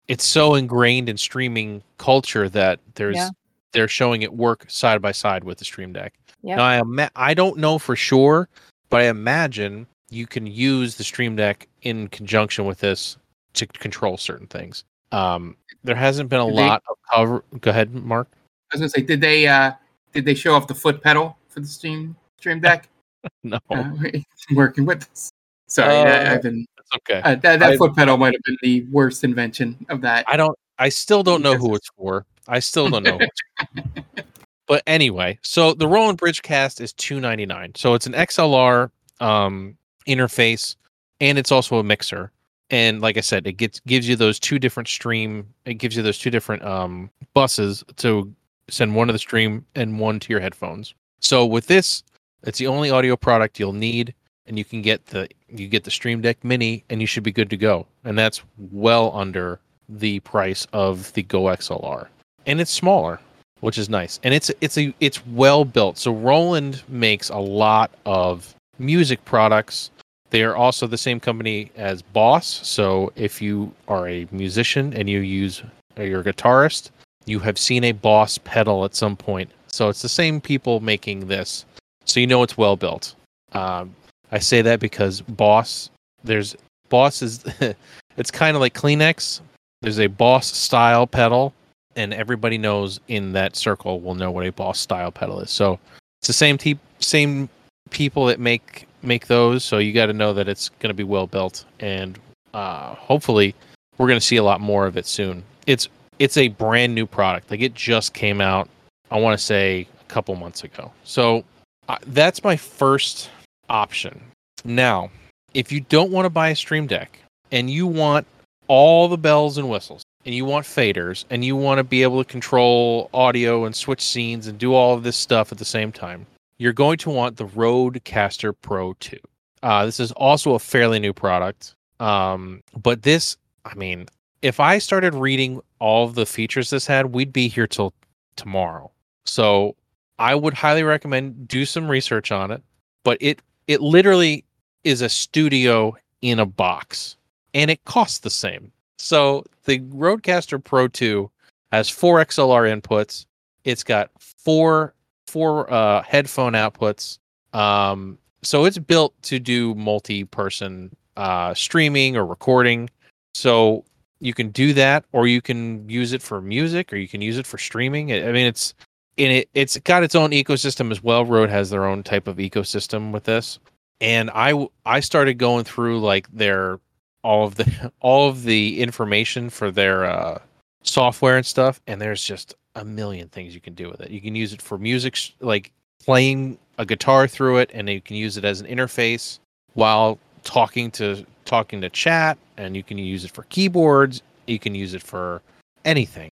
It's 0.08 0.26
so 0.26 0.56
ingrained 0.56 1.10
in 1.10 1.18
streaming 1.18 1.82
culture 1.98 2.50
that 2.50 2.80
there's 2.96 3.16
Yeah. 3.16 3.30
they're 3.72 3.88
showing 3.88 4.22
it 4.22 4.34
work 4.34 4.66
side 4.70 5.02
by 5.02 5.12
side 5.12 5.44
with 5.44 5.58
the 5.58 5.66
Stream 5.66 5.94
Deck. 5.94 6.14
Yep. 6.44 6.58
Now 6.58 6.64
I 6.64 6.80
ima- 6.80 7.12
I 7.16 7.34
don't 7.34 7.58
know 7.58 7.80
for 7.80 7.96
sure, 7.96 8.50
but 8.90 9.02
I 9.02 9.06
imagine 9.06 9.88
you 10.10 10.28
can 10.28 10.46
use 10.46 10.96
the 10.96 11.04
Stream 11.04 11.36
Deck 11.36 11.68
in 11.84 12.08
conjunction 12.10 12.66
with 12.66 12.80
this 12.80 13.18
to 13.54 13.66
control 13.66 14.18
certain 14.18 14.48
things. 14.48 14.84
Um, 15.12 15.56
there 15.84 15.96
hasn't 15.96 16.30
been 16.30 16.40
a 16.42 16.46
Did 16.48 16.58
they- 16.58 16.62
lot 16.68 16.84
of 16.90 16.98
cover. 17.12 17.44
Go 17.62 17.72
ahead, 17.72 17.94
Mark. 17.94 18.28
I 18.34 18.76
was 18.76 18.82
gonna 18.82 18.90
say, 18.90 19.02
did 19.02 19.22
they 19.22 19.48
uh 19.48 19.72
did 20.14 20.26
they 20.26 20.36
show 20.36 20.54
off 20.54 20.68
the 20.68 20.76
foot 20.76 21.02
pedal 21.02 21.38
for 21.48 21.60
the 21.62 21.68
Stream 21.68 22.16
Stream 22.38 22.60
Deck? 22.60 22.90
No, 23.44 23.58
uh, 23.70 23.90
working 24.54 24.86
with 24.86 25.08
this. 25.10 25.32
Sorry, 25.70 25.96
Uh, 25.96 26.04
I, 26.04 26.34
I've 26.34 26.42
been 26.42 26.66
that's 26.73 26.73
okay. 26.96 27.22
uh, 27.24 27.36
that 27.36 27.60
that 27.60 27.64
I- 27.64 27.78
foot 27.78 27.96
pedal 27.96 28.18
might 28.18 28.34
have 28.34 28.44
been 28.44 28.58
the 28.62 28.82
worst 28.92 29.24
invention 29.24 29.86
of 29.90 30.02
that. 30.02 30.26
I 30.28 30.38
don't. 30.38 30.58
I 30.80 30.90
still 30.90 31.24
don't 31.24 31.42
know 31.42 31.56
who 31.56 31.76
it's 31.76 31.90
for. 31.96 32.26
I 32.48 32.60
still 32.60 32.90
don't 32.90 33.04
know. 33.04 33.18
who 33.18 33.26
it's 33.26 33.42
for. 33.76 34.04
But 34.66 34.82
anyway, 34.88 35.38
so 35.42 35.74
the 35.74 35.88
Roland 35.88 36.20
Bridgecast 36.20 36.80
is 36.80 36.94
two 36.94 37.20
ninety 37.20 37.46
nine. 37.46 37.74
So 37.76 37.96
it's 37.96 38.08
an 38.08 38.14
XLR 38.14 38.90
um, 39.20 39.78
interface, 40.08 40.78
and 41.20 41.38
it's 41.38 41.52
also 41.52 41.80
a 41.80 41.84
mixer. 41.84 42.32
And 42.70 43.02
like 43.02 43.18
I 43.18 43.22
said, 43.22 43.46
it 43.46 43.54
gets 43.54 43.82
gives 43.82 44.08
you 44.08 44.16
those 44.16 44.40
two 44.40 44.60
different 44.60 44.88
stream. 44.88 45.48
It 45.66 45.76
gives 45.76 45.98
you 45.98 46.02
those 46.02 46.18
two 46.18 46.30
different 46.30 46.64
um, 46.64 47.10
buses 47.34 47.84
to 47.98 48.34
send 48.70 48.96
one 48.96 49.08
to 49.08 49.14
the 49.14 49.20
stream 49.20 49.66
and 49.76 50.00
one 50.00 50.20
to 50.22 50.32
your 50.32 50.40
headphones. 50.40 50.96
So 51.20 51.46
with 51.46 51.68
this, 51.68 52.02
it's 52.44 52.58
the 52.58 52.68
only 52.68 52.90
audio 52.90 53.16
product 53.16 53.60
you'll 53.60 53.74
need, 53.74 54.14
and 54.48 54.58
you 54.58 54.66
can 54.66 54.82
get 54.82 55.06
the 55.08 55.28
you 55.50 55.68
get 55.68 55.84
the 55.84 55.92
Stream 55.92 56.22
Deck 56.22 56.44
Mini, 56.44 56.84
and 56.90 57.02
you 57.02 57.08
should 57.08 57.24
be 57.24 57.32
good 57.32 57.50
to 57.50 57.58
go. 57.58 57.86
And 58.04 58.18
that's 58.18 58.42
well 58.72 59.16
under 59.16 59.60
the 59.90 60.20
price 60.22 60.66
of 60.74 61.12
the 61.14 61.24
Go 61.24 61.44
XLR, 61.44 62.08
and 62.46 62.60
it's 62.60 62.72
smaller, 62.72 63.20
which 63.60 63.78
is 63.78 63.90
nice. 63.90 64.20
And 64.24 64.34
it's 64.34 64.52
it's 64.62 64.78
a 64.78 64.94
it's 65.00 65.26
well 65.28 65.66
built. 65.66 65.98
So 65.98 66.14
Roland 66.14 66.84
makes 66.88 67.30
a 67.30 67.38
lot 67.38 67.92
of 68.06 68.56
music 68.80 69.24
products. 69.26 69.92
They 70.30 70.44
are 70.44 70.56
also 70.56 70.88
the 70.88 70.98
same 70.98 71.20
company 71.20 71.72
as 71.76 72.02
Boss. 72.02 72.48
So 72.68 73.14
if 73.16 73.42
you 73.42 73.72
are 73.88 74.08
a 74.08 74.28
musician 74.32 74.94
and 74.94 75.08
you 75.08 75.20
use 75.20 75.62
or 75.96 76.06
you're 76.06 76.22
a 76.22 76.24
guitarist, 76.24 76.90
you 77.26 77.40
have 77.40 77.58
seen 77.60 77.84
a 77.84 77.92
Boss 77.92 78.40
pedal 78.40 78.84
at 78.84 78.96
some 78.96 79.16
point. 79.16 79.52
So 79.68 79.90
it's 79.90 80.02
the 80.02 80.10
same 80.10 80.42
people 80.42 80.80
making 80.80 81.28
this. 81.28 81.66
So 82.06 82.20
you 82.20 82.28
know 82.28 82.44
it's 82.44 82.58
well 82.58 82.76
built. 82.76 83.16
Um, 83.54 83.96
I 84.34 84.40
say 84.40 84.64
that 84.64 84.80
because 84.80 85.22
Boss, 85.22 85.92
there's 86.24 86.56
Boss 86.90 87.22
is, 87.22 87.46
it's 88.18 88.32
kind 88.32 88.56
of 88.58 88.62
like 88.62 88.74
Kleenex. 88.74 89.42
There's 89.82 90.00
a 90.00 90.08
Boss 90.08 90.48
style 90.48 91.06
pedal, 91.06 91.54
and 91.96 92.16
everybody 92.16 92.58
knows 92.58 93.00
in 93.08 93.34
that 93.34 93.56
circle 93.56 94.02
will 94.02 94.16
know 94.16 94.32
what 94.32 94.48
a 94.48 94.52
Boss 94.52 94.80
style 94.80 95.12
pedal 95.12 95.40
is. 95.40 95.52
So 95.52 95.80
it's 96.20 96.28
the 96.28 96.34
same 96.34 96.58
te- 96.58 96.80
same 96.98 97.48
people 97.92 98.26
that 98.26 98.40
make 98.40 98.88
make 99.04 99.28
those. 99.28 99.64
So 99.64 99.78
you 99.78 99.94
got 99.94 100.08
to 100.08 100.14
know 100.14 100.34
that 100.34 100.48
it's 100.48 100.70
going 100.80 100.90
to 100.90 100.96
be 100.96 101.04
well 101.04 101.28
built, 101.28 101.66
and 101.80 102.18
uh, 102.56 102.96
hopefully 102.96 103.54
we're 104.00 104.08
going 104.08 104.20
to 104.20 104.26
see 104.26 104.38
a 104.38 104.44
lot 104.44 104.62
more 104.62 104.88
of 104.88 104.98
it 104.98 105.06
soon. 105.06 105.44
It's 105.68 105.88
it's 106.18 106.38
a 106.38 106.48
brand 106.48 106.96
new 106.96 107.06
product. 107.06 107.52
Like 107.52 107.62
it 107.62 107.76
just 107.76 108.16
came 108.16 108.42
out. 108.42 108.68
I 109.12 109.20
want 109.20 109.38
to 109.38 109.46
say 109.46 109.88
a 110.02 110.04
couple 110.06 110.34
months 110.36 110.64
ago. 110.64 110.92
So 111.04 111.44
uh, 111.88 112.00
that's 112.08 112.44
my 112.44 112.56
first 112.56 113.30
option. 113.70 114.22
Now, 114.64 115.10
if 115.54 115.72
you 115.72 115.82
don't 115.82 116.12
want 116.12 116.26
to 116.26 116.30
buy 116.30 116.50
a 116.50 116.56
Stream 116.56 116.88
Deck 116.88 117.20
and 117.52 117.70
you 117.70 117.88
want 117.88 118.26
all 118.68 119.08
the 119.08 119.18
bells 119.18 119.58
and 119.58 119.70
whistles 119.70 120.04
and 120.26 120.34
you 120.34 120.46
want 120.46 120.66
faders 120.66 121.26
and 121.30 121.44
you 121.44 121.56
want 121.56 121.80
to 121.80 121.84
be 121.84 122.04
able 122.04 122.24
to 122.24 122.30
control 122.30 123.10
audio 123.14 123.66
and 123.66 123.76
switch 123.76 124.02
scenes 124.02 124.48
and 124.48 124.58
do 124.58 124.74
all 124.74 124.94
of 124.94 125.04
this 125.04 125.18
stuff 125.18 125.52
at 125.52 125.58
the 125.58 125.66
same 125.66 125.92
time, 125.92 126.26
you're 126.58 126.74
going 126.74 126.98
to 126.98 127.10
want 127.10 127.38
the 127.38 127.46
Rodecaster 127.46 128.54
Pro 128.62 128.94
2. 128.94 129.18
Uh, 129.62 129.86
this 129.86 130.00
is 130.00 130.12
also 130.14 130.56
a 130.56 130.60
fairly 130.60 131.00
new 131.00 131.14
product. 131.14 131.76
Um, 132.00 132.62
but 132.82 133.04
this, 133.04 133.38
I 133.66 133.76
mean, 133.76 134.08
if 134.42 134.60
I 134.60 134.78
started 134.78 135.14
reading 135.14 135.62
all 135.80 136.08
the 136.08 136.26
features 136.26 136.70
this 136.70 136.86
had, 136.86 137.14
we'd 137.14 137.34
be 137.34 137.48
here 137.48 137.68
till 137.68 137.94
tomorrow. 138.36 138.92
So 139.26 139.76
I 140.20 140.36
would 140.36 140.54
highly 140.54 140.84
recommend 140.84 141.48
do 141.48 141.66
some 141.66 141.90
research 141.90 142.32
on 142.32 142.52
it. 142.52 142.62
But 143.04 143.18
it 143.20 143.42
it 143.68 143.82
literally 143.82 144.44
is 144.84 145.02
a 145.02 145.10
studio 145.10 145.96
in 146.22 146.40
a 146.40 146.46
box, 146.46 147.18
and 147.54 147.70
it 147.72 147.84
costs 147.86 148.20
the 148.20 148.30
same. 148.30 148.72
So 148.98 149.44
the 149.66 149.80
Rodecaster 149.80 150.64
Pro 150.64 150.88
2 150.88 151.30
has 151.72 151.90
four 151.90 152.24
XLR 152.24 152.82
inputs. 152.82 153.26
It's 153.64 153.84
got 153.84 154.10
four 154.20 154.94
four 155.28 155.72
uh, 155.74 156.04
headphone 156.04 156.54
outputs. 156.54 157.18
Um, 157.54 158.20
so 158.44 158.66
it's 158.66 158.78
built 158.78 159.20
to 159.24 159.40
do 159.40 159.74
multi-person 159.74 160.96
uh, 161.18 161.54
streaming 161.54 162.16
or 162.16 162.26
recording. 162.26 162.90
So 163.34 163.84
you 164.20 164.34
can 164.34 164.50
do 164.50 164.74
that, 164.74 165.06
or 165.12 165.28
you 165.28 165.42
can 165.42 165.90
use 165.90 166.14
it 166.14 166.22
for 166.22 166.42
music, 166.42 166.94
or 166.94 166.98
you 166.98 167.08
can 167.08 167.22
use 167.22 167.38
it 167.38 167.48
for 167.48 167.58
streaming. 167.58 168.14
I 168.14 168.32
mean, 168.32 168.46
it's 168.46 168.74
in 169.18 169.32
it. 169.32 169.50
It's 169.54 169.78
got 169.80 170.04
its 170.04 170.16
own 170.16 170.32
ecosystem 170.32 170.92
as 170.92 171.04
well. 171.04 171.26
Rode 171.26 171.50
has 171.50 171.70
their 171.70 171.86
own 171.86 172.04
type 172.04 172.28
of 172.28 172.38
ecosystem 172.38 173.12
with 173.12 173.24
this, 173.24 173.60
and 174.02 174.30
I 174.34 174.68
I 174.86 175.00
started 175.00 175.36
going 175.36 175.64
through 175.64 176.00
like 176.00 176.32
their 176.32 176.80
all 177.24 177.46
of 177.46 177.56
the 177.56 177.92
all 178.00 178.30
of 178.30 178.44
the 178.44 178.82
information 178.82 179.50
for 179.50 179.72
their 179.72 180.06
uh, 180.06 180.40
software 180.84 181.38
and 181.38 181.46
stuff, 181.46 181.82
and 181.88 182.02
there's 182.02 182.24
just 182.24 182.56
a 182.76 182.86
million 182.86 183.30
things 183.30 183.54
you 183.54 183.62
can 183.62 183.74
do 183.74 183.90
with 183.90 184.02
it. 184.02 184.12
You 184.12 184.22
can 184.22 184.36
use 184.36 184.54
it 184.54 184.62
for 184.62 184.78
music, 184.78 185.16
sh- 185.16 185.32
like 185.40 185.72
playing 186.04 186.58
a 186.78 186.86
guitar 186.86 187.28
through 187.28 187.58
it, 187.58 187.72
and 187.74 187.88
you 187.90 188.02
can 188.02 188.16
use 188.16 188.38
it 188.38 188.46
as 188.46 188.62
an 188.62 188.68
interface 188.68 189.40
while 189.74 190.18
talking 190.44 190.92
to 190.92 191.26
talking 191.46 191.82
to 191.82 191.90
chat, 191.90 192.38
and 192.58 192.76
you 192.76 192.84
can 192.84 192.98
use 192.98 193.26
it 193.26 193.32
for 193.32 193.44
keyboards. 193.44 194.22
You 194.48 194.60
can 194.60 194.76
use 194.76 194.94
it 194.94 195.02
for 195.02 195.42
anything. 195.86 196.30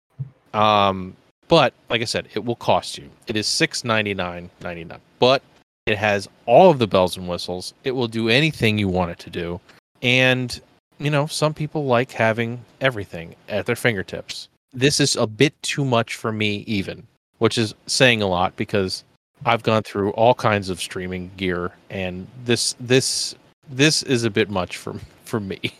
Um, 0.54 1.16
but 1.50 1.74
like 1.90 2.00
I 2.00 2.04
said, 2.04 2.28
it 2.32 2.44
will 2.44 2.56
cost 2.56 2.96
you. 2.96 3.10
It 3.26 3.36
is 3.36 3.46
six 3.46 3.84
ninety 3.84 4.14
nine 4.14 4.48
ninety 4.62 4.84
nine, 4.84 5.00
but 5.18 5.42
it 5.84 5.98
has 5.98 6.28
all 6.46 6.70
of 6.70 6.78
the 6.78 6.86
bells 6.86 7.16
and 7.16 7.28
whistles. 7.28 7.74
It 7.82 7.90
will 7.90 8.06
do 8.06 8.28
anything 8.28 8.78
you 8.78 8.88
want 8.88 9.10
it 9.10 9.18
to 9.18 9.30
do, 9.30 9.60
and 10.00 10.58
you 10.98 11.10
know 11.10 11.26
some 11.26 11.52
people 11.52 11.86
like 11.86 12.12
having 12.12 12.64
everything 12.80 13.34
at 13.48 13.66
their 13.66 13.76
fingertips. 13.76 14.48
This 14.72 15.00
is 15.00 15.16
a 15.16 15.26
bit 15.26 15.60
too 15.62 15.84
much 15.84 16.14
for 16.14 16.30
me, 16.30 16.58
even, 16.68 17.04
which 17.38 17.58
is 17.58 17.74
saying 17.86 18.22
a 18.22 18.28
lot 18.28 18.54
because 18.54 19.02
I've 19.44 19.64
gone 19.64 19.82
through 19.82 20.10
all 20.12 20.34
kinds 20.34 20.70
of 20.70 20.80
streaming 20.80 21.32
gear, 21.36 21.72
and 21.90 22.28
this 22.44 22.76
this 22.78 23.34
this 23.68 24.04
is 24.04 24.22
a 24.22 24.30
bit 24.30 24.50
much 24.50 24.76
for 24.76 24.94
for 25.24 25.40
me. 25.40 25.74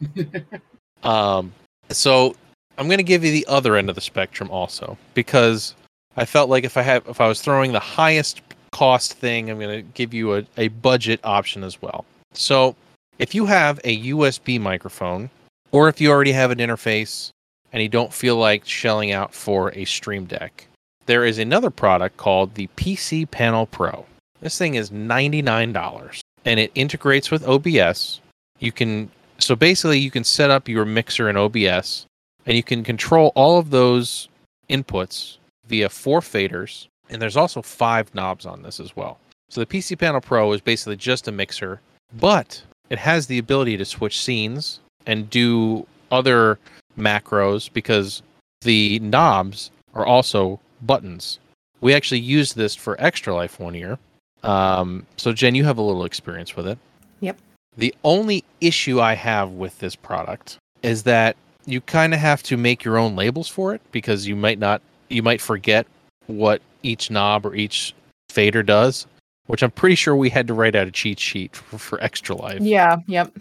um, 1.02 1.52
so 1.90 2.34
I'm 2.78 2.86
going 2.88 2.98
to 2.98 3.04
give 3.04 3.24
you 3.24 3.32
the 3.32 3.46
other 3.46 3.76
end 3.76 3.88
of 3.88 3.94
the 3.94 4.00
spectrum 4.00 4.50
also 4.50 4.98
because 5.14 5.74
I 6.16 6.24
felt 6.24 6.50
like 6.50 6.64
if 6.64 6.76
I 6.76 6.82
have 6.82 7.06
if 7.08 7.20
I 7.20 7.28
was 7.28 7.40
throwing 7.40 7.72
the 7.72 7.80
highest 7.80 8.42
cost 8.72 9.14
thing, 9.14 9.50
I'm 9.50 9.58
going 9.58 9.82
to 9.84 9.92
give 9.94 10.12
you 10.12 10.36
a, 10.36 10.44
a 10.56 10.68
budget 10.68 11.20
option 11.24 11.64
as 11.64 11.80
well. 11.80 12.04
So 12.32 12.76
if 13.18 13.34
you 13.34 13.46
have 13.46 13.80
a 13.84 14.04
USB 14.08 14.60
microphone, 14.60 15.30
or 15.72 15.88
if 15.88 16.00
you 16.00 16.10
already 16.10 16.32
have 16.32 16.50
an 16.50 16.58
interface 16.58 17.30
and 17.72 17.82
you 17.82 17.88
don't 17.88 18.12
feel 18.12 18.36
like 18.36 18.66
shelling 18.66 19.12
out 19.12 19.34
for 19.34 19.72
a 19.74 19.84
Stream 19.84 20.26
Deck, 20.26 20.68
there 21.06 21.24
is 21.24 21.38
another 21.38 21.70
product 21.70 22.16
called 22.16 22.54
the 22.54 22.68
PC 22.76 23.30
Panel 23.30 23.66
Pro. 23.66 24.04
This 24.40 24.58
thing 24.58 24.74
is 24.74 24.90
$99 24.90 26.20
and 26.44 26.60
it 26.60 26.70
integrates 26.74 27.30
with 27.30 27.46
OBS. 27.46 28.20
You 28.58 28.72
can 28.72 29.10
so 29.38 29.54
basically 29.54 29.98
you 29.98 30.10
can 30.10 30.24
set 30.24 30.50
up 30.50 30.68
your 30.68 30.84
mixer 30.84 31.28
in 31.28 31.36
OBS 31.36 32.06
and 32.46 32.56
you 32.56 32.62
can 32.62 32.82
control 32.82 33.32
all 33.34 33.58
of 33.58 33.70
those 33.70 34.28
inputs 34.70 35.38
via 35.66 35.88
four 35.88 36.20
faders 36.20 36.86
and 37.10 37.20
there's 37.20 37.36
also 37.36 37.62
five 37.62 38.14
knobs 38.14 38.46
on 38.46 38.62
this 38.62 38.80
as 38.80 38.96
well. 38.96 39.18
So 39.48 39.60
the 39.60 39.66
PC 39.66 39.98
Panel 39.98 40.20
Pro 40.20 40.52
is 40.52 40.60
basically 40.60 40.96
just 40.96 41.28
a 41.28 41.32
mixer, 41.32 41.80
but 42.14 42.62
it 42.90 42.98
has 42.98 43.26
the 43.26 43.38
ability 43.38 43.76
to 43.76 43.84
switch 43.84 44.20
scenes 44.20 44.80
and 45.06 45.30
do 45.30 45.86
other 46.10 46.58
macros 46.98 47.72
because 47.72 48.22
the 48.62 48.98
knobs 49.00 49.70
are 49.94 50.06
also 50.06 50.58
buttons. 50.82 51.38
We 51.80 51.94
actually 51.94 52.20
used 52.20 52.56
this 52.56 52.74
for 52.74 53.00
Extra 53.00 53.34
Life 53.34 53.60
one 53.60 53.74
year. 53.74 53.98
Um, 54.42 55.06
so 55.16 55.32
Jen, 55.32 55.54
you 55.54 55.64
have 55.64 55.78
a 55.78 55.82
little 55.82 56.04
experience 56.04 56.56
with 56.56 56.66
it. 56.66 56.78
Yep. 57.20 57.38
The 57.76 57.94
only 58.04 58.44
issue 58.60 59.00
I 59.00 59.14
have 59.14 59.52
with 59.52 59.78
this 59.78 59.94
product 59.94 60.58
is 60.82 61.02
that 61.04 61.36
you 61.66 61.80
kind 61.80 62.14
of 62.14 62.20
have 62.20 62.42
to 62.44 62.56
make 62.56 62.84
your 62.84 62.96
own 62.96 63.16
labels 63.16 63.48
for 63.48 63.74
it 63.74 63.82
because 63.92 64.26
you 64.26 64.36
might 64.36 64.58
not 64.58 64.80
you 65.08 65.22
might 65.22 65.40
forget 65.40 65.86
what 66.26 66.62
each 66.82 67.10
knob 67.10 67.44
or 67.46 67.54
each 67.54 67.94
fader 68.28 68.62
does, 68.62 69.06
which 69.46 69.62
I'm 69.62 69.70
pretty 69.70 69.94
sure 69.96 70.16
we 70.16 70.30
had 70.30 70.46
to 70.48 70.54
write 70.54 70.74
out 70.74 70.86
a 70.86 70.90
cheat 70.90 71.18
sheet 71.20 71.54
for, 71.54 71.78
for 71.78 72.02
Extra 72.02 72.34
Life. 72.36 72.60
Yeah, 72.60 72.96
yep. 73.06 73.32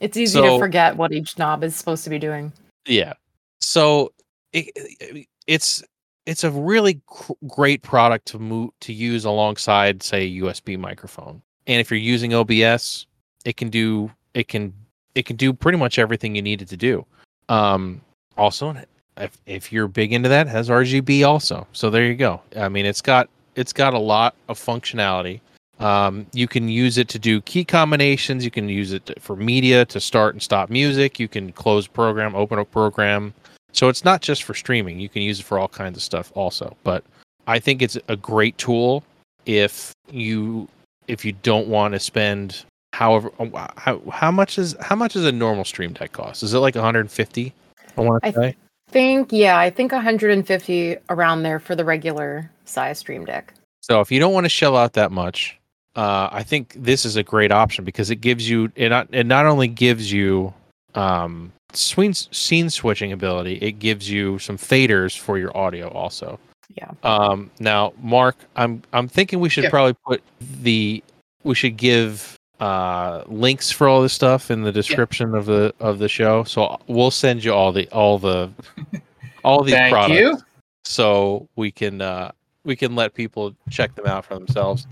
it's 0.00 0.16
easy 0.16 0.38
So- 0.38 0.54
to 0.54 0.58
forget 0.58 0.96
what 0.96 1.12
each 1.12 1.36
knob 1.38 1.64
is 1.64 1.74
supposed 1.76 2.04
to 2.04 2.10
be 2.10 2.18
doing. 2.18 2.52
Yeah. 2.86 3.14
So 3.60 4.12
it, 4.52 4.70
it- 4.76 5.26
it's 5.46 5.82
it's 6.26 6.44
a 6.44 6.50
really 6.50 7.00
cr- 7.06 7.32
great 7.46 7.80
product 7.82 8.26
to 8.26 8.38
move 8.38 8.70
to 8.80 8.92
use 8.92 9.24
alongside 9.24 10.02
say 10.02 10.24
a 10.26 10.40
USB 10.42 10.78
microphone. 10.78 11.40
And 11.66 11.80
if 11.80 11.90
you're 11.90 11.98
using 11.98 12.34
OBS, 12.34 13.06
it 13.46 13.56
can 13.56 13.70
do 13.70 14.10
it 14.34 14.48
can 14.48 14.74
it 15.18 15.26
can 15.26 15.36
do 15.36 15.52
pretty 15.52 15.78
much 15.78 15.98
everything 15.98 16.34
you 16.36 16.42
need 16.42 16.62
it 16.62 16.68
to 16.68 16.76
do. 16.76 17.04
Um 17.48 18.00
also 18.36 18.74
if 19.20 19.36
if 19.46 19.72
you're 19.72 19.88
big 19.88 20.12
into 20.12 20.28
that, 20.28 20.46
has 20.46 20.68
RGB 20.68 21.26
also. 21.26 21.66
So 21.72 21.90
there 21.90 22.06
you 22.06 22.14
go. 22.14 22.40
I 22.56 22.68
mean, 22.68 22.86
it's 22.86 23.02
got 23.02 23.28
it's 23.54 23.72
got 23.72 23.94
a 23.94 23.98
lot 23.98 24.34
of 24.48 24.58
functionality. 24.58 25.40
Um, 25.80 26.26
you 26.32 26.48
can 26.48 26.68
use 26.68 26.98
it 26.98 27.08
to 27.10 27.18
do 27.18 27.40
key 27.42 27.64
combinations. 27.64 28.44
You 28.44 28.50
can 28.50 28.68
use 28.68 28.92
it 28.92 29.06
to, 29.06 29.14
for 29.20 29.36
media 29.36 29.84
to 29.86 30.00
start 30.00 30.34
and 30.34 30.42
stop 30.42 30.70
music. 30.70 31.20
You 31.20 31.28
can 31.28 31.52
close 31.52 31.86
program, 31.86 32.34
open 32.34 32.58
a 32.58 32.64
program. 32.64 33.32
So 33.72 33.88
it's 33.88 34.04
not 34.04 34.20
just 34.20 34.42
for 34.42 34.54
streaming. 34.54 34.98
You 34.98 35.08
can 35.08 35.22
use 35.22 35.38
it 35.38 35.44
for 35.44 35.58
all 35.58 35.68
kinds 35.68 35.96
of 35.96 36.02
stuff 36.02 36.32
also. 36.34 36.76
But 36.82 37.04
I 37.46 37.58
think 37.58 37.82
it's 37.82 37.98
a 38.08 38.16
great 38.16 38.58
tool 38.58 39.04
if 39.46 39.92
you 40.10 40.68
if 41.06 41.24
you 41.24 41.32
don't 41.32 41.68
want 41.68 41.94
to 41.94 42.00
spend 42.00 42.64
however 42.92 43.30
how, 43.76 44.00
how 44.10 44.30
much 44.30 44.58
is 44.58 44.74
how 44.80 44.96
much 44.96 45.16
is 45.16 45.24
a 45.24 45.32
normal 45.32 45.64
stream 45.64 45.92
deck 45.92 46.12
cost? 46.12 46.42
Is 46.42 46.54
it 46.54 46.58
like 46.58 46.74
150? 46.74 47.52
I 47.96 48.00
want 48.00 48.22
to 48.24 48.32
say. 48.32 48.56
Think 48.90 49.32
yeah, 49.32 49.58
I 49.58 49.70
think 49.70 49.92
150 49.92 50.96
around 51.10 51.42
there 51.42 51.58
for 51.60 51.74
the 51.74 51.84
regular 51.84 52.50
size 52.64 52.98
stream 52.98 53.24
deck. 53.24 53.52
So 53.82 54.00
if 54.00 54.10
you 54.10 54.18
don't 54.18 54.32
want 54.32 54.44
to 54.44 54.50
shell 54.50 54.76
out 54.76 54.94
that 54.94 55.12
much, 55.12 55.58
uh, 55.96 56.28
I 56.32 56.42
think 56.42 56.74
this 56.76 57.04
is 57.04 57.16
a 57.16 57.22
great 57.22 57.52
option 57.52 57.84
because 57.84 58.10
it 58.10 58.16
gives 58.16 58.48
you 58.48 58.72
it 58.76 58.88
not 58.88 59.08
it 59.12 59.26
not 59.26 59.46
only 59.46 59.68
gives 59.68 60.10
you 60.12 60.54
um, 60.94 61.52
scene 61.72 62.14
scene 62.14 62.70
switching 62.70 63.12
ability, 63.12 63.56
it 63.56 63.72
gives 63.78 64.08
you 64.10 64.38
some 64.38 64.56
faders 64.56 65.18
for 65.18 65.38
your 65.38 65.54
audio 65.56 65.88
also. 65.88 66.38
Yeah. 66.74 66.90
Um, 67.02 67.50
now, 67.58 67.92
Mark, 68.00 68.36
I'm 68.56 68.82
I'm 68.92 69.08
thinking 69.08 69.40
we 69.40 69.48
should 69.48 69.64
Yeah. 69.64 69.70
probably 69.70 69.96
put 70.06 70.22
the 70.62 71.02
we 71.44 71.54
should 71.54 71.76
give 71.76 72.37
uh 72.60 73.22
links 73.26 73.70
for 73.70 73.88
all 73.88 74.02
this 74.02 74.12
stuff 74.12 74.50
in 74.50 74.62
the 74.62 74.72
description 74.72 75.34
of 75.34 75.46
the 75.46 75.72
of 75.80 75.98
the 75.98 76.08
show. 76.08 76.44
So 76.44 76.78
we'll 76.88 77.10
send 77.10 77.44
you 77.44 77.52
all 77.52 77.72
the 77.72 77.88
all 77.90 78.18
the 78.18 78.50
all 79.44 79.62
these 79.62 79.74
Thank 79.74 79.92
products 79.92 80.18
you. 80.18 80.38
so 80.84 81.48
we 81.56 81.70
can 81.70 82.00
uh 82.00 82.32
we 82.64 82.74
can 82.76 82.94
let 82.94 83.14
people 83.14 83.54
check 83.70 83.94
them 83.94 84.06
out 84.06 84.24
for 84.24 84.34
themselves. 84.34 84.86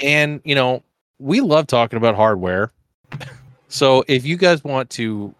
And 0.00 0.40
you 0.44 0.54
know, 0.54 0.82
we 1.18 1.40
love 1.40 1.66
talking 1.66 1.96
about 1.96 2.14
hardware. 2.14 2.70
So 3.70 4.02
if 4.08 4.24
you 4.24 4.38
guys 4.38 4.64
want 4.64 4.88
to 4.90 5.34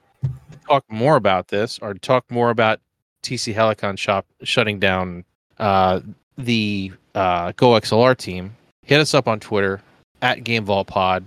talk 0.69 0.85
more 0.91 1.17
about 1.17 1.49
this 1.49 1.79
or 1.81 1.95
talk 1.95 2.31
more 2.31 2.51
about 2.51 2.79
TC 3.23 3.55
Helicon 3.55 3.97
shop 3.97 4.27
shutting 4.43 4.79
down 4.79 5.25
uh 5.59 6.01
the 6.37 6.93
uh 7.15 7.53
Go 7.57 7.71
XLR 7.71 8.15
team, 8.17 8.55
hit 8.83 9.01
us 9.01 9.15
up 9.15 9.29
on 9.29 9.41
Twitter 9.41 9.81
at 10.21 10.45
Game 10.45 10.67
Vault 10.67 10.87
Pod. 10.89 11.25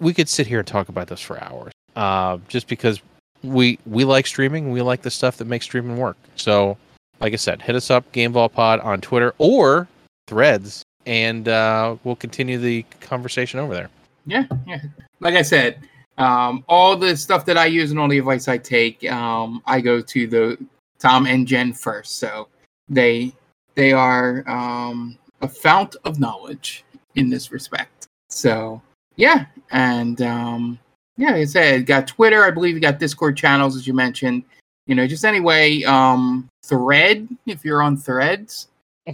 We 0.00 0.14
could 0.14 0.28
sit 0.28 0.46
here 0.46 0.60
and 0.60 0.66
talk 0.66 0.88
about 0.88 1.08
this 1.08 1.20
for 1.20 1.42
hours. 1.42 1.72
Uh 1.96 2.38
just 2.48 2.68
because 2.68 3.00
we 3.42 3.78
we 3.86 4.04
like 4.04 4.26
streaming, 4.26 4.70
we 4.70 4.82
like 4.82 5.02
the 5.02 5.10
stuff 5.10 5.36
that 5.38 5.46
makes 5.46 5.64
streaming 5.64 5.96
work. 5.96 6.16
So 6.36 6.76
like 7.22 7.32
I 7.32 7.36
said, 7.36 7.62
hit 7.62 7.76
us 7.76 7.90
up, 7.90 8.10
Game 8.12 8.32
Vault 8.32 8.52
Pod 8.52 8.80
on 8.80 9.00
Twitter 9.00 9.32
or 9.38 9.88
Threads, 10.26 10.82
and 11.06 11.48
uh, 11.48 11.96
we'll 12.04 12.16
continue 12.16 12.58
the 12.58 12.82
conversation 13.00 13.60
over 13.60 13.74
there. 13.74 13.88
Yeah, 14.26 14.44
yeah. 14.66 14.80
Like 15.20 15.34
I 15.34 15.42
said, 15.42 15.78
um, 16.18 16.64
all 16.68 16.96
the 16.96 17.16
stuff 17.16 17.44
that 17.46 17.56
I 17.56 17.66
use 17.66 17.92
and 17.92 18.00
all 18.00 18.08
the 18.08 18.18
advice 18.18 18.48
I 18.48 18.58
take, 18.58 19.08
um, 19.10 19.62
I 19.66 19.80
go 19.80 20.00
to 20.00 20.26
the 20.26 20.58
Tom 20.98 21.26
and 21.26 21.46
Jen 21.46 21.72
first. 21.72 22.18
So 22.18 22.48
they 22.88 23.32
they 23.76 23.92
are 23.92 24.48
um, 24.48 25.16
a 25.40 25.48
fount 25.48 25.96
of 26.04 26.18
knowledge 26.18 26.84
in 27.14 27.30
this 27.30 27.52
respect. 27.52 28.08
So 28.30 28.82
yeah, 29.16 29.46
and 29.70 30.20
um, 30.22 30.78
yeah, 31.16 31.32
like 31.32 31.42
I 31.42 31.44
said, 31.44 31.86
got 31.86 32.06
Twitter. 32.06 32.44
I 32.44 32.50
believe 32.50 32.74
you 32.74 32.80
got 32.80 32.98
Discord 32.98 33.36
channels, 33.36 33.76
as 33.76 33.86
you 33.86 33.94
mentioned. 33.94 34.44
You 34.86 34.94
know, 34.94 35.06
just 35.06 35.24
anyway, 35.24 35.82
um, 35.84 36.48
Thread. 36.64 37.28
If 37.46 37.64
you're 37.64 37.82
on 37.82 37.96
Threads, 37.96 38.68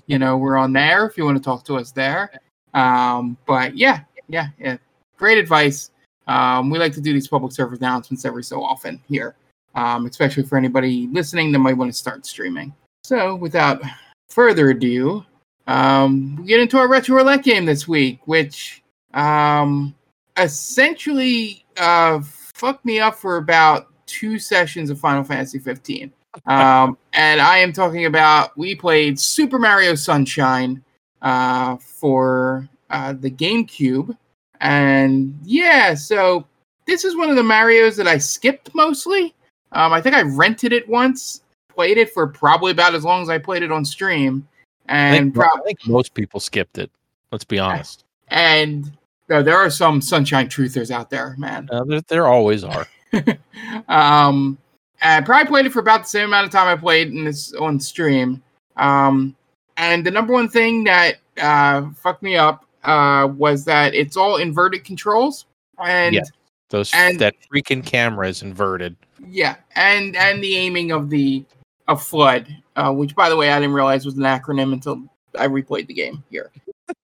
you 0.06 0.18
know 0.18 0.36
we're 0.36 0.56
on 0.56 0.72
there. 0.72 1.06
If 1.06 1.16
you 1.16 1.24
want 1.24 1.36
to 1.36 1.42
talk 1.42 1.64
to 1.64 1.76
us 1.76 1.90
there. 1.92 2.30
Um, 2.74 3.36
but 3.46 3.76
yeah, 3.76 4.00
yeah, 4.28 4.48
yeah 4.58 4.76
great 5.18 5.36
advice. 5.36 5.90
Um, 6.26 6.70
we 6.70 6.78
like 6.78 6.92
to 6.94 7.00
do 7.00 7.12
these 7.12 7.28
public 7.28 7.52
service 7.52 7.78
announcements 7.78 8.24
every 8.24 8.44
so 8.44 8.62
often 8.62 9.00
here, 9.08 9.34
um, 9.74 10.06
especially 10.06 10.44
for 10.44 10.56
anybody 10.56 11.08
listening 11.12 11.52
that 11.52 11.58
might 11.58 11.76
want 11.76 11.90
to 11.90 11.96
start 11.96 12.24
streaming. 12.24 12.74
So, 13.02 13.34
without 13.34 13.82
further 14.28 14.70
ado, 14.70 15.24
um, 15.66 16.36
we 16.36 16.46
get 16.46 16.60
into 16.60 16.78
our 16.78 16.88
retro 16.88 17.16
roulette 17.16 17.42
game 17.42 17.64
this 17.66 17.88
week, 17.88 18.20
which 18.26 18.82
um, 19.18 19.94
essentially 20.36 21.64
uh, 21.76 22.20
fucked 22.54 22.84
me 22.84 23.00
up 23.00 23.16
for 23.16 23.36
about 23.36 23.88
two 24.06 24.38
sessions 24.38 24.90
of 24.90 24.98
Final 24.98 25.24
Fantasy 25.24 25.58
15. 25.58 26.12
Um, 26.46 26.96
and 27.14 27.40
I 27.40 27.58
am 27.58 27.72
talking 27.72 28.04
about 28.04 28.56
we 28.56 28.74
played 28.76 29.18
Super 29.18 29.58
Mario 29.58 29.96
Sunshine 29.96 30.84
uh, 31.20 31.78
for 31.78 32.68
uh, 32.90 33.14
the 33.14 33.30
GameCube. 33.30 34.16
And 34.60 35.36
yeah, 35.42 35.94
so 35.94 36.46
this 36.86 37.04
is 37.04 37.16
one 37.16 37.28
of 37.28 37.34
the 37.34 37.42
Marios 37.42 37.96
that 37.96 38.06
I 38.06 38.18
skipped 38.18 38.72
mostly. 38.72 39.34
Um, 39.72 39.92
I 39.92 40.00
think 40.00 40.14
I 40.14 40.22
rented 40.22 40.72
it 40.72 40.88
once, 40.88 41.42
played 41.74 41.98
it 41.98 42.12
for 42.12 42.28
probably 42.28 42.70
about 42.70 42.94
as 42.94 43.04
long 43.04 43.22
as 43.22 43.28
I 43.30 43.38
played 43.38 43.64
it 43.64 43.72
on 43.72 43.84
stream, 43.84 44.46
I 44.88 44.96
and 44.96 45.16
think, 45.16 45.34
prob- 45.34 45.60
I 45.60 45.64
think 45.64 45.86
most 45.88 46.14
people 46.14 46.38
skipped 46.38 46.78
it. 46.78 46.90
Let's 47.32 47.44
be 47.44 47.58
honest. 47.58 48.04
and 48.28 48.92
no, 49.28 49.42
there 49.42 49.56
are 49.56 49.70
some 49.70 50.00
Sunshine 50.00 50.48
truthers 50.48 50.90
out 50.90 51.10
there, 51.10 51.34
man. 51.38 51.68
Uh, 51.70 51.84
there, 51.84 52.00
there 52.08 52.26
always 52.26 52.64
are. 52.64 52.86
um, 53.88 54.58
I 55.02 55.20
probably 55.20 55.48
played 55.48 55.66
it 55.66 55.72
for 55.72 55.80
about 55.80 56.02
the 56.02 56.08
same 56.08 56.26
amount 56.26 56.46
of 56.46 56.52
time 56.52 56.66
I 56.66 56.76
played 56.80 57.08
in 57.08 57.24
this 57.24 57.52
on 57.54 57.78
stream. 57.80 58.42
Um, 58.76 59.36
and 59.76 60.04
the 60.04 60.10
number 60.10 60.32
one 60.32 60.48
thing 60.48 60.84
that 60.84 61.16
uh, 61.40 61.90
fucked 61.96 62.22
me 62.22 62.36
up 62.36 62.64
uh, 62.84 63.28
was 63.36 63.64
that 63.64 63.94
it's 63.94 64.16
all 64.16 64.36
inverted 64.36 64.84
controls, 64.84 65.46
and 65.82 66.14
Yeah. 66.14 66.22
Those 66.70 66.92
And- 66.94 67.18
that 67.20 67.34
freaking 67.52 67.84
camera 67.84 68.28
is 68.28 68.42
inverted. 68.42 68.94
yeah, 69.26 69.56
and 69.74 70.14
and 70.16 70.42
the 70.44 70.56
aiming 70.56 70.90
of 70.92 71.08
the 71.10 71.44
of 71.86 72.02
FLUDD, 72.02 72.46
uh, 72.76 72.92
which 72.92 73.14
by 73.16 73.30
the 73.30 73.36
way 73.36 73.50
I 73.50 73.58
didn't 73.58 73.72
realize 73.74 74.04
was 74.04 74.16
an 74.18 74.24
acronym 74.24 74.74
until 74.74 75.02
I 75.38 75.46
replayed 75.48 75.86
the 75.86 75.94
game 75.94 76.22
here. 76.30 76.50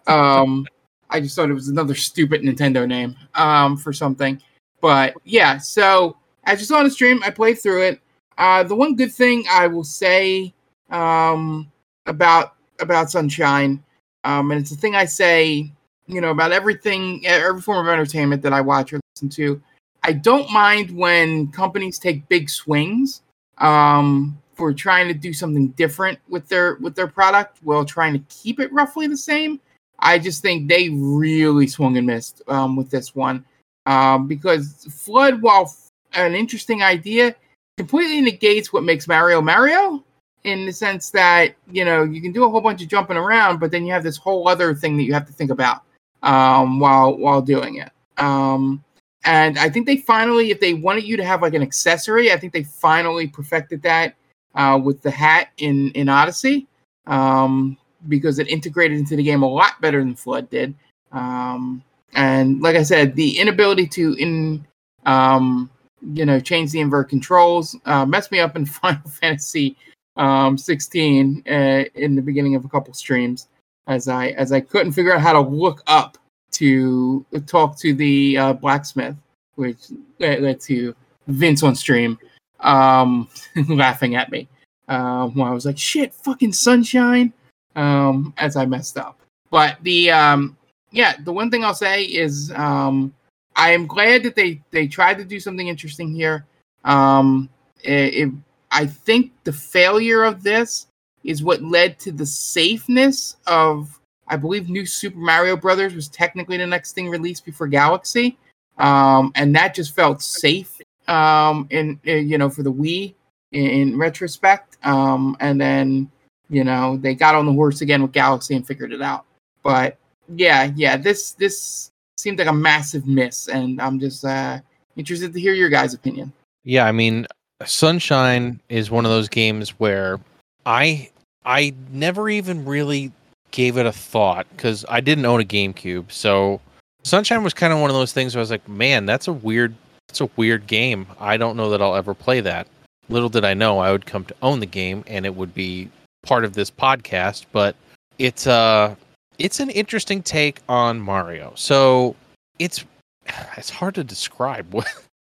Um, 0.06 0.66
I 1.14 1.20
just 1.20 1.36
thought 1.36 1.48
it 1.48 1.54
was 1.54 1.68
another 1.68 1.94
stupid 1.94 2.42
Nintendo 2.42 2.88
name 2.88 3.14
um, 3.36 3.76
for 3.76 3.92
something. 3.92 4.42
But 4.80 5.14
yeah, 5.22 5.58
so 5.58 6.16
as 6.42 6.58
you 6.58 6.66
saw 6.66 6.78
on 6.78 6.84
the 6.84 6.90
stream, 6.90 7.22
I 7.22 7.30
played 7.30 7.60
through 7.60 7.82
it. 7.82 8.00
Uh, 8.36 8.64
the 8.64 8.74
one 8.74 8.96
good 8.96 9.12
thing 9.12 9.44
I 9.48 9.68
will 9.68 9.84
say 9.84 10.52
um, 10.90 11.70
about 12.06 12.56
about 12.80 13.12
Sunshine, 13.12 13.80
um, 14.24 14.50
and 14.50 14.60
it's 14.60 14.70
the 14.70 14.76
thing 14.76 14.96
I 14.96 15.04
say, 15.04 15.70
you 16.08 16.20
know, 16.20 16.30
about 16.30 16.50
everything, 16.50 17.24
every 17.24 17.60
form 17.60 17.86
of 17.86 17.92
entertainment 17.92 18.42
that 18.42 18.52
I 18.52 18.60
watch 18.60 18.92
or 18.92 18.98
listen 19.14 19.28
to. 19.36 19.62
I 20.02 20.14
don't 20.14 20.50
mind 20.50 20.90
when 20.90 21.46
companies 21.52 22.00
take 22.00 22.28
big 22.28 22.50
swings 22.50 23.22
um, 23.58 24.36
for 24.54 24.74
trying 24.74 25.06
to 25.06 25.14
do 25.14 25.32
something 25.32 25.68
different 25.68 26.18
with 26.28 26.48
their 26.48 26.74
with 26.80 26.96
their 26.96 27.06
product 27.06 27.58
while 27.62 27.84
trying 27.84 28.14
to 28.14 28.24
keep 28.28 28.58
it 28.58 28.72
roughly 28.72 29.06
the 29.06 29.16
same. 29.16 29.60
I 30.04 30.18
just 30.18 30.42
think 30.42 30.68
they 30.68 30.90
really 30.90 31.66
swung 31.66 31.96
and 31.96 32.06
missed 32.06 32.42
um, 32.46 32.76
with 32.76 32.90
this 32.90 33.14
one 33.14 33.44
um, 33.86 34.28
because 34.28 34.86
FLUDD, 34.88 35.40
while 35.40 35.74
an 36.12 36.34
interesting 36.34 36.82
idea, 36.82 37.34
completely 37.78 38.20
negates 38.20 38.72
what 38.72 38.84
makes 38.84 39.08
Mario 39.08 39.40
Mario 39.40 40.04
in 40.44 40.66
the 40.66 40.72
sense 40.72 41.08
that 41.10 41.54
you 41.72 41.84
know 41.86 42.04
you 42.04 42.20
can 42.20 42.32
do 42.32 42.44
a 42.44 42.50
whole 42.50 42.60
bunch 42.60 42.82
of 42.82 42.88
jumping 42.88 43.16
around, 43.16 43.58
but 43.58 43.70
then 43.70 43.84
you 43.86 43.92
have 43.92 44.02
this 44.02 44.18
whole 44.18 44.46
other 44.46 44.74
thing 44.74 44.96
that 44.98 45.04
you 45.04 45.14
have 45.14 45.26
to 45.26 45.32
think 45.32 45.50
about 45.50 45.82
um, 46.22 46.78
while 46.78 47.16
while 47.16 47.40
doing 47.40 47.76
it. 47.76 47.90
Um, 48.18 48.84
and 49.24 49.58
I 49.58 49.70
think 49.70 49.86
they 49.86 49.96
finally, 49.96 50.50
if 50.50 50.60
they 50.60 50.74
wanted 50.74 51.04
you 51.04 51.16
to 51.16 51.24
have 51.24 51.40
like 51.40 51.54
an 51.54 51.62
accessory, 51.62 52.30
I 52.30 52.36
think 52.36 52.52
they 52.52 52.64
finally 52.64 53.26
perfected 53.26 53.80
that 53.82 54.14
uh, 54.54 54.78
with 54.82 55.00
the 55.00 55.10
hat 55.10 55.48
in 55.56 55.90
in 55.92 56.10
Odyssey 56.10 56.66
um, 57.06 57.78
because 58.08 58.38
it 58.38 58.48
integrated 58.48 58.98
into 58.98 59.16
the 59.16 59.22
game 59.22 59.42
a 59.42 59.48
lot 59.48 59.80
better 59.80 59.98
than 59.98 60.14
FLUDD 60.14 60.50
did. 60.50 60.74
Um, 61.12 61.82
and 62.14 62.60
like 62.60 62.76
I 62.76 62.82
said, 62.82 63.14
the 63.14 63.38
inability 63.38 63.86
to 63.88 64.14
in 64.14 64.66
um, 65.06 65.70
you 66.12 66.24
know 66.24 66.40
change 66.40 66.72
the 66.72 66.80
invert 66.80 67.08
controls 67.08 67.76
uh, 67.86 68.04
messed 68.06 68.32
me 68.32 68.40
up 68.40 68.56
in 68.56 68.66
Final 68.66 69.08
Fantasy 69.08 69.76
um, 70.16 70.56
16 70.56 71.42
uh, 71.46 71.50
in 71.94 72.14
the 72.14 72.22
beginning 72.22 72.54
of 72.54 72.64
a 72.64 72.68
couple 72.68 72.94
streams 72.94 73.48
as 73.86 74.08
I 74.08 74.28
as 74.28 74.52
I 74.52 74.60
couldn't 74.60 74.92
figure 74.92 75.14
out 75.14 75.20
how 75.20 75.32
to 75.32 75.40
look 75.40 75.82
up 75.86 76.18
to 76.52 77.26
talk 77.46 77.76
to 77.78 77.92
the 77.94 78.38
uh, 78.38 78.52
blacksmith, 78.52 79.16
which 79.56 79.78
led 80.20 80.60
to 80.60 80.94
Vince 81.26 81.62
on 81.62 81.74
stream 81.74 82.18
um, 82.60 83.28
laughing 83.68 84.14
at 84.14 84.30
me 84.30 84.48
um, 84.88 85.34
when 85.34 85.48
I 85.48 85.52
was 85.52 85.66
like, 85.66 85.78
"Shit, 85.78 86.14
fucking 86.14 86.52
sunshine," 86.52 87.32
um, 87.76 88.34
as 88.36 88.56
I 88.56 88.66
messed 88.66 88.96
up. 88.96 89.20
But 89.50 89.78
the 89.82 90.10
um, 90.10 90.56
yeah, 90.90 91.14
the 91.22 91.32
one 91.32 91.50
thing 91.50 91.64
I'll 91.64 91.74
say 91.74 92.04
is 92.04 92.52
um, 92.52 93.14
I 93.56 93.70
am 93.70 93.86
glad 93.86 94.22
that 94.24 94.34
they 94.36 94.60
they 94.70 94.86
tried 94.86 95.18
to 95.18 95.24
do 95.24 95.40
something 95.40 95.68
interesting 95.68 96.12
here. 96.12 96.46
Um, 96.84 97.48
it, 97.82 98.14
it, 98.14 98.32
I 98.70 98.86
think 98.86 99.32
the 99.44 99.52
failure 99.52 100.24
of 100.24 100.42
this 100.42 100.86
is 101.22 101.42
what 101.42 101.62
led 101.62 101.98
to 102.00 102.12
the 102.12 102.26
safeness 102.26 103.36
of 103.46 103.98
I 104.26 104.36
believe 104.36 104.68
New 104.68 104.86
Super 104.86 105.18
Mario 105.18 105.56
Brothers 105.56 105.94
was 105.94 106.08
technically 106.08 106.56
the 106.56 106.66
next 106.66 106.92
thing 106.92 107.08
released 107.08 107.44
before 107.44 107.66
Galaxy, 107.66 108.38
um, 108.78 109.32
and 109.34 109.54
that 109.54 109.74
just 109.74 109.94
felt 109.94 110.22
safe. 110.22 110.80
Um, 111.06 111.66
in, 111.68 112.00
in 112.04 112.28
you 112.28 112.38
know 112.38 112.48
for 112.48 112.62
the 112.62 112.72
Wii 112.72 113.14
in, 113.52 113.66
in 113.66 113.98
retrospect, 113.98 114.78
um, 114.84 115.36
and 115.40 115.60
then 115.60 116.10
you 116.54 116.64
know 116.64 116.96
they 116.96 117.14
got 117.14 117.34
on 117.34 117.46
the 117.46 117.52
horse 117.52 117.80
again 117.80 118.02
with 118.02 118.12
Galaxy 118.12 118.54
and 118.54 118.66
figured 118.66 118.92
it 118.92 119.02
out. 119.02 119.24
But 119.62 119.98
yeah, 120.34 120.70
yeah, 120.76 120.96
this 120.96 121.32
this 121.32 121.90
seemed 122.16 122.38
like 122.38 122.48
a 122.48 122.52
massive 122.52 123.06
miss, 123.06 123.48
and 123.48 123.80
I'm 123.80 123.98
just 123.98 124.24
uh, 124.24 124.60
interested 124.96 125.32
to 125.32 125.40
hear 125.40 125.54
your 125.54 125.68
guys' 125.68 125.94
opinion. 125.94 126.32
Yeah, 126.62 126.86
I 126.86 126.92
mean, 126.92 127.26
Sunshine 127.64 128.60
is 128.68 128.90
one 128.90 129.04
of 129.04 129.10
those 129.10 129.28
games 129.28 129.70
where 129.70 130.20
I 130.66 131.10
I 131.44 131.74
never 131.92 132.28
even 132.28 132.64
really 132.64 133.12
gave 133.50 133.76
it 133.76 133.86
a 133.86 133.92
thought 133.92 134.46
because 134.56 134.84
I 134.88 135.00
didn't 135.00 135.26
own 135.26 135.40
a 135.40 135.44
GameCube. 135.44 136.10
So 136.10 136.60
Sunshine 137.02 137.44
was 137.44 137.54
kind 137.54 137.72
of 137.72 137.78
one 137.80 137.90
of 137.90 137.96
those 137.96 138.12
things 138.12 138.34
where 138.34 138.40
I 138.40 138.42
was 138.42 138.50
like, 138.50 138.68
man, 138.68 139.06
that's 139.06 139.28
a 139.28 139.32
weird, 139.32 139.74
that's 140.08 140.20
a 140.20 140.30
weird 140.36 140.66
game. 140.66 141.06
I 141.20 141.36
don't 141.36 141.56
know 141.56 141.70
that 141.70 141.82
I'll 141.82 141.94
ever 141.94 142.14
play 142.14 142.40
that. 142.40 142.66
Little 143.08 143.28
did 143.28 143.44
I 143.44 143.54
know 143.54 143.78
I 143.78 143.92
would 143.92 144.06
come 144.06 144.24
to 144.24 144.34
own 144.42 144.60
the 144.60 144.66
game 144.66 145.04
and 145.06 145.26
it 145.26 145.36
would 145.36 145.54
be 145.54 145.90
part 146.24 146.44
of 146.44 146.54
this 146.54 146.70
podcast. 146.70 147.46
But 147.52 147.76
it's 148.18 148.46
uh, 148.46 148.94
it's 149.38 149.60
an 149.60 149.70
interesting 149.70 150.22
take 150.22 150.60
on 150.68 151.00
Mario. 151.00 151.52
So 151.56 152.16
it's 152.58 152.84
it's 153.56 153.70
hard 153.70 153.94
to 153.96 154.04
describe. 154.04 154.74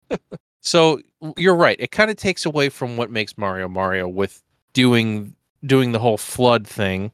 so 0.61 0.99
you're 1.37 1.55
right. 1.55 1.77
It 1.79 1.91
kind 1.91 2.11
of 2.11 2.17
takes 2.17 2.45
away 2.45 2.69
from 2.69 2.97
what 2.97 3.11
makes 3.11 3.37
Mario 3.37 3.67
Mario 3.67 4.07
with 4.07 4.41
doing 4.73 5.35
doing 5.65 5.91
the 5.93 5.99
whole 5.99 6.17
FLUDD 6.17 6.67
thing 6.67 7.11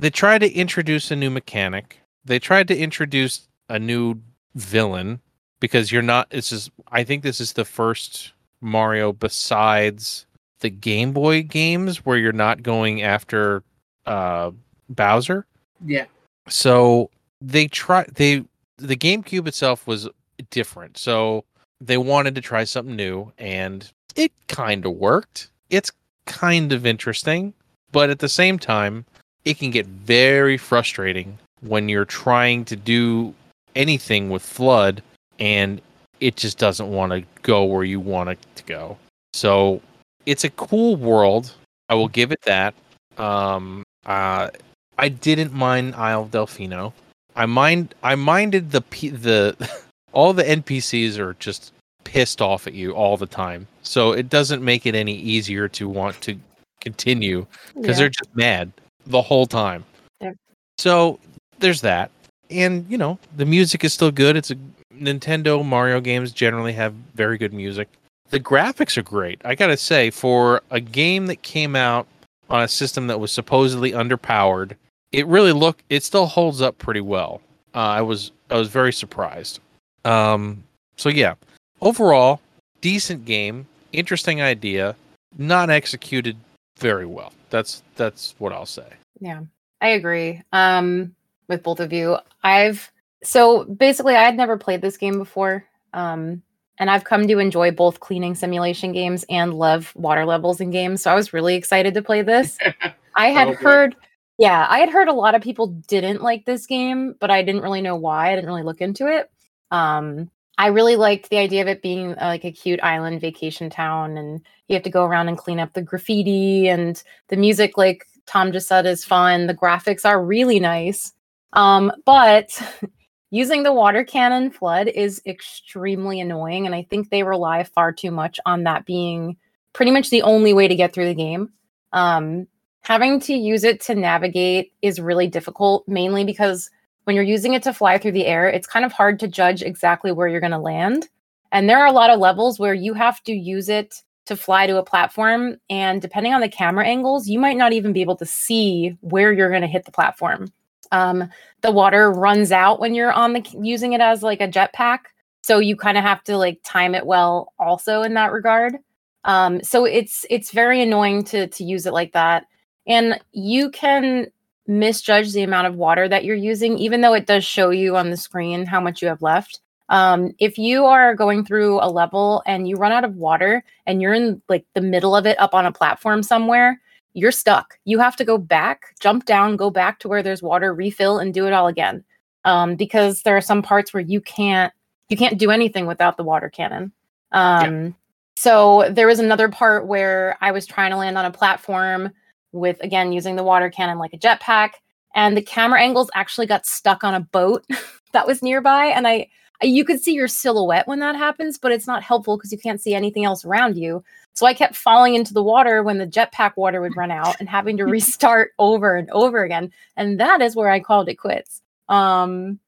they 0.00 0.10
tried 0.10 0.38
to 0.38 0.50
introduce 0.50 1.10
a 1.10 1.16
new 1.16 1.28
mechanic. 1.28 2.00
They 2.24 2.38
tried 2.38 2.68
to 2.68 2.76
introduce 2.76 3.48
a 3.68 3.78
new 3.78 4.16
villain 4.54 5.20
because 5.60 5.92
you're 5.92 6.00
not 6.00 6.30
this 6.30 6.52
is 6.52 6.70
I 6.90 7.04
think 7.04 7.22
this 7.22 7.40
is 7.40 7.52
the 7.52 7.66
first 7.66 8.32
Mario 8.62 9.12
besides 9.12 10.26
the 10.60 10.70
Game 10.70 11.12
Boy 11.12 11.42
games 11.42 12.04
where 12.06 12.16
you're 12.16 12.32
not 12.32 12.62
going 12.62 13.02
after 13.02 13.62
uh 14.06 14.50
Bowser. 14.88 15.46
Yeah. 15.84 16.06
So 16.48 17.10
they 17.40 17.66
try 17.66 18.04
they 18.14 18.44
the 18.76 18.96
GameCube 18.96 19.46
itself 19.46 19.86
was 19.86 20.08
different. 20.50 20.98
So 20.98 21.44
they 21.80 21.98
wanted 21.98 22.34
to 22.34 22.40
try 22.40 22.64
something 22.64 22.96
new 22.96 23.32
and 23.38 23.90
it 24.16 24.32
kind 24.48 24.84
of 24.84 24.92
worked. 24.92 25.50
It's 25.70 25.92
kind 26.26 26.72
of 26.72 26.86
interesting, 26.86 27.54
but 27.92 28.10
at 28.10 28.18
the 28.18 28.28
same 28.28 28.58
time, 28.58 29.04
it 29.44 29.58
can 29.58 29.70
get 29.70 29.86
very 29.86 30.56
frustrating 30.56 31.38
when 31.60 31.88
you're 31.88 32.04
trying 32.04 32.64
to 32.66 32.76
do 32.76 33.34
anything 33.74 34.30
with 34.30 34.42
FLUDD 34.42 35.00
and 35.38 35.80
it 36.20 36.36
just 36.36 36.58
doesn't 36.58 36.90
want 36.90 37.12
to 37.12 37.24
go 37.42 37.64
where 37.64 37.84
you 37.84 38.00
want 38.00 38.30
it 38.30 38.38
to 38.56 38.64
go. 38.64 38.98
So 39.32 39.80
it's 40.26 40.44
a 40.44 40.50
cool 40.50 40.96
world. 40.96 41.52
I 41.88 41.94
will 41.94 42.08
give 42.08 42.32
it 42.32 42.40
that. 42.42 42.74
Um, 43.18 43.84
uh, 44.06 44.50
I 44.98 45.08
didn't 45.08 45.52
mind 45.52 45.94
Isle 45.94 46.22
of 46.22 46.30
Delfino. 46.30 46.92
I 47.36 47.46
mind 47.46 47.94
I 48.02 48.14
minded 48.14 48.70
the 48.70 48.82
P- 48.82 49.08
the 49.10 49.56
all 50.12 50.32
the 50.32 50.44
NPCs 50.44 51.18
are 51.18 51.34
just 51.34 51.72
pissed 52.04 52.42
off 52.42 52.66
at 52.66 52.74
you 52.74 52.92
all 52.92 53.16
the 53.16 53.26
time. 53.26 53.66
So 53.82 54.12
it 54.12 54.28
doesn't 54.28 54.64
make 54.64 54.86
it 54.86 54.94
any 54.94 55.14
easier 55.14 55.68
to 55.68 55.88
want 55.88 56.20
to 56.22 56.38
continue 56.80 57.46
because 57.74 57.88
yeah. 57.88 57.94
they're 57.94 58.08
just 58.08 58.34
mad 58.34 58.72
the 59.06 59.22
whole 59.22 59.46
time. 59.46 59.84
Yeah. 60.20 60.32
So 60.78 61.18
there's 61.58 61.80
that. 61.82 62.10
And, 62.50 62.84
you 62.88 62.98
know, 62.98 63.18
the 63.36 63.44
music 63.44 63.84
is 63.84 63.92
still 63.92 64.10
good. 64.10 64.36
It's 64.36 64.50
a 64.50 64.56
Nintendo 64.94 65.64
Mario 65.64 66.00
games 66.00 66.32
generally 66.32 66.72
have 66.72 66.92
very 67.14 67.38
good 67.38 67.52
music. 67.52 67.88
The 68.30 68.40
graphics 68.40 68.96
are 68.96 69.02
great. 69.02 69.40
I 69.44 69.54
got 69.54 69.68
to 69.68 69.76
say 69.76 70.10
for 70.10 70.62
a 70.70 70.80
game 70.80 71.26
that 71.26 71.42
came 71.42 71.74
out 71.74 72.06
on 72.48 72.62
a 72.62 72.68
system 72.68 73.08
that 73.08 73.20
was 73.20 73.32
supposedly 73.32 73.92
underpowered, 73.92 74.76
it 75.12 75.26
really 75.26 75.52
look 75.52 75.82
it 75.88 76.02
still 76.02 76.26
holds 76.26 76.62
up 76.62 76.78
pretty 76.78 77.00
well. 77.00 77.40
Uh, 77.74 77.78
I 77.78 78.02
was 78.02 78.32
I 78.50 78.56
was 78.56 78.68
very 78.68 78.92
surprised. 78.92 79.60
Um, 80.04 80.62
so 80.96 81.08
yeah, 81.08 81.34
overall, 81.80 82.40
decent 82.80 83.24
game, 83.24 83.66
interesting 83.92 84.40
idea, 84.40 84.96
not 85.36 85.70
executed 85.70 86.36
very 86.78 87.06
well. 87.06 87.32
That's 87.50 87.82
that's 87.96 88.34
what 88.38 88.52
I'll 88.52 88.66
say. 88.66 88.92
Yeah, 89.20 89.42
I 89.80 89.88
agree. 89.88 90.42
Um, 90.52 91.14
with 91.48 91.62
both 91.62 91.80
of 91.80 91.92
you, 91.92 92.16
I've 92.42 92.90
so 93.22 93.64
basically 93.64 94.14
I 94.14 94.22
had 94.22 94.36
never 94.36 94.56
played 94.56 94.82
this 94.82 94.96
game 94.96 95.18
before. 95.18 95.64
Um, 95.92 96.42
and 96.80 96.90
I've 96.90 97.04
come 97.04 97.28
to 97.28 97.38
enjoy 97.38 97.70
both 97.70 98.00
cleaning 98.00 98.34
simulation 98.34 98.90
games 98.92 99.24
and 99.28 99.54
love 99.54 99.92
water 99.94 100.24
levels 100.24 100.60
in 100.60 100.70
games. 100.70 101.02
So 101.02 101.12
I 101.12 101.14
was 101.14 101.32
really 101.32 101.54
excited 101.54 101.94
to 101.94 102.02
play 102.02 102.22
this. 102.22 102.58
I 103.16 103.26
had 103.26 103.48
oh, 103.48 103.54
heard, 103.54 103.94
yeah, 104.38 104.66
I 104.68 104.78
had 104.78 104.88
heard 104.88 105.08
a 105.08 105.12
lot 105.12 105.34
of 105.34 105.42
people 105.42 105.66
didn't 105.66 106.22
like 106.22 106.46
this 106.46 106.66
game, 106.66 107.14
but 107.20 107.30
I 107.30 107.42
didn't 107.42 107.60
really 107.60 107.82
know 107.82 107.96
why. 107.96 108.32
I 108.32 108.34
didn't 108.34 108.48
really 108.48 108.62
look 108.62 108.80
into 108.80 109.06
it. 109.06 109.30
Um, 109.70 110.30
I 110.56 110.68
really 110.68 110.96
liked 110.96 111.28
the 111.28 111.38
idea 111.38 111.60
of 111.60 111.68
it 111.68 111.82
being 111.82 112.12
uh, 112.12 112.26
like 112.26 112.44
a 112.44 112.52
cute 112.52 112.80
island 112.82 113.20
vacation 113.20 113.68
town, 113.70 114.16
and 114.16 114.40
you 114.68 114.74
have 114.74 114.82
to 114.82 114.90
go 114.90 115.04
around 115.04 115.28
and 115.28 115.38
clean 115.38 115.60
up 115.60 115.74
the 115.74 115.82
graffiti 115.82 116.68
and 116.68 117.02
the 117.28 117.36
music. 117.36 117.76
Like 117.76 118.06
Tom 118.26 118.52
just 118.52 118.68
said 118.68 118.86
is 118.86 119.04
fun. 119.04 119.46
The 119.46 119.54
graphics 119.54 120.04
are 120.04 120.22
really 120.22 120.60
nice. 120.60 121.12
Um, 121.52 121.92
but 122.04 122.60
using 123.30 123.62
the 123.62 123.72
water 123.72 124.04
cannon 124.04 124.50
FLUDD 124.50 124.88
is 124.88 125.22
extremely 125.26 126.20
annoying. 126.20 126.66
And 126.66 126.74
I 126.74 126.82
think 126.82 127.08
they 127.08 127.22
rely 127.22 127.64
far 127.64 127.92
too 127.92 128.10
much 128.10 128.38
on 128.44 128.64
that 128.64 128.84
being 128.84 129.36
pretty 129.72 129.92
much 129.92 130.10
the 130.10 130.22
only 130.22 130.52
way 130.52 130.68
to 130.68 130.74
get 130.74 130.92
through 130.92 131.06
the 131.06 131.14
game. 131.14 131.50
Um, 131.92 132.46
having 132.82 133.20
to 133.20 133.34
use 133.34 133.64
it 133.64 133.80
to 133.82 133.94
navigate 133.94 134.72
is 134.82 135.00
really 135.00 135.26
difficult, 135.26 135.86
mainly 135.86 136.24
because 136.24 136.70
when 137.04 137.14
you're 137.14 137.24
using 137.24 137.54
it 137.54 137.62
to 137.64 137.72
fly 137.72 137.98
through 137.98 138.12
the 138.12 138.26
air, 138.26 138.48
it's 138.48 138.66
kind 138.66 138.84
of 138.84 138.92
hard 138.92 139.18
to 139.20 139.28
judge 139.28 139.62
exactly 139.62 140.12
where 140.12 140.28
you're 140.28 140.40
going 140.40 140.50
to 140.50 140.58
land. 140.58 141.08
And 141.52 141.68
there 141.68 141.78
are 141.78 141.86
a 141.86 141.92
lot 141.92 142.10
of 142.10 142.20
levels 142.20 142.58
where 142.58 142.74
you 142.74 142.94
have 142.94 143.22
to 143.24 143.32
use 143.32 143.68
it 143.68 144.02
to 144.26 144.36
fly 144.36 144.66
to 144.66 144.76
a 144.76 144.84
platform. 144.84 145.56
And 145.68 146.00
depending 146.00 146.34
on 146.34 146.40
the 146.40 146.48
camera 146.48 146.86
angles, 146.86 147.28
you 147.28 147.38
might 147.38 147.56
not 147.56 147.72
even 147.72 147.92
be 147.92 148.00
able 148.00 148.16
to 148.16 148.26
see 148.26 148.96
where 149.00 149.32
you're 149.32 149.50
going 149.50 149.62
to 149.62 149.66
hit 149.66 149.84
the 149.84 149.92
platform. 149.92 150.52
Um, 150.92 151.28
the 151.62 151.70
water 151.70 152.10
runs 152.10 152.52
out 152.52 152.80
when 152.80 152.94
you're 152.94 153.12
on 153.12 153.32
the 153.32 153.44
using 153.60 153.92
it 153.92 154.00
as 154.00 154.22
like 154.22 154.40
a 154.40 154.48
jetpack. 154.48 155.00
So 155.42 155.58
you 155.58 155.76
kind 155.76 155.96
of 155.96 156.04
have 156.04 156.22
to 156.24 156.36
like 156.36 156.60
time 156.64 156.94
it 156.94 157.06
well 157.06 157.52
also 157.58 158.02
in 158.02 158.14
that 158.14 158.32
regard. 158.32 158.76
Um, 159.24 159.62
so 159.62 159.84
it's 159.84 160.24
it's 160.30 160.50
very 160.50 160.82
annoying 160.82 161.24
to 161.24 161.46
to 161.46 161.64
use 161.64 161.86
it 161.86 161.92
like 161.92 162.12
that. 162.12 162.46
And 162.86 163.20
you 163.32 163.70
can 163.70 164.28
misjudge 164.66 165.32
the 165.32 165.42
amount 165.42 165.66
of 165.66 165.74
water 165.74 166.08
that 166.08 166.24
you're 166.24 166.36
using, 166.36 166.78
even 166.78 167.00
though 167.00 167.14
it 167.14 167.26
does 167.26 167.44
show 167.44 167.70
you 167.70 167.96
on 167.96 168.10
the 168.10 168.16
screen 168.16 168.66
how 168.66 168.80
much 168.80 169.02
you 169.02 169.08
have 169.08 169.22
left. 169.22 169.60
Um, 169.88 170.32
if 170.38 170.56
you 170.56 170.86
are 170.86 171.16
going 171.16 171.44
through 171.44 171.80
a 171.80 171.90
level 171.90 172.42
and 172.46 172.68
you 172.68 172.76
run 172.76 172.92
out 172.92 173.04
of 173.04 173.16
water 173.16 173.64
and 173.86 174.00
you're 174.00 174.14
in 174.14 174.40
like 174.48 174.64
the 174.74 174.80
middle 174.80 175.16
of 175.16 175.26
it 175.26 175.38
up 175.40 175.52
on 175.52 175.66
a 175.66 175.72
platform 175.72 176.22
somewhere, 176.22 176.80
you're 177.14 177.32
stuck. 177.32 177.78
You 177.84 177.98
have 177.98 178.16
to 178.16 178.24
go 178.24 178.38
back, 178.38 178.94
jump 179.00 179.24
down, 179.24 179.56
go 179.56 179.70
back 179.70 179.98
to 180.00 180.08
where 180.08 180.22
there's 180.22 180.42
water, 180.42 180.74
refill, 180.74 181.18
and 181.18 181.34
do 181.34 181.46
it 181.46 181.52
all 181.52 181.66
again. 181.66 182.04
Um, 182.44 182.74
because 182.74 183.22
there 183.22 183.36
are 183.36 183.42
some 183.42 183.62
parts 183.62 183.92
where 183.92 184.02
you 184.02 184.20
can't 184.20 184.72
you 185.08 185.16
can't 185.16 185.38
do 185.38 185.50
anything 185.50 185.86
without 185.86 186.16
the 186.16 186.22
water 186.22 186.48
cannon. 186.48 186.92
Um, 187.32 187.84
yeah. 187.84 187.90
So 188.36 188.88
there 188.90 189.06
was 189.06 189.18
another 189.18 189.48
part 189.48 189.86
where 189.86 190.38
I 190.40 190.52
was 190.52 190.66
trying 190.66 190.92
to 190.92 190.96
land 190.96 191.18
on 191.18 191.26
a 191.26 191.30
platform 191.30 192.10
with 192.52 192.82
again 192.82 193.12
using 193.12 193.36
the 193.36 193.44
water 193.44 193.68
cannon 193.70 193.98
like 193.98 194.14
a 194.14 194.18
jetpack, 194.18 194.72
and 195.14 195.36
the 195.36 195.42
camera 195.42 195.82
angles 195.82 196.10
actually 196.14 196.46
got 196.46 196.64
stuck 196.64 197.04
on 197.04 197.14
a 197.14 197.20
boat 197.20 197.66
that 198.12 198.26
was 198.26 198.42
nearby, 198.42 198.86
and 198.86 199.06
I 199.06 199.28
you 199.62 199.84
could 199.84 200.00
see 200.00 200.14
your 200.14 200.28
silhouette 200.28 200.88
when 200.88 201.00
that 201.00 201.16
happens, 201.16 201.58
but 201.58 201.72
it's 201.72 201.86
not 201.86 202.02
helpful 202.02 202.36
because 202.36 202.52
you 202.52 202.58
can't 202.58 202.80
see 202.80 202.94
anything 202.94 203.24
else 203.24 203.44
around 203.44 203.76
you. 203.76 204.02
So 204.32 204.46
I 204.46 204.54
kept 204.54 204.76
falling 204.76 205.14
into 205.14 205.34
the 205.34 205.42
water 205.42 205.82
when 205.82 205.98
the 205.98 206.06
jetpack 206.06 206.56
water 206.56 206.80
would 206.80 206.96
run 206.96 207.10
out 207.10 207.36
and 207.40 207.48
having 207.48 207.76
to 207.76 207.84
restart 207.86 208.52
over 208.58 208.96
and 208.96 209.10
over 209.10 209.42
again. 209.42 209.72
And 209.96 210.18
that 210.20 210.40
is 210.40 210.56
where 210.56 210.70
I 210.70 210.80
called 210.80 211.08
it 211.08 211.16
quits. 211.16 211.60
Um, 211.88 212.58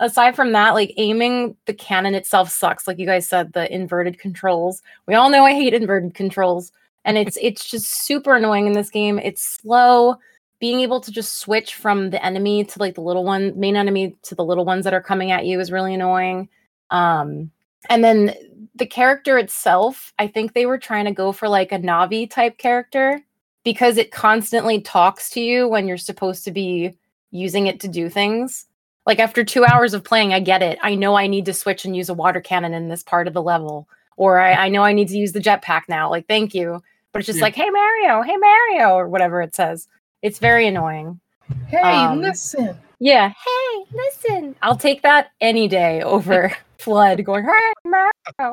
aside 0.00 0.34
from 0.34 0.52
that, 0.52 0.74
like 0.74 0.92
aiming 0.96 1.56
the 1.66 1.74
cannon 1.74 2.14
itself 2.14 2.50
sucks. 2.50 2.88
Like 2.88 2.98
you 2.98 3.06
guys 3.06 3.28
said, 3.28 3.52
the 3.52 3.72
inverted 3.72 4.18
controls. 4.18 4.82
We 5.06 5.14
all 5.14 5.30
know 5.30 5.44
I 5.44 5.52
hate 5.52 5.74
inverted 5.74 6.14
controls. 6.14 6.72
And 7.04 7.16
it's 7.16 7.38
it's 7.40 7.70
just 7.70 8.04
super 8.04 8.34
annoying 8.34 8.66
in 8.66 8.72
this 8.74 8.90
game. 8.90 9.18
It's 9.18 9.42
slow. 9.42 10.16
Being 10.60 10.80
able 10.80 11.00
to 11.00 11.10
just 11.10 11.38
switch 11.38 11.74
from 11.74 12.10
the 12.10 12.24
enemy 12.24 12.64
to 12.64 12.78
like 12.78 12.94
the 12.94 13.00
little 13.00 13.24
one, 13.24 13.58
main 13.58 13.76
enemy 13.76 14.16
to 14.22 14.34
the 14.34 14.44
little 14.44 14.64
ones 14.64 14.84
that 14.84 14.94
are 14.94 15.02
coming 15.02 15.30
at 15.30 15.46
you 15.46 15.58
is 15.58 15.72
really 15.72 15.94
annoying. 15.94 16.48
Um, 16.90 17.50
and 17.88 18.04
then 18.04 18.34
the 18.74 18.86
character 18.86 19.38
itself, 19.38 20.12
I 20.18 20.26
think 20.26 20.52
they 20.52 20.66
were 20.66 20.78
trying 20.78 21.06
to 21.06 21.12
go 21.12 21.32
for 21.32 21.48
like 21.48 21.72
a 21.72 21.78
Navi 21.78 22.30
type 22.30 22.58
character 22.58 23.20
because 23.64 23.96
it 23.96 24.10
constantly 24.10 24.80
talks 24.80 25.30
to 25.30 25.40
you 25.40 25.68
when 25.68 25.88
you're 25.88 25.96
supposed 25.96 26.44
to 26.44 26.50
be 26.50 26.96
using 27.30 27.66
it 27.66 27.80
to 27.80 27.88
do 27.88 28.08
things. 28.08 28.66
Like 29.06 29.18
after 29.18 29.44
two 29.44 29.64
hours 29.64 29.94
of 29.94 30.04
playing, 30.04 30.34
I 30.34 30.40
get 30.40 30.62
it. 30.62 30.78
I 30.82 30.94
know 30.94 31.14
I 31.14 31.26
need 31.26 31.46
to 31.46 31.54
switch 31.54 31.84
and 31.84 31.96
use 31.96 32.08
a 32.08 32.14
water 32.14 32.40
cannon 32.40 32.74
in 32.74 32.88
this 32.88 33.02
part 33.02 33.26
of 33.26 33.34
the 33.34 33.42
level, 33.42 33.88
or 34.16 34.38
I, 34.38 34.52
I 34.52 34.68
know 34.68 34.82
I 34.82 34.92
need 34.92 35.08
to 35.08 35.18
use 35.18 35.32
the 35.32 35.40
jetpack 35.40 35.82
now. 35.88 36.10
Like, 36.10 36.28
thank 36.28 36.54
you. 36.54 36.82
But 37.12 37.20
it's 37.20 37.26
just 37.26 37.38
yeah. 37.38 37.44
like, 37.44 37.56
hey, 37.56 37.68
Mario, 37.70 38.22
hey, 38.22 38.36
Mario, 38.36 38.90
or 38.90 39.08
whatever 39.08 39.42
it 39.42 39.54
says. 39.54 39.88
It's 40.22 40.38
very 40.38 40.66
annoying. 40.66 41.20
Hey, 41.68 41.80
um, 41.80 42.20
listen. 42.20 42.76
Yeah. 42.98 43.28
Hey, 43.30 43.84
listen. 43.92 44.56
I'll 44.62 44.76
take 44.76 45.02
that 45.02 45.30
any 45.40 45.68
day 45.68 46.02
over 46.02 46.52
FLUDD 46.78 47.24
going, 47.24 47.44
hey, 47.44 48.50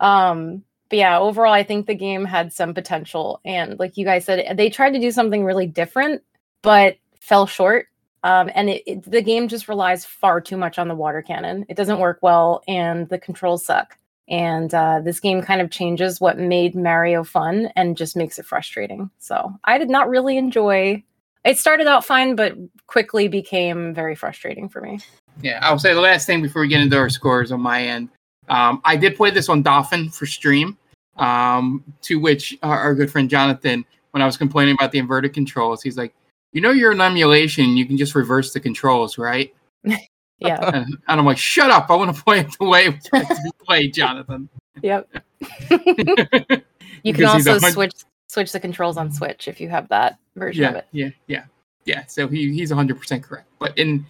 Um, 0.00 0.64
but 0.88 0.98
yeah, 0.98 1.18
overall, 1.18 1.52
I 1.52 1.62
think 1.62 1.86
the 1.86 1.94
game 1.94 2.24
had 2.24 2.52
some 2.52 2.74
potential. 2.74 3.40
And 3.44 3.78
like 3.78 3.96
you 3.96 4.04
guys 4.04 4.24
said, 4.24 4.56
they 4.56 4.70
tried 4.70 4.90
to 4.90 4.98
do 4.98 5.12
something 5.12 5.44
really 5.44 5.66
different, 5.66 6.22
but 6.62 6.96
fell 7.20 7.46
short. 7.46 7.86
Um, 8.22 8.50
and 8.54 8.68
it, 8.68 8.82
it, 8.86 9.10
the 9.10 9.22
game 9.22 9.48
just 9.48 9.68
relies 9.68 10.04
far 10.04 10.40
too 10.40 10.56
much 10.56 10.78
on 10.78 10.88
the 10.88 10.94
water 10.94 11.22
cannon. 11.22 11.64
It 11.68 11.76
doesn't 11.76 12.00
work 12.00 12.18
well, 12.22 12.62
and 12.68 13.08
the 13.08 13.18
controls 13.18 13.64
suck. 13.64 13.96
And 14.28 14.72
uh, 14.74 15.00
this 15.00 15.20
game 15.20 15.42
kind 15.42 15.60
of 15.60 15.70
changes 15.70 16.20
what 16.20 16.38
made 16.38 16.74
Mario 16.74 17.24
fun 17.24 17.70
and 17.76 17.96
just 17.96 18.16
makes 18.16 18.38
it 18.38 18.46
frustrating. 18.46 19.10
So 19.18 19.52
I 19.64 19.78
did 19.78 19.90
not 19.90 20.08
really 20.08 20.36
enjoy. 20.36 21.02
It 21.44 21.58
started 21.58 21.86
out 21.86 22.04
fine, 22.04 22.36
but 22.36 22.54
quickly 22.86 23.28
became 23.28 23.94
very 23.94 24.14
frustrating 24.14 24.68
for 24.68 24.80
me. 24.80 25.00
Yeah, 25.42 25.58
I'll 25.62 25.78
say 25.78 25.94
the 25.94 26.00
last 26.00 26.26
thing 26.26 26.42
before 26.42 26.62
we 26.62 26.68
get 26.68 26.80
into 26.80 26.98
our 26.98 27.08
scores 27.08 27.50
on 27.50 27.60
my 27.60 27.82
end. 27.82 28.10
Um, 28.48 28.80
I 28.84 28.96
did 28.96 29.16
play 29.16 29.30
this 29.30 29.48
on 29.48 29.62
Dolphin 29.62 30.10
for 30.10 30.26
stream, 30.26 30.76
um, 31.16 31.84
to 32.02 32.18
which 32.18 32.58
our, 32.62 32.78
our, 32.78 32.94
good 32.94 33.10
friend 33.10 33.30
Jonathan, 33.30 33.84
when 34.10 34.22
I 34.22 34.26
was 34.26 34.36
complaining 34.36 34.74
about 34.74 34.92
the 34.92 34.98
inverted 34.98 35.32
controls, 35.32 35.82
he's 35.82 35.96
like, 35.96 36.12
"You 36.52 36.60
know, 36.60 36.72
you're 36.72 36.90
an 36.90 37.00
emulation. 37.00 37.76
You 37.76 37.86
can 37.86 37.96
just 37.96 38.14
reverse 38.14 38.52
the 38.52 38.60
controls, 38.60 39.18
right?" 39.18 39.54
yeah. 40.40 40.70
And, 40.74 40.98
and, 41.08 41.20
I'm 41.20 41.24
like, 41.24 41.38
"Shut 41.38 41.70
up! 41.70 41.90
I 41.90 41.94
want 41.94 42.14
to 42.14 42.22
play 42.22 42.40
it 42.40 42.48
the 42.58 42.66
way 42.66 42.86
it's 42.86 43.10
meant 43.12 43.28
to 43.28 43.34
be 43.34 43.50
played, 43.64 43.94
Jonathan." 43.94 44.48
Yep. 44.82 45.08
you 47.02 47.14
can 47.14 47.24
also 47.24 47.58
switch 47.58 47.94
switch 48.30 48.52
the 48.52 48.60
controls 48.60 48.96
on 48.96 49.10
Switch 49.10 49.48
if 49.48 49.60
you 49.60 49.68
have 49.68 49.88
that 49.88 50.18
version 50.36 50.62
yeah, 50.62 50.68
of 50.70 50.76
it. 50.76 50.86
Yeah, 50.92 51.10
yeah, 51.26 51.44
yeah. 51.84 52.06
So 52.06 52.28
he 52.28 52.52
he's 52.52 52.70
100 52.70 52.98
percent 52.98 53.24
correct. 53.24 53.48
But 53.58 53.76
in 53.76 54.06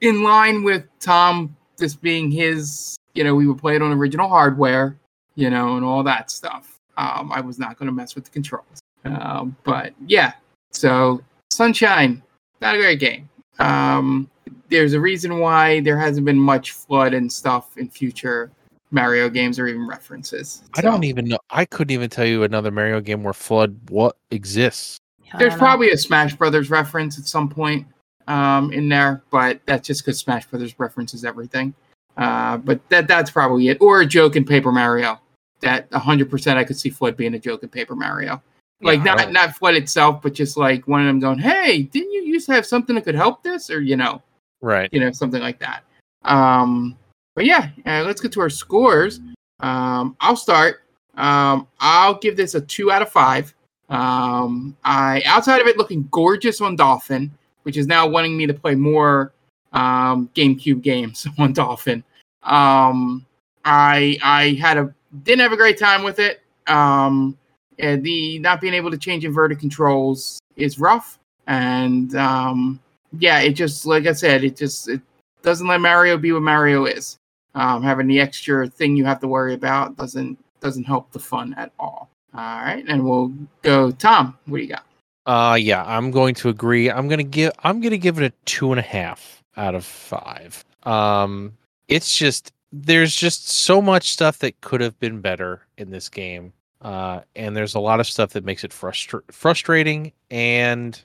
in 0.00 0.22
line 0.22 0.64
with 0.64 0.84
Tom, 1.00 1.54
this 1.76 1.94
being 1.94 2.30
his 2.30 2.96
you 3.14 3.24
know, 3.24 3.34
we 3.34 3.46
would 3.46 3.58
play 3.58 3.74
it 3.74 3.82
on 3.82 3.92
original 3.92 4.28
hardware, 4.28 4.96
you 5.34 5.50
know, 5.50 5.76
and 5.76 5.84
all 5.84 6.02
that 6.02 6.30
stuff. 6.30 6.78
Um, 6.98 7.32
I 7.32 7.40
was 7.40 7.58
not 7.58 7.78
going 7.78 7.86
to 7.86 7.92
mess 7.92 8.14
with 8.14 8.24
the 8.24 8.30
controls. 8.30 8.80
Um, 9.04 9.56
but 9.64 9.94
yeah, 10.06 10.32
so 10.70 11.22
Sunshine, 11.50 12.22
not 12.60 12.74
a 12.74 12.78
great 12.78 13.00
game. 13.00 13.28
Um, 13.58 14.30
there's 14.68 14.92
a 14.92 15.00
reason 15.00 15.38
why 15.38 15.80
there 15.80 15.98
hasn't 15.98 16.26
been 16.26 16.38
much 16.38 16.74
FLUDD 16.74 17.16
and 17.16 17.32
stuff 17.32 17.76
in 17.78 17.88
future 17.88 18.50
Mario 18.96 19.28
games 19.28 19.58
or 19.58 19.68
even 19.68 19.86
references. 19.86 20.62
So. 20.64 20.70
I 20.74 20.80
don't 20.80 21.04
even 21.04 21.26
know. 21.26 21.38
I 21.50 21.64
couldn't 21.66 21.92
even 21.92 22.10
tell 22.10 22.24
you 22.24 22.42
another 22.42 22.70
Mario 22.70 23.00
game 23.00 23.22
where 23.22 23.34
FLUDD 23.34 23.90
what 23.90 24.16
exists. 24.30 24.98
There's 25.38 25.54
probably 25.54 25.90
a 25.90 25.98
Smash 25.98 26.34
Brothers 26.34 26.70
reference 26.70 27.18
at 27.18 27.26
some 27.26 27.48
point 27.48 27.86
um, 28.26 28.72
in 28.72 28.88
there, 28.88 29.22
but 29.30 29.60
that's 29.66 29.86
just 29.86 30.04
because 30.04 30.18
Smash 30.18 30.46
Brothers 30.46 30.74
references 30.78 31.24
everything. 31.24 31.74
Uh, 32.16 32.56
but 32.56 32.80
that 32.88 33.06
that's 33.06 33.30
probably 33.30 33.68
it. 33.68 33.78
Or 33.80 34.00
a 34.00 34.06
joke 34.06 34.34
in 34.34 34.44
Paper 34.44 34.72
Mario. 34.72 35.20
That 35.60 35.90
100% 35.90 36.56
I 36.56 36.64
could 36.64 36.78
see 36.78 36.90
FLUDD 36.90 37.16
being 37.16 37.34
a 37.34 37.38
joke 37.38 37.62
in 37.62 37.68
Paper 37.68 37.94
Mario. 37.94 38.42
Like 38.80 38.98
yeah, 38.98 39.14
not 39.14 39.32
not 39.32 39.48
FLUDD 39.50 39.76
itself, 39.76 40.22
but 40.22 40.34
just 40.34 40.56
like 40.56 40.86
one 40.86 41.00
of 41.00 41.06
them 41.06 41.20
going, 41.20 41.38
"Hey, 41.38 41.82
didn't 41.82 42.12
you 42.12 42.22
used 42.22 42.46
to 42.46 42.52
have 42.52 42.66
something 42.66 42.94
that 42.94 43.04
could 43.04 43.14
help 43.14 43.42
this?" 43.42 43.70
Or 43.70 43.80
you 43.80 43.96
know, 43.96 44.22
right? 44.60 44.90
You 44.92 45.00
know, 45.00 45.12
something 45.12 45.40
like 45.40 45.58
that. 45.60 45.82
Um, 46.24 46.96
but 47.36 47.44
yeah, 47.44 47.68
uh, 47.84 48.02
let's 48.04 48.20
get 48.20 48.32
to 48.32 48.40
our 48.40 48.50
scores. 48.50 49.20
Um, 49.60 50.16
I'll 50.20 50.36
start. 50.36 50.82
Um, 51.16 51.68
I'll 51.78 52.18
give 52.18 52.36
this 52.36 52.54
a 52.54 52.60
two 52.60 52.90
out 52.90 53.02
of 53.02 53.12
five. 53.12 53.54
Um, 53.88 54.76
I 54.84 55.22
outside 55.26 55.60
of 55.60 55.68
it 55.68 55.76
looking 55.76 56.08
gorgeous 56.10 56.60
on 56.60 56.74
Dolphin, 56.74 57.30
which 57.62 57.76
is 57.76 57.86
now 57.86 58.08
wanting 58.08 58.36
me 58.36 58.46
to 58.46 58.54
play 58.54 58.74
more 58.74 59.32
um, 59.72 60.28
GameCube 60.34 60.82
games 60.82 61.26
on 61.38 61.52
Dolphin. 61.52 62.02
Um, 62.42 63.24
I 63.64 64.18
I 64.22 64.58
had 64.60 64.78
a 64.78 64.94
didn't 65.22 65.40
have 65.40 65.52
a 65.52 65.56
great 65.56 65.78
time 65.78 66.02
with 66.02 66.18
it. 66.18 66.40
Um, 66.66 67.36
the 67.76 68.38
not 68.38 68.62
being 68.62 68.74
able 68.74 68.90
to 68.90 68.98
change 68.98 69.24
inverted 69.26 69.60
controls 69.60 70.40
is 70.56 70.78
rough, 70.78 71.18
and 71.46 72.14
um, 72.16 72.80
yeah, 73.18 73.40
it 73.40 73.52
just 73.52 73.84
like 73.84 74.06
I 74.06 74.12
said, 74.12 74.42
it 74.42 74.56
just 74.56 74.88
it 74.88 75.02
doesn't 75.42 75.66
let 75.66 75.82
Mario 75.82 76.16
be 76.16 76.32
what 76.32 76.42
Mario 76.42 76.86
is. 76.86 77.18
Um, 77.56 77.82
having 77.82 78.06
the 78.06 78.20
extra 78.20 78.68
thing 78.68 78.96
you 78.96 79.06
have 79.06 79.18
to 79.20 79.28
worry 79.28 79.54
about 79.54 79.96
doesn't 79.96 80.38
doesn't 80.60 80.84
help 80.84 81.10
the 81.12 81.18
fun 81.18 81.54
at 81.54 81.72
all. 81.78 82.10
All 82.34 82.60
right, 82.60 82.84
and 82.86 83.02
we'll 83.02 83.32
go. 83.62 83.90
Tom, 83.90 84.36
what 84.44 84.58
do 84.58 84.62
you 84.62 84.68
got? 84.68 84.84
Uh, 85.24 85.54
yeah, 85.54 85.82
I'm 85.84 86.10
going 86.10 86.34
to 86.36 86.50
agree. 86.50 86.90
I'm 86.90 87.08
gonna 87.08 87.24
give 87.24 87.52
I'm 87.64 87.80
gonna 87.80 87.96
give 87.96 88.18
it 88.20 88.26
a 88.26 88.32
two 88.44 88.72
and 88.72 88.78
a 88.78 88.82
half 88.82 89.42
out 89.56 89.74
of 89.74 89.86
five. 89.86 90.62
Um, 90.82 91.56
it's 91.88 92.16
just 92.16 92.52
there's 92.72 93.16
just 93.16 93.48
so 93.48 93.80
much 93.80 94.10
stuff 94.10 94.38
that 94.40 94.60
could 94.60 94.82
have 94.82 94.98
been 95.00 95.22
better 95.22 95.62
in 95.78 95.90
this 95.90 96.10
game, 96.10 96.52
uh, 96.82 97.22
and 97.36 97.56
there's 97.56 97.74
a 97.74 97.80
lot 97.80 98.00
of 98.00 98.06
stuff 98.06 98.34
that 98.34 98.44
makes 98.44 98.64
it 98.64 98.70
frustra- 98.70 99.22
frustrating. 99.32 100.12
And 100.30 101.00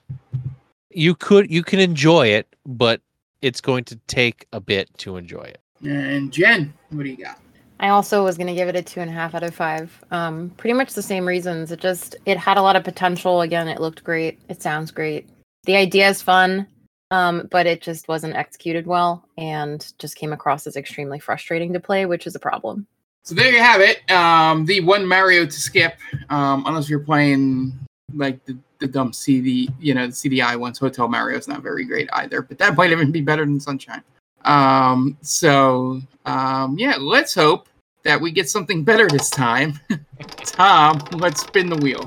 you 0.90 1.14
could 1.14 1.50
you 1.50 1.62
can 1.62 1.78
enjoy 1.78 2.26
it, 2.26 2.46
but 2.66 3.00
it's 3.40 3.62
going 3.62 3.84
to 3.84 3.96
take 4.06 4.46
a 4.52 4.60
bit 4.60 4.90
to 4.98 5.16
enjoy 5.16 5.44
it. 5.44 5.61
And 5.82 6.32
Jen, 6.32 6.72
what 6.90 7.04
do 7.04 7.10
you 7.10 7.16
got? 7.16 7.38
I 7.80 7.88
also 7.88 8.22
was 8.22 8.38
gonna 8.38 8.54
give 8.54 8.68
it 8.68 8.76
a 8.76 8.82
two 8.82 9.00
and 9.00 9.10
a 9.10 9.12
half 9.12 9.34
out 9.34 9.42
of 9.42 9.54
five. 9.54 10.04
Um, 10.12 10.50
pretty 10.56 10.74
much 10.74 10.94
the 10.94 11.02
same 11.02 11.26
reasons. 11.26 11.72
It 11.72 11.80
just 11.80 12.14
it 12.26 12.38
had 12.38 12.56
a 12.56 12.62
lot 12.62 12.76
of 12.76 12.84
potential. 12.84 13.40
Again, 13.40 13.66
it 13.66 13.80
looked 13.80 14.04
great. 14.04 14.40
It 14.48 14.62
sounds 14.62 14.92
great. 14.92 15.28
The 15.64 15.76
idea 15.76 16.08
is 16.08 16.22
fun, 16.22 16.66
um, 17.10 17.48
but 17.50 17.66
it 17.66 17.82
just 17.82 18.06
wasn't 18.06 18.36
executed 18.36 18.86
well, 18.86 19.28
and 19.36 19.92
just 19.98 20.16
came 20.16 20.32
across 20.32 20.66
as 20.66 20.76
extremely 20.76 21.18
frustrating 21.18 21.72
to 21.72 21.80
play, 21.80 22.06
which 22.06 22.26
is 22.26 22.36
a 22.36 22.40
problem. 22.40 22.86
So 23.24 23.34
there 23.34 23.50
you 23.50 23.60
have 23.60 23.80
it. 23.80 24.08
Um, 24.10 24.64
the 24.64 24.80
one 24.80 25.06
Mario 25.06 25.44
to 25.44 25.52
skip, 25.52 25.96
um, 26.30 26.64
unless 26.66 26.88
you're 26.88 27.00
playing 27.00 27.72
like 28.14 28.44
the, 28.44 28.56
the 28.78 28.86
dumb 28.86 29.12
CD, 29.12 29.68
you 29.80 29.94
know, 29.94 30.06
the 30.06 30.12
CDI 30.12 30.56
ones. 30.56 30.78
Hotel 30.78 31.08
Mario 31.08 31.38
is 31.38 31.48
not 31.48 31.62
very 31.62 31.84
great 31.84 32.08
either, 32.12 32.42
but 32.42 32.58
that 32.58 32.76
might 32.76 32.90
even 32.90 33.12
be 33.12 33.20
better 33.20 33.44
than 33.44 33.60
Sunshine. 33.60 34.02
Um, 34.44 35.16
so 35.22 36.00
um, 36.24 36.78
yeah, 36.78 36.96
let's 36.98 37.34
hope 37.34 37.68
that 38.02 38.20
we 38.20 38.30
get 38.30 38.48
something 38.48 38.84
better 38.84 39.08
this 39.08 39.30
time. 39.30 39.78
Tom, 40.44 41.02
let's 41.12 41.42
spin 41.42 41.68
the 41.68 41.76
wheel. 41.76 42.06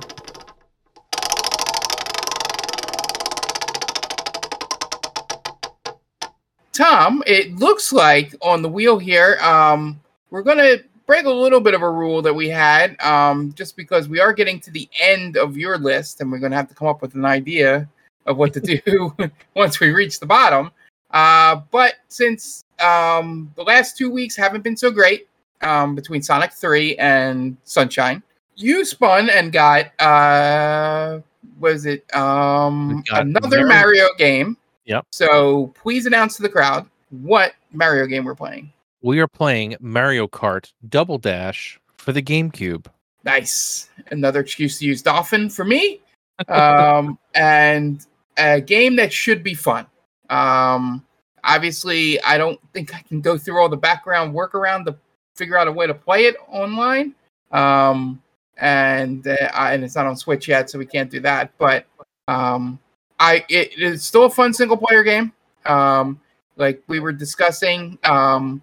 Tom, 6.73 7.23
it 7.25 7.55
looks 7.55 7.93
like 7.93 8.35
on 8.41 8.61
the 8.61 8.67
wheel 8.67 8.99
here, 8.99 9.37
um, 9.41 10.01
we're 10.29 10.43
going 10.43 10.57
to 10.57 10.83
break 11.05 11.25
a 11.25 11.29
little 11.29 11.61
bit 11.61 11.73
of 11.73 11.81
a 11.81 11.89
rule 11.89 12.21
that 12.21 12.33
we 12.33 12.49
had, 12.49 12.99
um, 13.01 13.53
just 13.53 13.77
because 13.77 14.09
we 14.09 14.19
are 14.19 14.33
getting 14.33 14.59
to 14.59 14.71
the 14.71 14.89
end 14.99 15.37
of 15.37 15.55
your 15.55 15.77
list 15.77 16.19
and 16.19 16.29
we're 16.29 16.39
going 16.39 16.51
to 16.51 16.57
have 16.57 16.67
to 16.67 16.75
come 16.75 16.89
up 16.89 17.01
with 17.01 17.15
an 17.15 17.23
idea 17.23 17.87
of 18.25 18.37
what 18.37 18.53
to 18.53 18.59
do 18.59 19.15
once 19.55 19.79
we 19.79 19.91
reach 19.91 20.19
the 20.19 20.25
bottom. 20.25 20.69
Uh, 21.15 21.61
but 21.71 21.93
since 22.09 22.65
um, 22.79 23.49
the 23.55 23.63
last 23.63 23.97
two 23.97 24.11
weeks 24.11 24.35
haven't 24.35 24.65
been 24.65 24.75
so 24.75 24.91
great 24.91 25.29
um, 25.61 25.95
between 25.95 26.21
Sonic 26.21 26.51
3 26.51 26.97
and 26.97 27.55
Sunshine, 27.63 28.21
you 28.57 28.83
spun 28.83 29.29
and 29.29 29.53
got, 29.53 29.97
uh, 30.01 31.21
was 31.57 31.85
it 31.85 32.13
um, 32.13 33.01
another 33.11 33.65
Mario. 33.65 33.67
Mario 33.67 34.07
game? 34.17 34.57
Yep. 34.87 35.05
So 35.11 35.73
please 35.81 36.05
announce 36.05 36.35
to 36.35 36.41
the 36.41 36.49
crowd 36.49 36.85
what 37.09 37.53
Mario 37.71 38.05
game 38.07 38.25
we're 38.25 38.35
playing. 38.35 38.73
We 39.01 39.21
are 39.21 39.27
playing 39.27 39.77
Mario 39.79 40.27
Kart 40.27 40.73
Double 40.89 41.17
Dash 41.17 41.79
for 41.97 42.11
the 42.11 42.21
GameCube. 42.21 42.87
Nice. 43.23 43.89
Another 44.11 44.41
excuse 44.41 44.79
to 44.79 44.85
use 44.85 45.01
Dolphin 45.01 45.49
for 45.49 45.65
me. 45.65 46.01
Um, 46.49 47.17
and 47.33 48.05
a 48.37 48.59
game 48.59 48.97
that 48.97 49.13
should 49.13 49.41
be 49.41 49.53
fun. 49.53 49.85
Um, 50.29 51.04
obviously, 51.45 52.21
I 52.21 52.37
don't 52.37 52.59
think 52.73 52.93
I 52.93 53.01
can 53.01 53.21
go 53.21 53.37
through 53.37 53.59
all 53.59 53.69
the 53.69 53.77
background 53.77 54.33
work 54.33 54.55
around 54.55 54.85
to 54.85 54.95
figure 55.35 55.57
out 55.57 55.67
a 55.67 55.71
way 55.71 55.87
to 55.87 55.93
play 55.93 56.25
it 56.25 56.35
online. 56.49 57.13
Um, 57.51 58.21
and 58.57 59.27
uh, 59.27 59.49
and 59.53 59.83
it's 59.83 59.95
not 59.95 60.05
on 60.05 60.15
Switch 60.15 60.47
yet, 60.47 60.69
so 60.69 60.79
we 60.79 60.85
can't 60.85 61.11
do 61.11 61.19
that. 61.21 61.51
But 61.57 61.85
um, 62.27 62.79
I 63.19 63.45
it 63.49 63.77
is 63.77 64.03
still 64.03 64.25
a 64.25 64.29
fun 64.29 64.53
single 64.53 64.77
player 64.77 65.03
game. 65.03 65.33
Um, 65.65 66.19
like 66.57 66.81
we 66.87 66.99
were 66.99 67.11
discussing, 67.11 67.97
um, 68.03 68.61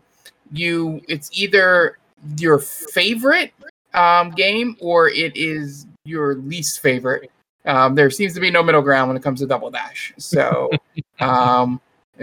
you 0.53 1.01
it's 1.09 1.31
either 1.33 1.99
your 2.39 2.59
favorite 2.59 3.53
um, 3.95 4.31
game 4.31 4.77
or 4.81 5.09
it 5.09 5.37
is 5.37 5.87
your 6.05 6.37
least 6.37 6.81
favorite. 6.81 7.31
Um, 7.65 7.95
there 7.95 8.11
seems 8.11 8.35
to 8.35 8.41
be 8.41 8.51
no 8.51 8.63
middle 8.63 8.83
ground 8.83 9.09
when 9.09 9.17
it 9.17 9.23
comes 9.23 9.41
to 9.41 9.47
Double 9.47 9.71
Dash. 9.71 10.13
So, 10.19 10.71
um, 11.21 11.81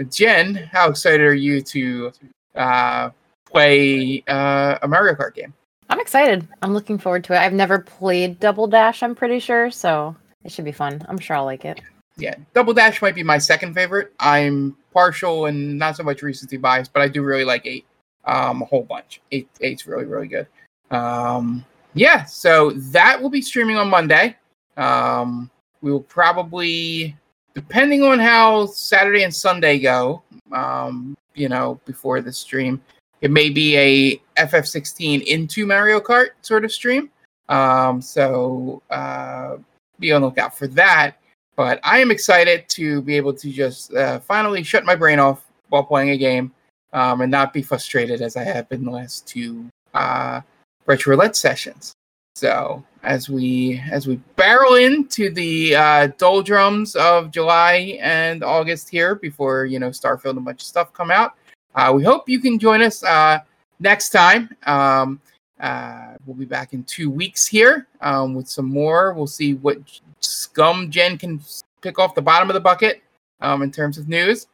Jen, 0.08 0.54
how 0.54 0.88
excited 0.88 1.20
are 1.20 1.34
you 1.34 1.60
to 1.62 2.12
uh, 2.54 3.10
play 3.44 4.22
uh, 4.28 4.78
a 4.82 4.88
Mario 4.88 5.14
Kart 5.14 5.34
game? 5.34 5.52
I'm 5.88 6.00
excited. 6.00 6.46
I'm 6.62 6.72
looking 6.72 6.98
forward 6.98 7.24
to 7.24 7.34
it. 7.34 7.38
I've 7.38 7.52
never 7.52 7.78
played 7.78 8.38
Double 8.38 8.66
Dash, 8.66 9.02
I'm 9.02 9.14
pretty 9.14 9.40
sure, 9.40 9.70
so 9.70 10.14
it 10.44 10.52
should 10.52 10.64
be 10.64 10.72
fun. 10.72 11.04
I'm 11.08 11.18
sure 11.18 11.36
I'll 11.36 11.44
like 11.44 11.64
it 11.64 11.80
yeah, 12.20 12.34
Double 12.54 12.72
Dash 12.72 13.02
might 13.02 13.14
be 13.14 13.22
my 13.22 13.38
second 13.38 13.74
favorite. 13.74 14.12
I'm 14.20 14.76
partial 14.92 15.46
and 15.46 15.78
not 15.78 15.96
so 15.96 16.02
much 16.02 16.22
recency 16.22 16.56
bias, 16.56 16.88
but 16.88 17.02
I 17.02 17.08
do 17.08 17.22
really 17.22 17.44
like 17.44 17.66
eight, 17.66 17.86
um, 18.24 18.62
a 18.62 18.64
whole 18.64 18.82
bunch. 18.82 19.20
Eight, 19.32 19.48
eight's 19.60 19.86
really, 19.86 20.04
really 20.04 20.28
good. 20.28 20.46
Um, 20.90 21.64
yeah, 21.94 22.24
so 22.24 22.70
that 22.70 23.20
will 23.20 23.30
be 23.30 23.42
streaming 23.42 23.76
on 23.76 23.88
Monday. 23.88 24.36
Um, 24.76 25.50
we 25.82 25.90
will 25.90 26.02
probably, 26.02 27.16
depending 27.54 28.02
on 28.02 28.18
how 28.18 28.66
Saturday 28.66 29.24
and 29.24 29.34
Sunday 29.34 29.78
go, 29.78 30.22
um, 30.52 31.16
you 31.34 31.48
know, 31.48 31.80
before 31.84 32.20
the 32.20 32.32
stream, 32.32 32.80
it 33.20 33.30
may 33.30 33.50
be 33.50 33.76
a 33.76 34.22
FF16 34.38 35.24
into 35.24 35.66
Mario 35.66 36.00
Kart 36.00 36.30
sort 36.42 36.64
of 36.64 36.72
stream. 36.72 37.10
Um, 37.48 38.00
so 38.00 38.82
uh, 38.90 39.56
be 39.98 40.12
on 40.12 40.22
the 40.22 40.28
lookout 40.28 40.56
for 40.56 40.66
that. 40.68 41.16
But 41.56 41.80
I 41.84 41.98
am 41.98 42.10
excited 42.10 42.68
to 42.70 43.02
be 43.02 43.16
able 43.16 43.34
to 43.34 43.50
just 43.50 43.92
uh, 43.92 44.20
finally 44.20 44.62
shut 44.62 44.84
my 44.84 44.96
brain 44.96 45.18
off 45.18 45.44
while 45.68 45.84
playing 45.84 46.10
a 46.10 46.16
game 46.16 46.52
um, 46.92 47.20
and 47.20 47.30
not 47.30 47.52
be 47.52 47.62
frustrated 47.62 48.22
as 48.22 48.36
I 48.36 48.44
have 48.44 48.68
been 48.68 48.84
the 48.84 48.90
last 48.90 49.26
two 49.26 49.66
uh, 49.92 50.40
roulette 50.86 51.36
sessions. 51.36 51.92
So 52.40 52.82
as 53.02 53.28
we 53.28 53.82
as 53.90 54.06
we 54.06 54.16
barrel 54.34 54.76
into 54.76 55.28
the 55.28 55.76
uh, 55.76 56.06
doldrums 56.16 56.96
of 56.96 57.30
July 57.30 57.98
and 58.00 58.42
August 58.42 58.88
here 58.88 59.14
before 59.14 59.66
you 59.66 59.78
know 59.78 59.90
Starfield 59.90 60.30
and 60.30 60.38
a 60.38 60.40
bunch 60.40 60.62
of 60.62 60.66
stuff 60.66 60.90
come 60.94 61.10
out, 61.10 61.34
uh, 61.74 61.92
we 61.94 62.02
hope 62.02 62.30
you 62.30 62.40
can 62.40 62.58
join 62.58 62.80
us 62.80 63.04
uh, 63.04 63.40
next 63.78 64.08
time. 64.08 64.48
Um, 64.64 65.20
uh, 65.60 66.14
we'll 66.24 66.34
be 66.34 66.46
back 66.46 66.72
in 66.72 66.82
two 66.84 67.10
weeks 67.10 67.46
here 67.46 67.86
um, 68.00 68.32
with 68.32 68.48
some 68.48 68.70
more. 68.70 69.12
We'll 69.12 69.26
see 69.26 69.52
what 69.52 69.76
scum 70.20 70.90
Jen 70.90 71.18
can 71.18 71.42
pick 71.82 71.98
off 71.98 72.14
the 72.14 72.22
bottom 72.22 72.48
of 72.48 72.54
the 72.54 72.60
bucket 72.60 73.02
um, 73.42 73.60
in 73.60 73.70
terms 73.70 73.98
of 73.98 74.08
news. 74.08 74.46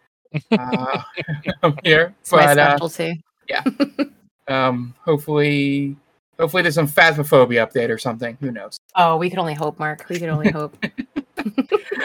Uh, 0.51 1.03
here, 1.85 2.17
it's 2.21 2.31
but, 2.33 2.57
my 2.57 2.63
uh, 2.63 2.77
specialty. 2.77 3.23
Uh, 3.55 3.63
yeah. 3.69 4.05
um, 4.49 4.93
hopefully, 5.05 5.97
hopefully 6.39 6.63
there's 6.63 6.75
some 6.75 6.89
phasmophobia 6.89 7.67
update 7.67 7.91
or 7.91 7.99
something. 7.99 8.37
Who 8.41 8.51
knows? 8.51 8.79
Oh, 8.95 9.17
we 9.17 9.31
can 9.31 9.39
only 9.39 9.55
hope, 9.55 9.79
Mark. 9.79 10.07
We 10.09 10.19
can 10.19 10.31
only 10.31 10.51
hope. 10.51 10.77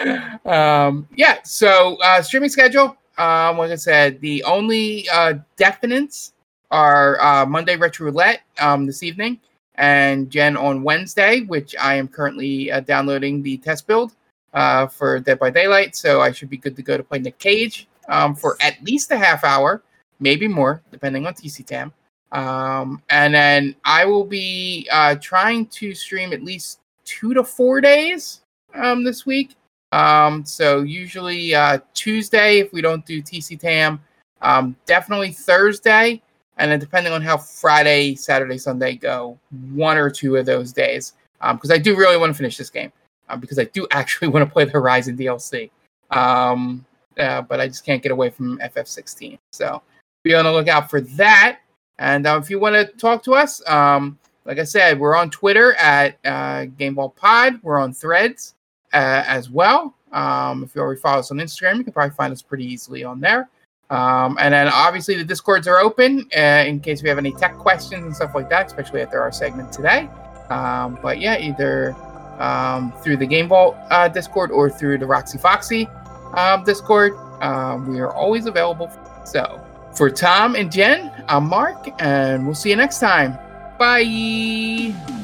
um, 0.46 1.08
yeah. 1.14 1.38
So 1.44 1.96
uh, 2.02 2.22
streaming 2.22 2.50
schedule. 2.50 2.96
Um, 3.18 3.58
like 3.58 3.70
I 3.70 3.76
said, 3.76 4.20
the 4.20 4.42
only 4.44 5.08
uh, 5.10 5.34
definites 5.58 6.32
are 6.70 7.20
uh, 7.20 7.44
Monday 7.46 7.76
Retro 7.76 8.06
Roulette 8.06 8.40
um, 8.58 8.86
this 8.86 9.02
evening 9.02 9.38
and 9.74 10.30
Jen 10.30 10.56
on 10.56 10.82
Wednesday, 10.82 11.42
which 11.42 11.74
I 11.80 11.94
am 11.94 12.08
currently 12.08 12.72
uh, 12.72 12.80
downloading 12.80 13.42
the 13.42 13.58
test 13.58 13.86
build 13.86 14.14
uh, 14.54 14.86
for 14.86 15.20
Dead 15.20 15.38
by 15.38 15.50
Daylight. 15.50 15.94
So 15.96 16.20
I 16.20 16.32
should 16.32 16.50
be 16.50 16.56
good 16.56 16.76
to 16.76 16.82
go 16.82 16.96
to 16.96 17.02
play 17.02 17.18
Nick 17.18 17.38
Cage 17.38 17.88
um, 18.08 18.34
for 18.34 18.56
at 18.60 18.82
least 18.82 19.10
a 19.10 19.18
half 19.18 19.44
hour, 19.44 19.82
maybe 20.20 20.48
more, 20.48 20.82
depending 20.90 21.26
on 21.26 21.34
TC 21.34 21.64
Tam. 21.66 21.92
Um, 22.32 23.02
and 23.10 23.34
then 23.34 23.76
I 23.84 24.04
will 24.04 24.24
be 24.24 24.88
uh, 24.90 25.16
trying 25.16 25.66
to 25.66 25.94
stream 25.94 26.32
at 26.32 26.42
least 26.42 26.80
two 27.04 27.34
to 27.34 27.44
four 27.44 27.80
days 27.80 28.40
um, 28.74 29.04
this 29.04 29.26
week. 29.26 29.54
Um, 29.92 30.44
so 30.44 30.80
usually 30.80 31.54
uh, 31.54 31.78
Tuesday 31.92 32.58
if 32.58 32.72
we 32.72 32.80
don't 32.80 33.04
do 33.04 33.22
TC 33.22 33.60
Tam, 33.60 34.00
um, 34.40 34.74
definitely 34.86 35.32
Thursday 35.32 36.22
and 36.58 36.70
then 36.70 36.78
depending 36.78 37.12
on 37.12 37.22
how 37.22 37.36
Friday, 37.36 38.14
Saturday, 38.14 38.58
Sunday 38.58 38.94
go, 38.94 39.38
one 39.72 39.96
or 39.96 40.10
two 40.10 40.36
of 40.36 40.46
those 40.46 40.72
days, 40.72 41.14
because 41.40 41.70
um, 41.70 41.74
I 41.74 41.78
do 41.78 41.96
really 41.96 42.16
want 42.16 42.30
to 42.30 42.36
finish 42.36 42.56
this 42.56 42.70
game, 42.70 42.92
um, 43.28 43.40
because 43.40 43.58
I 43.58 43.64
do 43.64 43.86
actually 43.90 44.28
want 44.28 44.46
to 44.46 44.52
play 44.52 44.64
the 44.64 44.70
Horizon 44.70 45.16
DLC, 45.16 45.70
um, 46.10 46.84
uh, 47.18 47.42
but 47.42 47.60
I 47.60 47.68
just 47.68 47.84
can't 47.84 48.02
get 48.02 48.12
away 48.12 48.30
from 48.30 48.58
FF16. 48.58 49.38
So 49.52 49.82
be 50.22 50.34
on 50.34 50.44
the 50.44 50.52
lookout 50.52 50.90
for 50.90 51.00
that. 51.00 51.58
And 51.98 52.26
uh, 52.26 52.40
if 52.42 52.50
you 52.50 52.58
want 52.58 52.74
to 52.74 52.86
talk 52.96 53.22
to 53.24 53.34
us, 53.34 53.66
um, 53.68 54.18
like 54.44 54.58
I 54.58 54.64
said, 54.64 54.98
we're 54.98 55.16
on 55.16 55.30
Twitter 55.30 55.74
at 55.74 56.18
uh, 56.24 56.64
Game 56.64 56.94
Vault 56.94 57.14
Pod. 57.16 57.60
We're 57.62 57.78
on 57.78 57.92
Threads 57.92 58.54
uh, 58.92 59.24
as 59.26 59.50
well. 59.50 59.94
Um, 60.12 60.64
if 60.64 60.74
you 60.74 60.80
already 60.80 61.00
follow 61.00 61.20
us 61.20 61.30
on 61.30 61.38
Instagram, 61.38 61.78
you 61.78 61.84
can 61.84 61.92
probably 61.92 62.14
find 62.14 62.32
us 62.32 62.42
pretty 62.42 62.64
easily 62.64 63.04
on 63.04 63.20
there. 63.20 63.48
Um, 63.90 64.36
and 64.40 64.54
then 64.54 64.68
obviously 64.68 65.16
the 65.16 65.24
discords 65.24 65.68
are 65.68 65.78
open 65.78 66.26
uh, 66.36 66.64
in 66.66 66.80
case 66.80 67.02
we 67.02 67.08
have 67.08 67.18
any 67.18 67.32
tech 67.32 67.56
questions 67.56 68.04
and 68.04 68.16
stuff 68.16 68.34
like 68.34 68.48
that, 68.50 68.66
especially 68.66 69.02
after 69.02 69.20
our 69.20 69.30
segment 69.30 69.72
today. 69.72 70.08
Um, 70.50 70.98
but 71.02 71.20
yeah, 71.20 71.38
either 71.38 71.94
um, 72.38 72.92
through 73.02 73.18
the 73.18 73.26
Game 73.26 73.48
Vault 73.48 73.76
uh, 73.90 74.08
Discord 74.08 74.50
or 74.50 74.70
through 74.70 74.98
the 74.98 75.06
Roxy 75.06 75.38
Foxy 75.38 75.88
um, 76.34 76.64
Discord, 76.64 77.12
we 77.86 78.00
are 78.00 78.12
always 78.12 78.46
available. 78.46 78.90
So 79.24 79.62
for 79.94 80.10
Tom 80.10 80.56
and 80.56 80.70
Jen, 80.70 81.10
I'm 81.28 81.48
Mark, 81.48 81.88
and 82.00 82.46
we'll 82.46 82.54
see 82.54 82.70
you 82.70 82.76
next 82.76 82.98
time. 82.98 83.38
Bye. 83.78 85.21